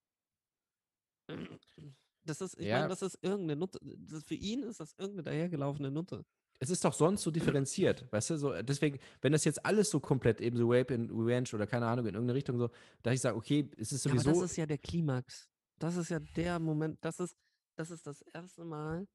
Das 2.25 2.41
ist, 2.41 2.59
ich 2.59 2.65
Ja. 2.67 2.79
meine, 2.79 2.89
das 2.89 3.03
ist 3.03 3.19
irgendeine 3.21 3.57
Nutte. 3.57 3.79
Das, 3.83 4.25
für 4.25 4.37
ihn 4.37 4.63
ist 4.63 4.81
das 4.81 4.95
irgendeine 4.97 5.25
dahergelaufene 5.25 5.91
Nutte. 5.91 6.25
Es 6.63 6.71
ist 6.71 6.85
doch 6.85 6.93
sonst 6.93 7.23
so 7.23 7.33
differenziert, 7.33 8.07
weißt 8.13 8.31
du, 8.31 8.37
so, 8.37 8.63
deswegen, 8.63 9.01
wenn 9.21 9.33
das 9.33 9.45
jetzt 9.45 9.67
alles 9.67 9.91
so 9.91 9.99
komplett 9.99 10.41
eben 10.41 10.57
so 10.57 10.71
Rape 10.71 10.95
in 10.95 11.11
Revenge 11.11 11.49
oder 11.55 11.67
keine 11.67 11.89
Ahnung, 11.89 12.07
in 12.07 12.15
irgendeine 12.15 12.37
Richtung 12.37 12.57
so, 12.57 12.71
da 13.03 13.11
ich 13.11 13.21
sage, 13.21 13.37
okay, 13.37 13.69
es 13.79 13.91
ist 13.91 14.05
Ja, 14.05 14.13
aber 14.13 14.21
sowieso, 14.21 14.43
das 14.43 14.53
ist 14.53 14.57
ja 14.59 14.67
der 14.67 14.79
Klimax. 14.79 15.51
Das 15.81 15.97
ist 15.97 16.11
ja 16.11 16.21
der 16.21 16.61
Moment, 16.61 16.99
das 17.01 17.19
ist, 17.19 17.37
das 17.75 17.91
ist 17.91 18.07
das 18.07 18.23
erste 18.33 18.65
Mal. 18.65 19.09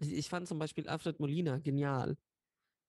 Ich 0.00 0.28
fand 0.28 0.48
zum 0.48 0.58
Beispiel 0.58 0.88
Alfred 0.88 1.20
Molina 1.20 1.58
genial. 1.58 2.16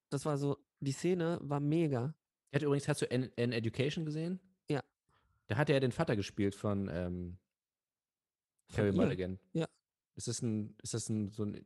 Das 0.09 0.25
war 0.25 0.39
so, 0.39 0.57
die 0.79 0.91
Szene 0.91 1.37
war 1.43 1.59
mega. 1.59 2.15
Er 2.49 2.55
hat 2.55 2.63
übrigens, 2.63 2.87
hast 2.87 3.03
du 3.03 3.11
An, 3.11 3.29
An 3.37 3.51
Education 3.51 4.03
gesehen? 4.03 4.39
Ja. 4.67 4.81
Da 5.45 5.57
hat 5.57 5.69
er 5.69 5.75
ja 5.75 5.79
den 5.79 5.91
Vater 5.91 6.15
gespielt 6.15 6.55
von 6.55 6.89
ähm, 6.91 7.37
Carrie? 8.73 8.93
Mulligan. 8.93 9.37
Ja. 9.53 9.67
Ist 10.15 10.27
das 10.27 10.41
ein, 10.41 10.75
ist 10.81 10.95
das 10.95 11.07
ein, 11.09 11.29
so 11.29 11.43
ein 11.43 11.63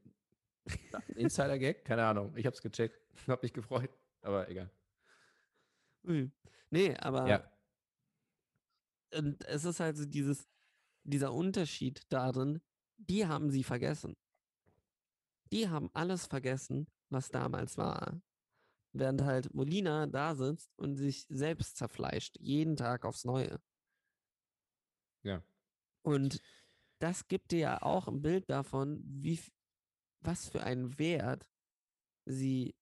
Insider-Gag? 1.15 1.85
Keine 1.85 2.05
Ahnung. 2.05 2.35
Ich 2.35 2.45
hab's 2.45 2.61
gecheckt. 2.61 2.99
Hab 3.27 3.43
mich 3.43 3.53
gefreut. 3.53 3.89
Aber 4.21 4.49
egal. 4.49 4.71
Nee, 6.69 6.95
aber 6.97 7.27
Ja. 7.27 7.51
und 9.13 9.45
es 9.45 9.63
ist 9.63 9.79
halt 9.79 9.97
so 9.97 10.05
dieses, 10.05 10.49
dieser 11.03 11.33
Unterschied 11.33 12.01
darin, 12.09 12.61
die 12.97 13.25
haben 13.25 13.51
sie 13.51 13.63
vergessen. 13.63 14.15
Die 15.51 15.69
haben 15.69 15.89
alles 15.93 16.25
vergessen, 16.25 16.87
was 17.09 17.29
damals 17.29 17.77
war. 17.77 18.21
Während 18.91 19.21
halt 19.23 19.53
Molina 19.53 20.07
da 20.07 20.35
sitzt 20.35 20.77
und 20.77 20.95
sich 20.95 21.25
selbst 21.29 21.77
zerfleischt, 21.77 22.37
jeden 22.39 22.75
Tag 22.75 23.05
aufs 23.05 23.23
Neue. 23.23 23.61
Ja. 25.23 25.43
Und 26.03 26.41
das 26.99 27.27
gibt 27.27 27.51
dir 27.51 27.59
ja 27.59 27.81
auch 27.81 28.07
ein 28.07 28.21
Bild 28.21 28.49
davon, 28.49 29.01
wie, 29.05 29.39
was 30.25 30.47
für 30.47 30.63
einen 30.63 30.97
Wert 30.99 31.49
sie 32.25 32.75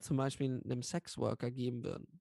zum 0.00 0.16
Beispiel 0.16 0.60
einem 0.64 0.82
Sexworker 0.82 1.50
geben 1.50 1.82
würden. 1.84 2.20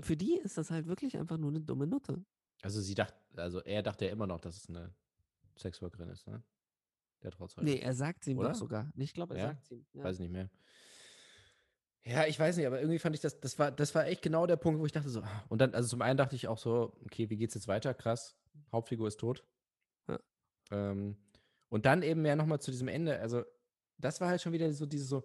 Für 0.00 0.16
die 0.16 0.36
ist 0.36 0.56
das 0.56 0.70
halt 0.70 0.86
wirklich 0.86 1.16
einfach 1.16 1.36
nur 1.36 1.50
eine 1.50 1.60
dumme 1.60 1.86
Nutte. 1.86 2.24
Also 2.62 2.80
sie 2.80 2.94
dachte, 2.94 3.16
also 3.36 3.60
er 3.60 3.82
dachte 3.82 4.06
ja 4.06 4.12
immer 4.12 4.26
noch, 4.26 4.40
dass 4.40 4.56
es 4.56 4.68
eine 4.68 4.94
Sexworkerin 5.58 6.08
ist, 6.10 6.26
ne? 6.26 6.42
Der 7.22 7.30
Trauzeuge. 7.30 7.66
Nee, 7.66 7.78
er 7.80 7.94
sagt 7.94 8.26
ihm 8.26 8.38
Oder? 8.38 8.50
doch 8.50 8.54
sogar. 8.54 8.90
Ich 8.96 9.12
glaube, 9.12 9.34
er 9.34 9.40
Ja? 9.40 9.48
sagt 9.48 9.70
ihm. 9.70 9.84
Ja. 9.92 10.04
Weiß 10.04 10.18
nicht 10.18 10.30
mehr. 10.30 10.50
Ja, 12.02 12.26
ich 12.26 12.38
weiß 12.38 12.56
nicht, 12.56 12.66
aber 12.66 12.80
irgendwie 12.80 12.98
fand 12.98 13.14
ich 13.14 13.20
das, 13.20 13.40
das 13.40 13.58
war, 13.58 13.70
das 13.70 13.94
war 13.94 14.06
echt 14.06 14.22
genau 14.22 14.46
der 14.46 14.56
Punkt, 14.56 14.80
wo 14.80 14.86
ich 14.86 14.92
dachte 14.92 15.10
so, 15.10 15.20
ah. 15.20 15.44
und 15.50 15.60
dann, 15.60 15.74
also 15.74 15.86
zum 15.88 16.00
einen 16.00 16.16
dachte 16.16 16.34
ich 16.34 16.48
auch 16.48 16.56
so, 16.56 16.96
okay, 17.04 17.28
wie 17.28 17.36
geht's 17.36 17.54
jetzt 17.54 17.68
weiter? 17.68 17.92
Krass, 17.92 18.38
Hauptfigur 18.72 19.06
ist 19.08 19.20
tot. 19.20 19.44
Ja. 20.70 20.90
Ähm, 20.90 21.16
und 21.68 21.86
dann 21.86 22.02
eben 22.02 22.22
mehr 22.22 22.36
nochmal 22.36 22.60
zu 22.60 22.70
diesem 22.70 22.88
Ende, 22.88 23.20
also 23.20 23.44
das 23.98 24.20
war 24.20 24.28
halt 24.28 24.42
schon 24.42 24.52
wieder 24.52 24.72
so 24.72 24.86
diese 24.86 25.04
so, 25.04 25.24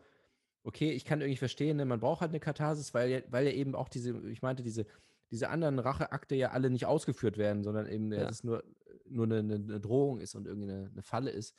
okay, 0.63 0.91
ich 0.91 1.05
kann 1.05 1.21
irgendwie 1.21 1.37
verstehen, 1.37 1.77
ne, 1.77 1.85
man 1.85 1.99
braucht 1.99 2.21
halt 2.21 2.31
eine 2.31 2.39
Katharsis, 2.39 2.93
weil 2.93 3.09
ja, 3.09 3.19
weil 3.29 3.45
ja 3.45 3.51
eben 3.51 3.75
auch 3.75 3.89
diese, 3.89 4.17
ich 4.29 4.41
meinte, 4.41 4.63
diese, 4.63 4.85
diese 5.31 5.49
anderen 5.49 5.79
Racheakte 5.79 6.35
ja 6.35 6.51
alle 6.51 6.69
nicht 6.69 6.85
ausgeführt 6.85 7.37
werden, 7.37 7.63
sondern 7.63 7.87
eben, 7.87 8.11
ja. 8.11 8.19
Ja. 8.19 8.25
das 8.25 8.37
ist 8.37 8.43
nur, 8.43 8.63
nur 9.07 9.25
eine, 9.25 9.39
eine 9.39 9.79
Drohung 9.79 10.19
ist 10.19 10.35
und 10.35 10.47
irgendwie 10.47 10.71
eine, 10.71 10.89
eine 10.91 11.03
Falle 11.03 11.31
ist. 11.31 11.55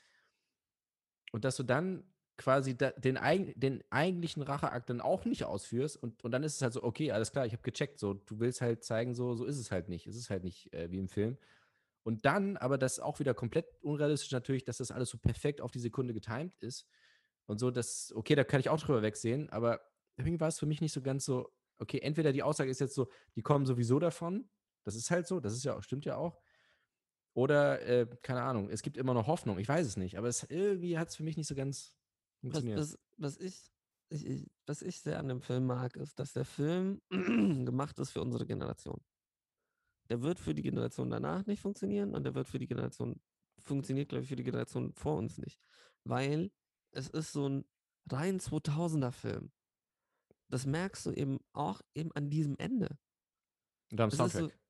Und 1.33 1.45
dass 1.45 1.57
du 1.57 1.63
dann 1.63 2.05
quasi 2.37 2.77
da, 2.77 2.91
den, 2.91 3.17
eig 3.17 3.55
den 3.57 3.83
eigentlichen 3.91 4.43
Racheakt 4.43 4.91
dann 4.91 5.01
auch 5.01 5.25
nicht 5.25 5.45
ausführst 5.45 5.97
und, 5.97 6.23
und 6.23 6.33
dann 6.33 6.43
ist 6.43 6.57
es 6.57 6.63
halt 6.63 6.73
so, 6.73 6.83
okay, 6.83 7.11
alles 7.13 7.33
klar, 7.33 7.47
ich 7.47 7.53
habe 7.53 7.63
gecheckt, 7.63 7.99
so, 7.99 8.15
du 8.15 8.41
willst 8.41 8.61
halt 8.61 8.85
zeigen, 8.85 9.15
so, 9.15 9.35
so 9.35 9.45
ist 9.45 9.59
es 9.59 9.71
halt 9.71 9.89
nicht. 9.89 10.07
Es 10.07 10.17
ist 10.17 10.31
halt 10.31 10.45
nicht 10.45 10.73
äh, 10.75 10.91
wie 10.91 10.99
im 10.99 11.09
Film. 11.09 11.39
Und 12.07 12.25
dann, 12.25 12.57
aber 12.57 12.79
das 12.79 12.99
ist 12.99 13.01
auch 13.01 13.19
wieder 13.19 13.35
komplett 13.35 13.67
unrealistisch 13.83 14.31
natürlich, 14.31 14.63
dass 14.63 14.77
das 14.77 14.93
alles 14.93 15.11
so 15.11 15.19
perfekt 15.19 15.61
auf 15.61 15.73
die 15.73 15.81
Sekunde 15.81 16.15
getimed 16.15 16.55
ist. 16.63 16.87
Und 17.47 17.59
so, 17.59 17.73
dass, 17.73 18.13
okay, 18.15 18.37
da 18.37 18.45
kann 18.45 18.61
ich 18.61 18.69
auch 18.69 18.81
drüber 18.81 19.03
wegsehen, 19.03 19.51
aber 19.51 19.81
irgendwie 20.17 20.39
war 20.39 20.47
es 20.47 20.61
für 20.61 20.67
mich 20.67 20.81
nicht 20.81 20.93
so 20.93 21.03
ganz 21.03 21.25
so, 21.25 21.53
okay, 21.79 21.99
entweder 21.99 22.33
die 22.33 22.45
Aussage 22.45 22.71
ist 22.71 22.79
jetzt 22.79 22.95
so, 22.95 23.11
die 23.35 23.43
kommen 23.43 23.67
sowieso 23.67 23.99
davon, 23.99 24.49
das 24.85 24.95
ist 24.95 25.11
halt 25.11 25.27
so, 25.27 25.41
das 25.41 25.53
ist 25.53 25.65
ja 25.65 25.77
auch, 25.77 25.83
stimmt 25.83 26.05
ja 26.05 26.17
auch. 26.17 26.41
Oder, 27.35 27.83
äh, 27.83 28.07
keine 28.23 28.43
Ahnung, 28.43 28.71
es 28.71 28.83
gibt 28.83 28.97
immer 28.97 29.13
noch 29.13 29.27
Hoffnung, 29.27 29.59
ich 29.59 29.69
weiß 29.69 29.85
es 29.85 29.97
nicht, 29.97 30.17
aber 30.17 30.29
es, 30.29 30.45
irgendwie 30.45 30.99
hat 30.99 31.09
es 31.09 31.17
für 31.17 31.25
mich 31.25 31.37
nicht 31.37 31.49
so 31.49 31.57
ganz 31.57 31.93
Was, 32.43 32.61
funktioniert. 32.61 32.79
was, 32.79 32.99
was, 33.17 33.37
ich, 33.39 33.73
ich, 34.11 34.25
ich, 34.25 34.51
was 34.65 34.83
ich 34.83 35.01
sehr 35.01 35.19
an 35.19 35.27
dem 35.27 35.41
Film 35.41 35.67
mag, 35.67 35.97
ist, 35.97 36.21
dass 36.21 36.33
der 36.35 36.45
Film 36.45 37.03
gemacht 37.11 37.99
ist 37.99 38.13
für 38.13 38.23
unsere 38.23 38.47
Generation. 38.47 39.01
Der 40.09 40.23
wird 40.23 40.39
für 40.39 40.55
die 40.55 40.63
Generation 40.63 41.11
danach 41.11 41.47
nicht 41.47 41.61
funktionieren 41.61 42.15
und 42.15 42.25
der 42.25 42.35
wird 42.35 42.49
für 42.49 42.59
die 42.59 42.67
Generation, 42.67 43.21
funktioniert, 43.59 44.09
glaube 44.09 44.23
ich, 44.23 44.29
für 44.29 44.37
die 44.37 44.45
Generation 44.45 44.93
vor 44.95 45.17
uns 45.17 45.39
nicht. 45.39 45.61
Weil 46.05 46.51
es 46.93 47.09
ist 47.09 47.33
so 47.33 47.49
ein 47.49 47.65
rein 48.11 48.39
2000er 48.39 49.13
Film. 49.13 49.51
Das 50.49 50.65
merkst 50.67 51.07
du 51.07 51.13
eben 51.13 51.39
auch 51.53 51.81
eben 51.95 52.13
an 52.13 52.31
diesem 52.31 52.57
Ende. 52.59 52.99
Und 53.91 54.01
am 54.01 54.11
ist 54.11 54.17
so, 54.17 54.29
Soundtrack. 54.29 54.61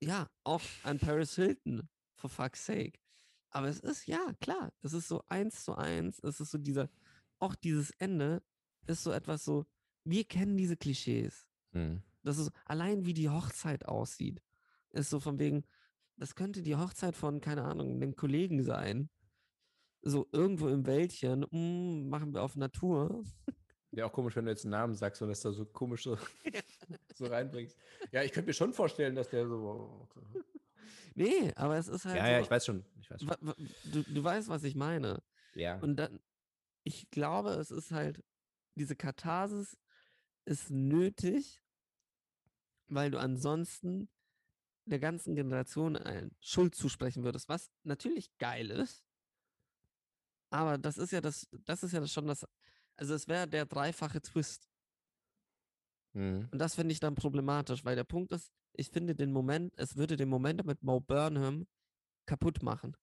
ja, 0.00 0.30
auch 0.44 0.62
an 0.82 0.98
Paris 0.98 1.34
Hilton, 1.34 1.88
for 2.16 2.30
fuck's 2.30 2.64
sake. 2.64 2.98
Aber 3.50 3.68
es 3.68 3.80
ist, 3.80 4.06
ja, 4.06 4.32
klar, 4.40 4.72
es 4.82 4.92
ist 4.92 5.08
so 5.08 5.22
eins 5.28 5.64
zu 5.64 5.74
eins, 5.74 6.20
es 6.22 6.40
ist 6.40 6.50
so 6.50 6.58
dieser, 6.58 6.88
auch 7.38 7.54
dieses 7.54 7.90
Ende 7.92 8.42
ist 8.86 9.02
so 9.02 9.12
etwas 9.12 9.44
so, 9.44 9.66
wir 10.04 10.24
kennen 10.24 10.56
diese 10.56 10.76
Klischees. 10.76 11.46
Mhm. 11.72 12.02
Das 12.22 12.38
ist 12.38 12.50
allein 12.64 13.06
wie 13.06 13.14
die 13.14 13.28
Hochzeit 13.28 13.86
aussieht. 13.86 14.42
Ist 14.92 15.10
so 15.10 15.20
von 15.20 15.38
wegen, 15.38 15.64
das 16.16 16.34
könnte 16.34 16.62
die 16.62 16.76
Hochzeit 16.76 17.16
von, 17.16 17.40
keine 17.40 17.64
Ahnung, 17.64 17.94
einem 17.94 18.16
Kollegen 18.16 18.62
sein. 18.62 19.08
So 20.02 20.28
irgendwo 20.32 20.68
im 20.68 20.86
Wäldchen, 20.86 21.46
mm, 21.50 22.08
machen 22.08 22.32
wir 22.32 22.42
auf 22.42 22.56
Natur. 22.56 23.22
Wäre 23.90 24.06
auch 24.06 24.12
komisch, 24.12 24.36
wenn 24.36 24.44
du 24.44 24.50
jetzt 24.50 24.64
einen 24.64 24.70
Namen 24.70 24.94
sagst 24.94 25.20
und 25.20 25.28
das 25.28 25.40
da 25.40 25.52
so 25.52 25.64
komisch 25.64 26.04
so, 26.04 26.16
so 27.14 27.26
reinbringst. 27.26 27.76
Ja, 28.12 28.22
ich 28.22 28.32
könnte 28.32 28.48
mir 28.48 28.54
schon 28.54 28.72
vorstellen, 28.72 29.14
dass 29.14 29.28
der 29.28 29.46
so. 29.48 30.08
Nee, 31.14 31.52
aber 31.56 31.76
es 31.76 31.88
ist 31.88 32.04
halt. 32.04 32.16
Ja, 32.16 32.24
so, 32.24 32.30
ja, 32.30 32.40
ich 32.40 32.50
weiß 32.50 32.66
schon. 32.66 32.84
Ich 33.00 33.10
weiß 33.10 33.22
schon. 33.22 33.54
Du, 33.92 34.02
du 34.02 34.24
weißt, 34.24 34.48
was 34.48 34.62
ich 34.62 34.76
meine. 34.76 35.22
Ja. 35.54 35.78
Und 35.80 35.96
dann, 35.96 36.20
ich 36.84 37.10
glaube, 37.10 37.50
es 37.50 37.70
ist 37.70 37.90
halt, 37.90 38.22
diese 38.76 38.94
Katharsis 38.94 39.76
ist 40.44 40.70
nötig, 40.70 41.62
weil 42.88 43.10
du 43.10 43.18
ansonsten 43.18 44.08
der 44.90 44.98
ganzen 44.98 45.34
Generation 45.34 45.96
ein 45.96 46.30
Schuld 46.40 46.74
zusprechen 46.74 47.24
würdest, 47.24 47.48
was 47.48 47.70
natürlich 47.84 48.36
geil 48.38 48.70
ist. 48.70 49.04
Aber 50.50 50.78
das 50.78 50.98
ist 50.98 51.12
ja 51.12 51.20
das, 51.20 51.48
das 51.64 51.82
ist 51.82 51.92
ja 51.92 52.00
das 52.00 52.12
schon 52.12 52.26
das, 52.26 52.46
also 52.96 53.14
es 53.14 53.28
wäre 53.28 53.48
der 53.48 53.66
dreifache 53.66 54.20
Twist. 54.20 54.68
Mhm. 56.12 56.48
Und 56.50 56.58
das 56.58 56.74
finde 56.74 56.92
ich 56.92 57.00
dann 57.00 57.14
problematisch, 57.14 57.84
weil 57.84 57.96
der 57.96 58.04
Punkt 58.04 58.32
ist, 58.32 58.52
ich 58.72 58.90
finde 58.90 59.14
den 59.14 59.32
Moment, 59.32 59.72
es 59.76 59.96
würde 59.96 60.16
den 60.16 60.28
Moment 60.28 60.64
mit 60.64 60.82
Mo 60.82 61.00
Burnham 61.00 61.66
kaputt 62.26 62.62
machen. 62.62 62.96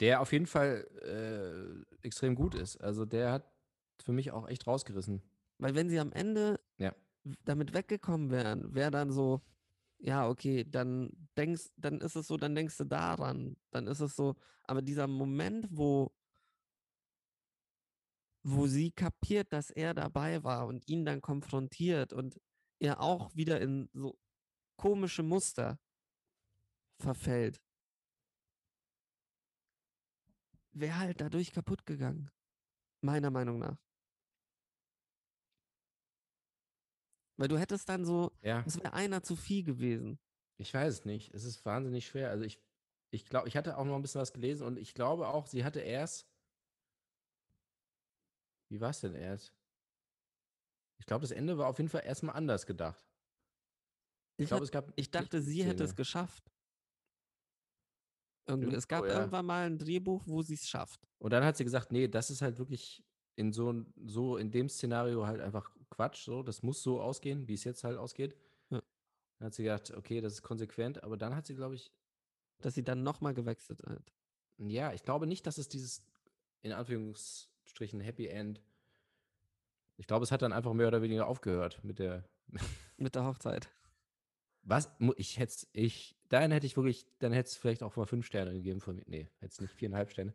Der 0.00 0.20
auf 0.20 0.32
jeden 0.32 0.46
Fall 0.46 0.86
äh, 1.02 2.06
extrem 2.06 2.34
gut 2.34 2.54
ist. 2.54 2.76
Also 2.76 3.04
der 3.04 3.32
hat 3.32 3.52
für 4.02 4.12
mich 4.12 4.32
auch 4.32 4.48
echt 4.48 4.66
rausgerissen. 4.66 5.22
Weil 5.58 5.74
wenn 5.74 5.88
sie 5.88 6.00
am 6.00 6.12
Ende 6.12 6.60
Ja. 6.78 6.94
damit 7.44 7.74
weggekommen 7.74 8.30
wären, 8.30 8.74
wäre 8.74 8.90
dann 8.90 9.12
so, 9.12 9.40
ja, 10.04 10.28
okay, 10.28 10.64
dann 10.68 11.10
denkst, 11.36 11.70
dann 11.76 12.00
ist 12.00 12.14
es 12.14 12.26
so, 12.26 12.36
dann 12.36 12.54
denkst 12.54 12.76
du 12.76 12.84
daran, 12.84 13.56
dann 13.70 13.86
ist 13.86 14.00
es 14.00 14.14
so, 14.14 14.36
aber 14.64 14.82
dieser 14.82 15.06
Moment, 15.06 15.66
wo, 15.70 16.12
wo 18.42 18.66
sie 18.66 18.90
kapiert, 18.92 19.50
dass 19.52 19.70
er 19.70 19.94
dabei 19.94 20.44
war 20.44 20.66
und 20.66 20.86
ihn 20.88 21.06
dann 21.06 21.22
konfrontiert 21.22 22.12
und 22.12 22.38
er 22.80 23.00
auch 23.00 23.34
wieder 23.34 23.60
in 23.62 23.88
so 23.94 24.18
komische 24.76 25.22
Muster 25.22 25.78
verfällt, 27.00 27.62
wäre 30.72 30.98
halt 30.98 31.20
dadurch 31.22 31.52
kaputt 31.52 31.86
gegangen. 31.86 32.30
Meiner 33.00 33.30
Meinung 33.30 33.58
nach. 33.58 33.83
Weil 37.36 37.48
du 37.48 37.58
hättest 37.58 37.88
dann 37.88 38.04
so, 38.04 38.32
Ja. 38.42 38.62
es 38.66 38.78
wäre 38.78 38.92
einer 38.92 39.22
zu 39.22 39.34
viel 39.36 39.64
gewesen. 39.64 40.18
Ich 40.56 40.72
weiß 40.72 40.92
es 40.92 41.04
nicht. 41.04 41.34
Es 41.34 41.44
ist 41.44 41.64
wahnsinnig 41.64 42.06
schwer. 42.06 42.30
Also 42.30 42.44
ich, 42.44 42.60
ich 43.12 43.26
glaube, 43.26 43.48
ich 43.48 43.56
hatte 43.56 43.76
auch 43.76 43.84
noch 43.84 43.96
ein 43.96 44.02
bisschen 44.02 44.20
was 44.20 44.32
gelesen 44.32 44.66
und 44.66 44.78
ich 44.78 44.94
glaube 44.94 45.28
auch, 45.28 45.46
sie 45.46 45.64
hatte 45.64 45.80
erst. 45.80 46.28
Wie 48.70 48.80
war 48.80 48.90
es 48.90 49.00
denn 49.00 49.14
erst? 49.14 49.52
Ich 51.00 51.06
glaube, 51.06 51.22
das 51.22 51.32
Ende 51.32 51.58
war 51.58 51.68
auf 51.68 51.78
jeden 51.78 51.88
Fall 51.90 52.04
erstmal 52.04 52.36
anders 52.36 52.66
gedacht. 52.66 53.04
Ich 54.36 54.50
Ich, 54.50 54.60
es 54.60 54.70
gab. 54.70 54.92
ich 54.96 55.10
dachte, 55.10 55.42
sie 55.42 55.64
hätte 55.64 55.84
es 55.84 55.90
Szene. 55.90 55.96
geschafft. 55.96 56.50
Irgendwie, 58.46 58.66
Irgendwo, 58.66 58.78
es 58.78 58.88
gab 58.88 59.04
ja. 59.04 59.14
irgendwann 59.20 59.46
mal 59.46 59.66
ein 59.66 59.78
Drehbuch, 59.78 60.22
wo 60.26 60.42
sie 60.42 60.54
es 60.54 60.68
schafft. 60.68 61.00
Und 61.18 61.32
dann 61.32 61.44
hat 61.44 61.56
sie 61.56 61.64
gesagt, 61.64 61.92
nee, 61.92 62.08
das 62.08 62.30
ist 62.30 62.42
halt 62.42 62.58
wirklich 62.58 63.02
in 63.36 63.52
so, 63.52 63.84
so 64.04 64.36
in 64.36 64.50
dem 64.50 64.68
Szenario 64.68 65.26
halt 65.26 65.40
einfach 65.40 65.73
Quatsch. 65.94 66.24
So, 66.24 66.42
das 66.42 66.62
muss 66.62 66.82
so 66.82 67.00
ausgehen, 67.00 67.46
wie 67.48 67.54
es 67.54 67.64
jetzt 67.64 67.84
halt 67.84 67.98
ausgeht. 67.98 68.36
Ja. 68.70 68.82
Dann 69.38 69.46
hat 69.46 69.54
sie 69.54 69.62
gedacht, 69.62 69.92
okay, 69.92 70.20
das 70.20 70.34
ist 70.34 70.42
konsequent, 70.42 71.02
aber 71.02 71.16
dann 71.16 71.34
hat 71.36 71.46
sie, 71.46 71.54
glaube 71.54 71.74
ich, 71.76 71.92
Dass 72.60 72.74
sie 72.74 72.84
dann 72.84 73.02
nochmal 73.02 73.34
gewechselt 73.34 73.82
hat. 73.86 74.12
ja, 74.58 74.92
ich 74.92 75.02
glaube 75.02 75.26
nicht, 75.26 75.46
dass 75.46 75.58
es 75.58 75.68
dieses 75.68 76.02
in 76.62 76.72
Anführungsstrichen 76.72 78.00
Happy 78.00 78.26
End. 78.26 78.62
Ich 79.96 80.06
glaube, 80.06 80.24
es 80.24 80.32
hat 80.32 80.42
dann 80.42 80.52
einfach 80.52 80.72
mehr 80.72 80.88
oder 80.88 81.02
weniger 81.02 81.26
aufgehört 81.26 81.82
mit 81.84 81.98
der. 81.98 82.28
Mit 82.96 83.14
der 83.14 83.24
Hochzeit. 83.24 83.68
Was? 84.62 84.90
Ich 85.16 85.38
hätte 85.38 85.66
ich, 85.72 86.16
dann 86.28 86.50
hätte 86.52 86.66
ich 86.66 86.76
wirklich, 86.76 87.06
dann 87.18 87.32
hätte 87.32 87.48
es 87.48 87.56
vielleicht 87.56 87.82
auch 87.82 87.96
mal 87.96 88.06
fünf 88.06 88.24
Sterne 88.26 88.52
gegeben 88.52 88.80
von 88.80 88.96
mir. 88.96 89.04
Nee, 89.06 89.28
hätte 89.40 89.52
es 89.52 89.60
nicht 89.60 89.74
viereinhalb 89.74 90.10
Sterne. 90.10 90.32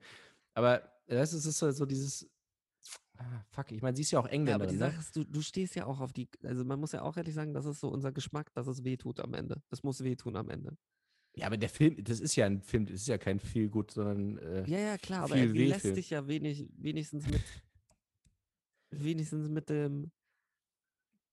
Aber 0.53 0.91
das 1.07 1.33
ist, 1.33 1.45
ist 1.45 1.59
so 1.59 1.71
so 1.71 1.85
dieses. 1.85 2.29
Ah, 3.21 3.43
fuck, 3.49 3.71
ich 3.73 3.81
meine, 3.81 3.97
sie 3.97 4.03
ist 4.03 4.11
ja 4.11 4.19
auch 4.19 4.25
Ja, 4.25 4.31
Engländerin. 4.31 4.61
aber 4.61 4.71
die 4.71 4.77
ne? 4.77 4.85
Sache 4.91 4.99
ist, 4.99 5.15
du, 5.15 5.25
du 5.25 5.41
stehst 5.41 5.75
ja 5.75 5.85
auch 5.85 5.99
auf 5.99 6.13
die, 6.13 6.29
also 6.43 6.63
man 6.63 6.79
muss 6.79 6.93
ja 6.93 7.01
auch 7.01 7.17
ehrlich 7.17 7.33
sagen, 7.33 7.53
das 7.53 7.65
ist 7.65 7.81
so 7.81 7.89
unser 7.89 8.13
Geschmack, 8.13 8.53
dass 8.53 8.65
es 8.67 8.85
wehtut 8.85 9.19
am 9.19 9.33
Ende. 9.33 9.61
Es 9.71 9.83
muss 9.83 10.01
wehtun 10.03 10.37
am 10.37 10.49
Ende. 10.49 10.77
Ja, 11.35 11.47
aber 11.47 11.57
der 11.57 11.67
Film, 11.69 12.01
das 12.01 12.21
ist 12.21 12.35
ja 12.37 12.45
ein 12.45 12.61
Film, 12.61 12.85
das 12.85 12.95
ist 13.01 13.07
ja 13.07 13.17
kein 13.17 13.39
viel 13.39 13.69
gut, 13.69 13.91
sondern. 13.91 14.37
Äh, 14.37 14.69
Ja, 14.69 14.79
ja, 14.79 14.97
klar, 14.97 15.23
aber 15.23 15.35
er 15.35 15.45
lässt 15.47 15.83
dich 15.97 16.09
ja 16.11 16.27
wenig, 16.27 16.69
wenigstens 16.77 17.27
mit, 17.27 17.41
wenigstens 18.91 19.49
mit 19.49 19.69
dem, 19.69 20.11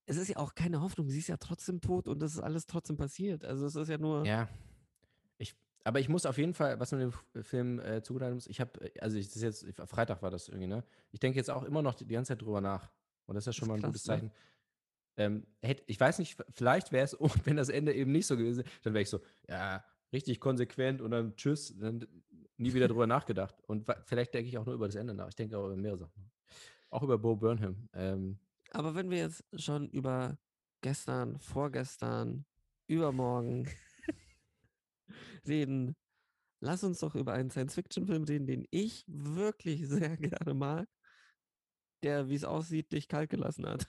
es 0.07 0.17
ist 0.17 0.29
ja 0.29 0.37
auch 0.39 0.55
keine 0.55 0.81
Hoffnung, 0.81 1.09
sie 1.09 1.19
ist 1.19 1.29
ja 1.29 1.37
trotzdem 1.37 1.81
tot 1.81 2.09
und 2.09 2.21
das 2.21 2.35
ist 2.35 2.41
alles 2.41 2.67
trotzdem 2.67 2.97
passiert. 2.97 3.45
Also 3.45 3.67
es 3.67 3.77
ist 3.77 3.89
ja 3.89 3.99
nur, 3.99 4.27
Ja. 4.27 4.49
Aber 5.87 6.01
ich 6.01 6.09
muss 6.09 6.27
auf 6.27 6.37
jeden 6.37 6.53
Fall, 6.53 6.81
was 6.81 6.91
man 6.91 7.01
dem 7.01 7.45
Film 7.45 7.79
äh, 7.79 8.03
zugutehalten 8.03 8.35
muss, 8.35 8.49
ich 8.49 8.61
habe, 8.61 8.91
also 9.01 9.17
ich, 9.19 9.29
das 9.29 9.37
ist 9.37 9.63
jetzt, 9.63 9.89
Freitag 9.89 10.21
war 10.21 10.33
das 10.33 10.49
irgendwie, 10.49 10.67
ne? 10.67 10.83
Ich 11.13 11.21
denke 11.21 11.39
jetzt 11.39 11.49
auch 11.49 11.63
immer 11.63 11.81
noch 11.81 11.95
die, 11.95 12.05
die 12.05 12.15
ganze 12.15 12.31
Zeit 12.33 12.43
drüber 12.43 12.61
nach. 12.61 12.91
Und 13.27 13.37
das 13.37 13.43
ist 13.43 13.47
ja 13.47 13.53
schon 13.53 13.67
ist 13.67 13.69
mal 13.69 13.75
ein 13.77 13.81
krass, 13.83 13.91
gutes 13.91 14.07
ne? 14.07 14.15
Zeichen. 14.15 14.33
Ähm, 15.17 15.47
hätt, 15.63 15.85
ich 15.87 16.01
weiß 16.01 16.19
nicht, 16.19 16.43
vielleicht 16.51 16.91
wäre 16.91 17.05
es, 17.05 17.17
wenn 17.45 17.57
das 17.57 17.69
Ende 17.69 17.95
eben 17.95 18.11
nicht 18.11 18.27
so 18.27 18.37
gewesen 18.37 18.65
wäre, 18.65 18.69
dann 18.83 18.95
wäre 18.95 19.03
ich 19.03 19.11
so, 19.11 19.21
ja, 19.49 19.85
richtig 20.13 20.41
konsequent 20.41 21.01
und 21.01 21.13
dann 21.13 21.37
tschüss, 21.37 21.73
dann 21.79 22.05
nie 22.57 22.75
wieder 22.75 22.89
drüber 22.89 23.07
nachgedacht. 23.07 23.55
Und 23.69 23.87
vielleicht 24.07 24.35
denke 24.35 24.49
ich 24.49 24.59
auch 24.59 24.67
nur 24.67 24.75
über 24.75 24.87
das 24.87 24.97
Ende 24.97 25.15
nach. 25.15 25.29
Ich 25.29 25.37
denke 25.37 25.57
auch 25.57 25.67
über 25.67 25.77
mehrere 25.77 25.99
Sachen. 25.99 26.33
Auch 26.91 27.05
über 27.05 27.17
Bo 27.17 27.37
Burnham. 27.37 27.89
Ähm, 27.93 28.41
aber 28.73 28.97
wenn 28.97 29.09
wir 29.09 29.19
jetzt 29.19 29.45
schon 29.55 29.89
über 29.91 30.37
gestern, 30.81 31.39
vorgestern, 31.39 32.45
übermorgen 32.89 33.69
reden, 35.47 35.95
lass 36.61 36.85
uns 36.85 36.99
doch 37.01 37.15
über 37.15 37.33
einen 37.33 37.51
Science-Fiction-Film 37.51 38.25
reden, 38.25 38.47
den 38.47 38.67
ich 38.71 39.05
wirklich 39.09 39.87
sehr 39.89 40.17
gerne 40.17 40.55
mag, 40.55 40.89
der, 42.03 42.29
wie 42.29 42.35
es 42.35 42.45
aussieht, 42.45 42.93
dich 42.93 43.09
kalt 43.09 43.31
gelassen 43.31 43.67
hat. 43.67 43.87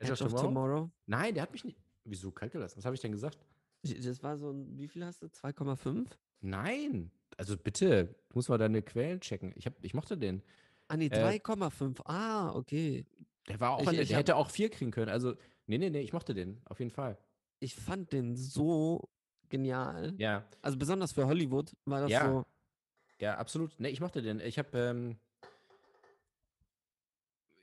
Edge 0.00 0.24
of 0.24 0.32
Tomorrow. 0.32 0.90
Nein, 1.06 1.34
der 1.34 1.42
hat 1.42 1.52
mich 1.52 1.64
nicht. 1.64 1.80
Wieso 2.04 2.30
kalt 2.30 2.52
gelassen? 2.52 2.78
Was 2.78 2.84
habe 2.84 2.94
ich 2.94 3.00
denn 3.00 3.12
gesagt? 3.12 3.38
Das 3.82 4.22
war 4.22 4.36
so 4.38 4.50
ein, 4.50 4.78
wie 4.78 4.88
viel 4.88 5.04
hast 5.04 5.22
du? 5.22 5.26
2,5? 5.26 6.06
Nein, 6.40 7.10
also 7.36 7.56
bitte, 7.56 8.14
du 8.28 8.34
musst 8.36 8.48
mal 8.48 8.58
deine 8.58 8.82
Quellen 8.82 9.20
checken. 9.20 9.52
Ich, 9.56 9.66
hab, 9.66 9.74
ich 9.84 9.94
mochte 9.94 10.16
den. 10.16 10.42
Ah, 10.88 10.96
nee, 10.96 11.06
Äh, 11.06 11.38
3,5. 11.40 12.00
Ah, 12.04 12.54
okay. 12.54 13.04
Der 13.48 13.60
war 13.60 13.72
auch, 13.72 13.82
Ich- 13.82 13.88
an 13.88 13.94
der, 13.94 14.02
ich 14.02 14.08
der 14.08 14.16
hab- 14.16 14.20
hätte 14.20 14.36
auch 14.36 14.50
vier 14.50 14.70
kriegen 14.70 14.90
können. 14.90 15.10
Also, 15.10 15.34
nee, 15.66 15.78
nee, 15.78 15.90
nee, 15.90 16.00
ich 16.00 16.12
mochte 16.12 16.34
den, 16.34 16.60
auf 16.64 16.78
jeden 16.78 16.90
Fall. 16.90 17.18
Ich 17.60 17.74
fand 17.74 18.12
den 18.12 18.36
so 18.36 19.08
genial. 19.48 20.14
Ja, 20.18 20.44
Also 20.62 20.78
besonders 20.78 21.12
für 21.12 21.26
Hollywood 21.26 21.74
war 21.84 22.00
das 22.00 22.10
Ja. 22.10 22.30
so. 22.30 22.46
ja, 23.18 23.36
absolut. 23.36 23.78
Ne, 23.80 23.88
ich 23.90 24.00
mochte 24.00 24.22
den. 24.22 24.40
Ich 24.40 24.58
habe, 24.58 24.78
ähm, 24.78 25.18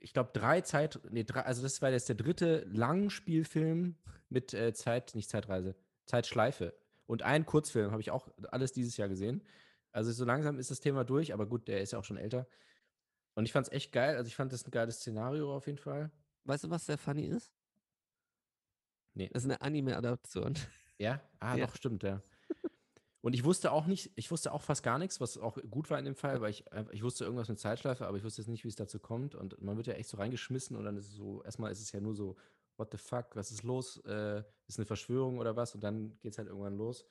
ich 0.00 0.12
glaube, 0.12 0.30
drei 0.32 0.60
Zeit, 0.60 1.00
nee, 1.10 1.24
drei, 1.24 1.42
also 1.42 1.62
das 1.62 1.80
war 1.82 1.90
jetzt 1.90 2.08
der 2.08 2.16
dritte 2.16 2.64
Langspielfilm 2.70 3.96
mit 4.28 4.54
äh, 4.54 4.72
Zeit, 4.74 5.14
nicht 5.14 5.30
Zeitreise, 5.30 5.74
Zeitschleife. 6.06 6.74
Und 7.06 7.22
einen 7.22 7.46
Kurzfilm 7.46 7.92
habe 7.92 8.00
ich 8.00 8.10
auch 8.10 8.28
alles 8.50 8.72
dieses 8.72 8.96
Jahr 8.96 9.08
gesehen. 9.08 9.42
Also 9.92 10.12
so 10.12 10.24
langsam 10.24 10.58
ist 10.58 10.70
das 10.70 10.80
Thema 10.80 11.04
durch, 11.04 11.32
aber 11.32 11.46
gut, 11.46 11.68
der 11.68 11.80
ist 11.80 11.92
ja 11.92 11.98
auch 11.98 12.04
schon 12.04 12.18
älter. 12.18 12.46
Und 13.34 13.44
ich 13.44 13.52
fand 13.52 13.66
es 13.68 13.72
echt 13.72 13.92
geil. 13.92 14.16
Also 14.16 14.28
ich 14.28 14.36
fand 14.36 14.52
das 14.52 14.66
ein 14.66 14.70
geiles 14.70 14.96
Szenario 14.96 15.54
auf 15.54 15.66
jeden 15.66 15.78
Fall. 15.78 16.10
Weißt 16.44 16.64
du, 16.64 16.70
was 16.70 16.86
sehr 16.86 16.98
funny 16.98 17.26
ist? 17.26 17.52
Nee. 19.16 19.28
Das 19.32 19.42
ist 19.44 19.50
eine 19.50 19.60
Anime-Adaption. 19.62 20.54
Ja? 20.98 21.20
Ah, 21.40 21.56
Ja. 21.56 21.66
doch, 21.66 21.74
stimmt, 21.74 22.02
ja. 22.02 22.22
Und 23.22 23.32
ich 23.32 23.42
wusste 23.44 23.72
auch 23.72 23.86
nicht, 23.86 24.12
ich 24.14 24.30
wusste 24.30 24.52
auch 24.52 24.62
fast 24.62 24.82
gar 24.84 24.98
nichts, 24.98 25.20
was 25.20 25.36
auch 25.36 25.58
gut 25.68 25.90
war 25.90 25.98
in 25.98 26.04
dem 26.04 26.14
Fall, 26.14 26.40
weil 26.40 26.50
ich, 26.50 26.72
einfach- 26.72 26.92
ich 26.92 27.02
wusste 27.02 27.24
irgendwas 27.24 27.48
mit 27.48 27.58
Zeitschleife, 27.58 28.06
aber 28.06 28.16
ich 28.18 28.22
wusste 28.24 28.40
jetzt 28.40 28.48
nicht, 28.48 28.62
wie 28.62 28.68
es 28.68 28.76
dazu 28.76 29.00
kommt. 29.00 29.34
Und 29.34 29.60
man 29.60 29.76
wird 29.76 29.88
ja 29.88 29.94
echt 29.94 30.08
so 30.08 30.16
reingeschmissen 30.16 30.76
und 30.76 30.84
dann 30.84 30.96
ist 30.96 31.08
es 31.08 31.14
so, 31.14 31.42
erstmal 31.42 31.72
ist 31.72 31.80
es 31.80 31.90
ja 31.92 32.00
nur 32.00 32.14
so, 32.14 32.36
what 32.76 32.92
the 32.92 32.98
fuck, 32.98 33.34
was 33.34 33.50
ist 33.50 33.62
los? 33.64 33.96
Äh, 34.04 34.44
ist 34.68 34.78
eine 34.78 34.86
Verschwörung 34.86 35.38
oder 35.38 35.56
was? 35.56 35.74
Und 35.74 35.82
dann 35.82 36.16
geht 36.20 36.32
es 36.32 36.38
halt 36.38 36.48
irgendwann 36.48 36.76
los. 36.76 37.04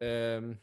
Ähm, 0.00 0.58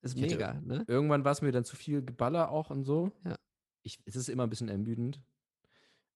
Ist 0.00 0.16
mega, 0.16 0.54
ne? 0.54 0.84
irgendwann 0.86 1.24
war 1.24 1.32
es 1.32 1.42
mir 1.42 1.52
dann 1.52 1.64
zu 1.64 1.76
viel 1.76 2.02
Geballer 2.04 2.50
auch 2.50 2.70
und 2.70 2.84
so. 2.84 3.10
Ja. 3.24 3.34
Ich, 3.82 3.98
es 4.06 4.16
ist 4.16 4.28
immer 4.28 4.44
ein 4.44 4.50
bisschen 4.50 4.68
ermüdend, 4.68 5.20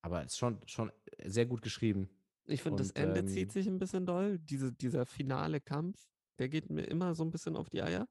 aber 0.02 0.20
es 0.24 0.32
ist 0.32 0.38
schon, 0.38 0.58
schon 0.66 0.92
sehr 1.24 1.46
gut 1.46 1.62
geschrieben. 1.62 2.08
Ich 2.46 2.62
finde, 2.62 2.82
das 2.82 2.90
Ende 2.90 3.20
ähm, 3.20 3.28
zieht 3.28 3.52
sich 3.52 3.66
ein 3.68 3.78
bisschen 3.78 4.04
doll. 4.04 4.38
Diese, 4.38 4.72
dieser 4.72 5.06
finale 5.06 5.60
Kampf, 5.60 6.08
der 6.38 6.48
geht 6.48 6.70
mir 6.70 6.82
immer 6.82 7.14
so 7.14 7.24
ein 7.24 7.30
bisschen 7.30 7.56
auf 7.56 7.70
die 7.70 7.82
Eier. 7.82 8.08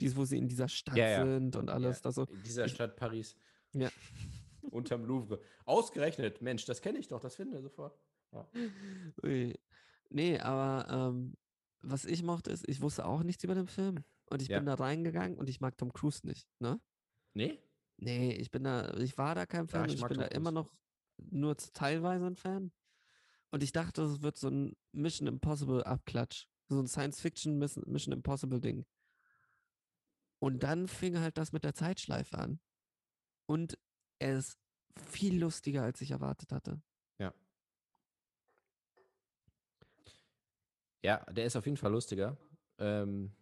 Dies, 0.00 0.16
wo 0.16 0.24
sie 0.24 0.38
in 0.38 0.48
dieser 0.48 0.68
Stadt 0.68 0.96
Ja, 0.96 1.08
ja. 1.08 1.24
sind 1.24 1.56
und 1.56 1.70
alles. 1.70 1.98
Ja, 1.98 2.02
Das 2.02 2.14
so. 2.16 2.24
In 2.24 2.42
dieser 2.42 2.66
ich- 2.66 2.72
Stadt 2.72 2.96
Paris. 2.96 3.36
Ja. 3.72 3.88
Unterm 4.62 5.04
Louvre. 5.04 5.40
Ausgerechnet, 5.64 6.42
Mensch, 6.42 6.64
das 6.66 6.82
kenne 6.82 6.98
ich 6.98 7.08
doch, 7.08 7.20
das 7.20 7.36
finden 7.36 7.54
wir 7.54 7.62
sofort. 7.62 7.98
Ja. 8.32 8.46
Nee, 10.10 10.38
aber 10.38 10.86
ähm, 11.12 11.34
was 11.82 12.04
ich 12.06 12.22
mochte, 12.22 12.50
ist, 12.50 12.66
ich 12.66 12.80
wusste 12.80 13.04
auch 13.04 13.22
nichts 13.22 13.44
über 13.44 13.54
den 13.54 13.66
Film. 13.66 14.04
Und 14.30 14.40
ich 14.42 14.48
Ja. 14.48 14.58
bin 14.58 14.66
da 14.66 14.74
reingegangen 14.74 15.36
und 15.38 15.48
ich 15.50 15.60
mag 15.60 15.76
Tom 15.76 15.92
Cruise 15.92 16.26
nicht, 16.26 16.48
ne? 16.60 16.80
Nee? 17.34 17.58
Nee, 17.98 18.32
ich 18.32 18.50
bin 18.50 18.64
da, 18.64 18.94
ich 18.96 19.18
war 19.18 19.34
da 19.34 19.44
kein 19.46 19.68
Fan 19.68 19.84
ich 19.84 19.90
und 19.90 19.94
ich 19.96 20.00
mag 20.00 20.08
bin 20.10 20.18
da 20.20 20.28
Tom 20.28 20.36
immer 20.36 20.50
Cruise. 20.52 20.66
noch 20.70 20.78
nur 21.18 21.56
teilweise 21.56 22.26
ein 22.26 22.36
Fan. 22.36 22.72
Und 23.50 23.62
ich 23.62 23.72
dachte, 23.72 24.02
es 24.02 24.22
wird 24.22 24.36
so 24.36 24.48
ein 24.48 24.76
Mission 24.92 25.26
Impossible 25.26 25.82
Abklatsch. 25.84 26.46
So 26.68 26.80
ein 26.80 26.86
Science-Fiction 26.86 27.58
Miss- 27.58 27.80
Mission 27.86 28.12
Impossible 28.12 28.60
Ding. 28.60 28.86
Und 30.38 30.62
dann 30.62 30.86
fing 30.86 31.18
halt 31.18 31.38
das 31.38 31.52
mit 31.52 31.64
der 31.64 31.74
Zeitschleife 31.74 32.38
an. 32.38 32.60
Und 33.46 33.78
er 34.18 34.38
ist 34.38 34.58
viel 34.96 35.38
lustiger, 35.40 35.82
als 35.82 36.00
ich 36.00 36.10
erwartet 36.10 36.52
hatte. 36.52 36.82
Ja, 41.02 41.24
der 41.30 41.46
ist 41.46 41.56
auf 41.56 41.64
jeden 41.64 41.76
Fall 41.76 41.92
lustiger. 41.92 42.36
Ähm, 42.78 43.32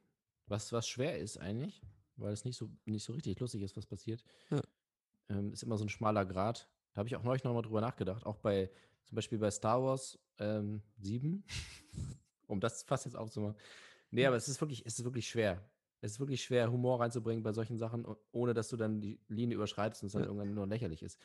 was, 0.46 0.72
was 0.72 0.86
schwer 0.86 1.18
ist 1.18 1.38
eigentlich, 1.38 1.82
weil 2.16 2.32
es 2.32 2.44
nicht 2.44 2.56
so, 2.56 2.70
nicht 2.84 3.04
so 3.04 3.14
richtig 3.14 3.40
lustig 3.40 3.62
ist, 3.62 3.76
was 3.76 3.86
passiert. 3.86 4.22
Ja. 4.50 4.60
Ähm, 5.28 5.52
ist 5.52 5.62
immer 5.62 5.78
so 5.78 5.84
ein 5.84 5.88
schmaler 5.88 6.26
Grat. 6.26 6.68
Da 6.96 7.00
habe 7.00 7.08
ich 7.10 7.16
auch 7.16 7.22
neulich 7.22 7.44
nochmal 7.44 7.60
drüber 7.60 7.82
nachgedacht. 7.82 8.24
Auch 8.24 8.38
bei, 8.38 8.70
zum 9.04 9.16
Beispiel 9.16 9.36
bei 9.36 9.50
Star 9.50 9.82
Wars 9.82 10.18
ähm, 10.38 10.80
7, 10.96 11.44
um 12.46 12.58
das 12.58 12.84
fast 12.84 13.04
jetzt 13.04 13.16
aufzumachen. 13.16 13.54
Nee, 14.10 14.24
aber 14.24 14.36
es 14.36 14.48
ist 14.48 14.58
wirklich, 14.62 14.86
es 14.86 14.98
ist 14.98 15.04
wirklich 15.04 15.28
schwer. 15.28 15.62
Es 16.00 16.12
ist 16.12 16.20
wirklich 16.20 16.42
schwer, 16.42 16.72
Humor 16.72 16.98
reinzubringen 16.98 17.42
bei 17.42 17.52
solchen 17.52 17.76
Sachen, 17.76 18.06
ohne 18.32 18.54
dass 18.54 18.70
du 18.70 18.78
dann 18.78 19.02
die 19.02 19.20
Linie 19.28 19.56
überschreitest 19.56 20.04
und 20.04 20.06
es 20.06 20.12
dann 20.14 20.22
Ja. 20.22 20.28
irgendwann 20.28 20.54
nur 20.54 20.66
lächerlich 20.66 21.02
ist. 21.02 21.18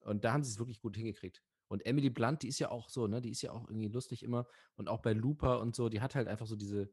Und 0.00 0.26
da 0.26 0.34
haben 0.34 0.44
sie 0.44 0.50
es 0.50 0.58
wirklich 0.58 0.82
gut 0.82 0.94
hingekriegt. 0.94 1.42
Und 1.68 1.86
Emily 1.86 2.10
Blunt, 2.10 2.42
die 2.42 2.48
ist 2.48 2.58
ja 2.58 2.70
auch 2.70 2.90
so, 2.90 3.06
ne? 3.06 3.22
Die 3.22 3.30
ist 3.30 3.40
ja 3.40 3.52
auch 3.52 3.66
irgendwie 3.66 3.88
lustig 3.88 4.22
immer. 4.24 4.46
Und 4.76 4.90
auch 4.90 5.00
bei 5.00 5.14
Looper 5.14 5.58
und 5.60 5.74
so, 5.74 5.88
die 5.88 6.02
hat 6.02 6.14
halt 6.14 6.28
einfach 6.28 6.46
so 6.46 6.54
diese, 6.56 6.90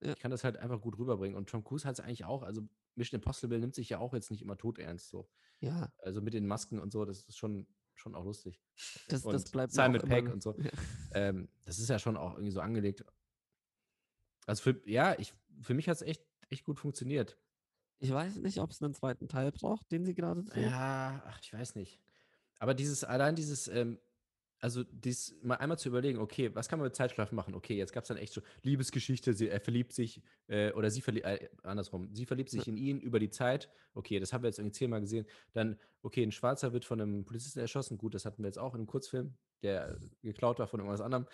Ja. 0.00 0.14
ich 0.14 0.18
kann 0.18 0.32
das 0.32 0.42
halt 0.42 0.56
einfach 0.56 0.80
gut 0.80 0.98
rüberbringen. 0.98 1.36
Und 1.36 1.48
Tom 1.48 1.62
Cruise 1.62 1.86
hat 1.86 1.94
es 1.94 2.00
eigentlich 2.00 2.24
auch, 2.24 2.42
also 2.42 2.62
Mission 2.96 3.20
Impossible 3.20 3.60
nimmt 3.60 3.76
sich 3.76 3.88
ja 3.88 4.00
auch 4.00 4.12
jetzt 4.14 4.32
nicht 4.32 4.42
immer 4.42 4.56
todernst 4.56 5.08
so. 5.10 5.28
Ja, 5.62 5.92
Also 5.98 6.20
mit 6.20 6.34
den 6.34 6.46
Masken 6.46 6.78
und 6.80 6.92
so, 6.92 7.04
das 7.04 7.22
ist 7.22 7.38
schon, 7.38 7.66
schon 7.94 8.14
auch 8.14 8.24
lustig. 8.24 8.60
das, 9.08 9.22
das 9.22 9.24
Und 9.24 9.52
bleibt 9.52 9.74
mir 9.74 9.82
Simon 9.82 10.00
immer, 10.00 10.32
und 10.32 10.42
so. 10.42 10.56
Ja. 10.58 10.70
Ähm, 11.14 11.48
das 11.64 11.78
ist 11.78 11.88
ja 11.88 11.98
schon 11.98 12.16
auch 12.16 12.32
irgendwie 12.32 12.50
so 12.50 12.60
angelegt. 12.60 13.04
Also 14.46 14.62
für, 14.62 14.82
ja, 14.90 15.18
ich, 15.18 15.34
für 15.60 15.74
mich 15.74 15.88
hat 15.88 15.96
es 15.96 16.02
echt, 16.02 16.24
echt 16.50 16.64
gut 16.64 16.78
funktioniert. 16.78 17.38
Ich 18.00 18.10
weiß 18.10 18.36
nicht, 18.36 18.58
ob 18.58 18.72
es 18.72 18.82
einen 18.82 18.94
zweiten 18.94 19.28
Teil 19.28 19.52
braucht, 19.52 19.92
den 19.92 20.04
sie 20.04 20.14
gerade 20.14 20.42
drehen. 20.42 20.68
Ja, 20.68 21.22
ach, 21.24 21.38
ich 21.40 21.52
weiß 21.52 21.76
nicht. 21.76 22.00
Aber 22.58 22.74
dieses, 22.74 23.04
allein 23.04 23.36
dieses, 23.36 23.68
ähm, 23.68 24.00
also 24.62 24.84
dies 24.84 25.36
mal 25.42 25.56
einmal 25.56 25.76
zu 25.78 25.88
überlegen, 25.88 26.18
okay, 26.18 26.54
was 26.54 26.68
kann 26.68 26.78
man 26.78 26.86
mit 26.86 26.94
Zeitschleifen 26.94 27.34
machen? 27.34 27.54
Okay, 27.54 27.76
jetzt 27.76 27.92
gab 27.92 28.04
es 28.04 28.08
dann 28.08 28.16
echt 28.16 28.32
so 28.32 28.40
Liebesgeschichte, 28.62 29.34
sie, 29.34 29.48
er 29.48 29.60
verliebt 29.60 29.92
sich, 29.92 30.22
äh, 30.46 30.70
oder 30.72 30.88
sie 30.88 31.00
verliebt, 31.00 31.26
äh, 31.26 31.48
andersrum, 31.64 32.08
sie 32.14 32.26
verliebt 32.26 32.48
sich 32.48 32.68
in 32.68 32.76
ihn 32.76 33.00
über 33.00 33.18
die 33.18 33.28
Zeit. 33.30 33.68
Okay, 33.94 34.20
das 34.20 34.32
haben 34.32 34.42
wir 34.44 34.48
jetzt 34.48 34.58
irgendwie 34.58 34.72
zehnmal 34.78 35.00
gesehen. 35.00 35.26
Dann, 35.52 35.78
okay, 36.02 36.22
ein 36.22 36.32
Schwarzer 36.32 36.72
wird 36.72 36.84
von 36.84 37.00
einem 37.00 37.24
Polizisten 37.24 37.58
erschossen. 37.58 37.98
Gut, 37.98 38.14
das 38.14 38.24
hatten 38.24 38.42
wir 38.42 38.46
jetzt 38.48 38.58
auch 38.58 38.74
in 38.74 38.80
einem 38.80 38.86
Kurzfilm, 38.86 39.34
der 39.62 39.98
geklaut 40.22 40.60
war 40.60 40.68
von 40.68 40.78
irgendwas 40.80 41.00
anderem. 41.00 41.26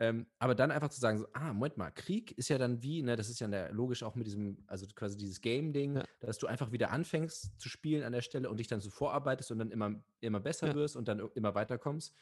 Ähm, 0.00 0.26
aber 0.40 0.54
dann 0.56 0.72
einfach 0.72 0.88
zu 0.88 1.00
sagen, 1.00 1.18
so, 1.18 1.26
ah, 1.34 1.52
Moment 1.52 1.76
mal, 1.76 1.90
Krieg 1.92 2.32
ist 2.32 2.48
ja 2.48 2.58
dann 2.58 2.82
wie, 2.82 3.00
ne, 3.02 3.14
das 3.14 3.28
ist 3.30 3.38
ja 3.40 3.46
ne, 3.46 3.70
logisch 3.70 4.02
auch 4.02 4.16
mit 4.16 4.26
diesem, 4.26 4.64
also 4.66 4.86
quasi 4.94 5.16
dieses 5.16 5.40
Game-Ding, 5.40 5.96
Ja. 5.96 6.04
dass 6.18 6.38
du 6.38 6.48
einfach 6.48 6.72
wieder 6.72 6.90
anfängst 6.90 7.52
zu 7.58 7.68
spielen 7.68 8.02
an 8.02 8.12
der 8.12 8.20
Stelle 8.20 8.50
und 8.50 8.58
dich 8.58 8.66
dann 8.66 8.80
so 8.80 8.90
vorarbeitest 8.90 9.52
und 9.52 9.60
dann 9.60 9.70
immer, 9.70 10.02
immer 10.20 10.40
besser 10.40 10.66
Ja. 10.68 10.74
wirst 10.74 10.96
und 10.96 11.06
dann 11.06 11.20
immer 11.34 11.54
weiterkommst. 11.54 12.14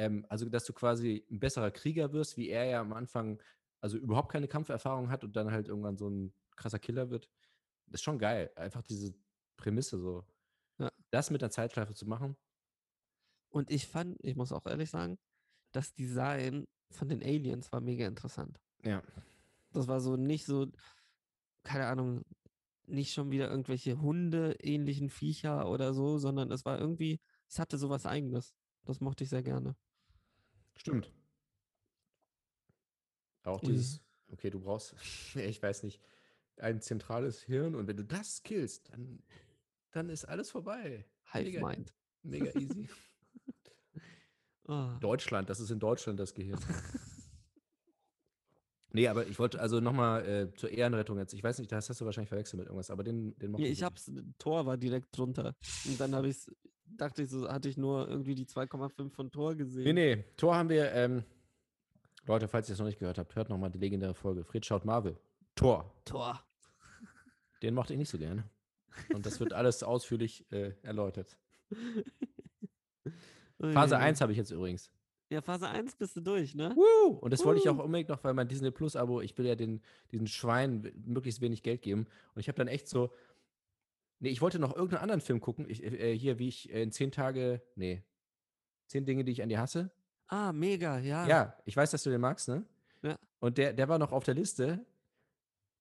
Ähm, 0.00 0.24
also, 0.30 0.48
dass 0.48 0.64
du 0.64 0.72
quasi 0.72 1.26
ein 1.30 1.38
besserer 1.38 1.70
Krieger 1.70 2.10
wirst, 2.14 2.38
wie 2.38 2.48
er 2.48 2.64
ja 2.64 2.80
am 2.80 2.94
Anfang, 2.94 3.38
also 3.82 3.98
überhaupt 3.98 4.32
keine 4.32 4.48
Kampferfahrung 4.48 5.10
hat 5.10 5.24
und 5.24 5.36
dann 5.36 5.50
halt 5.50 5.68
irgendwann 5.68 5.98
so 5.98 6.08
ein 6.08 6.32
krasser 6.56 6.78
Killer 6.78 7.10
wird. 7.10 7.28
Das 7.86 8.00
ist 8.00 8.04
schon 8.04 8.18
geil. 8.18 8.50
Einfach 8.56 8.80
diese 8.82 9.12
Prämisse 9.58 9.98
so. 9.98 10.24
Ja. 10.78 10.90
Das 11.10 11.30
mit 11.30 11.42
der 11.42 11.50
Zeitschleife 11.50 11.92
zu 11.92 12.06
machen. 12.06 12.34
Und 13.50 13.70
ich 13.70 13.88
fand, 13.88 14.16
ich 14.24 14.36
muss 14.36 14.52
auch 14.52 14.64
ehrlich 14.64 14.88
sagen, 14.88 15.18
das 15.72 15.92
Design 15.92 16.66
von 16.90 17.10
den 17.10 17.22
Aliens 17.22 17.70
war 17.70 17.82
mega 17.82 18.06
interessant. 18.06 18.58
Ja. 18.82 19.02
Das 19.72 19.86
war 19.86 20.00
so 20.00 20.16
nicht 20.16 20.46
so, 20.46 20.66
keine 21.62 21.88
Ahnung, 21.88 22.24
nicht 22.86 23.12
schon 23.12 23.30
wieder 23.30 23.50
irgendwelche 23.50 24.00
Hunde-ähnlichen 24.00 25.10
Viecher 25.10 25.68
oder 25.68 25.92
so, 25.92 26.16
sondern 26.16 26.50
es 26.52 26.64
war 26.64 26.78
irgendwie, 26.78 27.20
es 27.50 27.58
hatte 27.58 27.76
sowas 27.76 28.06
Eigenes. 28.06 28.54
Das 28.86 29.00
mochte 29.00 29.24
ich 29.24 29.30
sehr 29.30 29.42
gerne. 29.42 29.76
Stimmt. 30.80 31.12
Auch 33.42 33.62
Ui. 33.62 33.68
dieses, 33.68 34.02
okay, 34.28 34.48
du 34.48 34.60
brauchst, 34.60 34.94
ich 35.36 35.62
weiß 35.62 35.82
nicht, 35.82 36.00
ein 36.56 36.80
zentrales 36.80 37.42
Hirn 37.42 37.74
und 37.74 37.86
wenn 37.86 37.98
du 37.98 38.04
das 38.04 38.42
killst, 38.42 38.88
dann, 38.90 39.22
dann 39.90 40.08
ist 40.08 40.24
alles 40.24 40.50
vorbei. 40.50 41.04
Hive 41.32 41.44
Mega, 41.44 41.68
Mind. 41.68 41.94
mega 42.22 42.58
easy. 42.58 42.88
Oh. 44.64 44.92
Deutschland, 45.00 45.50
das 45.50 45.60
ist 45.60 45.70
in 45.70 45.80
Deutschland 45.80 46.18
das 46.18 46.32
Gehirn. 46.32 46.60
nee, 48.92 49.06
aber 49.06 49.26
ich 49.26 49.38
wollte 49.38 49.60
also 49.60 49.80
nochmal 49.80 50.26
äh, 50.26 50.54
zur 50.54 50.70
Ehrenrettung 50.70 51.18
jetzt. 51.18 51.34
Ich 51.34 51.44
weiß 51.44 51.58
nicht, 51.58 51.70
das 51.72 51.90
hast 51.90 52.00
du 52.00 52.06
wahrscheinlich 52.06 52.30
verwechselt 52.30 52.58
mit 52.58 52.68
irgendwas, 52.68 52.90
aber 52.90 53.04
den, 53.04 53.38
den 53.38 53.50
mochte 53.50 53.64
Ja, 53.64 53.70
ich 53.70 53.82
wirklich. 53.82 54.08
hab's, 54.08 54.10
Tor 54.38 54.64
war 54.64 54.78
direkt 54.78 55.16
drunter. 55.16 55.54
Und 55.84 56.00
dann 56.00 56.14
habe 56.14 56.28
ich 56.28 56.46
dachte 57.00 57.22
ich 57.22 57.30
so, 57.30 57.48
hatte 57.48 57.68
ich 57.68 57.76
nur 57.76 58.08
irgendwie 58.08 58.34
die 58.34 58.46
2,5 58.46 59.10
von 59.10 59.30
Tor 59.30 59.54
gesehen. 59.54 59.84
Nee, 59.84 59.92
nee, 60.16 60.24
Tor 60.36 60.54
haben 60.56 60.68
wir, 60.68 60.92
ähm, 60.92 61.24
Leute, 62.26 62.48
falls 62.48 62.68
ihr 62.68 62.74
es 62.74 62.78
noch 62.78 62.86
nicht 62.86 62.98
gehört 62.98 63.18
habt, 63.18 63.34
hört 63.34 63.48
nochmal 63.48 63.70
die 63.70 63.78
legendäre 63.78 64.14
Folge. 64.14 64.44
Fred 64.44 64.64
schaut 64.66 64.84
Marvel. 64.84 65.16
Tor. 65.54 65.92
Tor. 66.04 66.42
Den 67.62 67.74
mochte 67.74 67.92
ich 67.94 67.98
nicht 67.98 68.10
so 68.10 68.18
gerne. 68.18 68.44
Und 69.14 69.24
das 69.26 69.40
wird 69.40 69.52
alles 69.52 69.82
ausführlich 69.82 70.44
äh, 70.52 70.72
erläutert. 70.82 71.36
Phase 73.60 73.94
Uiuiui. 73.94 74.06
1 74.08 74.20
habe 74.20 74.32
ich 74.32 74.38
jetzt 74.38 74.50
übrigens. 74.50 74.90
Ja, 75.30 75.40
Phase 75.42 75.68
1 75.68 75.94
bist 75.94 76.16
du 76.16 76.20
durch, 76.22 76.54
ne? 76.56 76.72
Woo! 76.74 77.18
Und 77.18 77.32
das 77.32 77.44
wollte 77.44 77.60
ich 77.60 77.68
auch 77.68 77.78
unbedingt 77.78 78.08
noch, 78.08 78.24
weil 78.24 78.34
mein 78.34 78.48
Disney 78.48 78.70
Plus-Abo, 78.72 79.20
ich 79.20 79.36
will 79.38 79.46
ja 79.46 79.54
den, 79.54 79.80
diesen 80.10 80.26
Schweinen 80.26 80.82
w- 80.82 80.92
möglichst 81.06 81.40
wenig 81.40 81.62
Geld 81.62 81.82
geben. 81.82 82.06
Und 82.34 82.40
ich 82.40 82.48
habe 82.48 82.56
dann 82.56 82.66
echt 82.68 82.88
so. 82.88 83.12
Nee, 84.20 84.28
ich 84.28 84.42
wollte 84.42 84.58
noch 84.58 84.74
irgendeinen 84.74 85.02
anderen 85.02 85.20
Film 85.20 85.40
gucken. 85.40 85.68
Ich, 85.68 85.82
äh, 85.82 86.16
hier, 86.16 86.38
wie 86.38 86.48
ich 86.48 86.72
äh, 86.72 86.82
in 86.82 86.92
zehn 86.92 87.10
Tage. 87.10 87.62
Nee. 87.74 88.04
Zehn 88.86 89.06
Dinge, 89.06 89.24
die 89.24 89.32
ich 89.32 89.42
an 89.42 89.48
dir 89.48 89.58
hasse. 89.58 89.90
Ah, 90.26 90.52
mega, 90.52 90.98
ja. 90.98 91.26
Ja, 91.26 91.56
ich 91.64 91.76
weiß, 91.76 91.90
dass 91.90 92.02
du 92.02 92.10
den 92.10 92.20
magst, 92.20 92.48
ne? 92.48 92.64
Ja. 93.02 93.18
Und 93.40 93.58
der, 93.58 93.72
der 93.72 93.88
war 93.88 93.98
noch 93.98 94.12
auf 94.12 94.24
der 94.24 94.34
Liste. 94.34 94.84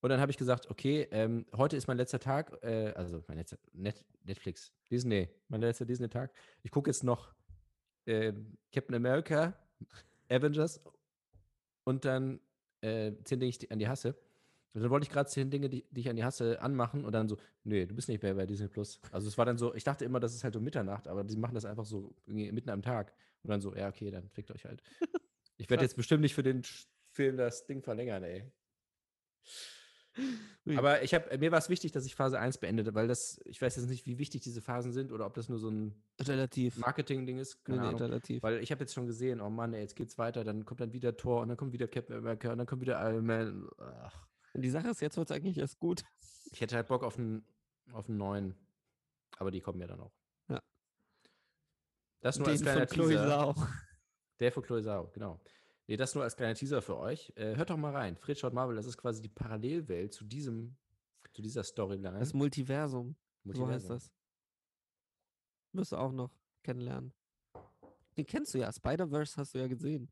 Und 0.02 0.10
dann 0.10 0.22
habe 0.22 0.32
ich 0.32 0.38
gesagt, 0.38 0.70
okay, 0.70 1.08
ähm, 1.12 1.46
heute 1.56 1.76
ist 1.76 1.88
mein 1.88 1.98
letzter 1.98 2.20
Tag, 2.20 2.58
äh, 2.64 2.94
also 2.96 3.22
mein 3.28 3.38
letzter 3.38 3.58
Net, 3.74 4.06
Netflix, 4.24 4.72
Disney, 4.90 5.28
mein 5.50 5.60
letzter 5.60 5.86
Disney-Tag. 5.86 6.32
Ich 6.64 6.72
gucke 6.72 6.90
jetzt 6.90 7.04
noch 7.04 7.36
ähm, 8.06 8.58
Captain 8.72 8.96
America 8.96 9.54
Avengers 10.30 10.82
und 11.84 12.06
dann 12.06 12.40
äh, 12.80 13.12
zehn 13.26 13.42
Dinge, 13.42 13.52
die 13.52 13.66
ich 13.66 13.72
an 13.72 13.80
die 13.80 13.88
hasse. 13.90 14.16
Und 14.74 14.82
dann 14.82 14.92
wollte 14.92 15.06
ich 15.06 15.10
gerade 15.10 15.30
zehn 15.30 15.50
Dinge, 15.50 15.70
die, 15.70 15.86
die 15.90 16.02
ich 16.02 16.10
an 16.10 16.16
die 16.16 16.24
hasse, 16.24 16.62
anmachen 16.62 17.04
und 17.04 17.12
dann 17.12 17.28
so, 17.28 17.38
nee, 17.64 17.86
du 17.86 17.96
bist 17.96 18.08
nicht 18.08 18.22
mehr 18.22 18.36
bei 18.36 18.46
Disney 18.46 18.68
Plus. 18.68 19.00
Also 19.12 19.28
es 19.28 19.38
war 19.38 19.46
dann 19.46 19.58
so, 19.58 19.74
ich 19.74 19.84
dachte 19.84 20.06
immer, 20.06 20.20
das 20.20 20.36
ist 20.36 20.44
halt 20.44 20.56
um 20.56 20.64
Mitternacht, 20.64 21.08
aber 21.08 21.24
die 21.24 21.38
machen 21.38 21.56
das 21.56 21.66
einfach 21.66 21.86
so 21.86 22.16
mitten 22.26 22.70
am 22.70 22.82
Tag. 22.82 23.14
Und 23.44 23.50
dann 23.50 23.62
so, 23.62 23.76
ja, 23.76 23.88
okay, 23.88 24.12
dann 24.12 24.30
fickt 24.30 24.52
euch 24.52 24.66
halt. 24.66 24.84
Ich 25.62 25.70
werde 25.70 25.84
jetzt 25.84 25.98
bestimmt 25.98 26.22
nicht 26.22 26.36
für 26.36 26.42
den 26.42 26.64
Film 27.12 27.36
das 27.36 27.66
Ding 27.66 27.82
verlängern, 27.82 28.24
ey. 28.24 28.50
Aber 30.78 31.04
ich 31.04 31.14
habe, 31.14 31.38
mir 31.38 31.52
war 31.52 31.60
es 31.60 31.70
wichtig, 31.70 31.92
dass 31.92 32.06
ich 32.06 32.16
Phase 32.16 32.40
1 32.40 32.60
beendete, 32.60 32.94
weil 32.94 33.08
das, 33.08 33.40
ich 33.46 33.62
weiß 33.62 33.76
jetzt 33.76 33.90
nicht, 33.90 34.06
wie 34.06 34.18
wichtig 34.18 34.42
diese 34.42 34.62
Phasen 34.62 34.92
sind 34.92 35.12
oder 35.12 35.26
ob 35.26 35.34
das 35.34 35.50
nur 35.50 35.60
so 35.60 35.70
ein. 35.70 36.02
Marketing-Ding 36.80 37.40
ist. 37.40 37.64
Keine 37.64 37.82
nee, 37.82 37.88
Ahnung. 37.88 38.02
relativ. 38.02 38.44
Weil 38.44 38.62
ich 38.62 38.72
habe 38.72 38.82
jetzt 38.82 38.94
schon 38.94 39.08
gesehen, 39.08 39.42
oh 39.42 39.50
Mann, 39.50 39.74
ey, 39.74 39.82
jetzt 39.82 39.96
geht's 39.96 40.18
weiter, 40.18 40.44
dann 40.44 40.66
kommt 40.66 40.82
dann 40.82 40.94
wieder 40.94 41.16
Thor 41.18 41.42
und 41.42 41.50
dann 41.50 41.58
kommt 41.58 41.74
wieder 41.74 41.88
Captain 41.88 42.16
America 42.16 42.52
und 42.52 42.58
dann 42.58 42.68
kommt 42.68 42.82
wieder 42.82 43.02
Iron 43.10 43.26
Man. 43.26 43.68
Ach, 43.78 44.29
die 44.56 44.70
Sache 44.70 44.90
ist, 44.90 45.02
jetzt 45.02 45.18
wird 45.18 45.30
es 45.30 45.36
eigentlich 45.36 45.58
erst 45.58 45.80
gut. 45.80 46.04
ich 46.52 46.62
hätte 46.62 46.76
halt 46.76 46.88
Bock 46.88 47.04
auf 47.04 47.18
einen, 47.18 47.46
auf 47.94 48.08
einen 48.08 48.18
neuen. 48.18 48.56
Aber 49.38 49.52
die 49.52 49.62
kommen 49.62 49.80
ja 49.80 49.88
dann 49.88 50.02
auch. 50.02 50.14
Ja. 50.50 50.62
Das 52.22 52.38
nur 52.38 52.48
als 52.48 52.60
Den 52.60 52.66
kleiner 52.66 52.88
von 52.88 53.08
Teaser. 53.08 53.56
Der 54.40 54.52
von 54.52 54.64
Chloe 54.64 54.84
Zhao, 54.84 55.10
genau. 55.14 55.40
Nee, 55.88 55.98
das 55.98 56.14
nur 56.14 56.24
als 56.24 56.36
kleiner 56.36 56.56
Teaser 56.56 56.82
für 56.82 56.98
euch. 56.98 57.34
Äh, 57.36 57.56
hört 57.56 57.70
doch 57.70 57.78
mal 57.78 57.96
rein. 57.96 58.16
Fred 58.16 58.38
schaut 58.38 58.54
Marvel, 58.54 58.76
das 58.76 58.86
ist 58.86 58.98
quasi 58.98 59.22
die 59.22 59.30
Parallelwelt 59.30 60.14
zu 60.14 60.24
diesem, 60.24 60.78
zu 61.34 61.42
dieser 61.42 61.64
Storyline. 61.64 62.20
Das 62.20 62.34
Multiversum. 62.34 63.16
So 63.44 63.52
heißt 63.52 63.60
Multiversum. 63.60 63.90
das. 63.90 64.12
Wirst 65.74 65.92
du 65.92 65.98
auch 65.98 66.12
noch 66.12 66.32
kennenlernen. 66.64 67.14
Den 68.18 68.26
kennst 68.26 68.54
du 68.54 68.60
ja. 68.60 68.72
Spider-Verse 68.72 69.38
hast 69.38 69.54
du 69.54 69.60
ja 69.60 69.68
gesehen. 69.68 70.12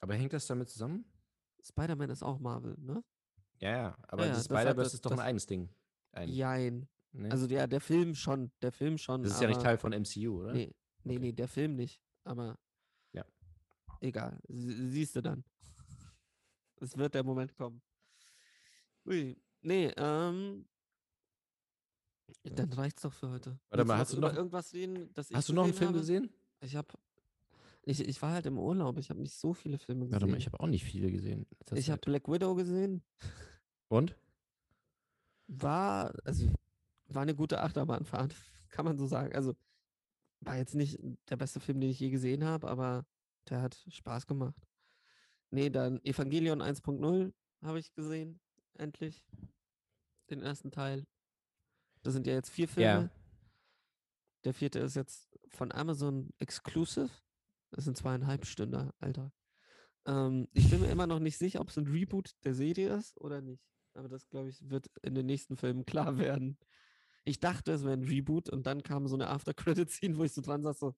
Aber 0.00 0.14
hängt 0.14 0.32
das 0.32 0.46
damit 0.46 0.68
zusammen? 0.68 1.04
Spider-Man 1.62 2.10
ist 2.10 2.22
auch 2.22 2.38
Marvel, 2.38 2.76
ne? 2.78 3.02
Ja, 3.60 3.70
ja. 3.70 3.96
Aber 4.08 4.26
ja, 4.26 4.32
das 4.34 4.44
Spider-Verse 4.44 4.94
ist 4.96 5.04
doch 5.06 5.12
ein 5.12 5.20
eigenes 5.20 5.46
Ding. 5.46 5.68
Ein, 6.12 6.28
Jein. 6.28 6.88
ne? 7.12 7.30
Also 7.30 7.46
ja, 7.46 7.66
der 7.66 7.80
Film 7.80 8.14
schon. 8.14 8.50
Der 8.62 8.72
Film 8.72 8.98
schon. 8.98 9.22
das 9.22 9.32
ist 9.34 9.40
ja 9.40 9.48
nicht 9.48 9.56
aber- 9.56 9.64
Teil 9.64 9.78
von 9.78 9.92
MCU, 9.92 10.40
oder? 10.40 10.52
Nee, 10.52 10.74
nee, 11.04 11.12
Okay. 11.14 11.18
nee, 11.20 11.32
der 11.32 11.48
Film 11.48 11.76
nicht. 11.76 12.00
Aber. 12.24 12.58
Ja. 13.12 13.24
Egal. 14.00 14.38
Sie- 14.48 14.88
Siehst 14.90 15.16
du 15.16 15.22
dann. 15.22 15.44
Es 16.80 16.96
wird 16.96 17.14
der 17.14 17.22
Moment 17.24 17.54
kommen. 17.56 17.80
Ui. 19.06 19.36
Nee, 19.62 19.92
ähm. 19.96 20.66
Dann 22.42 22.72
reicht's 22.72 23.02
doch 23.02 23.12
für 23.12 23.30
heute. 23.30 23.58
Warte 23.70 23.84
mal, 23.84 23.94
noch 23.94 24.00
hast 24.00 24.12
du 24.12 24.20
noch- 24.20 24.34
irgendwas 24.34 24.72
reden, 24.74 25.10
das 25.14 25.30
Hast 25.32 25.48
du 25.48 25.52
noch 25.52 25.64
einen 25.64 25.72
Film 25.74 25.88
habe? 25.90 25.98
gesehen? 25.98 26.30
Ich 26.60 26.74
habe 26.76 26.88
ich, 27.86 28.00
ich 28.00 28.20
war 28.22 28.32
halt 28.32 28.46
im 28.46 28.58
Urlaub, 28.58 28.98
ich 28.98 29.10
habe 29.10 29.20
nicht 29.20 29.34
so 29.34 29.52
viele 29.52 29.78
Filme 29.78 30.06
gesehen. 30.06 30.12
Warte 30.12 30.26
mal, 30.26 30.38
ich 30.38 30.46
habe 30.46 30.58
auch 30.60 30.66
nicht 30.66 30.84
viele 30.84 31.10
gesehen. 31.12 31.46
ich 31.74 31.90
habe. 31.90 32.00
Black 32.00 32.28
Widow 32.28 32.54
gesehen. 32.54 33.02
Und? 33.94 34.16
War, 35.46 36.12
also, 36.24 36.52
war 37.06 37.22
eine 37.22 37.36
gute 37.36 37.62
Achterbahnfahrt, 37.62 38.34
kann 38.70 38.84
man 38.84 38.98
so 38.98 39.06
sagen. 39.06 39.32
Also, 39.36 39.54
war 40.40 40.56
jetzt 40.56 40.74
nicht 40.74 40.98
der 41.30 41.36
beste 41.36 41.60
Film, 41.60 41.80
den 41.80 41.90
ich 41.90 42.00
je 42.00 42.10
gesehen 42.10 42.42
habe, 42.44 42.68
aber 42.68 43.06
der 43.48 43.62
hat 43.62 43.84
Spaß 43.88 44.26
gemacht. 44.26 44.60
Nee, 45.50 45.70
dann 45.70 46.04
Evangelion 46.04 46.60
1.0 46.60 47.32
habe 47.62 47.78
ich 47.78 47.94
gesehen, 47.94 48.40
endlich. 48.74 49.24
Den 50.28 50.42
ersten 50.42 50.72
Teil. 50.72 51.06
Das 52.02 52.14
sind 52.14 52.26
ja 52.26 52.32
jetzt 52.34 52.50
vier 52.50 52.66
Filme. 52.66 53.02
Ja. 53.04 53.10
Der 54.42 54.54
vierte 54.54 54.80
ist 54.80 54.96
jetzt 54.96 55.38
von 55.50 55.70
Amazon 55.70 56.30
Exclusive. 56.38 57.10
Das 57.70 57.84
sind 57.84 57.96
zweieinhalb 57.96 58.44
Stunden, 58.44 58.90
Alter. 58.98 59.32
Ähm, 60.06 60.48
ich 60.52 60.68
bin 60.68 60.80
mir 60.80 60.90
immer 60.90 61.06
noch 61.06 61.20
nicht 61.20 61.38
sicher, 61.38 61.60
ob 61.60 61.68
es 61.68 61.78
ein 61.78 61.86
Reboot 61.86 62.32
der 62.44 62.54
Serie 62.54 62.96
ist 62.96 63.20
oder 63.20 63.40
nicht. 63.40 63.62
Aber 63.94 64.08
das, 64.08 64.28
glaube 64.28 64.48
ich, 64.48 64.68
wird 64.68 64.88
in 65.02 65.14
den 65.14 65.26
nächsten 65.26 65.56
Filmen 65.56 65.84
klar 65.86 66.18
werden. 66.18 66.58
Ich 67.24 67.40
dachte, 67.40 67.72
es 67.72 67.82
wäre 67.84 67.94
ein 67.94 68.04
Reboot 68.04 68.50
und 68.50 68.66
dann 68.66 68.82
kam 68.82 69.06
so 69.08 69.14
eine 69.16 69.28
After-Credit-Scene, 69.28 70.16
wo 70.18 70.24
ich 70.24 70.32
so 70.32 70.42
dran 70.42 70.62
saß, 70.62 70.78
so. 70.78 70.94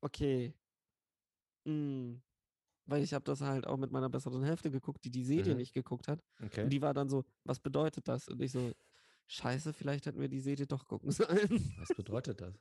Okay. 0.00 0.54
Mm. 1.64 2.16
Weil 2.86 3.02
ich 3.02 3.12
habe 3.12 3.24
das 3.24 3.40
halt 3.42 3.66
auch 3.66 3.76
mit 3.76 3.90
meiner 3.92 4.08
besseren 4.08 4.42
Hälfte 4.42 4.70
geguckt, 4.70 5.04
die 5.04 5.10
die 5.10 5.24
Serie 5.24 5.52
Mhm. 5.52 5.58
nicht 5.58 5.74
geguckt 5.74 6.08
hat. 6.08 6.24
Okay. 6.42 6.64
Und 6.64 6.70
die 6.70 6.80
war 6.80 6.94
dann 6.94 7.08
so, 7.10 7.24
was 7.44 7.60
bedeutet 7.60 8.08
das? 8.08 8.28
Und 8.28 8.40
ich 8.40 8.52
so, 8.52 8.72
scheiße, 9.26 9.74
vielleicht 9.74 10.06
hätten 10.06 10.20
wir 10.20 10.28
die 10.28 10.40
Serie 10.40 10.66
doch 10.66 10.86
gucken 10.86 11.10
sollen. 11.12 11.74
Was 11.78 11.88
bedeutet 11.94 12.40
das? 12.40 12.54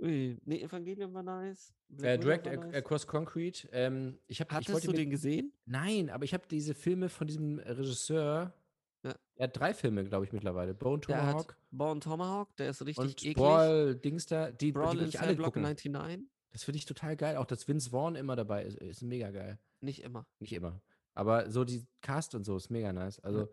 Ui, 0.00 0.38
nee, 0.44 0.62
Evangelion 0.62 1.12
war 1.12 1.22
nice. 1.22 1.74
äh, 2.00 2.16
Ac- 2.16 2.56
nice. 2.56 2.74
Across 2.74 3.06
Concrete. 3.06 3.68
Ähm, 3.72 4.18
ich 4.26 4.40
ich 4.40 4.46
Hattest 4.48 4.72
wollte 4.72 4.86
du 4.88 4.92
den 4.92 5.10
gesehen? 5.10 5.52
Nein, 5.66 6.08
aber 6.10 6.24
ich 6.24 6.32
habe 6.34 6.46
diese 6.48 6.74
Filme 6.74 7.08
von 7.08 7.26
diesem 7.26 7.58
Regisseur. 7.58 8.54
Ja. 9.02 9.14
Er 9.36 9.44
hat 9.44 9.56
drei 9.56 9.74
Filme, 9.74 10.04
glaube 10.04 10.24
ich, 10.24 10.32
mittlerweile. 10.32 10.74
Bone 10.74 11.00
Tomahawk 11.00 11.56
Born 11.70 12.00
Tomahawk, 12.00 12.54
der 12.56 12.70
ist 12.70 12.84
richtig 12.84 13.04
und 13.04 13.10
eklig. 13.22 13.36
Brawl 13.36 13.96
Dings 13.96 14.26
da. 14.26 14.50
Die, 14.50 14.66
die 14.66 14.72
Brawl 14.72 14.94
will 14.94 15.02
in 15.02 15.08
ich 15.08 15.20
alle 15.20 15.34
Block 15.34 15.46
gucken. 15.54 15.62
99. 15.62 16.26
Das 16.50 16.64
finde 16.64 16.78
ich 16.78 16.86
total 16.86 17.16
geil. 17.16 17.36
Auch, 17.36 17.44
dass 17.44 17.68
Vince 17.68 17.90
Vaughn 17.90 18.14
immer 18.16 18.36
dabei 18.36 18.64
ist, 18.64 18.78
ist 18.78 19.02
mega 19.02 19.30
geil. 19.30 19.58
Nicht 19.80 20.02
immer. 20.02 20.26
Nicht 20.38 20.52
immer. 20.52 20.80
Aber 21.14 21.50
so 21.50 21.64
die 21.64 21.86
Cast 22.00 22.34
und 22.34 22.44
so 22.44 22.56
ist 22.56 22.70
mega 22.70 22.92
nice. 22.92 23.18
Also 23.20 23.48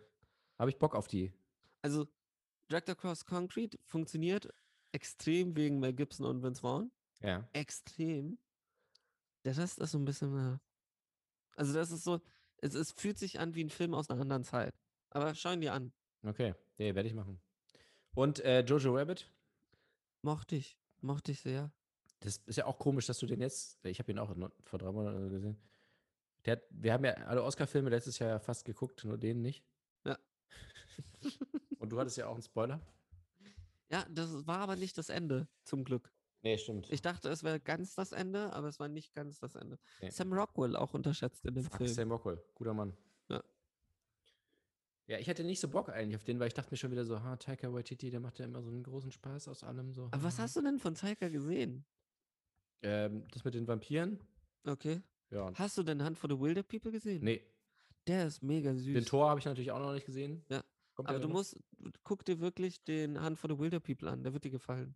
habe 0.58 0.70
ich 0.70 0.78
Bock 0.78 0.96
auf 0.96 1.08
die. 1.08 1.34
Also, 1.82 2.08
Dragged 2.70 2.90
Across 2.90 3.26
Concrete 3.26 3.78
funktioniert 3.86 4.52
extrem 4.96 5.56
wegen 5.56 5.80
Mel 5.80 5.94
Gibson 5.94 6.26
und 6.26 6.42
Vince 6.42 6.62
Vaughn. 6.62 6.90
Ja. 7.22 7.48
Extrem. 7.54 8.38
Der 9.44 9.56
Rest 9.58 9.78
ist 9.80 9.92
so 9.92 10.00
ein 10.00 10.06
bisschen. 10.06 10.56
Äh, 10.56 10.58
also, 11.58 11.74
das 11.74 11.92
ist 11.92 12.04
so. 12.04 12.22
Es, 12.58 12.74
es 12.74 12.94
fühlt 12.94 13.20
sich 13.20 13.40
an 13.40 13.54
wie 13.54 13.64
ein 13.64 13.70
Film 13.70 13.94
aus 13.94 14.10
einer 14.10 14.22
anderen 14.22 14.46
Zeit. 14.46 14.74
Aber 15.10 15.36
schau 15.36 15.52
ihn 15.52 15.62
dir 15.62 15.74
an. 15.74 15.92
Okay. 16.24 16.56
Nee, 16.78 16.96
werde 16.96 17.08
ich 17.08 17.14
machen. 17.14 17.40
Und 18.16 18.40
äh, 18.40 18.62
Jojo 18.62 18.96
Rabbit. 18.96 19.30
Mochte 20.22 20.56
ich. 20.56 20.78
Mochte 21.02 21.32
ich 21.32 21.42
sehr. 21.42 21.72
Das 22.22 22.38
ist 22.46 22.56
ja 22.56 22.66
auch 22.66 22.80
komisch, 22.80 23.06
dass 23.06 23.20
du 23.20 23.26
den 23.26 23.42
jetzt. 23.42 23.78
Ich 23.86 24.00
habe 24.00 24.12
ihn 24.12 24.20
auch 24.20 24.34
vor 24.64 24.80
drei 24.80 24.92
Monaten 24.92 25.30
gesehen. 25.30 25.58
Hat, 26.48 26.64
wir 26.70 26.94
haben 26.94 27.04
ja 27.04 27.14
alle 27.14 27.44
Oscar-Filme 27.44 27.90
letztes 27.90 28.20
Jahr 28.20 28.40
fast 28.40 28.66
geguckt, 28.66 29.04
nur 29.04 29.18
den 29.18 29.42
nicht. 29.42 29.64
Ja. 30.06 30.18
Und 31.80 31.90
du 31.90 32.00
hattest 32.00 32.18
ja 32.18 32.28
auch 32.28 32.34
einen 32.34 32.44
Spoiler. 32.44 32.80
Ja, 33.92 34.06
das 34.10 34.48
war 34.48 34.60
aber 34.60 34.76
nicht 34.76 34.98
das 34.98 35.10
Ende, 35.10 35.48
zum 35.64 35.84
Glück. 35.84 36.12
Nee, 36.42 36.58
stimmt. 36.58 36.88
Ich 36.92 37.02
dachte, 37.02 37.30
es 37.30 37.44
wäre 37.44 37.60
ganz 37.60 37.96
das 37.96 38.12
Ende, 38.12 38.54
aber 38.54 38.68
es 38.68 38.80
war 38.80 38.88
nicht 38.88 39.14
ganz 39.14 39.40
das 39.40 39.56
Ende. 39.56 39.80
Nee. 40.02 40.10
Sam 40.12 40.32
Rockwell 40.34 40.76
auch 40.76 40.94
unterschätzt 40.94 41.44
in 41.46 41.56
dem 41.56 41.64
Fuck, 41.64 41.78
Film. 41.78 41.90
Sam 41.90 42.12
Rockwell, 42.12 42.44
guter 42.54 42.74
Mann. 42.74 42.96
Ja. 43.30 43.44
Ja, 45.08 45.20
ich 45.20 45.30
hatte 45.30 45.44
nicht 45.44 45.60
so 45.60 45.68
Bock 45.68 45.90
eigentlich 45.90 46.16
auf 46.16 46.24
den, 46.24 46.40
weil 46.40 46.48
ich 46.48 46.54
dachte 46.54 46.72
mir 46.72 46.78
schon 46.78 46.92
wieder 46.92 47.06
so, 47.06 47.22
ha, 47.22 47.36
Taika 47.38 47.72
Waititi, 47.72 48.10
der 48.10 48.20
macht 48.20 48.40
ja 48.40 48.46
immer 48.46 48.62
so 48.62 48.70
einen 48.70 48.84
großen 48.84 49.12
Spaß 49.12 49.48
aus 49.48 49.64
allem 49.64 49.92
so. 49.92 50.06
Aber 50.12 50.24
was 50.24 50.40
hast 50.40 50.56
du 50.56 50.62
denn 50.62 50.80
von 50.80 50.96
Taika 50.96 51.30
gesehen? 51.30 51.86
Ähm, 52.82 53.28
das 53.32 53.44
mit 53.44 53.54
den 53.56 53.68
Vampiren? 53.68 54.20
Okay. 54.66 55.02
Ja. 55.32 55.52
Hast 55.56 55.78
du 55.78 55.84
denn 55.84 56.04
Hand 56.04 56.18
for 56.18 56.30
the 56.30 56.40
Wilder 56.40 56.64
People 56.64 56.92
gesehen? 56.92 57.24
Nee, 57.24 57.44
Der 58.08 58.28
ist 58.28 58.44
mega 58.44 58.74
süß. 58.76 58.94
den 58.94 59.06
Tor 59.06 59.30
habe 59.30 59.40
ich 59.40 59.46
natürlich 59.46 59.72
auch 59.72 59.80
noch 59.80 59.94
nicht 59.94 60.06
gesehen. 60.06 60.44
Ja, 60.50 60.64
Kommt 60.96 61.10
Aber 61.10 61.20
du 61.20 61.28
noch? 61.28 61.36
musst, 61.36 61.58
guck 62.04 62.24
dir 62.26 62.40
wirklich 62.40 62.84
den 62.84 63.20
Hand 63.22 63.38
for 63.38 63.50
the 63.50 63.60
Wilder 63.60 63.80
People 63.80 64.10
an, 64.10 64.24
der 64.24 64.34
wird 64.34 64.46
dir 64.46 64.50
gefallen. 64.52 64.96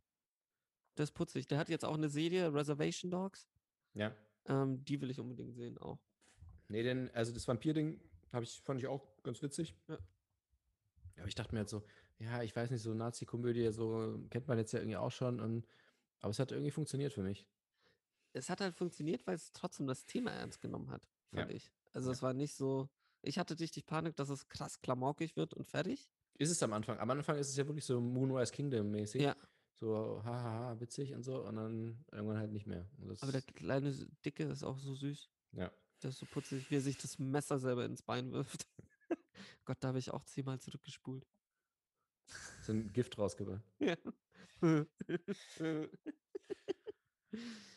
Der 0.97 1.03
ist 1.03 1.11
putzig. 1.11 1.47
Der 1.47 1.57
hat 1.57 1.69
jetzt 1.69 1.85
auch 1.85 1.93
eine 1.95 2.09
Serie, 2.09 2.53
Reservation 2.53 3.11
Dogs. 3.11 3.47
Ja. 3.93 4.15
Ähm, 4.45 4.84
die 4.85 4.99
will 5.01 5.09
ich 5.11 5.19
unbedingt 5.19 5.53
sehen 5.55 5.77
auch. 5.77 5.99
Nee, 6.69 6.84
denn, 6.84 7.09
also 7.11 7.31
das 7.34 7.47
Vampir-Ding 7.47 7.99
ich, 8.41 8.61
fand 8.61 8.80
ich 8.80 8.88
auch 8.88 9.05
ganz 9.23 9.41
witzig. 9.41 9.76
Ja. 9.88 9.97
Aber 11.17 11.27
ich 11.27 11.35
dachte 11.35 11.53
mir 11.53 11.61
jetzt 11.61 11.71
so, 11.71 11.84
ja, 12.19 12.43
ich 12.43 12.55
weiß 12.55 12.71
nicht, 12.71 12.81
so 12.81 12.93
Nazi-Komödie, 12.93 13.71
so 13.71 14.19
kennt 14.30 14.47
man 14.47 14.57
jetzt 14.57 14.71
ja 14.71 14.80
irgendwie 14.80 14.97
auch 14.97 15.11
schon. 15.11 15.39
Und, 15.39 15.67
aber 16.21 16.31
es 16.31 16.39
hat 16.39 16.51
irgendwie 16.51 16.71
funktioniert 16.71 17.11
für 17.13 17.23
mich. 17.23 17.45
Es 18.34 18.49
hat 18.49 18.61
halt 18.61 18.76
funktioniert, 18.76 19.26
weil 19.27 19.35
es 19.35 19.51
trotzdem 19.51 19.88
das 19.88 20.05
Thema 20.05 20.31
ernst 20.31 20.61
genommen 20.61 20.89
hat, 20.91 21.07
Ja. 21.31 21.39
fand 21.41 21.51
ich. 21.51 21.71
Also 21.91 22.09
Ja. 22.09 22.13
es 22.13 22.21
war 22.21 22.34
nicht 22.34 22.53
so, 22.53 22.89
ich 23.21 23.37
hatte 23.39 23.59
richtig 23.59 23.85
Panik, 23.85 24.15
dass 24.15 24.29
es 24.29 24.47
krass 24.47 24.79
klamaukig 24.81 25.35
wird 25.35 25.53
und 25.53 25.65
fertig. 25.65 26.11
Ist 26.37 26.51
es 26.51 26.63
am 26.63 26.73
Anfang. 26.73 26.97
Am 26.99 27.09
Anfang 27.09 27.37
ist 27.37 27.49
es 27.49 27.57
ja 27.57 27.67
wirklich 27.67 27.85
so 27.85 27.99
Moonrise 27.99 28.51
Kingdom-mäßig. 28.53 29.21
Ja. 29.21 29.35
So, 29.75 30.21
hahaha, 30.23 30.79
witzig 30.79 31.13
und 31.13 31.23
so. 31.23 31.43
Und 31.45 31.55
dann 31.55 32.03
irgendwann 32.11 32.37
halt 32.37 32.51
nicht 32.51 32.65
mehr. 32.67 32.89
Aber 33.21 33.31
der 33.31 33.41
kleine 33.41 33.93
Dicke 34.25 34.43
ist 34.43 34.63
auch 34.63 34.77
so 34.77 34.93
süß. 34.95 35.29
ja. 35.53 35.71
Der 36.01 36.11
ist 36.11 36.19
so 36.19 36.25
putzig, 36.25 36.71
wie 36.71 36.77
er 36.77 36.81
sich 36.81 36.97
das 36.97 37.19
Messer 37.19 37.59
selber 37.59 37.83
ins 37.83 38.01
Bein 38.01 38.31
wirft. 38.31 38.65
Gott, 39.65 39.77
da 39.81 39.89
habe 39.89 39.99
ich 39.99 40.11
auch 40.11 40.23
zehnmal 40.23 40.57
zurückgespult. 40.59 41.27
So 42.63 42.71
ein 42.71 42.93
Gift 42.93 43.17
rausgebracht. 43.17 43.63
Ja. 44.61 44.77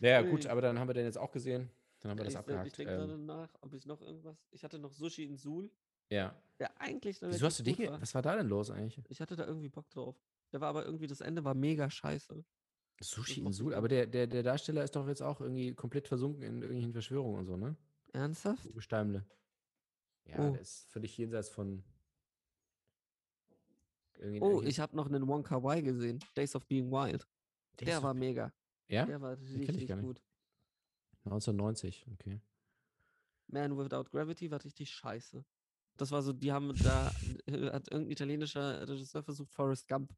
Ja, 0.01 0.23
gut, 0.23 0.47
aber 0.47 0.61
dann 0.63 0.79
haben 0.79 0.89
wir 0.89 0.95
den 0.95 1.05
jetzt 1.05 1.19
auch 1.19 1.31
gesehen. 1.31 1.71
Dann 2.03 2.11
haben 2.11 2.19
wir 2.19 2.25
das 2.25 2.35
ich 2.35 2.39
abgehakt. 2.39 2.67
ich 2.67 2.73
denke 2.75 2.93
gerade 2.95 3.13
Ähm, 3.15 3.27
nach, 3.27 3.49
ob 3.61 3.73
ich 3.75 3.87
noch 3.87 4.01
irgendwas. 4.03 4.37
Ich 4.51 4.65
hatte 4.65 4.79
noch 4.79 4.93
Sushi 4.93 5.25
in 5.25 5.37
Suhl, 5.37 5.71
ja. 6.11 6.35
der 6.59 6.79
eigentlich. 6.81 7.23
Wieso 7.23 7.47
hast 7.47 7.61
du 7.61 7.63
relativ 7.63 7.65
den? 7.65 7.73
gut 7.75 7.77
ge- 7.79 7.91
war. 7.93 8.01
Was 8.03 8.15
war 8.15 8.23
da 8.23 8.37
denn 8.37 8.49
los 8.49 8.71
eigentlich? 8.71 9.01
Ich 9.09 9.21
hatte 9.21 9.37
da 9.37 9.47
irgendwie 9.47 9.69
Bock 9.69 9.89
drauf. 9.91 10.21
Der 10.53 10.61
war 10.61 10.69
aber 10.69 10.85
irgendwie, 10.85 11.07
das 11.07 11.21
Ende 11.21 11.45
war 11.45 11.55
mega 11.55 11.89
scheiße. 11.89 12.45
Sushi 13.01 13.41
in 13.41 13.45
macht 13.45 13.61
aber 13.75 13.89
der, 13.89 14.07
der, 14.07 14.27
der 14.27 14.43
Darsteller 14.43 14.85
ist 14.85 14.95
doch 14.97 15.09
jetzt 15.09 15.23
auch 15.23 15.41
irgendwie 15.41 15.75
komplett 15.75 16.07
versunken 16.09 16.43
in 16.43 16.57
irgendwelchen 16.63 16.93
Verschwörungen 16.93 17.39
und 17.41 17.47
so, 17.47 17.57
ne? 17.57 17.77
Ernsthaft? 18.13 18.67
Uwe 18.67 18.81
Steimle. 18.83 19.25
Ja, 20.27 20.39
Oh. 20.39 20.53
der 20.53 20.61
ist 20.61 20.89
völlig 20.91 21.17
jenseits 21.17 21.49
von. 21.49 21.83
irgendwie- 24.19 24.41
Oh, 24.41 24.63
ich 24.63 24.79
habe 24.81 24.95
noch 24.97 25.07
einen 25.07 25.27
Wonka 25.27 25.57
Y 25.59 25.83
gesehen. 25.85 26.19
Days 26.37 26.55
of 26.55 26.67
Being 26.67 26.91
Wild. 26.91 27.27
Der 27.81 27.87
Der 27.87 28.03
war 28.03 28.15
mega. 28.15 28.53
Ja? 28.89 29.07
Der 29.07 29.21
war 29.21 29.37
richtig 29.41 29.89
gut. 30.01 30.23
1990, 31.25 32.07
okay. 32.13 32.41
Man 33.49 33.77
Without 33.77 34.05
Gravity 34.11 34.51
war 34.51 34.63
richtig 34.65 34.91
scheiße. 34.91 35.45
Das 35.97 36.11
war 36.11 36.23
so, 36.23 36.33
die 36.33 36.53
haben 36.53 36.75
da, 36.83 37.13
äh, 37.47 37.71
hat 37.71 37.89
irgendein 37.91 38.11
italienischer 38.11 38.89
Regisseur 38.89 39.23
versucht, 39.23 39.53
Forrest 39.53 39.87
Gump 39.89 40.15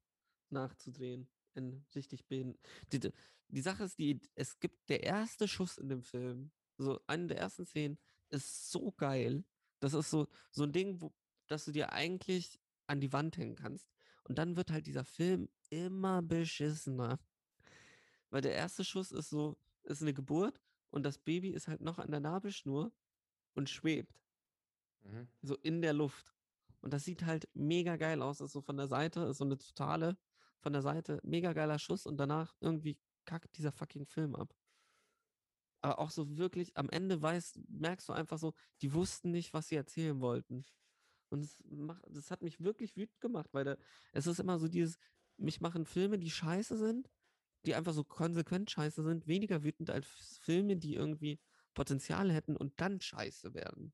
nachzudrehen. 0.50 1.28
In 1.54 1.84
richtig. 1.94 2.26
Die, 2.28 2.54
die- 2.92 3.12
die 3.48 3.60
Sache 3.60 3.84
ist, 3.84 3.98
die, 3.98 4.20
es 4.34 4.58
gibt 4.58 4.88
der 4.88 5.02
erste 5.02 5.46
Schuss 5.46 5.78
in 5.78 5.88
dem 5.88 6.02
Film, 6.02 6.50
so 6.78 7.00
eine 7.06 7.26
der 7.28 7.38
ersten 7.38 7.66
Szenen, 7.66 7.98
ist 8.30 8.70
so 8.70 8.92
geil. 8.92 9.44
Das 9.80 9.94
ist 9.94 10.10
so, 10.10 10.26
so 10.50 10.62
ein 10.64 10.72
Ding, 10.72 11.00
wo, 11.00 11.12
dass 11.46 11.64
du 11.66 11.72
dir 11.72 11.92
eigentlich 11.92 12.60
an 12.86 13.00
die 13.00 13.12
Wand 13.12 13.36
hängen 13.36 13.54
kannst. 13.56 13.88
Und 14.24 14.38
dann 14.38 14.56
wird 14.56 14.70
halt 14.70 14.86
dieser 14.86 15.04
Film 15.04 15.48
immer 15.70 16.22
beschissener. 16.22 17.20
Weil 18.30 18.40
der 18.40 18.54
erste 18.54 18.84
Schuss 18.84 19.12
ist 19.12 19.28
so, 19.28 19.58
ist 19.84 20.02
eine 20.02 20.14
Geburt 20.14 20.60
und 20.94 21.02
das 21.02 21.18
Baby 21.18 21.50
ist 21.50 21.66
halt 21.66 21.80
noch 21.80 21.98
an 21.98 22.12
der 22.12 22.20
Nabelschnur 22.20 22.92
und 23.54 23.68
schwebt 23.68 24.24
Mhm. 25.02 25.28
so 25.42 25.56
in 25.56 25.82
der 25.82 25.92
Luft. 25.92 26.34
Und 26.80 26.92
das 26.92 27.04
sieht 27.04 27.24
halt 27.24 27.48
mega 27.52 27.96
geil 27.96 28.22
aus. 28.22 28.38
Das 28.38 28.46
ist 28.46 28.52
so 28.52 28.62
von 28.62 28.76
der 28.76 28.86
Seite, 28.86 29.20
ist 29.24 29.38
so 29.38 29.44
eine 29.44 29.58
totale, 29.58 30.16
von 30.60 30.72
der 30.72 30.82
Seite, 30.82 31.20
mega 31.22 31.52
geiler 31.52 31.78
Schuss 31.78 32.06
und 32.06 32.16
danach 32.16 32.54
irgendwie 32.60 32.96
kackt 33.24 33.56
dieser 33.58 33.72
fucking 33.72 34.06
Film 34.06 34.34
ab. 34.34 34.54
Aber 35.82 35.98
auch 35.98 36.10
so 36.10 36.38
wirklich, 36.38 36.76
am 36.76 36.88
Ende 36.88 37.20
weißt, 37.20 37.58
merkst 37.68 38.08
du 38.08 38.12
einfach 38.12 38.38
so, 38.38 38.54
die 38.80 38.94
wussten 38.94 39.30
nicht, 39.30 39.52
was 39.52 39.68
sie 39.68 39.76
erzählen 39.76 40.20
wollten. 40.20 40.64
Und 41.28 41.42
das, 41.42 41.58
macht, 41.64 42.02
das 42.08 42.30
hat 42.30 42.40
mich 42.40 42.60
wirklich 42.60 42.96
wütend 42.96 43.20
gemacht, 43.20 43.52
weil 43.52 43.64
da, 43.64 43.76
es 44.12 44.26
ist 44.26 44.38
immer 44.38 44.58
so 44.58 44.68
dieses, 44.68 44.98
mich 45.36 45.60
machen 45.60 45.84
Filme, 45.84 46.18
die 46.18 46.30
scheiße 46.30 46.78
sind, 46.78 47.10
die 47.64 47.74
einfach 47.74 47.92
so 47.92 48.04
konsequent 48.04 48.70
scheiße 48.70 49.02
sind, 49.02 49.26
weniger 49.26 49.62
wütend 49.62 49.90
als 49.90 50.06
Filme, 50.42 50.76
die 50.76 50.94
irgendwie 50.94 51.40
Potenzial 51.74 52.30
hätten 52.30 52.56
und 52.56 52.80
dann 52.80 53.00
scheiße 53.00 53.54
werden. 53.54 53.92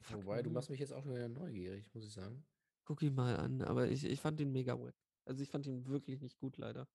Fuck 0.00 0.24
Wobei, 0.24 0.42
du 0.42 0.50
machst 0.50 0.70
mich 0.70 0.80
jetzt 0.80 0.92
auch 0.92 1.06
wieder 1.06 1.28
neugierig, 1.28 1.92
muss 1.94 2.04
ich 2.04 2.12
sagen. 2.12 2.44
Guck 2.84 3.02
ihn 3.02 3.14
mal 3.14 3.36
an, 3.36 3.62
aber 3.62 3.88
ich, 3.88 4.04
ich 4.04 4.20
fand 4.20 4.38
ihn 4.40 4.52
mega 4.52 4.78
wack. 4.78 4.94
Also 5.24 5.42
ich 5.42 5.48
fand 5.48 5.66
ihn 5.66 5.86
wirklich 5.86 6.20
nicht 6.20 6.36
gut, 6.36 6.58
leider. 6.58 6.86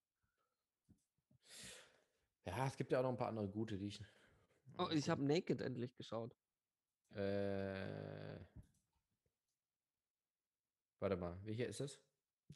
Ja, 2.46 2.66
es 2.66 2.76
gibt 2.76 2.92
ja 2.92 3.00
auch 3.00 3.02
noch 3.02 3.10
ein 3.10 3.16
paar 3.16 3.28
andere 3.28 3.48
gute, 3.48 3.78
die 3.78 3.88
ich. 3.88 4.02
Oh, 4.78 4.88
ich 4.92 5.08
habe 5.10 5.24
Naked 5.24 5.60
endlich 5.60 5.96
geschaut. 5.96 6.36
Äh. 7.10 8.38
Warte 11.00 11.16
mal, 11.16 11.38
welcher 11.44 11.66
ist 11.66 11.80
das? 11.80 11.98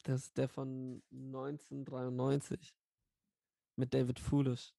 Das 0.03 0.27
ist 0.27 0.37
der 0.37 0.47
von 0.47 1.03
1993. 1.11 2.73
Mit 3.75 3.93
David 3.93 4.19
Foolish. 4.19 4.73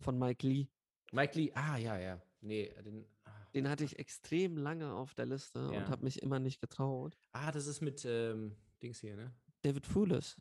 Von 0.00 0.18
Mike 0.18 0.46
Lee. 0.46 0.68
Mike 1.12 1.38
Lee, 1.38 1.52
ah, 1.54 1.76
ja, 1.76 1.98
ja. 1.98 2.20
Nee, 2.40 2.74
den. 2.84 3.06
Ah, 3.24 3.30
Den 3.54 3.68
hatte 3.68 3.84
ich 3.84 3.98
extrem 3.98 4.56
lange 4.56 4.92
auf 4.92 5.14
der 5.14 5.26
Liste 5.26 5.58
Ja. 5.72 5.78
und 5.78 5.88
habe 5.88 6.04
mich 6.04 6.22
immer 6.22 6.38
nicht 6.38 6.60
getraut. 6.60 7.16
ah, 7.32 7.50
das 7.50 7.66
ist 7.66 7.80
mit 7.80 8.04
ähm, 8.04 8.56
Dings 8.82 9.00
hier, 9.00 9.16
ne? 9.16 9.34
David 9.62 9.86
Foolish. 9.86 10.36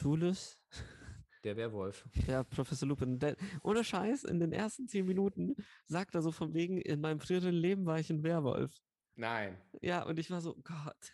Foolish? 0.00 0.56
Der 1.44 1.56
Werwolf. 1.56 2.04
Ja, 2.26 2.42
Professor 2.42 2.88
Lupin. 2.88 3.20
Der, 3.20 3.36
ohne 3.62 3.84
Scheiß, 3.84 4.24
in 4.24 4.40
den 4.40 4.50
ersten 4.52 4.88
zehn 4.88 5.06
Minuten 5.06 5.54
sagt 5.84 6.16
er 6.16 6.22
so 6.22 6.32
von 6.32 6.54
wegen, 6.54 6.80
in 6.80 7.00
meinem 7.00 7.20
früheren 7.20 7.54
Leben 7.54 7.86
war 7.86 8.00
ich 8.00 8.10
ein 8.10 8.24
Werwolf. 8.24 8.74
Nein. 9.14 9.56
Ja, 9.80 10.02
und 10.02 10.18
ich 10.18 10.28
war 10.30 10.40
so, 10.40 10.56
Gott. 10.56 11.12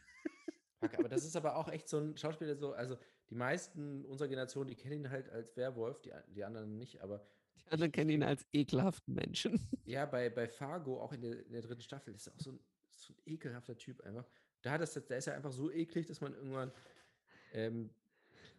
Aber 0.81 1.09
das 1.11 1.25
ist 1.27 1.37
aber 1.37 1.57
auch 1.57 1.69
echt 1.69 1.87
so 1.87 1.99
ein 1.99 2.17
Schauspieler, 2.17 2.57
so, 2.57 2.73
also 2.73 2.97
die 3.33 3.39
meisten 3.39 4.05
unserer 4.05 4.29
Generation, 4.29 4.67
die 4.67 4.75
kennen 4.75 5.05
ihn 5.05 5.11
halt 5.11 5.31
als 5.31 5.57
Werwolf, 5.57 6.03
die, 6.03 6.13
die 6.29 6.45
anderen 6.45 6.77
nicht, 6.77 7.01
aber 7.01 7.27
Die 7.65 7.71
anderen 7.71 7.91
kennen 7.91 8.11
ihn 8.11 8.23
als 8.23 8.45
ekelhaften 8.53 9.15
Menschen. 9.15 9.59
ja, 9.87 10.05
bei, 10.05 10.29
bei 10.29 10.47
Fargo, 10.47 11.01
auch 11.01 11.15
in 11.15 11.23
der, 11.23 11.47
in 11.47 11.53
der 11.53 11.63
dritten 11.63 11.81
Staffel, 11.81 12.15
ist 12.15 12.27
er 12.27 12.35
auch 12.35 12.41
so 12.41 12.53
ein, 12.53 12.61
so 12.91 13.15
ein 13.15 13.23
ekelhafter 13.25 13.75
Typ 13.79 14.03
einfach. 14.03 14.29
Da, 14.61 14.77
das, 14.77 14.93
da 14.93 15.17
ist 15.17 15.29
er 15.29 15.35
einfach 15.35 15.51
so 15.51 15.71
eklig, 15.71 16.07
dass 16.07 16.21
man 16.21 16.35
irgendwann 16.35 16.73
ähm, 17.55 17.89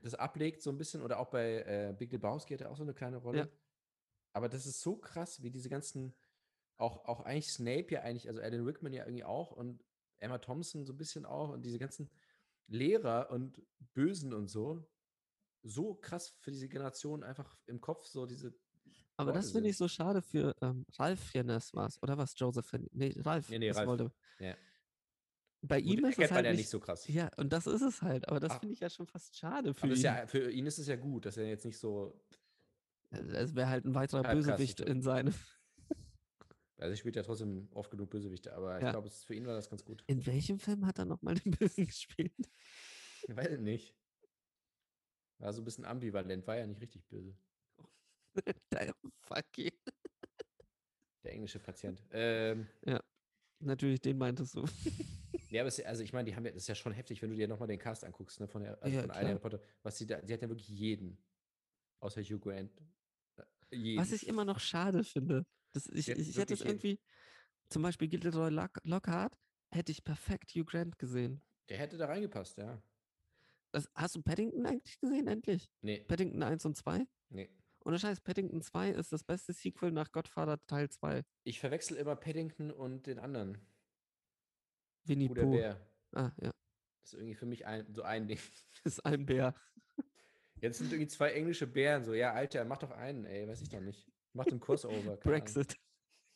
das 0.01 0.15
ablegt, 0.15 0.63
so 0.63 0.71
ein 0.71 0.79
bisschen. 0.79 1.03
Oder 1.03 1.19
auch 1.19 1.29
bei 1.29 1.61
äh, 1.61 1.93
Big 1.95 2.11
Lebowski 2.11 2.55
hat 2.55 2.61
er 2.61 2.71
auch 2.71 2.77
so 2.77 2.81
eine 2.83 2.95
kleine 2.95 3.17
Rolle. 3.17 3.37
Ja. 3.37 3.47
Aber 4.33 4.49
das 4.49 4.65
ist 4.65 4.81
so 4.81 4.95
krass, 4.95 5.43
wie 5.43 5.51
diese 5.51 5.69
ganzen, 5.69 6.15
auch, 6.77 7.05
auch 7.05 7.19
eigentlich 7.21 7.51
Snape 7.51 7.91
ja 7.91 8.01
eigentlich, 8.01 8.27
also 8.27 8.41
Alan 8.41 8.65
Rickman 8.65 8.91
ja 8.91 9.05
irgendwie 9.05 9.23
auch 9.23 9.51
und 9.51 9.85
Emma 10.17 10.39
Thompson 10.39 10.83
so 10.83 10.93
ein 10.93 10.97
bisschen 10.97 11.27
auch 11.27 11.49
und 11.49 11.63
diese 11.63 11.77
ganzen 11.77 12.09
Lehrer 12.67 13.29
und 13.31 13.61
Bösen 13.93 14.33
und 14.33 14.47
so, 14.47 14.85
so 15.63 15.95
krass 15.95 16.35
für 16.39 16.51
diese 16.51 16.67
Generation 16.67 17.23
einfach 17.23 17.57
im 17.67 17.79
Kopf 17.81 18.05
so 18.05 18.25
diese. 18.25 18.53
Aber 19.15 19.27
Leute 19.31 19.39
das 19.39 19.51
finde 19.51 19.69
ich 19.69 19.77
so 19.77 19.87
schade 19.87 20.21
für 20.21 20.55
ähm, 20.61 20.85
Ralf 20.97 21.19
Fiennes 21.19 21.73
war 21.73 21.89
oder 22.01 22.17
was? 22.17 22.33
Joseph? 22.37 22.73
Nee, 22.91 23.13
Ralf. 23.19 23.49
Nee, 23.49 23.59
nee, 23.59 23.71
Ralf. 23.71 23.87
Wollte. 23.87 24.11
Ja. 24.39 24.55
Bei 25.61 25.81
Gut, 25.81 25.91
ihm 25.99 26.05
ist 26.05 26.19
es 26.19 26.31
halt 26.31 26.45
ja 26.45 26.51
nicht, 26.51 26.61
nicht 26.61 26.69
so 26.69 26.79
krass. 26.79 27.07
Ja, 27.07 27.29
und 27.37 27.53
das 27.53 27.67
ist 27.67 27.81
es 27.81 28.01
halt. 28.01 28.27
Aber 28.27 28.39
das 28.41 28.51
Ah. 28.51 28.59
finde 28.59 28.73
ich 28.73 28.81
ja 28.81 28.89
schon 28.89 29.07
fast 29.07 29.37
schade 29.37 29.73
für 29.73 29.87
ihn. 29.87 29.95
ja, 29.95 30.27
für 30.27 30.51
ihn 30.51 30.65
ist 30.65 30.77
es 30.79 30.87
ja 30.87 30.97
gut, 30.97 31.25
dass 31.25 31.37
er 31.37 31.47
jetzt 31.47 31.63
nicht 31.65 31.77
so. 31.79 32.21
es 33.11 33.55
wäre 33.55 33.69
halt 33.69 33.85
ein 33.85 33.95
weiterer 33.95 34.23
Bösewicht 34.23 34.81
in 34.81 35.01
seinem. 35.01 35.33
Also, 36.83 36.91
er 36.91 36.97
spielt 36.97 37.15
ja 37.15 37.23
trotzdem 37.23 37.69
oft 37.71 37.89
genug 37.91 38.09
Bösewichte, 38.09 38.53
aber 38.53 38.75
ich 38.77 38.83
Ja. 38.83 38.91
glaube, 38.91 39.09
für 39.09 39.33
ihn 39.33 39.45
war 39.47 39.55
das 39.55 39.69
ganz 39.69 39.85
gut. 39.85 40.03
In 40.07 40.25
welchem 40.25 40.59
Film 40.59 40.85
hat 40.85 40.99
er 40.99 41.05
nochmal 41.05 41.35
den 41.35 41.51
Bösen 41.59 41.87
gespielt? 41.87 42.33
Ich 43.25 43.33
weiß 43.33 43.57
nicht. 43.61 43.95
War 45.37 45.53
so 45.53 45.61
ein 45.61 45.63
bisschen 45.65 45.85
ambivalent, 45.85 46.45
war 46.45 46.57
ja 46.57 46.67
nicht 46.67 46.81
richtig 46.81 47.07
böse. 47.07 47.33
Der 48.73 48.93
Fuck 49.21 49.57
you. 49.57 49.69
Der 51.23 51.31
englische 51.31 51.59
Patient. 51.59 52.03
Ähm, 52.11 52.67
Natürlich, 53.59 54.01
den 54.01 54.17
meintest 54.17 54.55
du. 54.57 54.65
ja, 55.49 55.61
aber 55.61 55.69
es, 55.69 55.79
also 55.79 56.03
ich 56.03 56.11
meine, 56.11 56.29
die 56.29 56.35
haben 56.35 56.45
ja, 56.45 56.51
das 56.51 56.63
ist 56.63 56.67
ja 56.67 56.75
schon 56.75 56.91
heftig, 56.91 57.21
wenn 57.21 57.29
du 57.29 57.37
dir 57.37 57.47
nochmal 57.47 57.69
den 57.69 57.79
Cast 57.79 58.03
anguckst, 58.03 58.41
ne, 58.41 58.47
von 58.49 58.61
der 58.63 58.81
also 58.83 58.93
Ja, 58.97 59.03
von. 59.03 59.11
Harry 59.13 59.39
Potter, 59.39 59.61
was 59.83 59.97
sie 59.97 60.05
da, 60.05 60.19
sie 60.21 60.33
hat 60.33 60.41
ja 60.41 60.49
wirklich 60.49 60.67
jeden. 60.67 61.17
Außer 62.01 62.21
Hugh 62.21 62.39
Grant. 62.41 62.71
Äh, 63.37 63.43
Jeden. 63.77 64.01
Was 64.01 64.11
ich 64.11 64.27
immer 64.27 64.43
noch 64.43 64.59
schade 64.59 65.05
finde. 65.05 65.45
Das, 65.73 65.87
ich, 65.87 66.09
hat 66.09 66.17
ich, 66.17 66.37
hätte 66.37 66.53
es 66.53 66.61
irgendwie, 66.61 66.99
zum 67.69 67.81
Beispiel 67.81 68.07
Gilderoy 68.07 68.49
Lock, 68.49 68.79
Lockhart, 68.83 69.37
hätte 69.71 69.91
ich 69.91 70.03
perfekt 70.03 70.51
Hugh 70.51 70.65
Grant 70.65 70.97
gesehen. 70.99 71.41
Der 71.69 71.77
hätte 71.77 71.97
da 71.97 72.05
reingepasst, 72.05 72.57
ja. 72.57 72.81
Das, 73.71 73.89
hast 73.95 74.15
du 74.15 74.21
Paddington 74.21 74.65
eigentlich 74.65 74.99
gesehen, 74.99 75.27
endlich? 75.27 75.67
Nee, 75.81 75.99
Paddington 76.01 76.43
1 76.43 76.65
und 76.65 76.77
2? 76.77 77.05
nee. 77.29 77.49
Ohne 77.85 77.99
Scheiß, 77.99 78.21
Paddington 78.21 78.61
2 78.61 78.91
ist 78.91 79.11
das 79.11 79.25
beste 79.25 79.51
Sequel 79.51 79.91
nach 79.91 80.09
Godfather 80.13 80.57
Teil 80.67 80.89
2. 80.89 81.21
Ich 81.43 81.59
verwechsel 81.59 81.97
immer 81.97 82.15
Paddington 82.15 82.71
und 82.71 83.07
den 83.07 83.19
anderen. 83.19 83.57
Winnie 85.03 85.27
Bruder 85.27 85.41
Pooh. 85.41 85.51
Bär. 85.51 85.87
Ah, 86.13 86.31
ja. 86.41 86.51
Das 87.01 87.11
ist 87.11 87.13
irgendwie 87.15 87.35
für 87.35 87.45
mich 87.45 87.65
ein, 87.65 87.93
so 87.93 88.03
ein 88.03 88.27
Ding. 88.27 88.39
Das 88.83 88.93
ist 88.99 89.05
ein 89.05 89.25
Bär. 89.25 89.53
Jetzt 90.61 90.77
sind 90.77 90.93
irgendwie 90.93 91.09
zwei 91.09 91.33
englische 91.33 91.67
Bären, 91.67 92.05
so, 92.05 92.13
ja, 92.13 92.31
Alter, 92.31 92.63
mach 92.63 92.77
doch 92.77 92.91
einen, 92.91 93.25
ey, 93.25 93.45
weiß 93.45 93.61
ich 93.61 93.69
doch 93.69 93.81
nicht. 93.81 94.09
Mach 94.33 94.45
den 94.45 94.59
Crossover. 94.59 95.17
Brexit. 95.17 95.77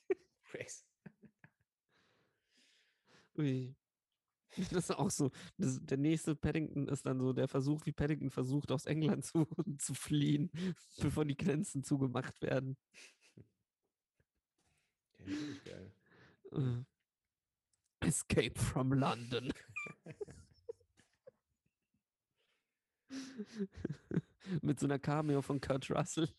Brexit. 0.52 0.86
Ui. 3.38 3.76
Das 4.72 4.90
ist 4.90 4.92
auch 4.92 5.12
so. 5.12 5.32
Das, 5.58 5.80
der 5.82 5.98
nächste 5.98 6.36
Paddington 6.36 6.88
ist 6.88 7.06
dann 7.06 7.20
so 7.20 7.34
der 7.34 7.48
Versuch, 7.48 7.86
wie 7.86 7.92
Paddington 7.92 8.32
versucht, 8.32 8.72
aus 8.72 8.86
England 8.86 9.26
zu, 9.26 9.46
zu 9.78 9.94
fliehen, 9.94 10.52
bevor 11.00 11.26
die 11.26 11.38
Grenzen 11.38 11.84
zugemacht 11.84 12.42
werden. 12.42 12.78
Ist 15.20 15.28
wirklich 15.28 15.64
geil. 15.64 15.92
Äh. 16.54 18.08
Escape 18.08 18.60
from 18.60 18.94
London. 18.94 19.52
Mit 24.62 24.80
so 24.80 24.86
einer 24.86 25.00
Cameo 25.00 25.42
von 25.42 25.60
Kurt 25.60 25.90
Russell. 25.92 26.30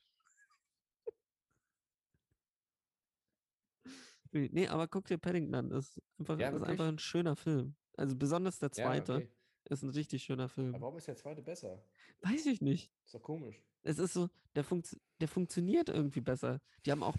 Nee, 4.32 4.68
aber 4.68 4.88
guck 4.88 5.06
dir 5.06 5.18
Paddington 5.18 5.54
an. 5.54 5.70
Das 5.70 5.96
ist 5.96 6.02
einfach, 6.18 6.38
Ja, 6.38 6.50
das 6.50 6.60
ist 6.62 6.66
einfach 6.66 6.88
ein 6.88 6.98
schöner 6.98 7.36
Film. 7.36 7.76
Also 7.96 8.16
besonders 8.16 8.58
der 8.58 8.70
Ja, 8.74 8.84
zweite 8.84 9.14
okay. 9.16 9.28
ist 9.70 9.82
ein 9.82 9.90
richtig 9.90 10.22
schöner 10.22 10.48
Film. 10.48 10.74
Aber 10.74 10.82
warum 10.82 10.98
ist 10.98 11.08
der 11.08 11.16
zweite 11.16 11.42
besser? 11.42 11.82
Weiß 12.22 12.46
ich 12.46 12.60
nicht. 12.60 12.92
Ist 13.04 13.14
doch 13.14 13.22
komisch. 13.22 13.60
Es 13.82 13.98
ist 13.98 14.12
so, 14.12 14.28
der, 14.54 14.64
funkt, 14.64 14.96
der 15.20 15.28
funktioniert 15.28 15.88
irgendwie 15.88 16.20
besser. 16.20 16.60
Die 16.84 16.92
haben 16.92 17.02
auch 17.02 17.16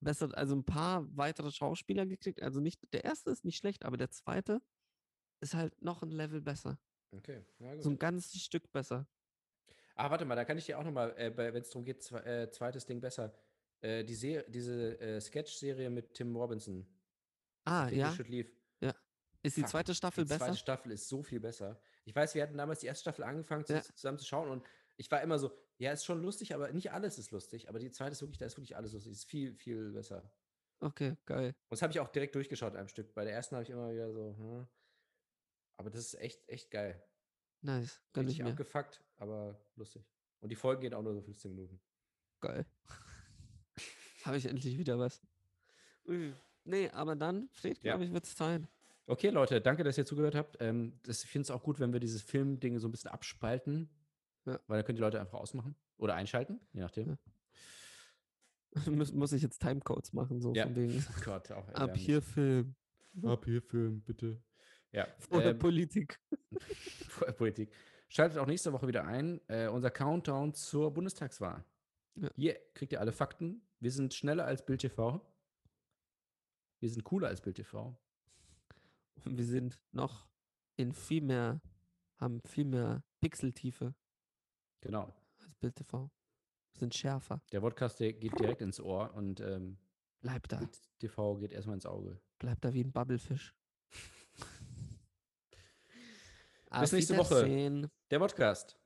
besser, 0.00 0.30
also 0.36 0.54
ein 0.56 0.64
paar 0.64 1.04
weitere 1.16 1.50
Schauspieler 1.50 2.06
gekriegt. 2.06 2.42
Also 2.42 2.60
nicht, 2.60 2.80
der 2.92 3.04
erste 3.04 3.30
ist 3.30 3.44
nicht 3.44 3.56
schlecht, 3.56 3.84
aber 3.84 3.96
der 3.96 4.10
zweite 4.10 4.62
ist 5.40 5.54
halt 5.54 5.80
noch 5.82 6.02
ein 6.02 6.10
Level 6.10 6.40
besser. 6.40 6.78
Okay, 7.12 7.44
ja 7.58 7.74
gut. 7.74 7.82
So 7.82 7.90
ein 7.90 7.98
ganzes 7.98 8.42
Stück 8.42 8.70
besser. 8.72 9.06
Ah, 9.96 10.10
warte 10.10 10.24
mal, 10.24 10.34
da 10.36 10.44
kann 10.44 10.56
ich 10.56 10.66
dir 10.66 10.78
auch 10.78 10.84
nochmal, 10.84 11.16
äh, 11.18 11.36
wenn 11.36 11.62
es 11.62 11.70
darum 11.70 11.84
geht, 11.84 12.02
zwe 12.02 12.24
äh, 12.24 12.50
zweites 12.50 12.86
Ding 12.86 13.00
besser. 13.00 13.34
Äh, 13.80 14.04
die 14.04 14.14
Se 14.14 14.44
diese 14.48 14.98
äh, 15.00 15.20
Sketch-Serie 15.20 15.90
mit 15.90 16.14
Tim 16.14 16.36
Robinson. 16.36 16.86
Ah, 17.64 17.88
ja. 17.88 18.12
Leave. 18.26 18.50
Ist 19.42 19.56
die 19.56 19.62
Fuck, 19.62 19.70
zweite 19.70 19.94
Staffel 19.94 20.24
Die 20.24 20.28
besser? 20.28 20.44
zweite 20.44 20.58
Staffel 20.58 20.92
ist 20.92 21.08
so 21.08 21.22
viel 21.22 21.40
besser. 21.40 21.80
Ich 22.04 22.14
weiß, 22.14 22.34
wir 22.34 22.42
hatten 22.42 22.58
damals 22.58 22.80
die 22.80 22.86
erste 22.88 23.00
Staffel 23.04 23.24
angefangen, 23.24 23.64
zu, 23.64 23.72
Ja. 23.72 23.80
zusammen 23.80 24.18
zu 24.18 24.26
schauen 24.26 24.50
und 24.50 24.62
ich 24.98 25.10
war 25.10 25.22
immer 25.22 25.38
so, 25.38 25.50
ja, 25.78 25.92
ist 25.92 26.04
schon 26.04 26.20
lustig, 26.20 26.54
aber 26.54 26.70
nicht 26.72 26.92
alles 26.92 27.16
ist 27.16 27.30
lustig. 27.30 27.70
Aber 27.70 27.78
die 27.78 27.90
zweite 27.90 28.12
ist 28.12 28.20
wirklich, 28.20 28.36
da 28.36 28.44
ist 28.44 28.58
wirklich 28.58 28.76
alles 28.76 28.92
lustig. 28.92 29.12
Ist 29.12 29.24
viel, 29.24 29.54
viel 29.54 29.92
besser. 29.92 30.30
Okay, 30.80 31.16
geil. 31.24 31.48
Und 31.48 31.70
das 31.70 31.80
habe 31.80 31.90
ich 31.90 32.00
auch 32.00 32.08
direkt 32.08 32.34
durchgeschaut, 32.34 32.76
einem 32.76 32.88
Stück. 32.88 33.14
Bei 33.14 33.24
der 33.24 33.32
ersten 33.32 33.54
habe 33.56 33.62
ich 33.62 33.70
immer 33.70 33.90
wieder 33.90 34.12
so, 34.12 34.36
hm. 34.36 34.66
Aber 35.78 35.88
das 35.88 36.00
ist 36.04 36.14
echt, 36.20 36.46
echt 36.46 36.70
geil. 36.70 37.02
Nice. 37.62 38.02
Ich 38.12 38.20
Richtig 38.20 38.38
mir. 38.40 38.50
abgefuckt, 38.50 39.02
aber 39.16 39.58
lustig. 39.76 40.04
Und 40.40 40.50
die 40.50 40.56
Folgen 40.56 40.82
gehen 40.82 40.92
auch 40.92 41.02
nur 41.02 41.14
so 41.14 41.22
15 41.22 41.50
Minuten. 41.54 41.80
Geil. 42.40 42.66
Habe 44.24 44.36
ich 44.36 44.46
endlich 44.46 44.78
wieder 44.78 44.98
was. 44.98 45.22
Ui. 46.06 46.32
Nee, 46.64 46.88
aber 46.90 47.16
dann, 47.16 47.48
Fred, 47.52 47.78
Ja. 47.82 47.92
glaube 47.92 48.04
ich, 48.04 48.12
wird 48.12 48.24
es 48.24 48.34
sein. 48.36 48.68
Okay, 49.06 49.30
Leute, 49.30 49.60
danke, 49.60 49.82
dass 49.82 49.98
ihr 49.98 50.06
zugehört 50.06 50.34
habt. 50.34 50.56
Ähm, 50.60 50.98
das, 51.02 51.24
ich 51.24 51.30
finde 51.30 51.44
es 51.44 51.50
auch 51.50 51.62
gut, 51.62 51.80
wenn 51.80 51.92
wir 51.92 52.00
dieses 52.00 52.22
Filmding 52.22 52.78
so 52.78 52.86
ein 52.86 52.90
bisschen 52.92 53.10
abspalten. 53.10 53.88
Ja. 54.46 54.60
Weil 54.66 54.78
dann 54.78 54.84
können 54.86 54.96
die 54.96 55.02
Leute 55.02 55.20
einfach 55.20 55.38
ausmachen. 55.38 55.74
Oder 55.96 56.14
einschalten, 56.14 56.60
je 56.72 56.80
nachdem. 56.80 57.08
Ja. 57.08 57.16
muss, 58.90 59.12
muss 59.12 59.32
ich 59.32 59.42
jetzt 59.42 59.60
Timecodes 59.60 60.12
machen, 60.12 60.40
so 60.40 60.54
Ja. 60.54 60.64
von 60.64 60.76
wegen. 60.76 61.04
Oh 61.18 61.20
Gott, 61.24 61.50
auch 61.50 61.68
Ab 61.70 61.96
hier 61.96 62.22
Film. 62.22 62.74
Ab 63.24 63.44
hier 63.44 63.60
Film, 63.62 64.02
bitte. 64.02 64.40
Ja, 64.92 65.06
Vorher 65.18 65.50
ähm, 65.52 65.58
Politik. 65.58 66.18
Vorher 67.08 67.34
Politik. 67.34 67.72
Schaltet 68.08 68.38
auch 68.38 68.46
nächste 68.46 68.72
Woche 68.72 68.86
wieder 68.88 69.04
ein. 69.04 69.40
Äh, 69.48 69.68
unser 69.68 69.90
Countdown 69.90 70.54
zur 70.54 70.92
Bundestagswahl. 70.92 71.64
Ja. 72.20 72.30
Hier 72.36 72.60
kriegt 72.74 72.92
ihr 72.92 73.00
alle 73.00 73.12
Fakten. 73.12 73.66
Wir 73.80 73.90
sind 73.90 74.12
schneller 74.14 74.44
als 74.44 74.64
Bild 74.64 74.80
TV. 74.80 75.20
Wir 76.80 76.90
sind 76.90 77.02
cooler 77.04 77.28
als 77.28 77.40
Bild 77.40 77.56
TV. 77.56 77.96
Und 79.24 79.36
wir 79.36 79.44
sind 79.44 79.82
noch 79.92 80.28
in 80.76 80.92
viel 80.92 81.22
mehr, 81.22 81.60
haben 82.18 82.40
viel 82.46 82.64
mehr 82.64 83.02
Pixeltiefe 83.20 83.94
Genau. 84.80 85.14
als 85.38 85.54
Bild 85.60 85.76
TV. 85.76 86.10
Sind 86.78 86.94
schärfer. 86.94 87.42
Der 87.52 87.60
Podcast, 87.60 88.00
der 88.00 88.12
geht 88.12 88.38
direkt 88.38 88.62
ins 88.62 88.80
Ohr 88.80 89.12
und 89.14 89.40
ähm, 89.40 89.78
Bleib 90.20 90.48
da. 90.48 90.58
Bild 90.58 90.78
TV 90.98 91.36
geht 91.38 91.52
erstmal 91.52 91.74
ins 91.76 91.86
Auge. 91.86 92.20
Bleib 92.38 92.60
da 92.60 92.72
wie 92.72 92.84
ein 92.84 92.92
Bubblefisch. 92.92 93.54
Bis 96.80 96.92
nächste 96.92 97.16
Woche. 97.16 97.90
Der 98.10 98.18
Podcast 98.18 98.78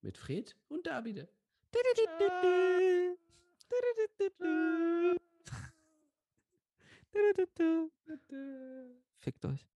mit 0.00 0.16
Fred 0.16 0.56
und 0.68 0.86
Davide. 0.86 1.28
Fickt 9.18 9.44
euch. 9.44 9.71